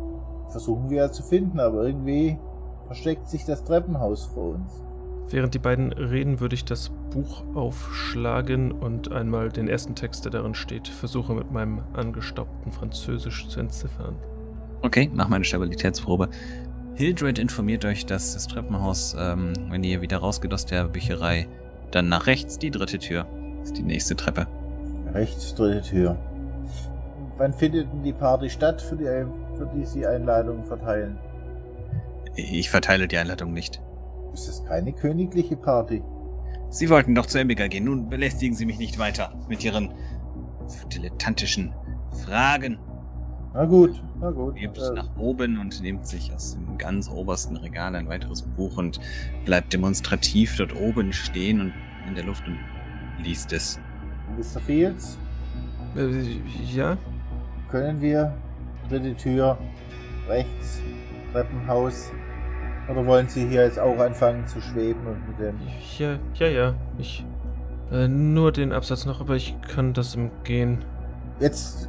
Versuchen 0.49 0.91
wir 0.91 0.99
ja 0.99 1.13
zu 1.13 1.23
finden, 1.23 1.59
aber 1.59 1.85
irgendwie 1.85 2.39
versteckt 2.87 3.29
sich 3.29 3.45
das 3.45 3.65
Treppenhaus 3.65 4.27
vor 4.27 4.55
uns. 4.55 4.83
Während 5.31 5.55
die 5.55 5.61
beiden 5.61 5.93
reden, 5.93 6.41
würde 6.41 6.55
ich 6.55 6.65
das 6.65 6.91
Buch 7.11 7.45
aufschlagen 7.55 8.73
und 8.73 9.13
einmal 9.13 9.49
den 9.49 9.69
ersten 9.69 9.95
Text, 9.95 10.25
der 10.25 10.33
darin 10.33 10.55
steht, 10.55 10.89
versuche 10.89 11.35
mit 11.35 11.53
meinem 11.53 11.83
angestaubten 11.93 12.73
Französisch 12.73 13.49
zu 13.49 13.61
entziffern. 13.61 14.17
Okay, 14.83 15.11
mach 15.13 15.29
mal 15.29 15.37
eine 15.37 15.45
Stabilitätsprobe. 15.45 16.31
Hildred 16.95 17.39
informiert 17.39 17.85
euch, 17.85 18.07
dass 18.07 18.35
das 18.35 18.47
Treppenhaus, 18.47 19.17
ähm, 19.19 19.53
wenn 19.69 19.85
ihr 19.85 20.01
wieder 20.01 20.19
rausgeht 20.19 20.53
aus 20.53 20.67
der 20.67 20.85
Bücherei, 20.85 21.47
dann 21.91 22.09
nach 22.09 22.27
rechts 22.27 22.59
die 22.59 22.71
dritte 22.71 22.99
Tür. 22.99 23.27
Das 23.59 23.69
ist 23.69 23.79
die 23.79 23.83
nächste 23.83 24.17
Treppe. 24.17 24.47
Rechts, 25.13 25.55
dritte 25.55 25.83
Tür. 25.83 26.19
Wann 27.37 27.53
findet 27.53 27.91
denn 27.93 28.03
die 28.03 28.13
Party 28.13 28.51
statt, 28.51 28.81
für 28.83 28.97
die, 28.97 29.05
für 29.05 29.71
die 29.75 29.85
Sie 29.85 30.07
Einladungen 30.07 30.65
verteilen? 30.65 31.19
Ich 32.37 32.71
verteile 32.71 33.09
die 33.09 33.17
Einladung 33.17 33.53
nicht. 33.53 33.81
Ist 34.33 34.49
das 34.49 34.65
keine 34.65 34.93
königliche 34.93 35.57
Party? 35.57 36.03
Sie 36.69 36.89
wollten 36.89 37.15
doch 37.15 37.27
zu 37.27 37.39
Embiga 37.39 37.67
gehen. 37.67 37.85
Nun 37.85 38.09
belästigen 38.09 38.55
Sie 38.55 38.67
mich 38.67 38.79
nicht 38.79 38.99
weiter 38.99 39.33
mit 39.49 39.65
Ihren 39.65 39.93
dilettantischen 40.93 41.75
Fragen. 42.25 42.79
Na 43.53 43.65
gut, 43.65 44.01
na 44.21 44.31
gut. 44.31 44.57
Hebt 44.57 44.79
Äh, 44.79 44.93
nach 44.95 45.09
oben 45.19 45.59
und 45.59 45.81
nimmt 45.83 46.07
sich 46.07 46.33
aus 46.33 46.55
dem 46.55 46.79
ganz 46.79 47.11
obersten 47.11 47.57
Regal 47.57 47.97
ein 47.97 48.09
weiteres 48.09 48.43
Buch 48.43 48.77
und 48.79 49.01
bleibt 49.45 49.73
demonstrativ 49.73 50.57
dort 50.57 50.75
oben 50.77 51.13
stehen 51.13 51.61
und 51.61 51.73
in 52.07 52.15
der 52.15 52.25
Luft 52.25 52.47
und 52.47 52.59
liest 53.25 53.53
es. 53.53 53.81
Mr. 54.37 54.61
Fields, 54.61 55.19
Äh, 55.97 56.23
ja? 56.73 56.97
können 57.69 58.01
wir 58.01 58.33
dritte 58.89 59.17
Tür 59.17 59.59
rechts, 60.29 60.81
Treppenhaus? 61.33 62.13
Oder 62.89 63.05
wollen 63.07 63.29
Sie 63.29 63.47
hier 63.49 63.65
jetzt 63.65 63.79
auch 63.79 63.99
anfangen 63.99 64.47
zu 64.47 64.61
schweben 64.61 65.01
und 65.07 65.29
mit 65.29 65.39
dem... 65.41 65.57
Ja, 65.99 66.19
ja, 66.35 66.47
ja. 66.49 66.75
Ich. 66.99 67.25
Äh, 67.93 68.07
nur 68.09 68.53
den 68.53 68.73
Absatz 68.73 69.07
noch, 69.07 69.21
aber 69.21 69.35
ich 69.37 69.61
kann 69.63 69.93
das 69.93 70.15
im 70.15 70.31
Gehen. 70.45 70.85
Jetzt 71.41 71.89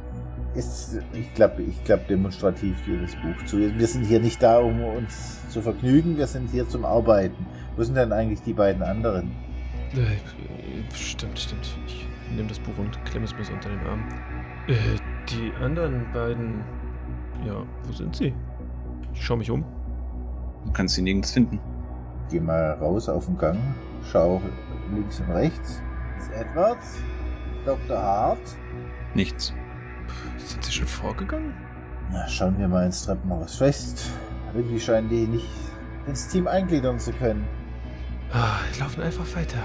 ist, 0.54 0.98
ich 1.12 1.32
glaube, 1.34 1.62
ich 1.62 1.82
glaube 1.84 2.04
demonstrativ 2.08 2.76
das 3.00 3.14
Buch 3.16 3.44
zu. 3.46 3.58
Wir 3.58 3.86
sind 3.86 4.04
hier 4.04 4.20
nicht 4.20 4.42
da, 4.42 4.58
um 4.58 4.82
uns 4.82 5.40
zu 5.48 5.62
vergnügen, 5.62 6.16
wir 6.16 6.26
sind 6.26 6.50
hier 6.50 6.68
zum 6.68 6.84
Arbeiten. 6.84 7.46
Wo 7.76 7.82
sind 7.82 7.96
denn 7.96 8.12
eigentlich 8.12 8.42
die 8.42 8.52
beiden 8.52 8.82
anderen? 8.82 9.32
Äh, 9.94 10.94
stimmt, 10.94 11.38
stimmt. 11.38 11.76
Ich 11.86 12.06
nehme 12.34 12.48
das 12.48 12.58
Buch 12.58 12.76
und 12.78 13.02
klemme 13.04 13.26
es 13.26 13.34
mir 13.36 13.44
so 13.44 13.52
unter 13.52 13.68
den 13.68 13.80
Arm. 13.80 14.08
Äh, 14.68 14.74
die 15.28 15.52
anderen 15.62 16.06
beiden. 16.12 16.62
Ja, 17.46 17.62
wo 17.84 17.92
sind 17.92 18.16
sie? 18.16 18.34
Ich 19.12 19.22
schaue 19.22 19.38
mich 19.38 19.50
um. 19.50 19.64
Du 20.64 20.72
kannst 20.72 20.94
sie 20.94 21.02
nirgends 21.02 21.32
finden. 21.32 21.58
Geh 22.30 22.40
mal 22.40 22.72
raus 22.72 23.08
auf 23.08 23.26
den 23.26 23.36
Gang, 23.36 23.58
schau 24.10 24.40
links 24.94 25.20
und 25.20 25.30
rechts. 25.30 25.82
Ist 26.18 26.32
Edwards? 26.32 26.98
Dr. 27.64 27.98
Hart? 27.98 28.56
Nichts. 29.14 29.52
Sind 30.38 30.64
sie 30.64 30.72
schon 30.72 30.86
vorgegangen? 30.86 31.54
Na, 32.10 32.26
schauen 32.28 32.58
wir 32.58 32.68
mal 32.68 32.86
ins 32.86 33.04
Treppenhaus. 33.04 33.56
Vielleicht 33.56 34.02
irgendwie 34.54 34.80
scheinen 34.80 35.08
die 35.08 35.26
nicht 35.26 35.48
ins 36.06 36.28
Team 36.28 36.46
eingliedern 36.46 36.98
zu 36.98 37.12
können. 37.12 37.46
Ah, 38.32 38.58
wir 38.70 38.80
laufen 38.80 39.02
einfach 39.02 39.26
weiter. 39.36 39.58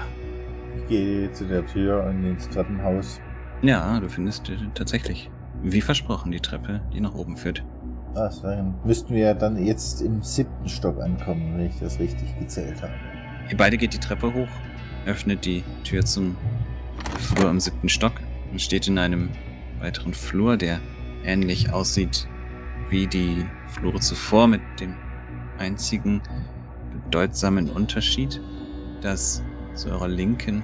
Ich 0.76 0.88
gehe 0.88 1.32
zu 1.32 1.46
der 1.46 1.66
Tür 1.66 2.04
und 2.04 2.24
ins 2.24 2.48
Treppenhaus. 2.48 3.20
Ja, 3.62 3.98
du 3.98 4.08
findest 4.08 4.50
tatsächlich, 4.74 5.30
wie 5.62 5.80
versprochen, 5.80 6.30
die 6.30 6.40
Treppe, 6.40 6.80
die 6.92 7.00
nach 7.00 7.14
oben 7.14 7.36
führt. 7.36 7.64
Was, 8.14 8.42
dann 8.42 8.74
müssten 8.84 9.14
wir 9.14 9.34
dann 9.34 9.62
jetzt 9.62 10.00
im 10.00 10.22
siebten 10.22 10.68
Stock 10.68 11.00
ankommen, 11.00 11.56
wenn 11.56 11.66
ich 11.66 11.78
das 11.78 11.98
richtig 11.98 12.38
gezählt 12.38 12.80
habe. 12.82 12.92
Ihr 13.50 13.56
beide 13.56 13.76
geht 13.76 13.94
die 13.94 13.98
Treppe 13.98 14.32
hoch, 14.32 14.48
öffnet 15.06 15.44
die 15.44 15.64
Tür 15.84 16.04
zum 16.04 16.36
Flur 17.18 17.50
im 17.50 17.60
siebten 17.60 17.88
Stock 17.88 18.12
und 18.50 18.60
steht 18.60 18.88
in 18.88 18.98
einem 18.98 19.30
weiteren 19.80 20.14
Flur, 20.14 20.56
der 20.56 20.80
ähnlich 21.24 21.72
aussieht 21.72 22.26
wie 22.90 23.06
die 23.06 23.44
Flure 23.72 24.00
zuvor, 24.00 24.46
mit 24.46 24.62
dem 24.80 24.94
einzigen 25.58 26.22
bedeutsamen 26.92 27.70
Unterschied, 27.70 28.40
dass 29.00 29.42
zu 29.74 29.90
eurer 29.90 30.08
Linken, 30.08 30.62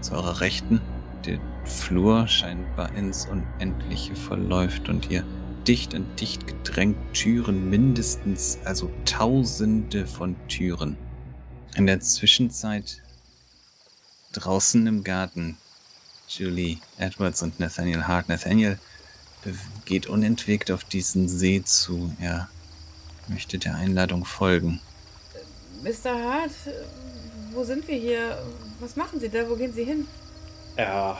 zu 0.00 0.14
eurer 0.14 0.40
Rechten 0.40 0.80
der 1.24 1.38
Flur 1.64 2.26
scheinbar 2.26 2.94
ins 2.94 3.26
Unendliche 3.26 4.14
verläuft 4.16 4.88
und 4.88 5.10
ihr 5.10 5.24
dicht 5.66 5.94
an 5.94 6.06
dicht 6.18 6.46
gedrängt 6.46 6.96
Türen 7.12 7.68
mindestens, 7.68 8.58
also 8.64 8.90
Tausende 9.04 10.06
von 10.06 10.36
Türen. 10.48 10.96
In 11.76 11.86
der 11.86 12.00
Zwischenzeit 12.00 13.02
draußen 14.32 14.86
im 14.86 15.04
Garten 15.04 15.58
Julie 16.28 16.78
Edwards 16.98 17.42
und 17.42 17.58
Nathaniel 17.58 18.06
Hart. 18.06 18.28
Nathaniel 18.28 18.78
geht 19.84 20.06
unentwegt 20.06 20.70
auf 20.70 20.84
diesen 20.84 21.28
See 21.28 21.62
zu. 21.64 22.14
Er 22.20 22.48
möchte 23.28 23.58
der 23.58 23.74
Einladung 23.76 24.24
folgen. 24.24 24.80
Mr. 25.82 26.10
Hart, 26.10 26.50
äh, 26.66 26.72
wo 27.52 27.64
sind 27.64 27.86
wir 27.88 27.96
hier? 27.96 28.38
Was 28.80 28.96
machen 28.96 29.20
Sie 29.20 29.28
da? 29.28 29.48
Wo 29.48 29.56
gehen 29.56 29.72
Sie 29.72 29.84
hin? 29.84 30.06
Er 30.76 31.18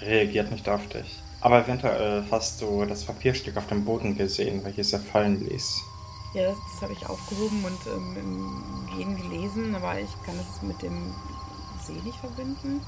reagiert 0.00 0.50
nicht 0.50 0.68
auf 0.68 0.88
dich. 0.88 1.20
Aber 1.40 1.62
eventuell 1.62 2.24
hast 2.30 2.60
du 2.62 2.84
das 2.86 3.04
Papierstück 3.04 3.56
auf 3.56 3.66
dem 3.66 3.84
Boden 3.84 4.16
gesehen, 4.16 4.64
welches 4.64 4.92
er 4.92 5.00
fallen 5.00 5.46
ließ. 5.46 5.82
Ja, 6.34 6.48
das, 6.48 6.56
das 6.72 6.82
habe 6.82 6.92
ich 6.94 7.06
aufgehoben 7.06 7.64
und 7.64 7.86
ähm, 7.86 8.16
im 8.16 8.96
Gehen 8.96 9.16
gelesen, 9.16 9.74
aber 9.74 10.00
ich 10.00 10.10
kann 10.24 10.36
das 10.38 10.62
mit 10.62 10.80
dem 10.82 11.12
See 11.86 12.00
nicht 12.04 12.18
verbinden. 12.18 12.80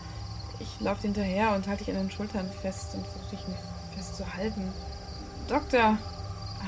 Ich 0.59 0.81
laufe 0.81 1.03
hinterher 1.03 1.53
und 1.55 1.66
halte 1.69 1.85
dich 1.85 1.95
an 1.95 2.01
den 2.03 2.11
Schultern 2.11 2.51
fest 2.62 2.95
und 2.95 3.07
versuche 3.07 3.37
dich 3.37 3.41
festzuhalten. 3.95 4.73
Doktor, 5.49 5.99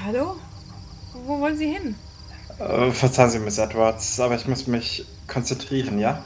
hallo? 0.05 0.37
Wo 1.27 1.41
wollen 1.41 1.57
Sie 1.57 1.73
hin? 1.73 1.95
Äh, 2.59 2.91
verzeihen 2.91 3.31
Sie, 3.31 3.39
Miss 3.39 3.59
Edwards, 3.59 4.21
aber 4.21 4.35
ich 4.37 4.47
muss 4.47 4.67
mich 4.67 5.07
konzentrieren, 5.27 5.99
ja? 5.99 6.23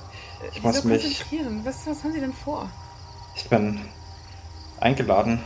Ich 0.51 0.57
Wieso 0.57 0.67
muss 0.69 0.85
mich- 0.85 1.03
konzentrieren. 1.19 1.61
Was, 1.65 1.87
was 1.87 2.03
haben 2.03 2.13
Sie 2.13 2.21
denn 2.21 2.33
vor? 2.33 2.69
Ich 3.37 3.49
bin 3.49 3.81
eingeladen. 4.81 5.41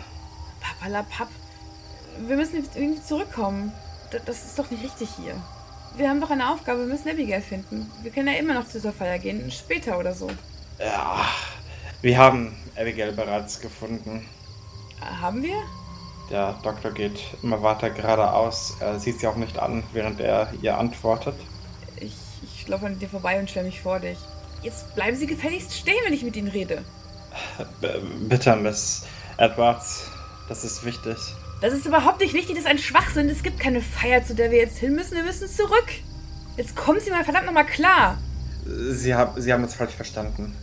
Papalapap. 0.61 1.29
Wir 2.27 2.37
müssen 2.37 2.65
irgendwie 2.75 3.03
zurückkommen. 3.03 3.73
Das 4.25 4.45
ist 4.45 4.59
doch 4.59 4.71
nicht 4.71 4.83
richtig 4.83 5.11
hier. 5.23 5.35
Wir 5.97 6.09
haben 6.09 6.21
doch 6.21 6.31
eine 6.31 6.51
Aufgabe, 6.51 6.81
wir 6.81 6.87
müssen 6.87 7.09
Abigail 7.09 7.43
finden. 7.43 7.91
Wir 8.03 8.11
können 8.11 8.29
ja 8.29 8.35
immer 8.35 8.55
noch 8.55 8.67
zu 8.67 8.73
dieser 8.75 8.93
Feier 8.93 9.19
gehen, 9.19 9.51
später 9.51 9.99
oder 9.99 10.15
so. 10.15 10.29
Ja, 10.79 11.27
wir 12.03 12.19
haben 12.19 12.55
Abigail 12.77 13.13
bereits 13.13 13.61
gefunden. 13.61 14.27
Haben 15.01 15.43
wir? 15.43 15.57
Der 16.31 16.55
Doktor 16.63 16.91
geht 16.91 17.21
immer 17.43 17.63
weiter 17.63 17.91
geradeaus. 17.91 18.77
Er 18.81 18.99
sieht 18.99 19.21
sie 19.21 19.27
auch 19.27 19.37
nicht 19.37 19.59
an, 19.59 19.85
während 19.93 20.21
er 20.21 20.53
ihr 20.61 20.77
antwortet. 20.77 21.37
Ich, 22.01 22.17
ich 22.43 22.69
laufe 22.69 22.87
an 22.87 22.99
dir 22.99 23.09
vorbei 23.09 23.39
und 23.39 23.49
stelle 23.49 23.67
mich 23.67 23.81
vor 23.81 24.01
dich. 24.01 24.19
Jetzt 24.63 24.95
bleiben 24.95 25.17
Sie 25.17 25.27
gefälligst 25.27 25.73
stehen, 25.73 25.99
wenn 26.05 26.13
ich 26.13 26.23
mit 26.23 26.37
Ihnen 26.37 26.49
rede. 26.49 26.83
B 27.81 27.89
bitte, 28.29 28.57
Miss 28.57 29.05
Edwards, 29.37 30.11
das 30.49 30.65
ist 30.65 30.85
wichtig. 30.85 31.17
Das 31.61 31.73
ist 31.73 31.87
überhaupt 31.87 32.21
nicht 32.21 32.35
wichtig, 32.35 32.57
das 32.57 32.65
ist 32.65 32.71
ein 32.71 32.79
Schwachsinn. 32.79 33.29
Es 33.29 33.43
gibt 33.43 33.61
keine 33.61 33.81
Feier, 33.81 34.25
zu 34.25 34.35
der 34.35 34.51
wir 34.51 34.59
jetzt 34.59 34.79
hin 34.79 34.95
müssen. 34.95 35.15
Wir 35.15 35.23
müssen 35.23 35.49
zurück. 35.49 35.87
Jetzt 36.57 36.75
kommen 36.75 37.01
Sie 37.01 37.11
mal 37.11 37.25
verdammt 37.25 37.47
nochmal 37.47 37.67
klar. 37.67 38.19
Sie, 38.65 39.15
hab, 39.15 39.39
sie 39.39 39.53
haben 39.53 39.63
es 39.65 39.75
falsch 39.75 39.95
verstanden. 39.95 40.55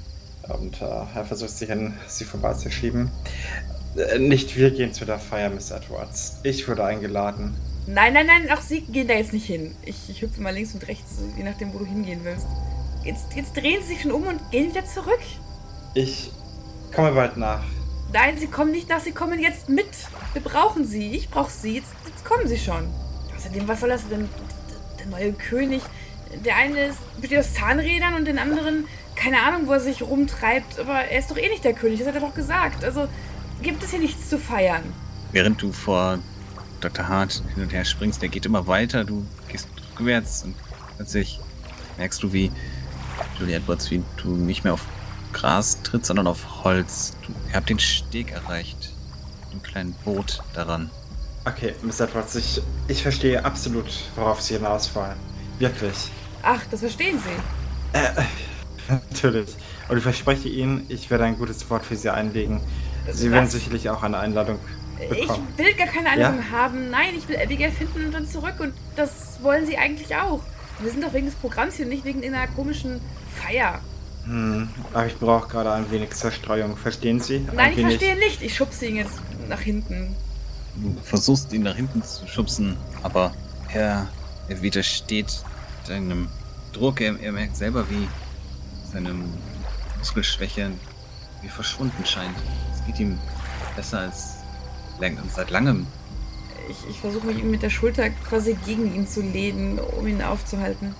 Und 0.49 0.81
äh, 0.81 0.85
er 0.85 1.25
versucht 1.25 1.51
sich 1.51 1.71
an 1.71 1.97
sie 2.07 2.25
vorbeizuschieben. 2.25 3.09
Äh, 3.95 4.19
nicht 4.19 4.55
wir 4.55 4.71
gehen 4.71 4.93
zu 4.93 5.05
der 5.05 5.19
Feier, 5.19 5.49
Miss 5.49 5.71
Edwards. 5.71 6.37
Ich 6.43 6.67
wurde 6.67 6.83
eingeladen. 6.83 7.55
Nein, 7.85 8.13
nein, 8.13 8.27
nein, 8.27 8.49
auch 8.51 8.61
Sie 8.61 8.81
gehen 8.81 9.07
da 9.07 9.13
jetzt 9.13 9.33
nicht 9.33 9.45
hin. 9.45 9.75
Ich, 9.85 10.09
ich 10.09 10.21
hüpfe 10.21 10.41
mal 10.41 10.53
links 10.53 10.73
und 10.73 10.87
rechts, 10.87 11.15
je 11.37 11.43
nachdem, 11.43 11.73
wo 11.73 11.79
du 11.79 11.85
hingehen 11.85 12.21
willst. 12.23 12.47
Jetzt, 13.03 13.35
jetzt 13.35 13.55
drehen 13.57 13.81
Sie 13.81 13.93
sich 13.93 14.01
schon 14.01 14.13
um 14.13 14.25
und 14.25 14.39
gehen 14.51 14.69
wieder 14.69 14.85
zurück. 14.85 15.19
Ich 15.93 16.31
komme 16.95 17.11
bald 17.11 17.35
nach. 17.35 17.63
Nein, 18.13 18.37
Sie 18.37 18.47
kommen 18.47 18.71
nicht 18.71 18.87
nach, 18.87 19.01
Sie 19.01 19.11
kommen 19.11 19.39
jetzt 19.39 19.67
mit. 19.67 19.89
Wir 20.31 20.41
brauchen 20.41 20.85
Sie. 20.85 21.11
Ich 21.11 21.29
brauche 21.29 21.51
Sie. 21.51 21.75
Jetzt, 21.75 21.93
jetzt 22.05 22.23
kommen 22.23 22.47
Sie 22.47 22.57
schon. 22.57 22.87
Außerdem, 23.35 23.67
was 23.67 23.81
soll 23.81 23.89
das 23.89 24.07
denn? 24.07 24.29
Der 24.99 25.07
neue 25.07 25.33
König. 25.33 25.81
Der 26.45 26.55
eine 26.55 26.85
ist, 26.85 26.99
besteht 27.19 27.39
aus 27.39 27.53
Zahnrädern 27.53 28.13
und 28.13 28.25
den 28.25 28.39
anderen, 28.39 28.87
keine 29.15 29.41
Ahnung, 29.41 29.67
wo 29.67 29.73
er 29.73 29.79
sich 29.79 30.01
rumtreibt. 30.01 30.79
Aber 30.79 31.05
er 31.05 31.19
ist 31.19 31.31
doch 31.31 31.37
eh 31.37 31.49
nicht 31.49 31.63
der 31.63 31.73
König, 31.73 31.99
das 31.99 32.07
hat 32.07 32.15
er 32.15 32.21
doch 32.21 32.33
gesagt. 32.33 32.83
Also 32.83 33.07
gibt 33.61 33.83
es 33.83 33.91
hier 33.91 33.99
nichts 33.99 34.29
zu 34.29 34.37
feiern. 34.37 34.83
Während 35.31 35.61
du 35.61 35.71
vor 35.71 36.19
Dr. 36.81 37.07
Hart 37.07 37.41
hin 37.53 37.63
und 37.63 37.73
her 37.73 37.85
springst, 37.85 38.21
der 38.21 38.29
geht 38.29 38.45
immer 38.45 38.67
weiter, 38.67 39.03
du 39.03 39.25
gehst 39.47 39.67
rückwärts 39.91 40.43
und 40.43 40.55
plötzlich 40.97 41.39
merkst 41.97 42.21
du, 42.23 42.33
wie 42.33 42.51
Julie 43.39 43.55
Edwards, 43.55 43.89
wie 43.89 44.03
du 44.17 44.29
nicht 44.29 44.63
mehr 44.63 44.73
auf 44.73 44.85
Gras 45.31 45.81
trittst, 45.81 46.07
sondern 46.07 46.27
auf 46.27 46.63
Holz. 46.63 47.13
Du, 47.25 47.33
ihr 47.49 47.55
habt 47.55 47.69
den 47.69 47.79
Steg 47.79 48.31
erreicht. 48.31 48.91
Ein 49.51 49.63
kleines 49.63 49.95
Boot 49.97 50.41
daran. 50.53 50.89
Okay, 51.45 51.73
Miss 51.81 51.99
Edwards, 51.99 52.35
ich, 52.35 52.61
ich 52.87 53.01
verstehe 53.01 53.43
absolut, 53.43 53.85
worauf 54.15 54.41
Sie 54.41 54.53
hinaus 54.55 54.93
wollen. 54.95 55.17
Wirklich. 55.59 56.09
Ach, 56.41 56.61
das 56.71 56.79
verstehen 56.81 57.19
Sie. 57.19 57.97
Äh, 57.97 58.23
natürlich. 59.11 59.49
Und 59.89 59.97
ich 59.97 60.03
verspreche 60.03 60.49
Ihnen, 60.49 60.85
ich 60.89 61.09
werde 61.09 61.25
ein 61.25 61.37
gutes 61.37 61.69
Wort 61.69 61.85
für 61.85 61.95
Sie 61.95 62.09
einlegen. 62.09 62.61
Sie 63.11 63.31
werden 63.31 63.45
Was? 63.45 63.53
sicherlich 63.53 63.89
auch 63.89 64.03
eine 64.03 64.17
Einladung 64.17 64.59
bekommen. 65.09 65.47
Ich 65.57 65.65
will 65.65 65.73
gar 65.73 65.87
keine 65.87 66.09
Einladung 66.09 66.51
haben. 66.51 66.89
Nein, 66.89 67.15
ich 67.17 67.27
will 67.27 67.37
Abigail 67.37 67.71
finden 67.71 68.05
und 68.05 68.13
dann 68.13 68.27
zurück. 68.27 68.55
Und 68.59 68.73
das 68.95 69.39
wollen 69.41 69.65
Sie 69.65 69.77
eigentlich 69.77 70.15
auch. 70.15 70.41
Wir 70.79 70.91
sind 70.91 71.03
doch 71.03 71.13
wegen 71.13 71.25
des 71.25 71.35
Programms 71.35 71.75
hier, 71.75 71.85
nicht 71.85 72.05
wegen 72.05 72.23
einer 72.23 72.47
komischen 72.47 73.01
Feier. 73.35 73.79
Hm, 74.25 74.69
aber 74.93 75.05
ich 75.05 75.17
brauche 75.17 75.49
gerade 75.49 75.73
ein 75.73 75.91
wenig 75.91 76.11
Zerstreuung. 76.11 76.77
Verstehen 76.77 77.19
Sie? 77.19 77.39
Nein, 77.39 77.59
ein 77.59 77.71
ich 77.71 77.77
wenig. 77.77 77.97
verstehe 77.97 78.15
nicht. 78.17 78.41
Ich 78.41 78.55
schubse 78.55 78.85
ihn 78.85 78.95
jetzt 78.95 79.19
nach 79.49 79.59
hinten. 79.59 80.15
Du 80.75 80.95
versuchst 81.03 81.51
ihn 81.53 81.63
nach 81.63 81.75
hinten 81.75 82.01
zu 82.03 82.25
schubsen, 82.25 82.77
aber 83.03 83.33
er 83.73 84.07
er 84.47 84.61
widersteht 84.61 85.43
deinem 85.87 86.27
Druck. 86.73 87.01
Er, 87.01 87.19
er 87.19 87.31
merkt 87.31 87.55
selber, 87.55 87.89
wie 87.89 88.07
seine 88.93 89.15
Muskelschwäche 89.97 90.71
wie 91.41 91.49
verschwunden 91.49 92.05
scheint. 92.05 92.35
Es 92.73 92.85
geht 92.85 92.99
ihm 92.99 93.19
besser 93.75 93.99
als 93.99 94.35
seit 95.35 95.49
langem. 95.49 95.85
Ich, 96.69 96.77
ich 96.89 96.99
versuche 96.99 97.27
mich 97.27 97.43
mit 97.43 97.61
der 97.61 97.69
Schulter 97.69 98.09
quasi 98.09 98.55
gegen 98.65 98.95
ihn 98.95 99.05
zu 99.05 99.21
lehnen, 99.21 99.79
um 99.79 100.07
ihn 100.07 100.21
aufzuhalten. 100.21 100.95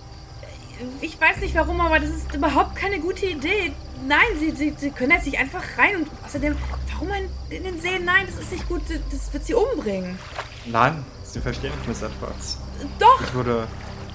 Ich 0.99 1.22
weiß 1.22 1.38
nicht 1.38 1.56
warum, 1.56 1.80
aber 1.80 1.99
das 1.99 2.10
ist 2.10 2.34
überhaupt 2.34 2.76
keine 2.76 2.99
gute 2.99 3.28
Idee. 3.28 3.72
Nein, 4.06 4.20
sie, 4.40 4.52
sie, 4.52 4.74
sie 4.78 4.90
können 4.90 5.11
jetzt 5.11 5.26
nicht 5.26 5.40
einfach 5.40 5.64
rein 5.78 5.98
und 5.98 6.07
außerdem, 6.26 6.57
warum 6.91 7.10
in 7.49 7.64
den 7.64 7.80
See? 7.80 7.99
Nein, 7.99 8.26
das 8.26 8.40
ist 8.44 8.52
nicht 8.52 8.68
gut, 8.68 8.82
das 8.90 9.32
wird 9.32 9.45
sie 9.45 9.53
umbringen. 9.53 10.20
Nein, 10.65 11.06
Sie 11.34 11.41
verstehen 11.41 11.72
nicht, 11.76 11.88
Miss 11.88 12.03
Edwards. 12.03 12.60
Doch! 12.99 13.20
Ich 13.22 13.34
wurde. 13.34 13.68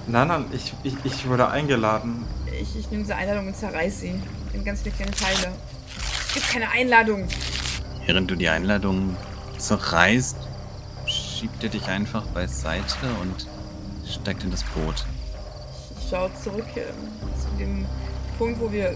Nein, 0.07 0.29
nein, 0.29 0.45
ich, 0.53 0.73
ich, 0.83 0.95
ich 1.03 1.27
wurde 1.27 1.49
eingeladen. 1.49 2.25
Ich, 2.59 2.75
ich 2.77 2.91
nehme 2.91 3.03
diese 3.03 3.15
Einladung 3.15 3.47
und 3.47 3.55
zerreiß 3.55 4.01
sie 4.01 4.13
in 4.53 4.65
ganz 4.65 4.81
viele 4.81 4.95
kleine 4.95 5.11
Teile. 5.11 5.53
Es 6.27 6.33
gibt 6.33 6.49
keine 6.49 6.69
Einladung. 6.69 7.27
Während 8.05 8.29
du 8.29 8.35
die 8.35 8.49
Einladung 8.49 9.15
zerreißt, 9.57 10.35
schiebt 11.05 11.63
er 11.63 11.69
dich 11.69 11.87
einfach 11.87 12.25
beiseite 12.27 13.07
und 13.21 13.47
steigt 14.05 14.43
in 14.43 14.51
das 14.51 14.63
Boot. 14.63 15.05
Ich 15.99 16.09
schaue 16.09 16.29
zurück 16.43 16.65
äh, 16.75 16.81
zu 17.39 17.47
dem 17.57 17.85
Punkt, 18.37 18.59
wo 18.59 18.71
wir 18.71 18.95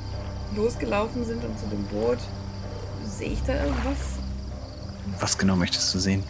losgelaufen 0.55 1.25
sind 1.25 1.43
und 1.43 1.57
zu 1.57 1.65
dem 1.67 1.83
Boot. 1.85 2.19
Sehe 3.05 3.29
ich 3.29 3.41
da 3.43 3.53
irgendwas? 3.53 3.97
Was 5.19 5.37
genau 5.37 5.55
möchtest 5.55 5.93
du 5.93 5.99
sehen? 5.99 6.23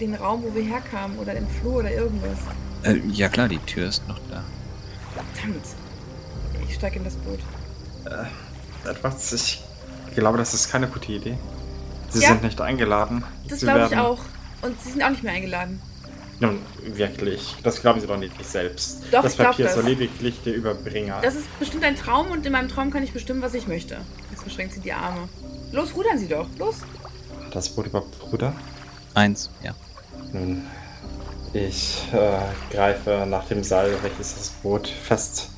Den 0.00 0.14
Raum, 0.14 0.42
wo 0.42 0.54
wir 0.54 0.62
herkamen 0.62 1.18
oder 1.18 1.34
den 1.34 1.46
Flur 1.48 1.76
oder 1.76 1.90
irgendwas. 1.90 2.38
Äh, 2.84 2.98
ja 3.12 3.28
klar, 3.28 3.48
die 3.48 3.58
Tür 3.58 3.88
ist 3.88 4.06
noch 4.08 4.18
da. 4.30 4.42
Verdammt. 5.14 5.64
Ich 6.68 6.74
steige 6.74 6.98
in 6.98 7.04
das 7.04 7.14
Boot. 7.16 7.40
Edwards, 8.84 9.32
ich 9.32 9.62
glaube, 10.14 10.38
das 10.38 10.54
ist 10.54 10.70
keine 10.70 10.88
gute 10.88 11.12
Idee. 11.12 11.38
Sie 12.10 12.20
Ja. 12.20 12.28
sind 12.28 12.42
nicht 12.42 12.60
eingeladen. 12.60 13.24
Das 13.48 13.60
glaube 13.60 13.88
ich 13.90 13.96
auch. 13.96 14.18
Und 14.62 14.80
sie 14.82 14.90
sind 14.90 15.02
auch 15.02 15.10
nicht 15.10 15.22
mehr 15.22 15.32
eingeladen. 15.32 15.80
Nun, 16.40 16.58
wirklich. 16.82 17.54
Das 17.62 17.80
glauben 17.80 18.00
Sie 18.00 18.06
doch 18.08 18.16
nicht 18.18 18.32
selbst. 18.44 19.04
Doch, 19.12 19.22
das 19.22 19.36
Papier 19.36 19.66
ist 19.66 19.74
so 19.74 19.80
lediglich 19.80 20.42
der 20.44 20.54
Überbringer. 20.54 21.20
Das 21.22 21.36
ist 21.36 21.46
bestimmt 21.60 21.84
ein 21.84 21.94
Traum 21.94 22.32
und 22.32 22.44
in 22.44 22.50
meinem 22.52 22.68
Traum 22.68 22.90
kann 22.90 23.04
ich 23.04 23.12
bestimmen, 23.12 23.42
was 23.42 23.54
ich 23.54 23.68
möchte. 23.68 23.98
Jetzt 24.30 24.42
verschränkt 24.42 24.74
sie 24.74 24.80
die 24.80 24.92
Arme. 24.92 25.28
Los, 25.70 25.94
rudern 25.94 26.18
Sie 26.18 26.26
doch. 26.26 26.48
Los. 26.58 26.76
Hat 27.44 27.54
das 27.54 27.68
Boot 27.68 27.86
überhaupt 27.86 28.18
Bruder? 28.18 28.52
Eins, 29.14 29.50
ja. 29.62 29.72
Nun, 30.32 30.66
ich 31.52 32.08
äh, 32.12 32.74
greife 32.74 33.24
nach 33.28 33.44
dem 33.46 33.62
Seil, 33.62 33.96
welches 34.02 34.34
das 34.36 34.48
Boot 34.62 34.88
fest 34.88 35.50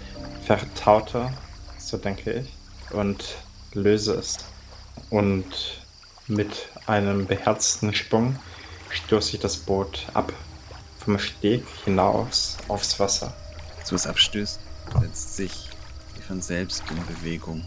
vertaute, 0.45 1.33
so 1.79 1.97
denke 1.97 2.33
ich, 2.33 2.53
und 2.93 3.37
löse 3.73 4.15
es. 4.15 4.39
Und 5.11 5.45
mit 6.27 6.69
einem 6.87 7.27
beherzten 7.27 7.95
Sprung 7.95 8.37
stoße 8.91 9.37
ich 9.37 9.43
das 9.43 9.57
Boot 9.57 10.07
ab 10.15 10.33
vom 10.99 11.19
Steg 11.19 11.65
hinaus 11.85 12.57
aufs 12.69 12.99
Wasser. 12.99 13.35
Als 13.79 13.89
du 13.91 13.95
es 13.97 14.07
abstößt, 14.07 14.61
setzt 15.01 15.37
sich 15.37 15.71
von 16.27 16.41
selbst 16.41 16.83
in 16.91 17.07
Bewegung, 17.07 17.65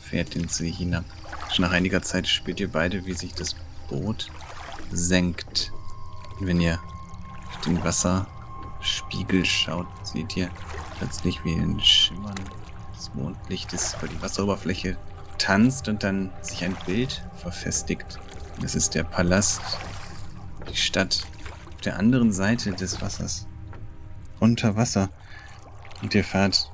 fährt 0.00 0.34
den 0.34 0.48
See 0.48 0.70
hinab. 0.70 1.04
Schon 1.52 1.64
nach 1.64 1.72
einiger 1.72 2.02
Zeit 2.02 2.28
spürt 2.28 2.60
ihr 2.60 2.70
beide, 2.70 3.04
wie 3.06 3.14
sich 3.14 3.34
das 3.34 3.56
Boot 3.88 4.30
senkt. 4.92 5.72
Und 6.38 6.46
wenn 6.46 6.60
ihr 6.60 6.78
auf 7.48 7.60
den 7.62 7.82
Wasserspiegel 7.82 9.44
schaut, 9.44 9.88
seht 10.04 10.36
ihr 10.36 10.50
plötzlich, 11.00 11.42
wie 11.44 11.54
ein 11.54 11.80
Schimmern 11.80 12.34
des 12.94 13.12
Mondlichtes 13.14 13.96
über 13.98 14.06
die 14.06 14.20
Wasseroberfläche 14.22 14.98
tanzt 15.38 15.88
und 15.88 16.02
dann 16.04 16.30
sich 16.42 16.62
ein 16.62 16.76
Bild 16.84 17.24
verfestigt. 17.36 18.20
Das 18.60 18.74
ist 18.74 18.94
der 18.94 19.04
Palast, 19.04 19.62
die 20.70 20.76
Stadt 20.76 21.26
auf 21.74 21.80
der 21.80 21.98
anderen 21.98 22.32
Seite 22.32 22.72
des 22.72 23.00
Wassers 23.00 23.48
unter 24.40 24.76
Wasser. 24.76 25.08
Und 26.02 26.14
ihr 26.14 26.24
fahrt 26.24 26.70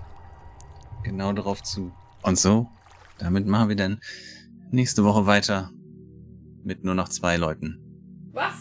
genau 1.04 1.32
darauf 1.32 1.62
zu. 1.62 1.92
Und 2.22 2.36
so, 2.36 2.68
damit 3.18 3.46
machen 3.46 3.68
wir 3.68 3.76
dann 3.76 4.00
nächste 4.72 5.04
Woche 5.04 5.26
weiter 5.26 5.70
mit 6.64 6.82
nur 6.82 6.94
noch 6.94 7.08
zwei 7.08 7.36
Leuten. 7.36 7.78
Was? 8.32 8.54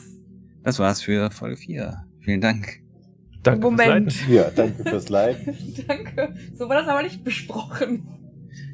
Das 0.63 0.77
war's 0.77 1.01
für 1.01 1.31
Folge 1.31 1.57
4. 1.57 2.05
Vielen 2.19 2.41
Dank. 2.41 2.84
Danke 3.45 3.61
fürs 3.61 3.71
Moment. 3.71 4.05
Leiten. 4.21 4.33
Ja, 4.33 4.51
danke 4.55 4.83
fürs 4.83 5.09
Leiden. 5.09 5.55
Danke. 5.87 6.33
So 6.55 6.67
war 6.67 6.81
das 6.81 6.87
aber 6.87 7.03
nicht 7.03 7.23
besprochen. 7.23 8.07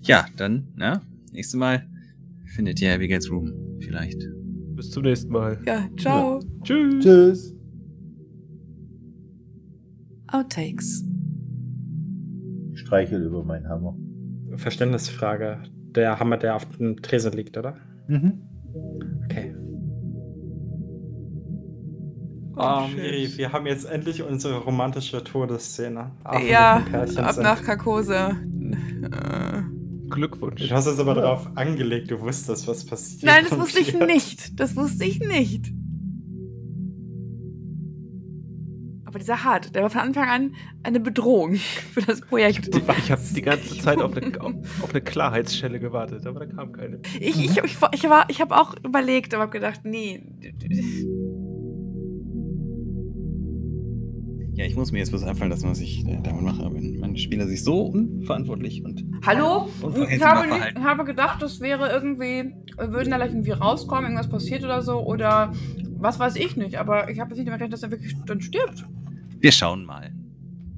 Ja, 0.02 0.26
dann, 0.38 0.68
na, 0.76 1.02
nächstes 1.32 1.60
Mal 1.60 1.88
findet 2.46 2.82
ihr 2.82 2.94
Abigail's 2.94 3.30
Room. 3.30 3.52
Vielleicht. 3.82 4.22
Bis 4.76 4.90
zum 4.92 5.04
nächsten 5.04 5.32
Mal. 5.32 5.60
Ja, 5.66 5.90
ciao. 5.98 6.40
Tschüss. 6.64 7.04
Tschüss. 7.04 7.56
Outtakes. 10.28 11.04
Streichel 12.74 13.24
über 13.26 13.44
meinen 13.44 13.68
Hammer. 13.68 13.98
Verständnisfrage. 14.56 15.64
Der 15.96 16.20
Hammer, 16.20 16.38
der 16.38 16.56
auf 16.56 16.66
dem 16.78 17.02
Tresen 17.02 17.34
liegt, 17.34 17.58
oder? 17.58 17.76
Mhm. 18.08 18.42
Okay. 19.26 19.51
Oh. 22.56 22.82
Miri, 22.94 23.32
wir 23.38 23.54
haben 23.54 23.66
jetzt 23.66 23.86
endlich 23.86 24.22
unsere 24.24 24.58
romantische 24.60 25.24
Todesszene. 25.24 26.12
Wir 26.32 26.42
Ja, 26.46 26.84
ab 26.94 27.08
sind. 27.08 27.44
nach 27.44 27.64
Karkose. 27.64 28.38
Äh. 29.04 29.62
Glückwunsch. 30.10 30.68
Du 30.68 30.76
hast 30.76 30.88
es 30.88 31.00
aber 31.00 31.16
Ja. 31.16 31.22
darauf 31.22 31.48
angelegt, 31.56 32.12
du 32.12 32.20
wusstest, 32.20 32.68
was 32.68 32.86
passiert. 32.86 33.24
Nein, 33.24 33.44
das 33.44 33.54
Und 33.54 33.62
wusste 33.62 33.80
ich 33.80 33.98
nicht. 33.98 34.60
Das 34.60 34.76
wusste 34.76 35.06
ich 35.06 35.20
nicht. 35.22 35.72
Aber 39.06 39.20
dieser 39.20 39.44
Hart, 39.44 39.76
der 39.76 39.84
war 39.84 39.90
von 39.90 40.02
Anfang 40.02 40.30
an 40.30 40.56
eine 40.84 41.00
Bedrohung 41.02 41.56
für 41.94 42.02
das 42.02 42.22
Projekt. 42.22 42.70
Ich 42.76 43.12
habe 43.12 43.22
die 43.36 43.42
ganze 43.42 43.78
Zeit 43.78 44.02
auf 44.02 44.16
eine, 44.16 44.32
auf 44.82 44.90
eine 44.90 45.02
Klarheitsschelle 45.02 45.80
gewartet, 45.80 46.26
aber 46.26 46.42
da 46.42 46.46
kam 46.46 46.72
keine. 46.72 47.02
Ich, 47.20 47.38
ich, 47.44 47.58
ich, 47.58 47.78
ich, 47.94 48.10
war- 48.10 48.26
ich 48.30 48.42
habe 48.42 48.56
auch 48.58 48.74
überlegt, 48.86 49.34
aber 49.34 49.44
habe 49.44 49.52
gedacht, 49.52 49.82
nee. 49.84 50.24
Ja, 54.54 54.66
ich 54.66 54.76
muss 54.76 54.92
mir 54.92 55.00
jetzt 55.00 55.14
was 55.14 55.24
einfallen 55.24 55.50
lassen, 55.50 55.70
was 55.70 55.80
ich 55.80 56.06
äh, 56.06 56.20
damit 56.22 56.42
mache, 56.42 56.70
wenn 56.74 57.00
meine 57.00 57.18
Spieler 57.18 57.48
sich 57.48 57.64
so 57.64 57.84
unverantwortlich 57.84 58.84
und 58.84 59.06
Hallo? 59.26 59.70
Ich 60.10 60.22
habe, 60.22 60.48
nicht, 60.48 60.76
habe 60.78 61.06
gedacht, 61.06 61.42
das 61.42 61.62
wäre 61.62 61.90
irgendwie, 61.90 62.54
würden 62.78 63.12
da 63.12 63.18
gleich 63.18 63.32
irgendwie 63.32 63.52
rauskommen, 63.52 64.06
irgendwas 64.06 64.30
passiert 64.30 64.64
oder 64.64 64.82
so, 64.82 65.00
oder 65.00 65.54
was 65.98 66.20
weiß 66.20 66.36
ich 66.36 66.58
nicht, 66.58 66.78
aber 66.78 67.10
ich 67.10 67.20
habe 67.20 67.30
jetzt 67.30 67.38
nicht 67.38 67.48
damit 67.48 67.60
gerechnet, 67.60 67.74
dass 67.74 67.84
er 67.84 67.92
wirklich 67.92 68.14
dann 68.26 68.42
stirbt. 68.42 68.86
wir 69.40 69.52
schauen 69.52 69.86
mal. 69.86 70.12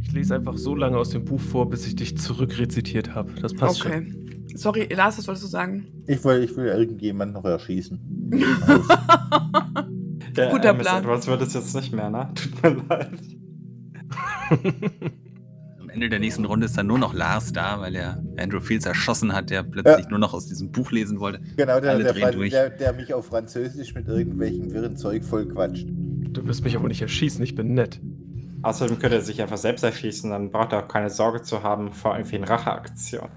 Ich 0.01 0.11
lese 0.11 0.35
einfach 0.35 0.57
so 0.57 0.75
lange 0.75 0.97
aus 0.97 1.09
dem 1.09 1.25
Buch 1.25 1.39
vor, 1.39 1.67
bis 1.69 1.87
ich 1.87 1.95
dich 1.95 2.17
zurückrezitiert 2.17 3.15
habe. 3.15 3.31
Das 3.41 3.53
passt 3.53 3.79
schon. 3.79 3.91
okay. 3.91 4.13
Sorry, 4.55 4.87
Lars, 4.93 5.17
was 5.17 5.27
wolltest 5.27 5.45
du 5.45 5.49
sagen? 5.49 5.87
Ich 6.05 6.23
will, 6.23 6.43
ich 6.43 6.55
will 6.55 6.67
irgendjemanden 6.67 7.33
noch 7.33 7.45
erschießen. 7.45 7.99
Guter 10.51 10.73
Plan. 10.75 11.03
Edwards 11.03 11.27
wird 11.27 11.41
es 11.41 11.53
jetzt 11.53 11.75
nicht 11.75 11.91
mehr, 11.93 12.11
ne? 12.11 12.29
Tut 12.35 12.61
mir 12.61 12.83
leid. 12.87 13.19
Am 15.79 15.89
Ende 15.89 16.09
der 16.09 16.19
nächsten 16.19 16.45
Runde 16.45 16.65
ist 16.65 16.77
dann 16.77 16.87
nur 16.87 16.97
noch 16.97 17.13
Lars 17.13 17.53
da, 17.53 17.79
weil 17.79 17.95
er 17.95 18.23
Andrew 18.37 18.59
Fields 18.59 18.85
erschossen 18.85 19.33
hat, 19.33 19.49
der 19.49 19.63
plötzlich 19.63 20.05
Ja. 20.05 20.09
nur 20.09 20.19
noch 20.19 20.33
aus 20.33 20.47
diesem 20.47 20.71
Buch 20.71 20.91
lesen 20.91 21.19
wollte. 21.19 21.39
Genau, 21.57 21.79
der, 21.79 21.99
der, 21.99 22.13
der, 22.13 22.69
der 22.69 22.93
mich 22.93 23.13
auf 23.13 23.27
Französisch 23.27 23.93
mit 23.93 24.07
irgendwelchem 24.07 24.73
wirren 24.73 24.95
Zeug 24.97 25.23
voll 25.23 25.47
quatscht. 25.47 25.87
Du 25.87 26.47
wirst 26.47 26.63
mich 26.63 26.75
aber 26.75 26.87
nicht 26.87 27.01
erschießen, 27.01 27.43
ich 27.43 27.53
bin 27.55 27.73
nett. 27.73 28.01
Außerdem 28.63 28.97
könnte 28.97 29.17
er 29.17 29.21
sich 29.21 29.41
einfach 29.41 29.57
selbst 29.57 29.83
erschießen, 29.83 30.29
dann 30.31 30.49
braucht 30.49 30.71
er 30.71 30.83
auch 30.83 30.87
keine 30.87 31.09
Sorge 31.09 31.41
zu 31.41 31.63
haben 31.63 31.91
vor 31.91 32.15
irgendwie 32.15 32.37
einer 32.37 32.49
Racheaktion. 32.49 33.27